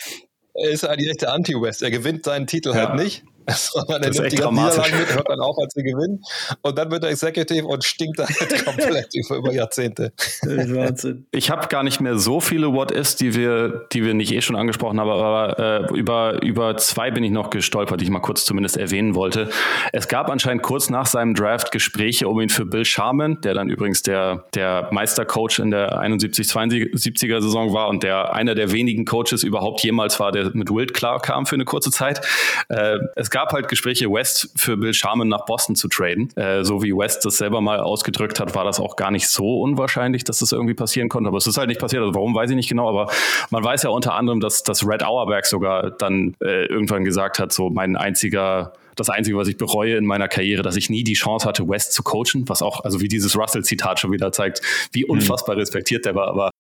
Er 0.58 0.70
ist 0.70 0.84
halt 0.84 1.02
die 1.02 1.10
echte 1.10 1.30
Anti-West. 1.30 1.84
Er 1.84 1.92
gewinnt 1.92 2.24
seinen 2.24 2.48
Titel 2.48 2.70
ja. 2.70 2.76
halt 2.76 2.96
nicht. 2.96 3.26
Sondern 3.48 4.02
er 4.04 4.10
das 4.10 4.20
nimmt 4.20 4.32
die 4.32 4.38
Niederlagen 4.38 5.00
mit, 5.00 5.16
hört 5.16 5.30
dann 5.30 5.40
auf, 5.40 5.58
als 5.62 5.74
sie 5.74 5.84
gewinnen. 5.84 6.24
Und 6.62 6.78
dann 6.78 6.92
wird 6.92 7.04
er 7.04 7.10
Executive 7.10 7.66
und 7.66 7.84
stinkt 7.84 8.20
dann 8.20 8.28
halt 8.28 8.66
komplett 8.66 9.08
über, 9.14 9.38
über 9.38 9.54
Jahrzehnte. 9.54 10.14
Wahnsinn. 10.44 11.26
Ich 11.36 11.52
habe 11.52 11.68
gar 11.68 11.84
nicht 11.84 12.00
mehr 12.00 12.18
so 12.18 12.40
viele 12.40 12.74
What-Ifs, 12.74 13.18
die 13.18 13.36
wir, 13.36 13.88
die 13.92 14.04
wir 14.06 14.14
nicht 14.14 14.32
eh 14.32 14.42
schon 14.42 14.56
angesprochen 14.56 15.00
haben, 15.00 15.10
aber 15.10 15.90
äh, 15.92 15.98
über, 15.98 16.42
über 16.42 16.78
zwei 16.78 17.12
bin 17.12 17.24
ich 17.24 17.32
noch 17.32 17.50
gestolpert, 17.50 18.00
die 18.00 18.06
ich 18.06 18.10
mal 18.10 18.20
kurz 18.20 18.46
zumindest 18.46 18.78
erwähnen 18.78 19.16
wollte. 19.16 19.50
Es 19.92 20.08
gab 20.08 20.30
anscheinend 20.30 20.64
kurz 20.64 20.90
nach 20.90 21.06
seinem 21.06 21.34
Draft 21.34 21.72
Gespräche 21.72 22.28
um 22.28 22.40
ihn 22.40 22.50
für 22.50 22.66
Bill 22.66 22.86
Sharman, 22.86 23.42
der 23.42 23.54
dann 23.54 23.70
übrigens 23.70 24.02
der, 24.02 24.46
der 24.56 24.88
Meistercoach 24.92 25.60
in 25.60 25.72
der 25.72 26.02
71-72er 26.02 27.42
Saison 27.42 27.74
war 27.74 27.90
und 27.90 28.04
der 28.04 28.34
einer 28.34 28.56
der 28.56 28.72
wenigen 28.72 29.06
Coaches 29.06 29.44
überhaupt 29.44 29.82
jemals 29.84 30.20
war, 30.20 30.32
der 30.32 30.52
mit 30.54 30.70
Wild 30.70 30.94
klar 30.94 31.20
kam 31.20 31.46
für 31.46 31.56
eine 31.56 31.66
kurze 31.66 31.92
Zeit. 31.92 32.22
Äh, 32.70 32.98
es 33.16 33.30
gab 33.36 33.52
halt 33.52 33.68
Gespräche, 33.68 34.10
West 34.10 34.50
für 34.56 34.78
Bill 34.78 34.94
Sharman 34.94 35.28
nach 35.28 35.44
Boston 35.44 35.76
zu 35.76 35.90
traden. 35.90 36.34
Äh, 36.38 36.64
so 36.64 36.82
wie 36.82 36.94
West 36.94 37.26
das 37.26 37.36
selber 37.36 37.60
mal 37.60 37.82
ausgedrückt 37.82 38.40
hat, 38.40 38.56
war 38.56 38.64
das 38.64 38.80
auch 38.80 38.96
gar 38.96 39.12
nicht 39.12 39.28
so 39.28 39.60
unwahrscheinlich, 39.60 40.24
dass 40.24 40.40
das 40.40 40.54
irgendwie 40.54 40.74
passieren 40.74 41.10
konnte. 41.10 41.28
Aber 41.28 41.38
es 41.38 41.46
ist 41.46 41.58
halt 41.58 41.68
nicht 41.68 41.82
passiert. 41.82 42.02
Also 42.02 42.16
warum, 42.16 42.34
weiß 42.34 42.50
ich 42.52 42.56
nicht 42.56 42.70
genau. 42.70 42.88
Aber 42.88 43.12
man 43.50 43.62
weiß 43.62 43.84
ja 43.84 43.90
unter 43.90 44.14
anderem, 44.14 44.40
dass, 44.40 44.64
dass 44.64 44.88
Red 44.88 45.04
Auerberg 45.04 45.46
sogar 45.46 45.92
dann 45.92 46.34
äh, 46.42 46.64
irgendwann 46.68 47.04
gesagt 47.04 47.40
hat, 47.40 47.52
so 47.52 47.70
mein 47.70 47.98
einziger 47.98 48.72
das 48.96 49.10
Einzige, 49.10 49.36
was 49.36 49.50
ich 49.50 49.58
bereue 49.58 49.98
in 49.98 50.06
meiner 50.06 50.30
Karriere, 50.30 50.62
dass 50.62 50.78
ich 50.78 50.90
nie 50.90 51.04
die 51.04 51.16
Chance 51.16 51.46
hatte, 51.46 51.68
West 51.68 51.92
zu 51.92 52.04
coachen, 52.04 52.48
was 52.48 52.62
auch, 52.62 52.86
also 52.86 53.02
wie 53.02 53.10
dieses 53.10 53.38
Russell-Zitat 53.38 54.00
schon 54.00 54.14
wieder 54.14 54.32
zeigt, 54.32 54.62
wie 54.94 55.04
mhm. 55.04 55.10
unfassbar 55.10 55.58
respektiert 55.58 56.06
der 56.06 56.16
war. 56.16 56.30
Aber 56.30 56.52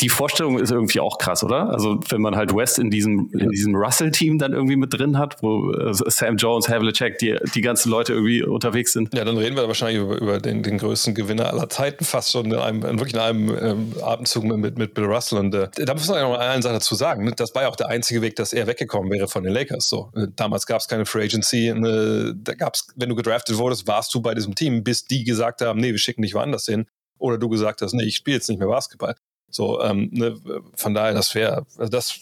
die 0.00 0.08
Vorstellung 0.08 0.58
ist 0.58 0.70
irgendwie 0.70 1.00
auch 1.00 1.18
krass, 1.18 1.42
oder? 1.42 1.70
Also 1.70 1.98
wenn 2.10 2.20
man 2.20 2.36
halt 2.36 2.54
West 2.54 2.78
in 2.78 2.90
diesem, 2.90 3.30
in 3.32 3.50
diesem 3.50 3.74
Russell-Team 3.74 4.38
dann 4.38 4.52
irgendwie 4.52 4.76
mit 4.76 4.92
drin 4.92 5.18
hat, 5.18 5.42
wo 5.42 5.72
äh, 5.72 5.92
Sam 5.92 6.36
Jones, 6.36 6.68
Havlicek, 6.68 7.18
die, 7.18 7.36
die 7.54 7.60
ganzen 7.60 7.90
Leute 7.90 8.12
irgendwie 8.12 8.44
unterwegs 8.44 8.92
sind. 8.92 9.12
Ja, 9.14 9.24
dann 9.24 9.36
reden 9.36 9.56
wir 9.56 9.66
wahrscheinlich 9.66 10.00
über, 10.00 10.20
über 10.20 10.38
den, 10.38 10.62
den 10.62 10.78
größten 10.78 11.14
Gewinner 11.14 11.52
aller 11.52 11.68
Zeiten, 11.68 12.04
fast 12.04 12.30
schon 12.30 12.46
in 12.46 12.54
einem, 12.54 12.82
wirklich 12.82 13.14
in 13.14 13.20
einem 13.20 13.58
ähm, 13.60 13.94
Atemzug 14.02 14.44
mit, 14.44 14.78
mit 14.78 14.94
Bill 14.94 15.04
Russell. 15.04 15.38
Und 15.38 15.54
äh, 15.54 15.68
da 15.74 15.94
muss 15.94 16.06
man 16.06 16.18
ja 16.18 16.28
noch 16.28 16.38
eine 16.38 16.62
Sache 16.62 16.74
dazu 16.74 16.94
sagen. 16.94 17.24
Ne? 17.24 17.32
Das 17.34 17.54
war 17.56 17.62
ja 17.62 17.68
auch 17.68 17.76
der 17.76 17.88
einzige 17.88 18.22
Weg, 18.22 18.36
dass 18.36 18.52
er 18.52 18.68
weggekommen 18.68 19.10
wäre 19.10 19.26
von 19.26 19.42
den 19.42 19.52
Lakers. 19.52 19.88
So. 19.88 20.12
Äh, 20.14 20.28
damals 20.36 20.66
gab 20.66 20.80
es 20.80 20.86
keine 20.86 21.06
Free 21.06 21.24
Agency. 21.24 21.74
Ne, 21.74 22.34
da 22.36 22.54
gab's, 22.54 22.86
wenn 22.94 23.08
du 23.08 23.16
gedraftet 23.16 23.58
wurdest, 23.58 23.88
warst 23.88 24.14
du 24.14 24.20
bei 24.20 24.34
diesem 24.34 24.54
Team, 24.54 24.84
bis 24.84 25.06
die 25.06 25.24
gesagt 25.24 25.60
haben, 25.60 25.80
nee, 25.80 25.90
wir 25.90 25.98
schicken 25.98 26.22
dich 26.22 26.34
woanders 26.34 26.66
hin. 26.66 26.86
Oder 27.18 27.36
du 27.36 27.48
gesagt 27.48 27.82
hast, 27.82 27.94
nee, 27.94 28.04
ich 28.04 28.14
spiele 28.14 28.36
jetzt 28.36 28.48
nicht 28.48 28.60
mehr 28.60 28.68
Basketball. 28.68 29.16
So, 29.50 29.82
ähm, 29.82 30.10
ne, 30.12 30.36
von 30.74 30.94
daher, 30.94 31.14
das 31.14 31.34
wäre, 31.34 31.66
also 31.76 31.90
das 31.90 32.20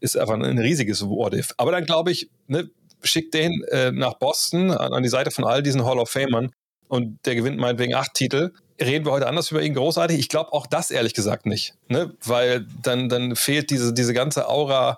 ist 0.00 0.16
einfach 0.16 0.34
ein 0.34 0.58
riesiges 0.58 1.06
What-If. 1.06 1.54
Aber 1.56 1.72
dann 1.72 1.84
glaube 1.84 2.10
ich, 2.10 2.30
ne, 2.46 2.70
schickt 3.02 3.34
den 3.34 3.62
äh, 3.70 3.92
nach 3.92 4.14
Boston 4.14 4.70
an, 4.70 4.92
an, 4.92 5.02
die 5.02 5.08
Seite 5.08 5.30
von 5.30 5.44
all 5.44 5.62
diesen 5.62 5.84
Hall 5.84 5.98
of 5.98 6.10
Famern 6.10 6.52
und 6.88 7.24
der 7.26 7.34
gewinnt 7.34 7.58
meinetwegen 7.58 7.94
acht 7.94 8.14
Titel. 8.14 8.52
Reden 8.80 9.04
wir 9.04 9.12
heute 9.12 9.26
anders 9.26 9.50
über 9.50 9.62
ihn 9.62 9.74
großartig? 9.74 10.18
Ich 10.18 10.28
glaube 10.28 10.52
auch 10.52 10.66
das 10.66 10.90
ehrlich 10.90 11.14
gesagt 11.14 11.46
nicht, 11.46 11.74
ne? 11.88 12.14
weil 12.24 12.66
dann, 12.82 13.08
dann 13.08 13.36
fehlt 13.36 13.70
diese, 13.70 13.92
diese 13.92 14.14
ganze 14.14 14.48
Aura 14.48 14.96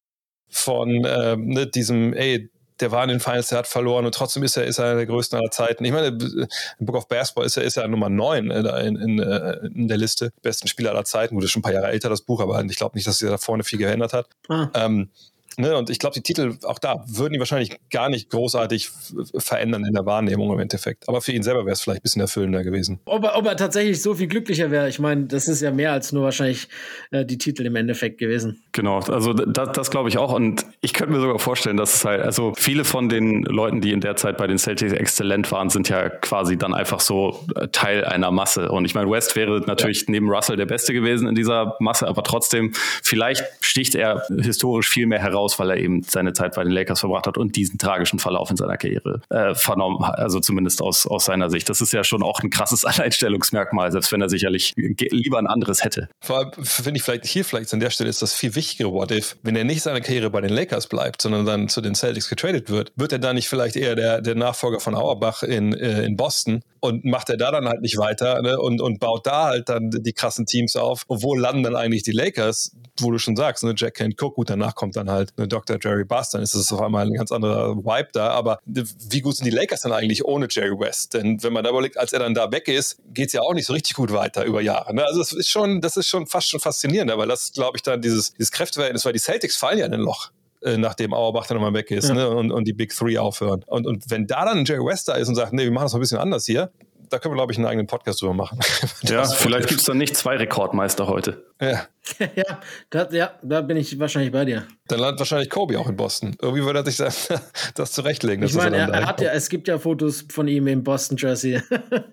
von 0.49 1.05
äh, 1.05 1.37
ne, 1.37 1.67
diesem, 1.67 2.13
ey, 2.15 2.51
der 2.83 2.91
war 2.91 3.03
in 3.05 3.09
den 3.09 3.21
Finals, 3.21 3.49
der 3.49 3.59
hat 3.59 3.67
verloren 3.67 4.05
und 4.05 4.15
trotzdem 4.15 4.43
ist 4.43 4.57
er, 4.57 4.65
ist 4.65 4.79
er 4.79 4.87
einer 4.87 4.97
der 4.97 5.07
größten 5.07 5.39
aller 5.39 5.51
Zeiten. 5.51 5.85
Ich 5.85 5.93
meine, 5.93 6.09
im 6.09 6.49
Book 6.81 6.97
of 6.97 7.09
Basketball 7.09 7.47
ist 7.47 7.57
er, 7.57 7.63
ist 7.63 7.77
er 7.77 7.89
Nummer 7.89 8.09
9 8.09 8.51
äh, 8.51 8.87
in, 8.87 8.97
in, 8.97 9.19
äh, 9.21 9.53
in, 9.67 9.89
der 9.89 9.97
Liste 9.97 10.33
besten 10.43 10.69
Spieler 10.69 10.91
aller 10.91 11.05
Zeiten. 11.05 11.35
Gut, 11.35 11.45
ist 11.45 11.53
schon 11.53 11.61
ein 11.61 11.63
paar 11.63 11.73
Jahre 11.73 11.89
älter, 11.89 12.09
das 12.09 12.23
Buch, 12.23 12.41
aber 12.41 12.63
ich 12.65 12.77
glaube 12.77 12.97
nicht, 12.97 13.07
dass 13.07 13.19
sich 13.19 13.29
da 13.29 13.39
vorne 13.39 13.65
viel 13.65 13.79
geändert 13.79 14.13
hat. 14.13 14.27
Ah. 14.49 14.69
Ähm, 14.75 15.11
Ne, 15.59 15.77
und 15.77 15.91
ich 15.91 15.99
glaube, 15.99 16.15
die 16.15 16.23
Titel, 16.23 16.57
auch 16.65 16.79
da, 16.79 17.05
würden 17.07 17.35
die 17.35 17.39
wahrscheinlich 17.39 17.77
gar 17.91 18.09
nicht 18.09 18.31
großartig 18.31 18.91
verändern 19.37 19.85
in 19.85 19.93
der 19.93 20.07
Wahrnehmung 20.07 20.53
im 20.53 20.59
Endeffekt. 20.59 21.09
Aber 21.09 21.21
für 21.21 21.33
ihn 21.33 21.43
selber 21.43 21.65
wäre 21.65 21.73
es 21.73 21.81
vielleicht 21.81 22.01
ein 22.01 22.03
bisschen 22.03 22.23
erfüllender 22.23 22.65
gewesen. 22.65 23.01
Ob 23.05 23.25
er, 23.25 23.37
ob 23.37 23.47
er 23.47 23.57
tatsächlich 23.57 24.01
so 24.01 24.15
viel 24.15 24.29
glücklicher 24.29 24.71
wäre, 24.71 24.89
ich 24.89 24.99
meine, 24.99 25.25
das 25.25 25.49
ist 25.49 25.61
ja 25.61 25.71
mehr 25.71 25.93
als 25.93 26.13
nur 26.13 26.25
wahrscheinlich 26.25 26.69
äh, 27.11 27.25
die 27.25 27.39
Titel 27.39 27.67
im 27.67 27.77
Endeffekt 27.77 28.19
gewesen. 28.19 28.63
Genau, 28.73 29.01
also 29.01 29.33
das, 29.33 29.73
das 29.73 29.91
glaube 29.91 30.09
ich 30.09 30.19
auch. 30.19 30.33
Und 30.33 30.65
ich 30.81 30.93
könnte 30.93 31.13
mir 31.13 31.21
sogar 31.21 31.39
vorstellen, 31.39 31.77
dass 31.77 31.95
es 31.95 32.05
halt, 32.05 32.23
also 32.23 32.53
viele 32.57 32.85
von 32.85 33.09
den 33.09 33.43
Leuten, 33.43 33.81
die 33.81 33.93
in 33.93 34.01
der 34.01 34.17
Zeit 34.17 34.37
bei 34.39 34.47
den 34.47 34.59
Celtics 34.59 34.93
exzellent 34.93 35.51
waren, 35.53 35.69
sind 35.69 35.89
ja 35.89 36.09
quasi 36.09 36.57
dann 36.57 36.75
einfach 36.75 37.01
so 37.01 37.45
äh, 37.57 37.69
Teil 37.69 38.05
einer 38.05 38.31
Masse. 38.31 38.71
Und 38.71 38.85
ich 38.85 38.95
meine, 38.95 39.11
West 39.11 39.37
wäre 39.37 39.61
natürlich 39.67 40.01
ja. 40.03 40.07
neben 40.09 40.31
Russell 40.31 40.57
der 40.57 40.67
Beste 40.67 40.93
gewesen 40.93 41.29
in 41.29 41.35
dieser 41.35 41.77
Masse, 41.79 42.09
aber 42.09 42.23
trotzdem, 42.23 42.73
vielleicht 43.03 43.45
sticht 43.61 43.95
er 43.95 44.23
historisch 44.41 44.89
viel 44.89 45.07
mehr 45.07 45.21
heraus 45.21 45.42
raus, 45.43 45.59
weil 45.59 45.71
er 45.71 45.77
eben 45.77 46.03
seine 46.03 46.33
Zeit 46.33 46.55
bei 46.55 46.65
den 46.65 46.73
Lakers 46.73 47.01
verbracht 47.01 47.27
hat 47.27 47.39
und 47.39 47.57
diesen 47.57 47.79
tragischen 47.79 48.19
Verlauf 48.19 48.51
in 48.51 48.57
seiner 48.57 48.77
Karriere 48.77 49.21
äh, 49.31 49.55
vernommen 49.55 50.07
hat. 50.07 50.19
Also 50.19 50.41
zumindest 50.41 50.81
aus, 50.83 51.07
aus 51.07 51.25
seiner 51.25 51.51
Sicht. 51.51 51.69
Das 51.69 51.81
ist 51.81 51.93
ja 51.93 52.05
schon 52.05 52.23
auch 52.23 52.41
ein 52.41 52.51
krasses 52.51 52.85
Alleinstellungsmerkmal, 52.85 53.93
selbst 53.93 54.13
wenn 54.13 54.21
er 54.21 54.29
sicherlich 54.29 54.73
lieber 54.77 55.39
ein 55.39 55.47
anderes 55.47 55.85
hätte. 55.85 56.09
Vor 56.21 56.39
allem 56.39 56.53
finde 56.63 56.99
ich 56.99 57.03
vielleicht 57.03 57.27
hier 57.27 57.45
vielleicht 57.45 57.73
an 57.73 57.81
der 57.81 57.91
Stelle 57.91 58.11
ist 58.11 58.23
das 58.23 58.35
viel 58.35 58.55
wichtigere 58.55 58.93
What 58.93 59.11
if, 59.11 59.37
wenn 59.43 59.57
er 59.57 59.65
nicht 59.65 59.83
seine 59.83 60.01
Karriere 60.01 60.31
bei 60.31 60.41
den 60.41 60.53
Lakers 60.53 60.87
bleibt, 60.87 61.23
sondern 61.23 61.47
dann 61.47 61.69
zu 61.69 61.81
den 61.81 61.95
Celtics 61.95 62.29
getradet 62.29 62.71
wird, 62.71 62.93
wird 62.97 63.13
er 63.13 63.19
dann 63.19 63.37
nicht 63.37 63.49
vielleicht 63.49 63.77
eher 63.77 63.95
der, 63.95 64.21
der 64.21 64.35
Nachfolger 64.35 64.81
von 64.81 64.95
Auerbach 64.95 65.43
in, 65.43 65.73
äh, 65.73 66.05
in 66.05 66.17
Boston 66.17 66.63
und 66.83 67.05
macht 67.05 67.31
er 67.31 67.37
da 67.37 67.53
dann 67.53 67.69
halt 67.69 67.81
nicht 67.81 67.97
weiter 67.97 68.43
ne, 68.43 68.59
und, 68.59 68.81
und 68.81 68.99
baut 68.99 69.25
da 69.25 69.45
halt 69.45 69.69
dann 69.69 69.91
die 69.91 70.13
krassen 70.13 70.47
Teams 70.47 70.75
auf. 70.75 71.05
Und 71.07 71.23
wo 71.23 71.37
landen 71.37 71.63
dann 71.63 71.77
eigentlich 71.77 72.03
die 72.03 72.11
Lakers, 72.11 72.73
wo 72.99 73.13
du 73.13 73.19
schon 73.19 73.37
sagst, 73.37 73.63
ne, 73.63 73.73
Jack 73.77 73.95
Kent 73.95 74.21
Cook, 74.21 74.35
gut, 74.35 74.51
danach 74.51 74.75
kommt 74.75 74.97
dann 74.97 75.09
halt 75.09 75.33
eine 75.37 75.47
Dr. 75.47 75.79
Jerry 75.81 76.05
Buss, 76.05 76.31
dann 76.31 76.43
ist 76.43 76.55
es 76.55 76.73
auf 76.73 76.83
einmal 76.83 77.07
ein 77.07 77.15
ganz 77.15 77.31
anderer 77.31 77.77
Vibe 77.77 78.09
da. 78.13 78.31
Aber 78.31 78.59
wie 78.65 79.21
gut 79.21 79.37
sind 79.37 79.45
die 79.45 79.53
Lakers 79.53 79.83
dann 79.83 79.93
eigentlich 79.93 80.25
ohne 80.25 80.49
Jerry 80.51 80.77
West? 80.77 81.15
Denn 81.15 81.41
wenn 81.45 81.53
man 81.53 81.63
da 81.63 81.71
überlegt, 81.71 81.99
als 81.99 82.13
er 82.13 82.19
dann 82.19 82.35
da 82.35 82.51
weg 82.51 82.67
ist, 82.67 82.99
geht 83.15 83.29
es 83.29 83.33
ja 83.33 83.43
auch 83.43 83.55
nicht 83.55 83.67
so 83.67 83.75
richtig 83.75 83.95
gut 83.95 84.13
weiter 84.13 84.45
über 84.45 84.61
Jahre. 84.61 84.93
Ne? 84.93 85.05
Also 85.05 85.21
das 85.21 85.33
ist 85.33 85.49
schon, 85.49 85.81
das 85.81 85.97
ist 85.97 86.09
schon 86.09 86.27
fast 86.27 86.51
schon 86.51 86.59
faszinierend, 86.59 87.17
weil 87.17 87.29
das, 87.29 87.53
glaube 87.53 87.77
ich, 87.77 87.83
dann 87.83 88.03
dieses, 88.03 88.33
dieses 88.33 88.51
Kräfteverhältnis, 88.51 89.05
weil 89.05 89.13
die 89.13 89.21
Celtics 89.21 89.55
fallen 89.55 89.79
ja 89.79 89.87
in 89.87 89.95
ein 89.95 90.01
Loch 90.01 90.33
äh, 90.65 90.77
nachdem 90.77 91.13
Auerbach 91.15 91.47
dann 91.47 91.57
nochmal 91.57 91.75
weg 91.75 91.91
ist 91.91 92.09
ja. 92.09 92.15
ne? 92.15 92.31
und, 92.31 92.53
und 92.53 92.67
die 92.67 92.73
Big 92.73 92.95
Three 92.95 93.19
aufhören. 93.19 93.65
Und, 93.67 93.87
und 93.87 94.11
wenn 94.11 94.27
da 94.27 94.45
dann 94.45 94.65
Jerry 94.65 94.85
West 94.85 95.09
da 95.09 95.15
ist 95.15 95.29
und 95.29 95.35
sagt, 95.35 95.53
nee, 95.53 95.65
wir 95.65 95.73
machen 95.73 95.85
das 95.85 95.93
mal 95.93 95.99
ein 95.99 96.03
bisschen 96.03 96.19
anders 96.19 96.47
hier, 96.47 96.71
da 97.13 97.19
können 97.19 97.35
wir, 97.35 97.37
glaube 97.37 97.53
ich, 97.53 97.59
einen 97.59 97.67
eigenen 97.67 97.87
Podcast 97.87 98.23
drüber 98.23 98.33
machen. 98.33 98.59
ja, 99.03 99.25
vielleicht 99.25 99.69
gibt 99.69 99.81
es 99.81 99.87
dann 99.87 99.99
nicht 99.99 100.17
zwei 100.17 100.37
Rekordmeister 100.37 101.07
heute. 101.07 101.45
Ja. 101.61 101.87
ja, 102.35 102.61
das, 102.91 103.13
ja, 103.13 103.33
da 103.43 103.61
bin 103.61 103.77
ich 103.77 103.99
wahrscheinlich 103.99 104.33
bei 104.33 104.45
dir. 104.45 104.67
Dann 104.89 104.99
landet 104.99 105.21
wahrscheinlich 105.21 105.51
Kobe 105.51 105.79
auch 105.79 105.89
in 105.89 105.95
Boston. 105.95 106.35
Irgendwie 106.41 106.65
würde 106.65 106.81
er 106.81 106.85
sich 106.85 106.97
das, 106.97 107.29
das 107.75 107.93
zurechtlegen. 107.93 108.45
Ich 108.45 108.55
meine, 108.55 108.79
er, 108.79 108.89
er 108.89 109.07
hat 109.07 109.21
ja, 109.21 109.31
es 109.31 109.49
gibt 109.49 109.69
ja 109.69 109.79
Fotos 109.79 110.25
von 110.29 110.49
ihm 110.49 110.67
im 110.67 110.83
Boston 110.83 111.17
Jersey. 111.19 111.61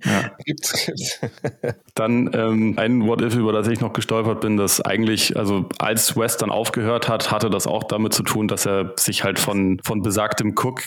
ja, 0.06 0.32
gibt's. 0.46 0.86
gibt's. 0.86 1.20
Dann 1.96 2.30
ähm, 2.34 2.76
ein 2.78 3.08
What 3.08 3.22
If, 3.22 3.36
über 3.36 3.54
das 3.54 3.68
ich 3.68 3.80
noch 3.80 3.94
gestolpert 3.94 4.42
bin, 4.42 4.58
dass 4.58 4.82
eigentlich, 4.82 5.38
also 5.38 5.68
als 5.80 6.16
West 6.18 6.42
dann 6.42 6.52
aufgehört 6.52 7.08
hat, 7.08 7.32
hatte 7.32 7.50
das 7.50 7.66
auch 7.66 7.86
damit 7.86 8.14
zu 8.14 8.24
tun, 8.24 8.48
dass 8.48 8.68
er 8.68 8.94
sich 8.98 9.24
halt 9.24 9.40
von, 9.40 9.80
von 9.84 10.02
besagtem 10.02 10.54
Cook 10.56 10.84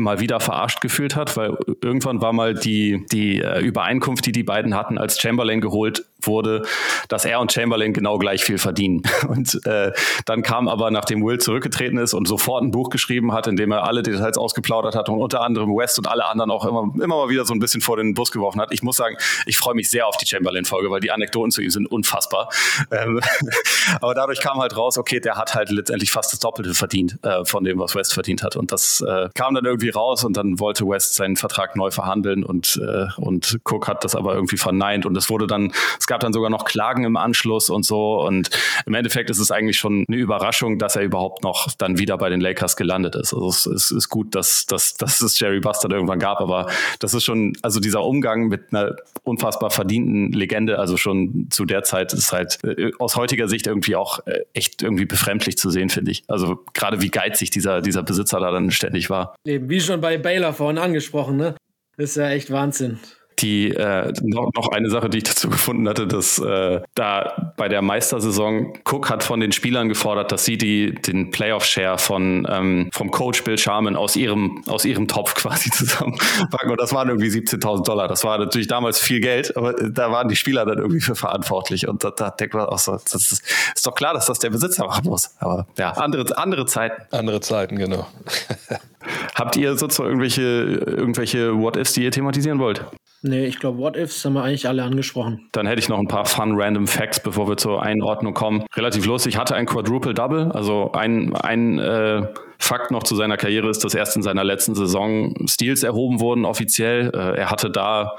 mal 0.00 0.20
wieder 0.20 0.40
verarscht 0.40 0.80
gefühlt 0.80 1.16
hat, 1.16 1.36
weil 1.36 1.56
irgendwann 1.82 2.20
war 2.20 2.32
mal 2.32 2.54
die, 2.54 3.04
die 3.10 3.40
äh, 3.40 3.60
Übereinkunft, 3.60 4.26
die 4.26 4.32
die 4.32 4.42
beiden 4.42 4.74
hatten, 4.74 4.98
als 4.98 5.20
Chamberlain 5.20 5.60
geholt 5.60 6.04
wurde, 6.26 6.62
dass 7.08 7.24
er 7.24 7.40
und 7.40 7.52
Chamberlain 7.52 7.92
genau 7.92 8.18
gleich 8.18 8.44
viel 8.44 8.58
verdienen. 8.58 9.02
Und 9.28 9.64
äh, 9.66 9.92
dann 10.24 10.42
kam 10.42 10.68
aber, 10.68 10.90
nachdem 10.90 11.24
Will 11.24 11.38
zurückgetreten 11.38 11.98
ist 11.98 12.14
und 12.14 12.26
sofort 12.26 12.62
ein 12.62 12.70
Buch 12.70 12.90
geschrieben 12.90 13.32
hat, 13.32 13.46
in 13.46 13.56
dem 13.56 13.70
er 13.70 13.84
alle 13.84 14.02
Details 14.02 14.36
ausgeplaudert 14.36 14.94
hat 14.94 15.08
und 15.08 15.20
unter 15.20 15.42
anderem 15.42 15.76
West 15.76 15.98
und 15.98 16.08
alle 16.08 16.24
anderen 16.26 16.50
auch 16.50 16.64
immer, 16.64 16.92
immer 17.02 17.16
mal 17.16 17.28
wieder 17.28 17.44
so 17.44 17.54
ein 17.54 17.60
bisschen 17.60 17.80
vor 17.80 17.96
den 17.96 18.14
Bus 18.14 18.32
geworfen 18.32 18.60
hat. 18.60 18.72
Ich 18.72 18.82
muss 18.82 18.96
sagen, 18.96 19.16
ich 19.46 19.58
freue 19.58 19.74
mich 19.74 19.88
sehr 19.88 20.06
auf 20.06 20.16
die 20.16 20.26
Chamberlain-Folge, 20.26 20.90
weil 20.90 21.00
die 21.00 21.10
Anekdoten 21.10 21.50
zu 21.50 21.62
ihm 21.62 21.70
sind 21.70 21.86
unfassbar. 21.86 22.48
Ähm, 22.90 23.20
aber 24.00 24.14
dadurch 24.14 24.40
kam 24.40 24.58
halt 24.58 24.76
raus, 24.76 24.98
okay, 24.98 25.20
der 25.20 25.36
hat 25.36 25.54
halt 25.54 25.70
letztendlich 25.70 26.10
fast 26.10 26.32
das 26.32 26.40
Doppelte 26.40 26.74
verdient 26.74 27.18
äh, 27.22 27.44
von 27.44 27.64
dem, 27.64 27.78
was 27.78 27.94
West 27.94 28.14
verdient 28.14 28.42
hat. 28.42 28.56
Und 28.56 28.72
das 28.72 29.00
äh, 29.00 29.28
kam 29.34 29.54
dann 29.54 29.64
irgendwie 29.64 29.90
raus 29.90 30.24
und 30.24 30.36
dann 30.36 30.58
wollte 30.58 30.86
West 30.86 31.14
seinen 31.14 31.36
Vertrag 31.36 31.76
neu 31.76 31.90
verhandeln 31.90 32.44
und, 32.44 32.80
äh, 32.82 33.06
und 33.16 33.58
Cook 33.64 33.88
hat 33.88 34.04
das 34.04 34.14
aber 34.14 34.34
irgendwie 34.34 34.56
verneint 34.56 35.06
und 35.06 35.16
es 35.16 35.30
wurde 35.30 35.46
dann, 35.46 35.72
es 35.98 36.06
gab 36.10 36.20
dann 36.20 36.32
sogar 36.32 36.50
noch 36.50 36.64
Klagen 36.64 37.04
im 37.04 37.16
Anschluss 37.16 37.70
und 37.70 37.84
so 37.84 38.20
und 38.20 38.50
im 38.84 38.94
Endeffekt 38.94 39.30
ist 39.30 39.38
es 39.38 39.52
eigentlich 39.52 39.78
schon 39.78 40.04
eine 40.08 40.16
Überraschung, 40.16 40.78
dass 40.80 40.96
er 40.96 41.02
überhaupt 41.02 41.44
noch 41.44 41.68
dann 41.78 41.98
wieder 41.98 42.18
bei 42.18 42.28
den 42.28 42.40
Lakers 42.40 42.76
gelandet 42.76 43.14
ist. 43.14 43.32
Also 43.32 43.48
es, 43.48 43.64
es 43.66 43.90
ist 43.92 44.08
gut, 44.08 44.34
dass, 44.34 44.66
dass, 44.66 44.94
dass 44.94 45.22
es 45.22 45.38
Jerry 45.38 45.60
Buster 45.60 45.88
irgendwann 45.88 46.18
gab, 46.18 46.40
aber 46.40 46.66
das 46.98 47.14
ist 47.14 47.22
schon, 47.22 47.52
also 47.62 47.78
dieser 47.78 48.02
Umgang 48.02 48.48
mit 48.48 48.72
einer 48.72 48.96
unfassbar 49.22 49.70
verdienten 49.70 50.32
Legende, 50.32 50.80
also 50.80 50.96
schon 50.96 51.46
zu 51.50 51.64
der 51.64 51.84
Zeit 51.84 52.12
ist 52.12 52.32
halt 52.32 52.58
äh, 52.64 52.90
aus 52.98 53.14
heutiger 53.14 53.46
Sicht 53.46 53.68
irgendwie 53.68 53.94
auch 53.94 54.26
äh, 54.26 54.40
echt 54.52 54.82
irgendwie 54.82 55.06
befremdlich 55.06 55.58
zu 55.58 55.70
sehen, 55.70 55.90
finde 55.90 56.10
ich. 56.10 56.24
Also 56.26 56.58
gerade 56.74 57.00
wie 57.02 57.10
geizig 57.10 57.50
dieser, 57.50 57.82
dieser 57.82 58.02
Besitzer 58.02 58.40
da 58.40 58.50
dann 58.50 58.72
ständig 58.72 59.10
war. 59.10 59.36
Eben, 59.44 59.70
wie 59.70 59.80
schon 59.80 60.00
bei 60.00 60.18
Baylor 60.18 60.54
vorhin 60.54 60.78
angesprochen, 60.78 61.36
ne? 61.36 61.54
Ist 61.96 62.16
ja 62.16 62.30
echt 62.30 62.50
Wahnsinn 62.50 62.98
die 63.42 63.70
äh, 63.70 64.12
noch, 64.22 64.50
noch 64.54 64.68
eine 64.68 64.90
Sache, 64.90 65.08
die 65.08 65.18
ich 65.18 65.24
dazu 65.24 65.48
gefunden 65.48 65.88
hatte, 65.88 66.06
dass 66.06 66.38
äh, 66.38 66.80
da 66.94 67.52
bei 67.56 67.68
der 67.68 67.82
Meistersaison 67.82 68.74
Cook 68.84 69.10
hat 69.10 69.22
von 69.22 69.40
den 69.40 69.52
Spielern 69.52 69.88
gefordert, 69.88 70.32
dass 70.32 70.44
sie 70.44 70.58
die 70.58 70.94
den 70.94 71.30
Playoff-Share 71.30 71.98
von 71.98 72.46
ähm, 72.50 72.90
vom 72.92 73.10
Coach 73.10 73.44
Bill 73.44 73.58
Sharman 73.58 73.96
aus 73.96 74.16
ihrem 74.16 74.62
aus 74.68 74.84
ihrem 74.84 75.08
Topf 75.08 75.34
quasi 75.40 75.70
zusammenpacken 75.70 76.70
und 76.70 76.80
das 76.80 76.92
waren 76.92 77.08
irgendwie 77.08 77.28
17.000 77.28 77.84
Dollar. 77.84 78.08
Das 78.08 78.24
war 78.24 78.38
natürlich 78.38 78.68
damals 78.68 79.00
viel 79.00 79.20
Geld, 79.20 79.56
aber 79.56 79.72
da 79.72 80.12
waren 80.12 80.28
die 80.28 80.36
Spieler 80.36 80.64
dann 80.64 80.78
irgendwie 80.78 81.00
für 81.00 81.14
verantwortlich 81.14 81.88
und 81.88 82.04
da, 82.04 82.10
da 82.10 82.30
denkt 82.30 82.54
man 82.54 82.66
auch 82.66 82.78
so, 82.78 82.92
das 82.92 83.14
ist, 83.14 83.42
ist 83.74 83.86
doch 83.86 83.94
klar, 83.94 84.14
dass 84.14 84.26
das 84.26 84.38
der 84.38 84.50
Besitzer 84.50 84.86
machen 84.86 85.04
muss. 85.04 85.34
Aber 85.38 85.66
ja, 85.78 85.92
andere 85.92 86.36
andere 86.36 86.66
Zeiten. 86.66 87.02
Andere 87.14 87.40
Zeiten, 87.40 87.76
genau. 87.76 88.06
Habt 89.34 89.56
ihr 89.56 89.76
sozusagen 89.76 90.08
irgendwelche 90.08 90.42
irgendwelche 90.42 91.56
What-ifs, 91.58 91.92
die 91.92 92.04
ihr 92.04 92.10
thematisieren 92.10 92.58
wollt? 92.58 92.84
Nee, 93.22 93.44
ich 93.44 93.58
glaube, 93.58 93.78
What-Ifs 93.78 94.24
haben 94.24 94.32
wir 94.32 94.44
eigentlich 94.44 94.66
alle 94.66 94.82
angesprochen. 94.82 95.46
Dann 95.52 95.66
hätte 95.66 95.78
ich 95.78 95.90
noch 95.90 95.98
ein 95.98 96.08
paar 96.08 96.24
fun 96.24 96.52
random 96.54 96.86
Facts, 96.86 97.20
bevor 97.20 97.48
wir 97.48 97.58
zur 97.58 97.82
Einordnung 97.82 98.32
kommen. 98.32 98.64
Relativ 98.74 99.04
lustig, 99.04 99.36
hatte 99.36 99.54
ein 99.54 99.66
Quadruple-Double. 99.66 100.52
Also 100.52 100.92
ein, 100.92 101.36
ein 101.36 101.78
äh, 101.78 102.22
Fakt 102.58 102.90
noch 102.90 103.02
zu 103.02 103.16
seiner 103.16 103.36
Karriere 103.36 103.68
ist, 103.68 103.84
dass 103.84 103.94
erst 103.94 104.16
in 104.16 104.22
seiner 104.22 104.42
letzten 104.42 104.74
Saison 104.74 105.34
Steals 105.46 105.82
erhoben 105.82 106.20
wurden 106.20 106.46
offiziell. 106.46 107.10
Äh, 107.14 107.40
er 107.40 107.50
hatte 107.50 107.70
da 107.70 108.16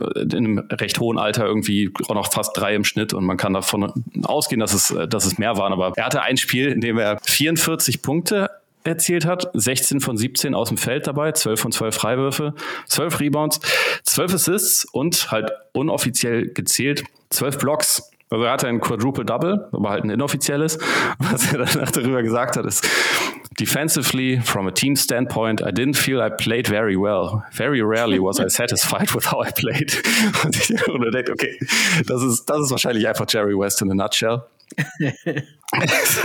äh, 0.00 0.22
in 0.22 0.34
einem 0.34 0.58
recht 0.72 0.98
hohen 0.98 1.18
Alter 1.18 1.46
irgendwie 1.46 1.92
auch 2.08 2.14
noch 2.14 2.32
fast 2.32 2.56
drei 2.56 2.74
im 2.74 2.82
Schnitt 2.82 3.14
und 3.14 3.24
man 3.24 3.36
kann 3.36 3.52
davon 3.52 3.92
ausgehen, 4.24 4.58
dass 4.58 4.74
es, 4.74 4.92
dass 5.08 5.24
es 5.24 5.38
mehr 5.38 5.56
waren. 5.56 5.72
Aber 5.72 5.92
er 5.94 6.04
hatte 6.04 6.22
ein 6.22 6.36
Spiel, 6.36 6.66
in 6.66 6.80
dem 6.80 6.98
er 6.98 7.18
44 7.22 8.02
Punkte 8.02 8.50
erzielt 8.84 9.26
hat. 9.26 9.50
16 9.54 10.00
von 10.00 10.16
17 10.16 10.54
aus 10.54 10.68
dem 10.68 10.76
Feld 10.76 11.06
dabei, 11.06 11.32
12 11.32 11.60
von 11.60 11.72
12 11.72 11.94
Freiwürfe, 11.94 12.54
12 12.86 13.20
Rebounds, 13.20 13.60
12 14.04 14.34
Assists 14.34 14.84
und 14.92 15.30
halt 15.30 15.50
unoffiziell 15.72 16.48
gezählt 16.48 17.04
12 17.30 17.58
Blocks. 17.58 18.10
Also 18.30 18.44
er 18.44 18.52
hatte 18.52 18.66
ein 18.66 18.80
Quadruple-Double, 18.80 19.68
aber 19.72 19.90
halt 19.90 20.04
ein 20.04 20.10
inoffizielles. 20.10 20.78
Was 21.18 21.52
er 21.52 21.64
danach 21.64 21.90
darüber 21.90 22.22
gesagt 22.22 22.56
hat, 22.56 22.64
ist, 22.64 22.88
Defensively, 23.58 24.40
from 24.40 24.66
a 24.66 24.70
team 24.70 24.96
standpoint, 24.96 25.60
I 25.60 25.70
didn't 25.70 25.96
feel 25.96 26.20
I 26.20 26.30
played 26.30 26.66
very 26.66 26.96
well. 26.96 27.44
Very 27.52 27.82
rarely 27.82 28.18
was 28.18 28.40
I 28.40 28.48
satisfied 28.48 29.14
with 29.14 29.30
how 29.30 29.42
I 29.46 29.50
played. 29.50 29.92
Und 30.42 30.56
ich 31.04 31.12
denke, 31.12 31.32
okay, 31.32 31.58
das 32.06 32.22
ist, 32.22 32.46
das 32.46 32.62
ist 32.62 32.70
wahrscheinlich 32.70 33.06
einfach 33.06 33.26
Jerry 33.28 33.56
West 33.56 33.82
in 33.82 33.90
a 33.90 33.94
nutshell 33.94 34.42
das, 35.80 36.24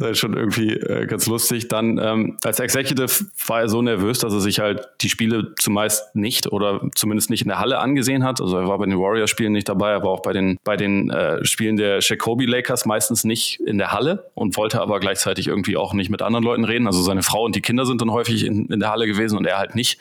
halt, 0.00 0.16
schon 0.16 0.34
irgendwie 0.34 0.74
äh, 0.74 1.06
ganz 1.06 1.26
lustig. 1.26 1.66
Dann 1.66 1.98
ähm, 1.98 2.38
als 2.44 2.60
Executive 2.60 3.26
war 3.48 3.62
er 3.62 3.68
so 3.68 3.82
nervös, 3.82 4.20
dass 4.20 4.32
er 4.32 4.40
sich 4.40 4.60
halt 4.60 4.88
die 5.00 5.08
Spiele 5.08 5.54
zumeist 5.56 6.14
nicht 6.14 6.46
oder 6.52 6.80
zumindest 6.94 7.30
nicht 7.30 7.42
in 7.42 7.48
der 7.48 7.58
Halle 7.58 7.80
angesehen 7.80 8.22
hat. 8.22 8.40
Also 8.40 8.56
er 8.56 8.68
war 8.68 8.78
bei 8.78 8.86
den 8.86 8.96
Warriors-Spielen 8.96 9.52
nicht 9.52 9.68
dabei, 9.68 9.90
er 9.90 10.02
war 10.04 10.10
auch 10.10 10.22
bei 10.22 10.32
den, 10.32 10.56
bei 10.62 10.76
den 10.76 11.10
äh, 11.10 11.44
Spielen 11.44 11.76
der 11.76 11.98
Jacoby 12.00 12.46
Lakers 12.46 12.86
meistens 12.86 13.24
nicht 13.24 13.58
in 13.60 13.78
der 13.78 13.90
Halle 13.90 14.30
und 14.34 14.56
wollte 14.56 14.80
aber 14.80 15.00
gleichzeitig 15.00 15.48
irgendwie 15.48 15.76
auch 15.76 15.92
nicht 15.92 16.10
mit 16.10 16.22
anderen 16.22 16.44
Leuten 16.44 16.64
reden. 16.64 16.86
Also 16.86 17.02
seine 17.02 17.24
Frau 17.24 17.44
und 17.44 17.56
die 17.56 17.62
Kinder 17.62 17.86
sind 17.86 18.00
dann 18.00 18.12
häufig 18.12 18.46
in, 18.46 18.66
in 18.66 18.78
der 18.78 18.90
Halle 18.90 19.08
gewesen 19.08 19.36
und 19.36 19.46
er 19.46 19.58
halt 19.58 19.74
nicht. 19.74 19.98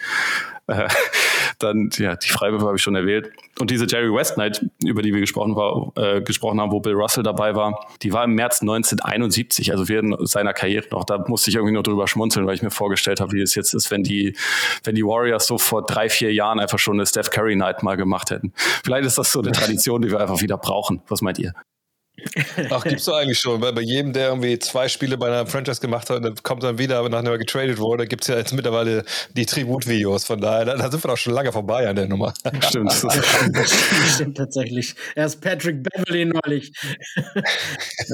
Äh, 0.67 0.88
dann, 1.59 1.89
ja, 1.97 2.15
die 2.15 2.30
Freiwürfe 2.30 2.65
habe 2.65 2.78
ich 2.78 2.82
schon 2.82 2.95
erwähnt. 2.95 3.30
Und 3.59 3.72
diese 3.72 3.86
Jerry 3.88 4.13
West 4.13 4.38
Night, 4.38 4.65
über 4.84 5.01
die 5.01 5.13
wir 5.13 5.20
gesprochen, 5.20 5.55
war, 5.55 5.91
äh, 5.97 6.22
gesprochen 6.22 6.61
haben, 6.61 6.72
wo 6.72 6.80
Bill 6.80 6.93
Russell 6.93 7.24
dabei 7.24 7.55
war, 7.55 7.88
die 8.01 8.13
war 8.13 8.24
im 8.24 8.34
März 8.34 8.59
1971, 8.62 9.72
also 9.72 9.88
während 9.88 10.28
seiner 10.28 10.53
Karriere 10.53 10.88
noch. 10.91 11.03
Da 11.03 11.24
musste 11.28 11.49
ich 11.49 11.55
irgendwie 11.55 11.74
nur 11.74 11.84
drüber 11.84 12.07
schmunzeln, 12.07 12.45
weil 12.47 12.55
ich 12.55 12.62
mir 12.62 12.72
vorgestellt 12.72 13.20
habe, 13.20 13.34
wie 13.34 13.41
es 13.41 13.55
jetzt 13.55 13.74
ist, 13.74 13.91
wenn 13.91 14.03
die, 14.03 14.36
wenn 14.84 14.95
die 14.95 15.03
Warriors 15.03 15.47
so 15.47 15.57
vor 15.57 15.86
drei, 15.86 16.10
vier 16.10 16.34
Jahren 16.34 16.60
einfach 16.60 16.80
schon 16.80 16.95
eine 16.95 17.05
Steph 17.05 17.30
Curry 17.30 17.55
Night 17.55 17.84
mal 17.84 17.97
gemacht 17.97 18.32
hätten. 18.32 18.53
Vielleicht 18.84 19.05
ist 19.05 19.18
das 19.18 19.32
so 19.32 19.41
eine 19.41 19.51
Tradition, 19.51 20.01
die 20.01 20.12
wir 20.12 20.20
einfach 20.20 20.41
wieder 20.41 20.57
brauchen. 20.57 21.01
Was 21.07 21.22
meint 21.22 21.39
ihr? 21.39 21.53
Ach, 22.70 22.84
gibt's 22.84 23.05
doch 23.05 23.17
eigentlich 23.17 23.39
schon. 23.39 23.61
Weil 23.61 23.74
bei 23.74 23.82
jedem, 23.82 24.13
der 24.13 24.30
irgendwie 24.30 24.57
zwei 24.59 24.88
Spiele 24.88 25.17
bei 25.17 25.28
einer 25.28 25.45
Franchise 25.47 25.82
gemacht 25.82 26.09
hat, 26.09 26.24
dann 26.24 26.36
kommt 26.43 26.63
dann 26.63 26.78
wieder, 26.78 26.99
aber 26.99 27.09
nachdem 27.09 27.32
er 27.32 27.38
getradet 27.38 27.78
wurde, 27.78 28.07
gibt 28.07 28.24
es 28.24 28.28
ja 28.28 28.38
jetzt 28.38 28.53
mittlerweile 28.53 29.03
die 29.36 29.45
Tributvideos. 29.45 30.26
Von 30.26 30.41
daher, 30.41 30.65
da, 30.65 30.76
da, 30.76 30.91
sind 30.91 31.03
wir 31.03 31.09
doch 31.09 31.17
schon 31.17 31.34
lange 31.34 31.51
vorbei 31.51 31.88
an 31.88 31.95
der 31.95 32.07
Nummer. 32.07 32.34
Stimmt. 32.61 32.93
Stimmt 34.13 34.38
tatsächlich. 34.38 34.95
Er 35.15 35.26
ist 35.26 35.41
Patrick 35.41 35.84
Beverly 35.84 36.26
neulich. 36.26 36.72
da 37.15 37.43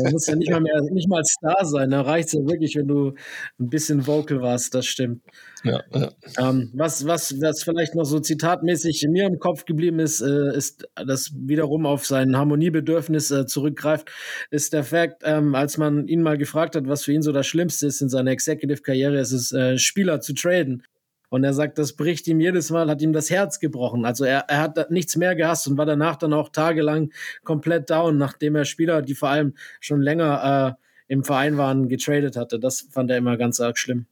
muss 0.11 0.27
ja 0.27 0.35
nicht 0.35 0.51
mal 0.51 0.61
mehr, 0.61 0.81
nicht 0.91 1.09
mal 1.09 1.23
Star 1.23 1.65
sein. 1.65 1.91
Da 1.91 2.01
reicht 2.01 2.27
es 2.27 2.33
ja 2.33 2.39
wirklich, 2.41 2.75
wenn 2.75 2.87
du 2.87 3.13
ein 3.59 3.69
bisschen 3.69 4.05
vocal 4.05 4.41
warst. 4.41 4.73
Das 4.75 4.85
stimmt. 4.85 5.21
Ja, 5.65 5.83
ja. 5.93 6.11
Ähm, 6.37 6.69
was, 6.73 7.07
was, 7.07 7.41
was 7.41 7.63
vielleicht 7.63 7.95
noch 7.95 8.05
so 8.05 8.19
zitatmäßig 8.19 9.07
mir 9.09 9.25
im 9.25 9.39
Kopf 9.39 9.65
geblieben 9.65 9.99
ist, 9.99 10.21
äh, 10.21 10.55
ist, 10.55 10.87
das 10.95 11.31
wiederum 11.35 11.87
auf 11.87 12.05
sein 12.05 12.37
Harmoniebedürfnis 12.37 13.31
äh, 13.31 13.47
zurückgreift, 13.47 14.09
ist 14.51 14.73
der 14.73 14.83
Fakt, 14.83 15.23
ähm, 15.25 15.55
als 15.55 15.77
man 15.77 16.07
ihn 16.07 16.21
mal 16.21 16.37
gefragt 16.37 16.75
hat, 16.75 16.87
was 16.87 17.03
für 17.03 17.13
ihn 17.13 17.23
so 17.23 17.31
das 17.31 17.47
Schlimmste 17.47 17.87
ist 17.87 18.01
in 18.01 18.09
seiner 18.09 18.31
Executive-Karriere, 18.31 19.17
ist 19.17 19.31
es, 19.31 19.51
äh, 19.51 19.79
Spieler 19.79 20.21
zu 20.21 20.33
traden. 20.33 20.83
Und 21.29 21.43
er 21.43 21.53
sagt, 21.53 21.79
das 21.79 21.93
bricht 21.93 22.27
ihm 22.27 22.39
jedes 22.39 22.69
Mal, 22.69 22.87
hat 22.87 23.01
ihm 23.01 23.11
das 23.11 23.31
Herz 23.31 23.59
gebrochen. 23.59 24.05
Also 24.05 24.23
er, 24.23 24.45
er 24.47 24.59
hat 24.59 24.91
nichts 24.91 25.15
mehr 25.15 25.35
gehasst 25.35 25.67
und 25.67 25.77
war 25.77 25.87
danach 25.87 26.15
dann 26.15 26.31
auch 26.33 26.49
tagelang 26.49 27.11
komplett 27.43 27.89
down, 27.89 28.17
nachdem 28.17 28.55
er 28.55 28.65
Spieler, 28.65 29.01
die 29.01 29.15
vor 29.15 29.29
allem 29.29 29.55
schon 29.79 30.01
länger 30.01 30.77
äh, 30.77 31.11
im 31.11 31.23
Verein 31.23 31.57
waren, 31.57 31.89
getradet 31.89 32.37
hatte. 32.37 32.59
Das 32.59 32.87
fand 32.91 33.09
er 33.09 33.17
immer 33.17 33.37
ganz 33.37 33.59
arg 33.59 33.79
schlimm. 33.79 34.05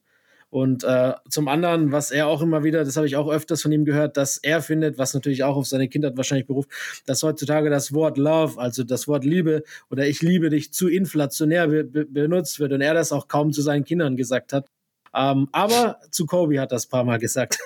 Und 0.54 0.84
äh, 0.84 1.14
zum 1.30 1.48
anderen, 1.48 1.92
was 1.92 2.12
er 2.12 2.28
auch 2.28 2.44
immer 2.44 2.64
wieder, 2.64 2.86
das 2.86 2.96
habe 2.96 3.08
ich 3.08 3.16
auch 3.16 3.28
öfters 3.28 3.64
von 3.64 3.72
ihm 3.72 3.86
gehört, 3.86 4.18
dass 4.18 4.38
er 4.38 4.62
findet, 4.62 5.00
was 5.00 5.16
natürlich 5.16 5.44
auch 5.44 5.56
auf 5.56 5.66
seine 5.66 5.88
Kindheit 5.88 6.16
wahrscheinlich 6.16 6.46
beruft, 6.46 6.70
dass 7.08 7.24
heutzutage 7.24 7.72
das 7.72 7.92
Wort 7.92 8.20
Love, 8.20 8.62
also 8.62 8.84
das 8.84 9.08
Wort 9.08 9.26
Liebe 9.26 9.64
oder 9.90 10.06
ich 10.06 10.22
liebe 10.22 10.52
dich 10.52 10.72
zu 10.72 10.90
inflationär 10.90 11.70
be 11.70 11.84
be 11.84 12.06
benutzt 12.06 12.60
wird 12.60 12.72
und 12.72 12.82
er 12.82 12.94
das 12.94 13.12
auch 13.12 13.28
kaum 13.28 13.52
zu 13.52 13.64
seinen 13.64 13.84
Kindern 13.84 14.16
gesagt 14.16 14.54
hat. 14.54 14.68
Ähm, 15.16 15.50
aber 15.54 15.98
zu 16.12 16.28
Kobe 16.28 16.62
hat 16.62 16.72
das 16.72 16.86
paar 16.86 17.04
Mal 17.04 17.18
gesagt. 17.18 17.58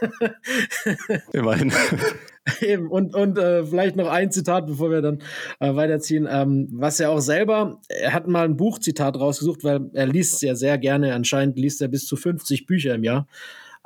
Immerhin. 1.34 1.74
Eben, 2.62 2.90
und, 2.90 3.16
und 3.16 3.38
äh, 3.38 3.66
vielleicht 3.66 3.96
noch 3.96 4.08
ein 4.08 4.32
Zitat, 4.32 4.68
bevor 4.68 4.92
wir 4.92 5.02
dann 5.02 5.20
äh, 5.60 5.76
weiterziehen. 5.76 6.28
Ähm, 6.30 6.68
was 6.72 7.00
er 7.00 7.12
auch 7.12 7.20
selber, 7.20 7.82
er 7.90 8.14
hat 8.14 8.28
mal 8.28 8.46
ein 8.46 8.58
Buchzitat 8.58 9.20
rausgesucht, 9.20 9.64
weil 9.64 9.90
er 9.94 10.08
liest 10.08 10.42
ja 10.42 10.56
sehr 10.56 10.78
gerne, 10.78 11.14
anscheinend 11.14 11.58
liest 11.58 11.82
er 11.82 11.88
bis 11.88 12.06
zu 12.06 12.16
50 12.16 12.66
Bücher 12.66 12.96
im 12.96 13.04
Jahr. 13.04 13.28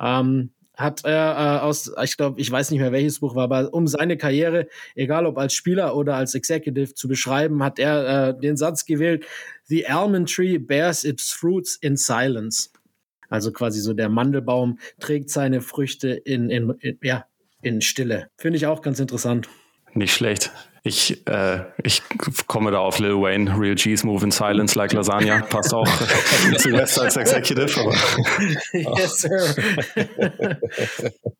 Ähm, 0.00 0.50
hat 0.74 1.04
er 1.04 1.60
äh, 1.60 1.64
aus, 1.64 1.92
ich 2.02 2.16
glaube, 2.16 2.40
ich 2.40 2.50
weiß 2.50 2.70
nicht 2.70 2.80
mehr 2.80 2.92
welches 2.92 3.20
Buch 3.20 3.34
war, 3.34 3.44
aber 3.44 3.74
um 3.74 3.86
seine 3.86 4.16
Karriere, 4.16 4.68
egal 4.94 5.26
ob 5.26 5.38
als 5.38 5.52
Spieler 5.52 5.94
oder 5.94 6.16
als 6.16 6.34
Executive 6.34 6.94
zu 6.94 7.08
beschreiben, 7.08 7.62
hat 7.62 7.78
er 7.78 8.28
äh, 8.28 8.40
den 8.40 8.56
Satz 8.56 8.86
gewählt: 8.86 9.26
The 9.64 9.86
almond 9.86 10.32
tree 10.32 10.58
bears 10.58 11.04
its 11.04 11.30
fruits 11.30 11.76
in 11.76 11.96
silence. 11.96 12.70
Also 13.28 13.52
quasi 13.52 13.80
so 13.80 13.92
der 13.92 14.08
Mandelbaum 14.08 14.78
trägt 14.98 15.30
seine 15.30 15.62
Früchte 15.62 16.10
in, 16.10 16.50
in, 16.50 16.70
in 16.80 16.98
ja, 17.02 17.24
in 17.62 17.80
Stille. 17.80 18.28
Finde 18.36 18.56
ich 18.56 18.66
auch 18.66 18.82
ganz 18.82 19.00
interessant. 19.00 19.48
Nicht 19.94 20.14
schlecht. 20.14 20.50
Ich, 20.84 21.26
äh, 21.28 21.60
ich 21.84 22.02
komme 22.48 22.72
da 22.72 22.78
auf 22.78 22.98
Lil 22.98 23.14
Wayne, 23.14 23.56
Real 23.56 23.76
G's 23.76 24.02
Move 24.02 24.24
in 24.24 24.30
Silence 24.32 24.76
like 24.76 24.92
Lasagna. 24.92 25.42
Passt 25.42 25.72
auch 25.72 25.86
zu 26.58 26.72
West 26.72 26.98
als 26.98 27.16
Executive. 27.16 27.80
Aber, 27.80 27.94
yes, 28.98 29.20
sir. 29.20 29.54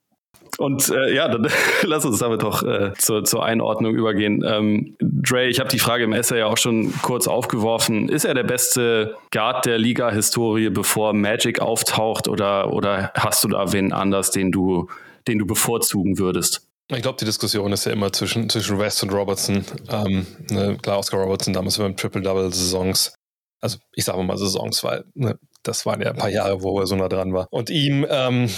Und 0.59 0.91
äh, 0.91 1.15
ja, 1.15 1.29
dann 1.29 1.49
lass 1.83 2.05
uns 2.05 2.19
damit 2.19 2.43
doch 2.43 2.63
äh, 2.63 2.93
zur, 2.99 3.25
zur 3.25 3.45
Einordnung 3.45 3.95
übergehen. 3.95 4.45
Ähm, 4.47 4.97
Dre, 5.01 5.47
ich 5.47 5.59
habe 5.61 5.71
die 5.71 5.79
Frage 5.79 6.05
im 6.05 6.13
Essay 6.13 6.39
ja 6.39 6.47
auch 6.47 6.59
schon 6.59 6.93
kurz 7.03 7.27
aufgeworfen. 7.27 8.09
Ist 8.09 8.25
er 8.25 8.35
der 8.35 8.45
beste 8.45 9.17
Guard 9.31 9.65
der 9.65 9.79
Liga-Historie, 9.79 10.69
bevor 10.69 11.15
Magic 11.15 11.61
auftaucht, 11.61 12.29
oder, 12.29 12.73
oder 12.73 13.13
hast 13.15 13.43
du 13.45 13.49
da 13.49 13.73
wen 13.73 13.93
anders, 13.93 14.31
den 14.31 14.53
du, 14.53 14.89
den 15.29 15.39
du 15.39 15.47
bevorzugen 15.47 16.19
würdest? 16.19 16.69
Ich 16.89 17.03
glaube, 17.03 17.17
die 17.19 17.25
Diskussion 17.25 17.73
ist 17.73 17.87
ja 17.87 17.93
immer 17.93 18.13
zwischen, 18.13 18.51
zwischen 18.51 18.79
West 18.79 19.03
und 19.03 19.13
Robertson. 19.13 19.65
Ähm, 19.89 20.27
ne, 20.51 20.77
klar, 20.83 20.99
Oscar 20.99 21.21
Robertson 21.21 21.55
damals 21.55 21.79
über 21.79 21.95
Triple-Double-Saisons. 21.95 23.15
Also 23.61 23.79
ich 23.95 24.05
sage 24.05 24.23
mal 24.25 24.37
Saisons, 24.37 24.83
weil 24.83 25.05
ne, 25.15 25.39
das 25.63 25.87
waren 25.87 26.03
ja 26.03 26.11
ein 26.11 26.17
paar 26.17 26.29
Jahre, 26.29 26.63
wo 26.63 26.81
er 26.81 26.87
so 26.87 26.97
nah 26.97 27.09
dran 27.09 27.33
war. 27.33 27.47
Und 27.51 27.71
ihm, 27.71 28.05
ähm, 28.11 28.51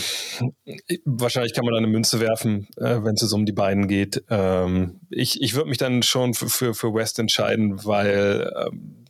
wahrscheinlich 1.05 1.53
kann 1.53 1.65
man 1.67 1.75
da 1.75 1.79
eine 1.79 1.87
Münze 1.87 2.21
werfen, 2.21 2.67
äh, 2.79 3.05
wenn 3.05 3.15
es 3.15 3.33
um 3.33 3.45
die 3.45 3.53
beiden 3.53 3.87
geht. 3.87 4.25
Ähm, 4.31 5.01
ich 5.11 5.43
ich 5.43 5.55
würde 5.55 5.69
mich 5.69 5.79
dann 5.79 6.03
schon 6.03 6.33
für, 6.33 6.73
für 6.73 6.95
West 6.95 7.19
entscheiden, 7.19 7.85
weil 7.85 8.51
ähm, 8.67 9.04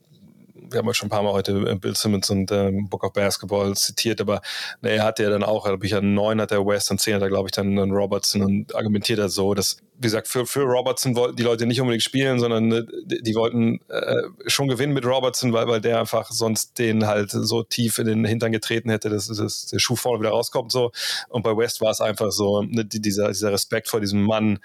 wir 0.75 0.81
haben 0.81 0.87
ja 0.87 0.95
schon 0.95 1.07
ein 1.07 1.11
paar 1.11 1.23
Mal 1.23 1.33
heute 1.33 1.53
äh, 1.53 1.75
Bill 1.77 1.97
Simmons 1.97 2.29
und 2.31 2.53
ähm, 2.53 2.89
Book 2.89 3.05
of 3.05 3.13
Basketball 3.13 3.75
zitiert, 3.75 4.21
aber 4.21 4.43
ne, 4.83 4.91
er 4.91 5.05
hat 5.05 5.19
ja 5.19 5.31
dann 5.31 5.43
auch, 5.43 5.65
glaube 5.65 5.87
ich, 5.87 5.95
an 5.95 6.15
neun 6.15 6.41
hat 6.41 6.53
er 6.53 6.67
West 6.67 6.91
und 6.91 7.01
zehn 7.01 7.15
hat 7.15 7.23
er, 7.23 7.29
glaube 7.29 7.49
ich, 7.49 7.53
dann, 7.53 7.77
dann 7.77 7.91
Robertson 7.91 8.43
und 8.43 8.75
argumentiert 8.75 9.19
er 9.19 9.29
so, 9.29 9.55
dass, 9.55 9.79
wie 9.97 10.03
gesagt, 10.03 10.29
für, 10.29 10.45
für 10.45 10.63
Robertson 10.63 11.17
wollten 11.17 11.37
die 11.37 11.43
Leute 11.43 11.67
nicht 11.67 11.81
unbedingt 11.81 12.03
spielen, 12.03 12.39
sondern 12.39 12.69
ne, 12.69 12.87
die, 13.05 13.23
die, 13.23 13.35
wollten 13.35 13.81
äh, 13.89 14.23
schon 14.47 14.69
gewinnen 14.69 14.93
mit 14.93 15.07
Robertson, 15.07 15.53
weil, 15.53 15.67
weil 15.69 15.81
der 15.81 16.01
einfach 16.01 16.31
sonst 16.31 16.79
den 16.79 17.07
halt 17.07 17.31
so 17.31 17.63
tief 17.63 17.99
in 17.99 18.07
den 18.07 18.25
Hintern 18.25 18.53
getreten 18.53 18.91
hätte, 18.91 19.09
dass, 19.09 19.29
dass 19.29 19.67
der 19.67 19.79
Schuh 19.79 19.97
vorne 19.97 20.21
wieder 20.21 20.31
rauskommt 20.31 20.73
so. 20.73 20.91
Und 21.29 21.43
bei 21.43 21.57
West 21.57 21.81
war 21.81 21.91
es 21.91 22.01
einfach 22.01 22.33
so, 22.33 22.63
ne, 22.63 22.85
dieser, 22.85 23.29
dieser 23.29 23.53
Respekt 23.53 23.89
vor 23.89 24.01
diesem 24.01 24.23
Mann, 24.23 24.59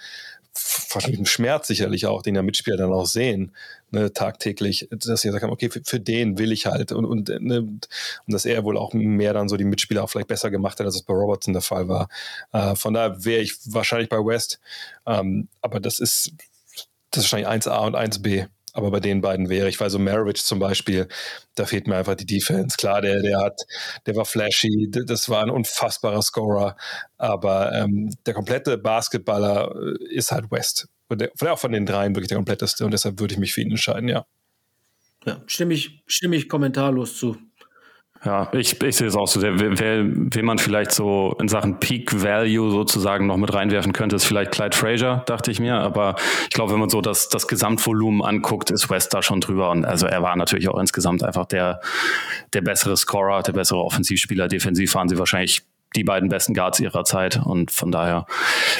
wahrscheinlich 0.91 1.19
ein 1.19 1.25
Schmerz 1.25 1.67
sicherlich 1.67 2.05
auch, 2.05 2.21
den 2.21 2.35
ja 2.35 2.41
Mitspieler 2.41 2.77
dann 2.77 2.93
auch 2.93 3.05
sehen, 3.05 3.55
ne, 3.91 4.11
tagtäglich, 4.11 4.87
dass 4.91 5.21
sie 5.21 5.31
sagen, 5.31 5.49
okay, 5.49 5.69
für, 5.69 5.81
für, 5.83 5.99
den 5.99 6.37
will 6.37 6.51
ich 6.51 6.65
halt. 6.65 6.91
Und, 6.91 7.05
und, 7.05 7.29
ne, 7.29 7.59
und 7.59 7.87
dass 8.27 8.45
er 8.45 8.63
wohl 8.63 8.77
auch 8.77 8.93
mehr 8.93 9.33
dann 9.33 9.49
so 9.49 9.57
die 9.57 9.63
Mitspieler 9.63 10.03
auch 10.03 10.09
vielleicht 10.09 10.27
besser 10.27 10.51
gemacht 10.51 10.79
hat, 10.79 10.85
als 10.85 10.95
es 10.95 11.03
bei 11.03 11.13
Robertson 11.13 11.53
der 11.53 11.61
Fall 11.61 11.87
war. 11.87 12.09
Äh, 12.51 12.75
von 12.75 12.93
daher 12.93 13.23
wäre 13.23 13.41
ich 13.41 13.55
wahrscheinlich 13.65 14.09
bei 14.09 14.17
West. 14.17 14.59
Ähm, 15.05 15.47
aber 15.61 15.79
das 15.79 15.99
ist, 15.99 16.33
das 17.11 17.25
ist 17.25 17.31
wahrscheinlich 17.31 17.65
1A 17.65 17.85
und 17.85 17.95
1B 17.95 18.47
aber 18.73 18.91
bei 18.91 18.99
den 18.99 19.21
beiden 19.21 19.49
wäre 19.49 19.69
ich, 19.69 19.79
weil 19.79 19.89
so 19.89 19.99
Maravich 19.99 20.43
zum 20.43 20.59
Beispiel, 20.59 21.07
da 21.55 21.65
fehlt 21.65 21.87
mir 21.87 21.95
einfach 21.95 22.15
die 22.15 22.25
Defense. 22.25 22.77
Klar, 22.77 23.01
der, 23.01 23.21
der 23.21 23.39
hat, 23.39 23.61
der 24.05 24.15
war 24.15 24.25
flashy, 24.25 24.89
das 24.89 25.29
war 25.29 25.43
ein 25.43 25.49
unfassbarer 25.49 26.21
Scorer, 26.21 26.75
aber 27.17 27.73
ähm, 27.73 28.09
der 28.25 28.33
komplette 28.33 28.77
Basketballer 28.77 29.73
äh, 29.75 30.13
ist 30.13 30.31
halt 30.31 30.51
West. 30.51 30.87
Und 31.07 31.21
der, 31.21 31.31
auch 31.51 31.59
von 31.59 31.71
den 31.71 31.85
dreien 31.85 32.15
wirklich 32.15 32.29
der 32.29 32.37
kompletteste 32.37 32.85
und 32.85 32.91
deshalb 32.91 33.19
würde 33.19 33.33
ich 33.33 33.39
mich 33.39 33.53
für 33.53 33.61
ihn 33.61 33.71
entscheiden, 33.71 34.07
ja. 34.07 34.25
Ja, 35.25 35.43
stimme 35.47 35.73
ich, 35.73 36.03
stimme 36.07 36.35
ich 36.35 36.47
kommentarlos 36.47 37.17
zu. 37.17 37.37
Ja, 38.25 38.49
ich, 38.51 38.81
ich 38.81 38.97
sehe 38.97 39.07
es 39.07 39.15
auch 39.15 39.27
so. 39.27 39.41
Wer, 39.41 39.79
wer, 39.79 40.03
wen 40.05 40.45
man 40.45 40.57
vielleicht 40.57 40.91
so 40.91 41.37
in 41.39 41.47
Sachen 41.47 41.79
Peak 41.79 42.21
Value 42.21 42.69
sozusagen 42.69 43.27
noch 43.27 43.37
mit 43.37 43.53
reinwerfen 43.53 43.93
könnte, 43.93 44.17
ist 44.17 44.25
vielleicht 44.25 44.51
Clyde 44.51 44.75
Frazier, 44.75 45.23
dachte 45.25 45.51
ich 45.51 45.61
mir. 45.61 45.75
Aber 45.75 46.15
ich 46.43 46.49
glaube, 46.49 46.73
wenn 46.73 46.79
man 46.81 46.89
so 46.89 46.99
das, 46.99 47.29
das 47.29 47.47
Gesamtvolumen 47.47 48.21
anguckt, 48.21 48.71
ist 48.71 48.89
West 48.89 49.13
da 49.13 49.21
schon 49.21 49.39
drüber. 49.39 49.69
Und 49.71 49.85
also 49.85 50.05
er 50.05 50.21
war 50.21 50.35
natürlich 50.35 50.67
auch 50.67 50.77
insgesamt 50.77 51.23
einfach 51.23 51.45
der, 51.45 51.79
der 52.53 52.61
bessere 52.61 52.97
Scorer, 52.97 53.41
der 53.41 53.53
bessere 53.53 53.79
Offensivspieler. 53.79 54.49
Defensiv 54.49 54.93
waren 54.95 55.07
sie 55.07 55.17
wahrscheinlich 55.17 55.63
die 55.95 56.03
beiden 56.03 56.29
besten 56.29 56.53
Guards 56.53 56.79
ihrer 56.79 57.03
Zeit. 57.03 57.39
Und 57.43 57.71
von 57.71 57.91
daher 57.91 58.25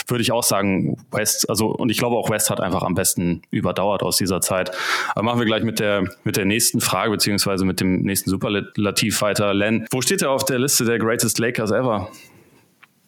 würde 0.07 0.22
ich 0.22 0.32
auch 0.32 0.43
sagen, 0.43 0.97
West, 1.12 1.49
also, 1.49 1.68
und 1.68 1.89
ich 1.89 1.97
glaube 1.97 2.16
auch 2.16 2.30
West 2.30 2.49
hat 2.49 2.60
einfach 2.62 2.84
am 2.84 2.95
besten 2.95 3.41
überdauert 3.51 4.03
aus 4.03 4.18
dieser 4.18 4.41
Zeit. 4.41 4.72
Aber 5.16 5.24
machen 5.24 5.39
wir 5.39 5.45
gleich 5.45 5.64
mit 5.64 5.80
der, 5.80 6.03
mit 6.24 6.38
der 6.38 6.45
nächsten 6.45 6.82
Frage, 6.82 7.12
beziehungsweise 7.12 7.66
mit 7.66 7.80
dem 7.80 8.01
nächsten 8.01 8.30
Superlativ 8.30 9.22
weiter. 9.22 9.53
Len, 9.53 9.88
wo 9.91 10.01
steht 10.01 10.22
er 10.22 10.32
auf 10.32 10.45
der 10.45 10.60
Liste 10.60 10.86
der 10.86 10.99
Greatest 10.99 11.39
Lakers 11.39 11.72
ever? 11.72 12.10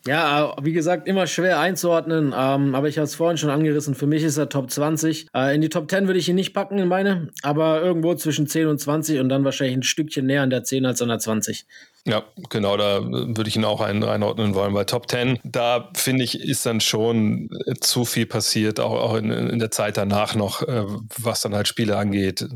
Ja, 0.07 0.55
wie 0.63 0.73
gesagt, 0.73 1.07
immer 1.07 1.27
schwer 1.27 1.59
einzuordnen, 1.59 2.33
ähm, 2.35 2.73
aber 2.73 2.87
ich 2.87 2.97
habe 2.97 3.05
es 3.05 3.13
vorhin 3.13 3.37
schon 3.37 3.51
angerissen. 3.51 3.93
Für 3.93 4.07
mich 4.07 4.23
ist 4.23 4.35
er 4.37 4.49
Top 4.49 4.71
20. 4.71 5.27
Äh, 5.35 5.53
in 5.53 5.61
die 5.61 5.69
Top 5.69 5.91
10 5.91 6.07
würde 6.07 6.19
ich 6.19 6.27
ihn 6.27 6.35
nicht 6.35 6.53
packen 6.53 6.79
in 6.79 6.87
meine, 6.87 7.27
aber 7.43 7.83
irgendwo 7.83 8.15
zwischen 8.15 8.47
10 8.47 8.65
und 8.65 8.79
20 8.79 9.19
und 9.19 9.29
dann 9.29 9.43
wahrscheinlich 9.43 9.77
ein 9.77 9.83
Stückchen 9.83 10.25
näher 10.25 10.41
an 10.41 10.49
der 10.49 10.63
10 10.63 10.87
als 10.87 11.03
an 11.03 11.09
der 11.09 11.19
20. 11.19 11.67
Ja, 12.05 12.23
genau, 12.49 12.77
da 12.77 13.03
würde 13.03 13.47
ich 13.47 13.55
ihn 13.55 13.63
auch 13.63 13.79
ein, 13.79 14.03
einordnen 14.03 14.55
wollen. 14.55 14.73
Bei 14.73 14.85
Top 14.85 15.07
10, 15.09 15.39
da 15.43 15.89
finde 15.93 16.23
ich, 16.23 16.39
ist 16.39 16.65
dann 16.65 16.81
schon 16.81 17.49
zu 17.79 18.05
viel 18.05 18.25
passiert, 18.25 18.79
auch, 18.79 18.93
auch 18.93 19.15
in, 19.15 19.29
in, 19.29 19.59
der 19.59 19.69
Zeit 19.69 19.97
danach 19.97 20.33
noch, 20.33 20.63
äh, 20.63 20.83
was 21.19 21.41
dann 21.41 21.53
halt 21.53 21.67
Spiele 21.67 21.97
angeht. 21.97 22.47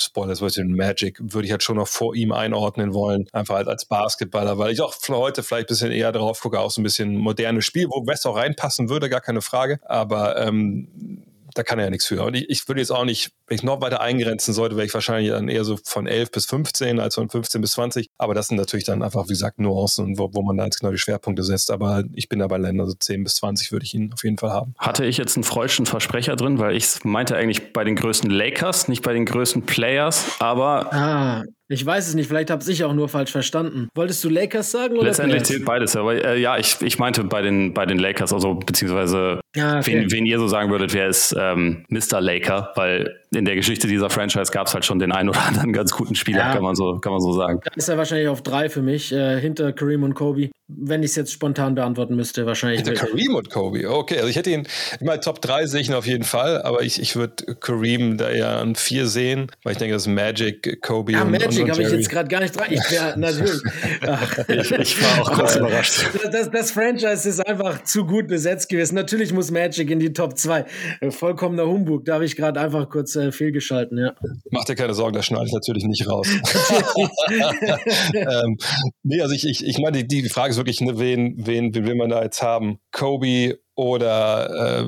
Spoilers, 0.00 0.42
was 0.42 0.56
in 0.56 0.76
Magic, 0.76 1.18
würde 1.20 1.46
ich 1.46 1.50
halt 1.50 1.64
schon 1.64 1.76
noch 1.76 1.88
vor 1.88 2.14
ihm 2.14 2.30
einordnen 2.30 2.94
wollen, 2.94 3.26
einfach 3.32 3.56
halt 3.56 3.66
als 3.66 3.84
Basketballer, 3.84 4.58
weil 4.58 4.72
ich 4.72 4.80
auch 4.80 4.94
heute 5.08 5.42
vielleicht 5.42 5.66
ein 5.66 5.74
bisschen 5.74 5.92
eher 5.92 6.12
drauf 6.12 6.40
gucke, 6.40 6.60
auch 6.60 6.70
so 6.70 6.80
ein 6.80 6.84
bisschen 6.84 7.16
modernes 7.16 7.64
Spiel, 7.64 7.88
wo 7.88 8.06
West 8.06 8.26
auch 8.28 8.36
reinpassen 8.36 8.88
würde, 8.88 9.10
gar 9.10 9.20
keine 9.20 9.42
Frage. 9.42 9.80
Aber 9.84 10.40
ähm, 10.40 11.24
da 11.54 11.62
kann 11.62 11.78
er 11.78 11.86
ja 11.86 11.90
nichts 11.90 12.06
für. 12.06 12.22
Und 12.22 12.34
ich, 12.34 12.50
ich 12.50 12.68
würde 12.68 12.80
jetzt 12.80 12.90
auch 12.90 13.04
nicht, 13.04 13.30
wenn 13.46 13.56
ich 13.56 13.62
noch 13.62 13.80
weiter 13.80 14.00
eingrenzen 14.00 14.52
sollte, 14.52 14.76
wäre 14.76 14.86
ich 14.86 14.94
wahrscheinlich 14.94 15.30
dann 15.30 15.48
eher 15.48 15.64
so 15.64 15.78
von 15.84 16.06
11 16.06 16.30
bis 16.30 16.46
15 16.46 17.00
als 17.00 17.14
von 17.14 17.30
15 17.30 17.60
bis 17.60 17.72
20. 17.72 18.08
Aber 18.18 18.34
das 18.34 18.48
sind 18.48 18.56
natürlich 18.56 18.84
dann 18.84 19.02
einfach, 19.02 19.24
wie 19.24 19.32
gesagt, 19.32 19.58
Nuancen, 19.58 20.18
wo, 20.18 20.30
wo 20.32 20.42
man 20.42 20.56
da 20.56 20.64
jetzt 20.64 20.80
genau 20.80 20.92
die 20.92 20.98
Schwerpunkte 20.98 21.42
setzt. 21.44 21.70
Aber 21.70 22.04
ich 22.14 22.28
bin 22.28 22.40
da 22.40 22.48
bei 22.48 22.58
Ländern, 22.58 22.88
so 22.88 22.94
10 22.94 23.24
bis 23.24 23.36
20 23.36 23.72
würde 23.72 23.84
ich 23.84 23.94
ihn 23.94 24.12
auf 24.12 24.24
jeden 24.24 24.38
Fall 24.38 24.50
haben. 24.50 24.74
Hatte 24.78 25.04
ich 25.06 25.16
jetzt 25.16 25.36
einen 25.36 25.44
freudschen 25.44 25.86
Versprecher 25.86 26.36
drin, 26.36 26.58
weil 26.58 26.76
ich 26.76 27.04
meinte 27.04 27.36
eigentlich 27.36 27.72
bei 27.72 27.84
den 27.84 27.96
größten 27.96 28.30
Lakers, 28.30 28.88
nicht 28.88 29.02
bei 29.02 29.12
den 29.12 29.24
größten 29.24 29.62
Players, 29.62 30.36
aber. 30.40 30.92
Ah, 30.92 31.44
ich 31.68 31.84
weiß 31.84 32.08
es 32.08 32.14
nicht, 32.14 32.28
vielleicht 32.28 32.50
habe 32.50 32.62
ich 32.70 32.84
auch 32.84 32.92
nur 32.92 33.08
falsch 33.08 33.32
verstanden. 33.32 33.88
Wolltest 33.94 34.22
du 34.22 34.28
Lakers 34.28 34.70
sagen 34.70 34.96
oder 34.96 35.06
Letztendlich 35.08 35.44
zählt 35.44 35.64
beides, 35.64 35.96
aber 35.96 36.22
äh, 36.22 36.38
ja, 36.38 36.58
ich, 36.58 36.80
ich 36.82 36.98
meinte 36.98 37.24
bei 37.24 37.40
den, 37.40 37.72
bei 37.72 37.86
den 37.86 37.98
Lakers, 37.98 38.32
also 38.34 38.54
beziehungsweise 38.54 39.40
ah, 39.56 39.78
okay. 39.78 40.00
wen, 40.00 40.10
wen, 40.10 40.26
ihr 40.26 40.38
so 40.38 40.48
sagen 40.48 40.70
würdet, 40.70 40.94
wer 40.94 41.08
ist 41.08 41.34
ähm, 41.38 41.84
Mr. 41.88 42.20
Laker, 42.20 42.72
weil 42.76 43.20
in 43.34 43.44
der 43.44 43.54
Geschichte 43.54 43.86
dieser 43.86 44.10
Franchise 44.10 44.52
gab 44.52 44.66
es 44.66 44.74
halt 44.74 44.84
schon 44.84 44.98
den 44.98 45.12
einen 45.12 45.28
oder 45.28 45.42
anderen 45.42 45.72
ganz 45.72 45.92
guten 45.92 46.14
Spieler, 46.14 46.38
ja. 46.38 46.52
kann, 46.52 46.62
man 46.62 46.74
so, 46.74 46.98
kann 46.98 47.12
man 47.12 47.20
so 47.20 47.32
sagen. 47.32 47.60
Da 47.64 47.70
ist 47.74 47.88
er 47.88 47.98
wahrscheinlich 47.98 48.28
auf 48.28 48.42
drei 48.42 48.68
für 48.68 48.82
mich, 48.82 49.12
äh, 49.12 49.40
hinter 49.40 49.72
Kareem 49.72 50.02
und 50.02 50.14
Kobe. 50.14 50.50
Wenn 50.66 51.02
ich 51.02 51.10
es 51.10 51.16
jetzt 51.16 51.32
spontan 51.32 51.74
beantworten 51.74 52.16
müsste, 52.16 52.46
wahrscheinlich. 52.46 52.82
Hinter 52.82 53.06
Kareem 53.06 53.34
und 53.34 53.50
Kobe, 53.50 53.90
okay. 53.90 54.16
Also 54.16 54.28
ich 54.28 54.36
hätte 54.36 54.50
ihn, 54.50 54.66
ich 54.98 55.06
meine, 55.06 55.20
Top 55.20 55.40
3 55.40 55.66
sehe 55.66 55.80
ich 55.80 55.88
ihn 55.88 55.94
auf 55.94 56.06
jeden 56.06 56.24
Fall, 56.24 56.62
aber 56.62 56.82
ich, 56.82 57.00
ich 57.00 57.16
würde 57.16 57.56
Kareem 57.60 58.16
da 58.16 58.30
eher 58.30 58.58
an 58.58 58.74
4 58.74 59.06
sehen, 59.06 59.50
weil 59.62 59.72
ich 59.72 59.78
denke, 59.78 59.94
das 59.94 60.02
ist 60.02 60.08
Magic, 60.08 60.80
Kobe 60.82 61.12
ja, 61.12 61.22
und 61.22 61.30
Magic 61.30 61.70
habe 61.70 61.82
ich 61.82 61.90
jetzt 61.90 62.08
gerade 62.08 62.28
gar 62.28 62.40
nicht 62.40 62.56
dran. 62.58 62.66
Ich 62.70 62.90
wäre 62.90 63.14
natürlich. 63.18 63.62
ich, 64.48 64.72
ich, 64.72 65.02
war 65.02 65.22
auch 65.22 65.32
kurz 65.32 65.56
überrascht. 65.56 66.04
Das, 66.14 66.30
das, 66.30 66.50
das, 66.50 66.70
Franchise 66.70 67.28
ist 67.28 67.46
einfach 67.46 67.84
zu 67.84 68.06
gut 68.06 68.26
besetzt 68.28 68.68
gewesen. 68.68 68.94
Natürlich 68.94 69.32
muss 69.32 69.43
Magic 69.50 69.90
in 69.90 69.98
die 69.98 70.12
Top 70.12 70.36
2. 70.38 70.64
Vollkommener 71.10 71.66
Humbug. 71.66 72.04
Da 72.04 72.14
habe 72.14 72.24
ich 72.24 72.36
gerade 72.36 72.60
einfach 72.60 72.88
kurz 72.88 73.16
äh, 73.16 73.32
fehlgeschalten, 73.32 73.98
ja. 73.98 74.14
Mach 74.50 74.64
dir 74.64 74.74
keine 74.74 74.94
Sorgen, 74.94 75.14
das 75.14 75.26
schneide 75.26 75.46
ich 75.46 75.52
natürlich 75.52 75.84
nicht 75.84 76.08
raus. 76.08 76.26
ähm, 78.14 78.56
nee, 79.02 79.20
also 79.20 79.34
ich, 79.34 79.46
ich, 79.46 79.66
ich 79.66 79.78
meine, 79.78 80.04
die, 80.04 80.22
die 80.22 80.28
Frage 80.28 80.50
ist 80.50 80.56
wirklich, 80.56 80.80
ne, 80.80 80.98
wen, 80.98 81.34
wen, 81.38 81.74
wen 81.74 81.86
will 81.86 81.94
man 81.94 82.10
da 82.10 82.22
jetzt 82.22 82.42
haben? 82.42 82.78
Kobe 82.92 83.58
oder, 83.76 84.84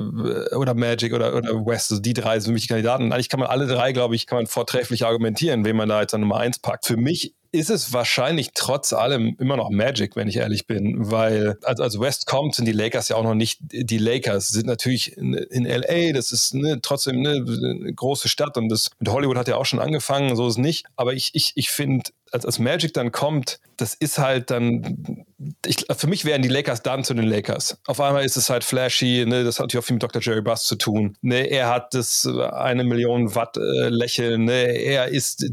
äh, 0.51 0.55
oder 0.55 0.73
Magic 0.73 1.13
oder, 1.13 1.35
oder 1.35 1.49
West, 1.65 1.91
also 1.91 2.01
die 2.01 2.13
drei 2.13 2.39
sind 2.39 2.51
für 2.51 2.53
mich 2.53 2.67
Kandidaten. 2.67 3.11
Eigentlich 3.11 3.29
kann 3.29 3.39
man 3.39 3.49
alle 3.49 3.67
drei, 3.67 3.91
glaube 3.91 4.15
ich, 4.15 4.27
kann 4.27 4.37
man 4.37 4.47
vortrefflich 4.47 5.05
argumentieren, 5.05 5.65
wen 5.65 5.75
man 5.75 5.89
da 5.89 6.01
jetzt 6.01 6.13
an 6.13 6.21
Nummer 6.21 6.37
eins 6.37 6.59
packt. 6.59 6.85
Für 6.85 6.97
mich 6.97 7.35
ist 7.57 7.69
es 7.69 7.93
wahrscheinlich 7.93 8.51
trotz 8.53 8.93
allem 8.93 9.35
immer 9.39 9.57
noch 9.57 9.69
Magic, 9.69 10.15
wenn 10.15 10.27
ich 10.27 10.37
ehrlich 10.37 10.67
bin, 10.67 11.11
weil 11.11 11.57
als, 11.63 11.79
als 11.79 11.99
West 11.99 12.25
kommt, 12.25 12.55
sind 12.55 12.65
die 12.65 12.71
Lakers 12.71 13.09
ja 13.09 13.15
auch 13.15 13.23
noch 13.23 13.35
nicht 13.35 13.59
die 13.61 13.97
Lakers, 13.97 14.49
sind 14.49 14.67
natürlich 14.67 15.17
in, 15.17 15.33
in 15.33 15.65
LA, 15.65 16.13
das 16.13 16.31
ist 16.31 16.53
ne, 16.53 16.79
trotzdem 16.81 17.21
ne, 17.21 17.45
eine 17.45 17.93
große 17.93 18.29
Stadt 18.29 18.57
und 18.57 18.69
das 18.69 18.89
mit 18.99 19.09
Hollywood 19.09 19.37
hat 19.37 19.47
ja 19.47 19.57
auch 19.57 19.65
schon 19.65 19.79
angefangen, 19.79 20.35
so 20.35 20.47
ist 20.47 20.53
es 20.53 20.57
nicht. 20.57 20.85
Aber 20.95 21.13
ich, 21.13 21.31
ich, 21.33 21.53
ich 21.55 21.69
finde, 21.69 22.11
als, 22.31 22.45
als 22.45 22.59
Magic 22.59 22.93
dann 22.93 23.11
kommt, 23.11 23.59
das 23.77 23.93
ist 23.93 24.17
halt 24.17 24.51
dann, 24.51 25.25
ich, 25.65 25.85
für 25.95 26.07
mich 26.07 26.25
wären 26.25 26.41
die 26.41 26.49
Lakers 26.49 26.83
dann 26.83 27.03
zu 27.03 27.13
den 27.13 27.25
Lakers. 27.25 27.79
Auf 27.85 27.99
einmal 27.99 28.25
ist 28.25 28.37
es 28.37 28.49
halt 28.49 28.63
flashy, 28.63 29.25
ne, 29.27 29.43
das 29.43 29.59
hat 29.59 29.65
natürlich 29.65 29.83
auch 29.83 29.87
viel 29.87 29.95
mit 29.95 30.03
Dr. 30.03 30.21
Jerry 30.21 30.41
Buss 30.41 30.65
zu 30.65 30.75
tun. 30.75 31.15
Ne, 31.21 31.49
er 31.49 31.69
hat 31.69 31.93
das 31.93 32.25
äh, 32.25 32.43
eine 32.43 32.83
Million 32.83 33.35
Watt 33.35 33.57
äh, 33.57 33.89
Lächeln, 33.89 34.45
ne, 34.45 34.53
er 34.53 35.07
ist 35.07 35.45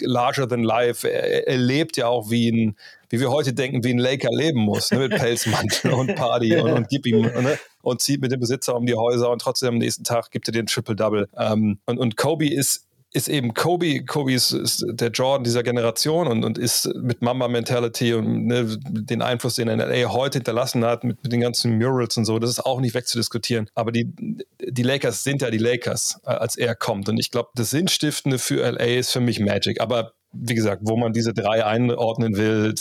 larger 0.00 0.48
than 0.48 0.62
life, 0.62 1.08
er, 1.08 1.48
er 1.48 1.58
lebt 1.58 1.96
ja 1.96 2.06
auch 2.06 2.30
wie 2.30 2.50
ein, 2.50 2.76
wie 3.10 3.20
wir 3.20 3.30
heute 3.30 3.52
denken, 3.52 3.84
wie 3.84 3.90
ein 3.90 3.98
Laker 3.98 4.30
leben 4.30 4.60
muss, 4.60 4.90
ne, 4.90 4.98
mit 4.98 5.10
Pelzmantel 5.16 5.92
und 5.92 6.14
Party 6.14 6.56
und, 6.56 6.72
und 6.72 6.88
gib 6.88 7.06
ihm, 7.06 7.22
ne, 7.22 7.58
und 7.82 8.00
zieht 8.00 8.20
mit 8.20 8.32
dem 8.32 8.40
Besitzer 8.40 8.76
um 8.76 8.86
die 8.86 8.94
Häuser 8.94 9.30
und 9.30 9.40
trotzdem 9.40 9.70
am 9.70 9.78
nächsten 9.78 10.04
Tag 10.04 10.30
gibt 10.30 10.48
er 10.48 10.52
den 10.52 10.66
Triple-Double. 10.66 11.28
Ähm, 11.36 11.78
und, 11.84 11.98
und 11.98 12.16
Kobe 12.16 12.48
ist 12.48 12.86
ist 13.12 13.28
eben 13.28 13.54
Kobe. 13.54 14.04
Kobe 14.04 14.32
ist, 14.32 14.52
ist, 14.52 14.84
der 14.88 15.10
Jordan 15.10 15.44
dieser 15.44 15.62
Generation 15.62 16.26
und, 16.26 16.44
und 16.44 16.58
ist 16.58 16.92
mit 16.94 17.22
Mamba-Mentality 17.22 18.14
und 18.14 18.46
ne, 18.46 18.78
den 18.88 19.22
Einfluss, 19.22 19.56
den 19.56 19.68
er 19.68 19.74
in 19.74 19.80
LA 19.80 20.12
heute 20.12 20.38
hinterlassen 20.38 20.84
hat, 20.84 21.04
mit, 21.04 21.22
mit, 21.22 21.32
den 21.32 21.40
ganzen 21.40 21.78
Murals 21.78 22.16
und 22.16 22.24
so, 22.24 22.38
das 22.38 22.50
ist 22.50 22.60
auch 22.60 22.80
nicht 22.80 22.94
wegzudiskutieren. 22.94 23.68
Aber 23.74 23.92
die, 23.92 24.12
die 24.60 24.82
Lakers 24.82 25.24
sind 25.24 25.42
ja 25.42 25.50
die 25.50 25.58
Lakers, 25.58 26.20
äh, 26.24 26.30
als 26.30 26.56
er 26.56 26.74
kommt. 26.74 27.08
Und 27.08 27.18
ich 27.18 27.30
glaube, 27.30 27.50
das 27.54 27.70
Sinnstiftende 27.70 28.38
für 28.38 28.68
LA 28.70 28.98
ist 28.98 29.12
für 29.12 29.20
mich 29.20 29.40
Magic. 29.40 29.80
Aber 29.80 30.14
wie 30.32 30.54
gesagt, 30.54 30.82
wo 30.84 30.96
man 30.96 31.12
diese 31.12 31.34
drei 31.34 31.64
einordnen 31.64 32.36
will, 32.36 32.74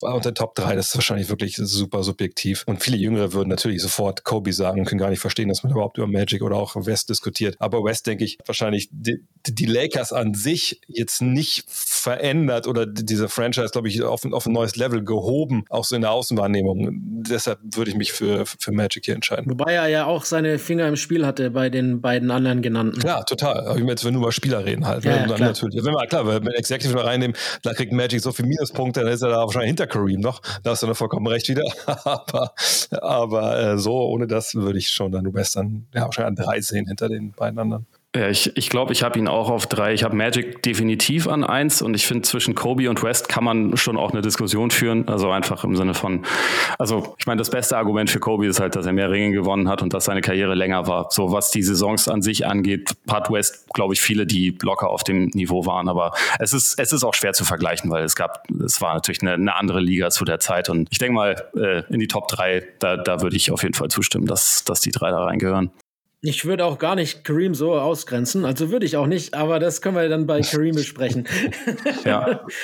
unter 0.00 0.34
Top 0.34 0.54
3, 0.54 0.76
das 0.76 0.88
ist 0.88 0.94
wahrscheinlich 0.94 1.28
wirklich 1.28 1.56
super 1.56 2.02
subjektiv. 2.02 2.64
Und 2.66 2.82
viele 2.82 2.96
Jüngere 2.96 3.32
würden 3.32 3.48
natürlich 3.48 3.82
sofort 3.82 4.24
Kobe 4.24 4.52
sagen 4.52 4.80
und 4.80 4.86
können 4.86 5.00
gar 5.00 5.10
nicht 5.10 5.20
verstehen, 5.20 5.48
dass 5.48 5.62
man 5.62 5.72
überhaupt 5.72 5.98
über 5.98 6.06
Magic 6.06 6.42
oder 6.42 6.56
auch 6.56 6.76
West 6.76 7.08
diskutiert. 7.08 7.56
Aber 7.58 7.84
West, 7.84 8.06
denke 8.06 8.24
ich, 8.24 8.38
wahrscheinlich 8.46 8.88
die, 8.92 9.24
die 9.46 9.66
Lakers 9.66 10.12
an 10.12 10.34
sich 10.34 10.80
jetzt 10.86 11.22
nicht 11.22 11.64
verändert 11.68 12.66
oder 12.66 12.86
diese 12.86 13.28
Franchise, 13.28 13.70
glaube 13.70 13.88
ich, 13.88 14.02
auf, 14.02 14.24
auf 14.24 14.46
ein 14.46 14.52
neues 14.52 14.76
Level 14.76 15.04
gehoben, 15.04 15.64
auch 15.70 15.84
so 15.84 15.96
in 15.96 16.02
der 16.02 16.12
Außenwahrnehmung. 16.12 17.22
Deshalb 17.28 17.58
würde 17.62 17.90
ich 17.90 17.96
mich 17.96 18.12
für, 18.12 18.46
für 18.46 18.72
Magic 18.72 19.04
hier 19.04 19.14
entscheiden. 19.14 19.50
Wobei 19.50 19.74
er 19.74 19.88
ja 19.88 20.06
auch 20.06 20.24
seine 20.24 20.58
Finger 20.58 20.86
im 20.88 20.96
Spiel 20.96 21.26
hatte 21.26 21.50
bei 21.50 21.68
den 21.68 22.00
beiden 22.00 22.30
anderen 22.30 22.62
genannten. 22.62 23.00
Klar, 23.00 23.24
total. 23.26 23.66
Aber 23.66 23.78
jetzt, 23.78 24.04
wenn 24.04 24.12
wir 24.12 24.18
nur 24.18 24.22
über 24.22 24.32
Spieler 24.32 24.64
reden 24.64 24.86
halt. 24.86 25.04
Ja, 25.04 25.12
ne? 25.12 25.16
ja, 25.18 25.24
klar. 25.24 25.38
Natürlich. 25.38 25.84
Wenn 25.84 25.92
wir, 25.92 26.06
klar, 26.06 26.26
wenn 26.26 26.44
wir 26.44 26.52
Executive 26.92 27.02
Defensive 27.02 27.04
reinnehmen, 27.04 27.36
da 27.62 27.74
kriegt 27.74 27.92
Magic 27.92 28.20
so 28.20 28.32
viele 28.32 28.48
Minuspunkte, 28.48 29.00
dann 29.00 29.12
ist 29.12 29.22
er 29.22 29.30
da 29.30 29.38
wahrscheinlich 29.38 29.68
hinter 29.68 29.86
Kareem 29.86 30.20
noch. 30.20 30.40
Da 30.62 30.70
hast 30.70 30.82
du 30.82 30.86
dann 30.86 30.94
vollkommen 30.94 31.26
recht 31.26 31.48
wieder. 31.48 31.64
aber 32.04 32.54
aber 32.90 33.58
äh, 33.58 33.78
so, 33.78 33.92
ohne 33.92 34.26
das 34.26 34.54
würde 34.54 34.78
ich 34.78 34.90
schon 34.90 35.12
dann 35.12 35.32
West 35.34 35.56
dann 35.56 35.86
ja, 35.94 36.02
wahrscheinlich 36.02 36.38
an 36.38 36.44
drei 36.44 36.60
sehen 36.60 36.86
hinter 36.86 37.08
den 37.08 37.32
beiden 37.32 37.58
anderen. 37.58 37.86
Ja, 38.14 38.28
ich 38.28 38.54
ich, 38.58 38.68
glaube, 38.68 38.92
ich 38.92 39.02
habe 39.02 39.18
ihn 39.18 39.26
auch 39.26 39.48
auf 39.48 39.66
drei. 39.66 39.94
Ich 39.94 40.04
habe 40.04 40.14
Magic 40.14 40.62
definitiv 40.62 41.26
an 41.26 41.44
eins 41.44 41.80
und 41.80 41.94
ich 41.94 42.06
finde, 42.06 42.22
zwischen 42.22 42.54
Kobe 42.54 42.90
und 42.90 43.02
West 43.02 43.30
kann 43.30 43.42
man 43.42 43.74
schon 43.78 43.96
auch 43.96 44.10
eine 44.10 44.20
Diskussion 44.20 44.70
führen. 44.70 45.08
Also 45.08 45.30
einfach 45.30 45.64
im 45.64 45.76
Sinne 45.76 45.94
von, 45.94 46.26
also 46.78 47.14
ich 47.18 47.26
meine, 47.26 47.38
das 47.38 47.48
beste 47.48 47.74
Argument 47.74 48.10
für 48.10 48.20
Kobe 48.20 48.46
ist 48.46 48.60
halt, 48.60 48.76
dass 48.76 48.84
er 48.84 48.92
mehr 48.92 49.10
Ringe 49.10 49.32
gewonnen 49.32 49.66
hat 49.66 49.80
und 49.80 49.94
dass 49.94 50.04
seine 50.04 50.20
Karriere 50.20 50.54
länger 50.54 50.86
war. 50.86 51.06
So 51.08 51.32
was 51.32 51.50
die 51.52 51.62
Saisons 51.62 52.06
an 52.06 52.20
sich 52.20 52.46
angeht, 52.46 52.92
hat 53.10 53.30
West, 53.30 53.72
glaube 53.72 53.94
ich, 53.94 54.02
viele, 54.02 54.26
die 54.26 54.58
locker 54.60 54.90
auf 54.90 55.04
dem 55.04 55.30
Niveau 55.32 55.64
waren. 55.64 55.88
Aber 55.88 56.12
es 56.38 56.52
ist, 56.52 56.78
es 56.78 56.92
ist 56.92 57.04
auch 57.04 57.14
schwer 57.14 57.32
zu 57.32 57.46
vergleichen, 57.46 57.90
weil 57.90 58.04
es 58.04 58.14
gab, 58.14 58.46
es 58.62 58.82
war 58.82 58.92
natürlich 58.92 59.22
eine, 59.22 59.32
eine 59.32 59.56
andere 59.56 59.80
Liga 59.80 60.10
zu 60.10 60.26
der 60.26 60.38
Zeit. 60.38 60.68
Und 60.68 60.88
ich 60.90 60.98
denke 60.98 61.14
mal, 61.14 61.50
äh, 61.56 61.90
in 61.90 61.98
die 61.98 62.08
Top 62.08 62.28
drei, 62.28 62.62
da, 62.78 62.98
da 62.98 63.22
würde 63.22 63.36
ich 63.36 63.50
auf 63.50 63.62
jeden 63.62 63.74
Fall 63.74 63.88
zustimmen, 63.88 64.26
dass, 64.26 64.64
dass 64.64 64.82
die 64.82 64.90
drei 64.90 65.10
da 65.10 65.24
reingehören. 65.24 65.70
Ich 66.24 66.44
würde 66.44 66.64
auch 66.64 66.78
gar 66.78 66.94
nicht 66.94 67.24
Kareem 67.24 67.54
so 67.54 67.74
ausgrenzen, 67.74 68.44
also 68.44 68.70
würde 68.70 68.86
ich 68.86 68.96
auch 68.96 69.06
nicht, 69.08 69.34
aber 69.34 69.58
das 69.58 69.82
können 69.82 69.96
wir 69.96 70.08
dann 70.08 70.26
bei 70.26 70.40
Kareem 70.40 70.74
besprechen. 70.74 71.28
ja. 72.04 72.46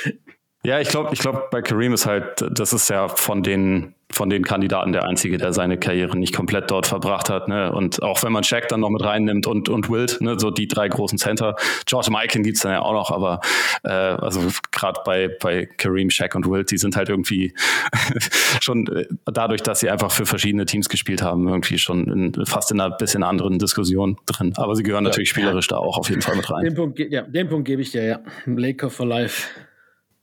Ja, 0.65 0.81
ich 0.81 0.89
glaube, 0.89 1.11
ich 1.13 1.21
glaube, 1.21 1.45
bei 1.53 1.63
Kareem 1.63 1.95
ist 1.95 2.05
halt, 2.05 2.45
das 2.51 2.73
ist 2.73 2.91
ja 2.91 3.07
von 3.07 3.45
den 3.45 3.95
von 4.11 4.31
den 4.31 4.43
Kandidaten 4.43 4.93
der 4.93 5.05
einzige, 5.05 5.37
der 5.37 5.53
seine 5.53 5.79
Karriere 5.79 6.17
nicht 6.17 6.35
komplett 6.35 6.71
dort 6.71 6.87
verbracht 6.87 7.29
hat. 7.29 7.49
Ne? 7.49 7.71
Und 7.73 8.03
auch 8.03 8.23
wenn 8.23 8.33
man 8.33 8.43
Shaq 8.43 8.69
dann 8.69 8.81
noch 8.81 8.91
mit 8.91 9.03
reinnimmt 9.03 9.47
und, 9.47 9.69
und 9.69 9.91
Wild, 9.91 10.21
ne? 10.21 10.39
so 10.39 10.51
die 10.51 10.67
drei 10.67 10.89
großen 10.89 11.19
Center. 11.19 11.57
George 11.87 12.11
Mikan 12.11 12.43
gibt's 12.43 12.61
dann 12.61 12.73
ja 12.73 12.81
auch 12.81 12.93
noch, 12.93 13.11
aber 13.11 13.41
äh, 13.85 13.91
also 13.91 14.41
gerade 14.73 15.01
bei, 15.05 15.29
bei 15.41 15.67
Kareem, 15.67 16.11
Shaq 16.11 16.35
und 16.35 16.51
Wild, 16.51 16.71
die 16.71 16.79
sind 16.79 16.97
halt 16.97 17.11
irgendwie 17.11 17.55
schon 18.61 18.87
äh, 18.87 19.07
dadurch, 19.27 19.63
dass 19.63 19.81
sie 19.81 19.91
einfach 19.91 20.11
für 20.11 20.25
verschiedene 20.25 20.65
Teams 20.65 20.89
gespielt 20.89 21.23
haben, 21.23 21.47
irgendwie 21.47 21.79
schon 21.79 22.11
in, 22.11 22.47
fast 22.47 22.71
in 22.71 22.81
einer 22.81 22.97
bisschen 22.97 23.23
anderen 23.23 23.59
Diskussion 23.59 24.17
drin. 24.25 24.55
Aber 24.57 24.75
sie 24.75 24.83
gehören 24.83 25.05
ja. 25.05 25.11
natürlich 25.11 25.29
spielerisch 25.29 25.69
da 25.69 25.77
auch 25.77 25.99
auf 25.99 26.09
jeden 26.09 26.23
Fall 26.23 26.37
mit 26.37 26.51
rein. 26.51 26.65
Den 26.65 26.75
Punkt, 26.75 26.99
ja, 26.99 27.23
den 27.23 27.49
Punkt 27.49 27.67
gebe 27.67 27.83
ich 27.83 27.91
dir, 27.91 28.05
ja. 28.05 28.21
Laker 28.47 28.89
for 28.89 29.07
Life. 29.07 29.49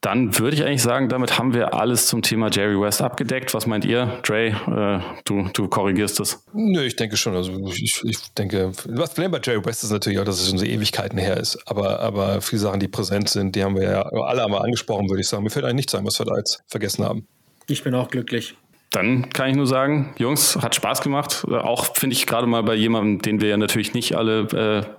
Dann 0.06 0.38
würde 0.38 0.56
ich 0.56 0.64
eigentlich 0.64 0.84
sagen, 0.84 1.10
damit 1.10 1.40
haben 1.40 1.56
wir 1.56 1.73
alles 1.73 2.06
zum 2.06 2.22
Thema 2.22 2.52
Jerry 2.52 2.80
West 2.80 3.02
abgedeckt. 3.02 3.56
Was 3.56 3.65
meint 3.65 3.86
ihr, 3.86 4.19
Dre? 4.22 4.49
Äh, 4.49 5.19
du, 5.23 5.49
du 5.52 5.68
korrigierst 5.68 6.19
es. 6.19 6.45
Nö, 6.53 6.84
ich 6.84 6.95
denke 6.95 7.18
schon. 7.18 7.36
Also 7.36 7.52
ich, 7.69 8.03
ich 8.03 8.34
denke, 8.36 8.72
das 8.88 9.15
Problem 9.15 9.32
bei 9.32 9.40
Jerry 9.44 9.65
West 9.65 9.84
ist 9.84 9.90
natürlich 9.90 10.19
auch, 10.19 10.23
dass 10.23 10.40
es 10.40 10.48
schon 10.48 10.60
so 10.60 10.65
Ewigkeiten 10.65 11.18
her 11.18 11.38
ist. 11.38 11.57
Aber, 11.65 12.02
aber 12.02 12.40
viele 12.41 12.60
Sachen, 12.60 12.80
die 12.80 12.88
präsent 12.88 13.30
sind, 13.30 13.56
die 13.56 13.64
haben 13.64 13.76
wir 13.76 13.82
ja 13.82 14.02
alle 14.03 14.45
einmal 14.45 14.61
angesprochen, 14.61 15.10
würde 15.10 15.22
ich 15.22 15.27
sagen. 15.27 15.44
Mir 15.44 15.49
fällt 15.49 15.65
eigentlich 15.65 15.77
nichts 15.77 15.95
ein, 15.95 16.06
was 16.06 16.19
wir 16.19 16.27
da 16.27 16.38
jetzt 16.38 16.61
vergessen 16.68 17.03
haben. 17.03 17.27
Ich 17.65 17.84
bin 17.84 17.95
auch 17.95 18.10
glücklich 18.10 18.56
dann 18.91 19.30
kann 19.30 19.49
ich 19.49 19.57
nur 19.57 19.68
sagen, 19.68 20.14
Jungs, 20.18 20.57
hat 20.62 20.74
Spaß 20.74 21.02
gemacht. 21.02 21.45
Auch 21.49 21.95
finde 21.95 22.16
ich 22.16 22.26
gerade 22.26 22.48
mal 22.48 22.64
bei 22.64 22.76
jemandem, 22.76 23.22
den 23.22 23.41
wir 23.41 23.49
ja 23.49 23.57
natürlich 23.57 23.94
nicht 23.94 24.16
alle 24.16 24.48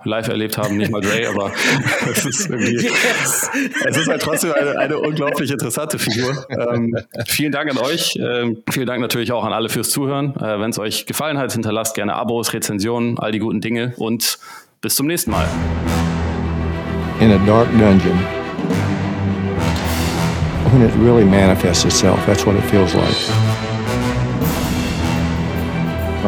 äh, 0.03 0.07
live 0.07 0.27
erlebt 0.27 0.57
haben, 0.57 0.77
nicht 0.77 0.91
mal 0.91 1.01
Dre, 1.01 1.27
aber 1.29 1.51
es 2.11 2.25
ist 2.25 2.49
irgendwie, 2.49 2.75
yes. 2.75 3.49
es 3.85 3.97
ist 3.97 4.07
halt 4.07 4.21
trotzdem 4.21 4.53
eine, 4.53 4.77
eine 4.77 4.97
unglaublich 4.99 5.49
interessante 5.49 5.97
Figur. 5.97 6.45
Ähm, 6.49 6.95
vielen 7.25 7.51
Dank 7.51 7.71
an 7.71 7.79
euch. 7.79 8.17
Ähm, 8.21 8.61
vielen 8.69 8.85
Dank 8.85 9.01
natürlich 9.01 9.31
auch 9.31 9.43
an 9.43 9.53
alle 9.53 9.69
fürs 9.69 9.89
Zuhören. 9.89 10.35
Äh, 10.35 10.59
Wenn 10.59 10.69
es 10.69 10.77
euch 10.77 11.07
gefallen 11.07 11.39
hat, 11.39 11.51
hinterlasst 11.53 11.95
gerne 11.95 12.13
Abos, 12.13 12.53
Rezensionen, 12.53 13.17
all 13.17 13.31
die 13.31 13.39
guten 13.39 13.61
Dinge 13.61 13.93
und 13.97 14.37
bis 14.81 14.95
zum 14.95 15.07
nächsten 15.07 15.31
Mal. 15.31 15.47
In 17.19 17.31
a 17.31 17.37
dark 17.47 17.67
dungeon. 17.71 18.19
When 20.71 20.83
it 20.83 20.93
really 20.97 21.25
manifests 21.25 21.85
itself, 21.85 22.23
that's 22.27 22.45
what 22.45 22.55
it 22.55 22.63
feels 22.65 22.93
like. 22.93 23.66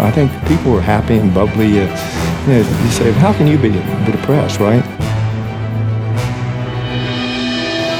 I 0.01 0.11
think 0.11 0.31
people 0.47 0.73
are 0.77 0.81
happy 0.81 1.17
and 1.17 1.33
bubbly. 1.33 1.79
Uh, 1.79 1.83
you, 2.47 2.53
know, 2.53 2.57
you 2.57 2.91
say, 2.91 3.11
how 3.11 3.33
can 3.33 3.47
you 3.47 3.57
be, 3.57 3.69
be 3.69 4.11
depressed, 4.11 4.59
right? 4.59 4.83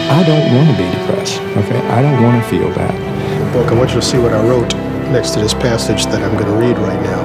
I 0.10 0.24
don't 0.24 0.56
want 0.56 0.70
to 0.70 0.78
be 0.82 0.90
depressed, 0.98 1.42
okay? 1.58 1.80
I 1.90 2.02
don't 2.02 2.24
want 2.24 2.42
to 2.42 2.50
feel 2.50 2.70
that. 2.72 3.54
Book, 3.54 3.72
I 3.72 3.76
want 3.76 3.90
you 3.90 3.98
to 3.98 4.02
see 4.02 4.18
what 4.18 4.34
I 4.34 4.42
wrote 4.48 4.74
next 5.12 5.32
to 5.32 5.42
this 5.42 5.54
passage 5.54 6.06
that 6.06 6.24
I'm 6.24 6.38
going 6.38 6.46
to 6.46 6.58
read 6.58 6.78
right 6.78 7.02
now. 7.04 7.22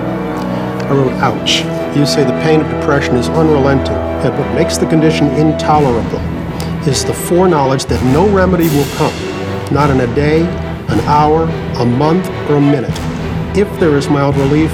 I 0.88 0.92
wrote, 0.92 1.12
ouch. 1.22 1.62
You 1.96 2.05
say 2.05 2.24
the 2.24 2.38
pain 2.42 2.60
of 2.60 2.68
depression 2.68 3.14
is 3.14 3.28
unrelenting, 3.28 3.94
and 3.94 4.36
what 4.36 4.55
makes 4.55 4.76
the 4.76 4.86
condition 4.86 5.28
intolerable 5.36 6.18
is 6.88 7.05
the 7.05 7.14
foreknowledge 7.14 7.84
that 7.84 8.02
no 8.12 8.28
remedy 8.28 8.68
will 8.68 8.90
come, 8.96 9.14
not 9.72 9.90
in 9.90 10.01
a 10.01 10.14
day, 10.16 10.42
an 10.88 11.01
hour, 11.02 11.44
a 11.78 11.84
month, 11.84 12.28
or 12.51 12.56
a 12.56 12.60
minute 12.60 13.14
if 13.56 13.68
there 13.78 13.97
is 13.97 14.09
mild 14.09 14.36
relief, 14.36 14.72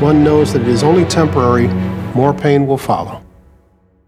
one 0.00 0.22
knows 0.22 0.52
that 0.52 0.62
it 0.62 0.68
is 0.68 0.82
only 0.82 1.04
temporary, 1.06 1.68
more 2.14 2.34
pain 2.34 2.66
will 2.66 2.76
follow. 2.76 3.22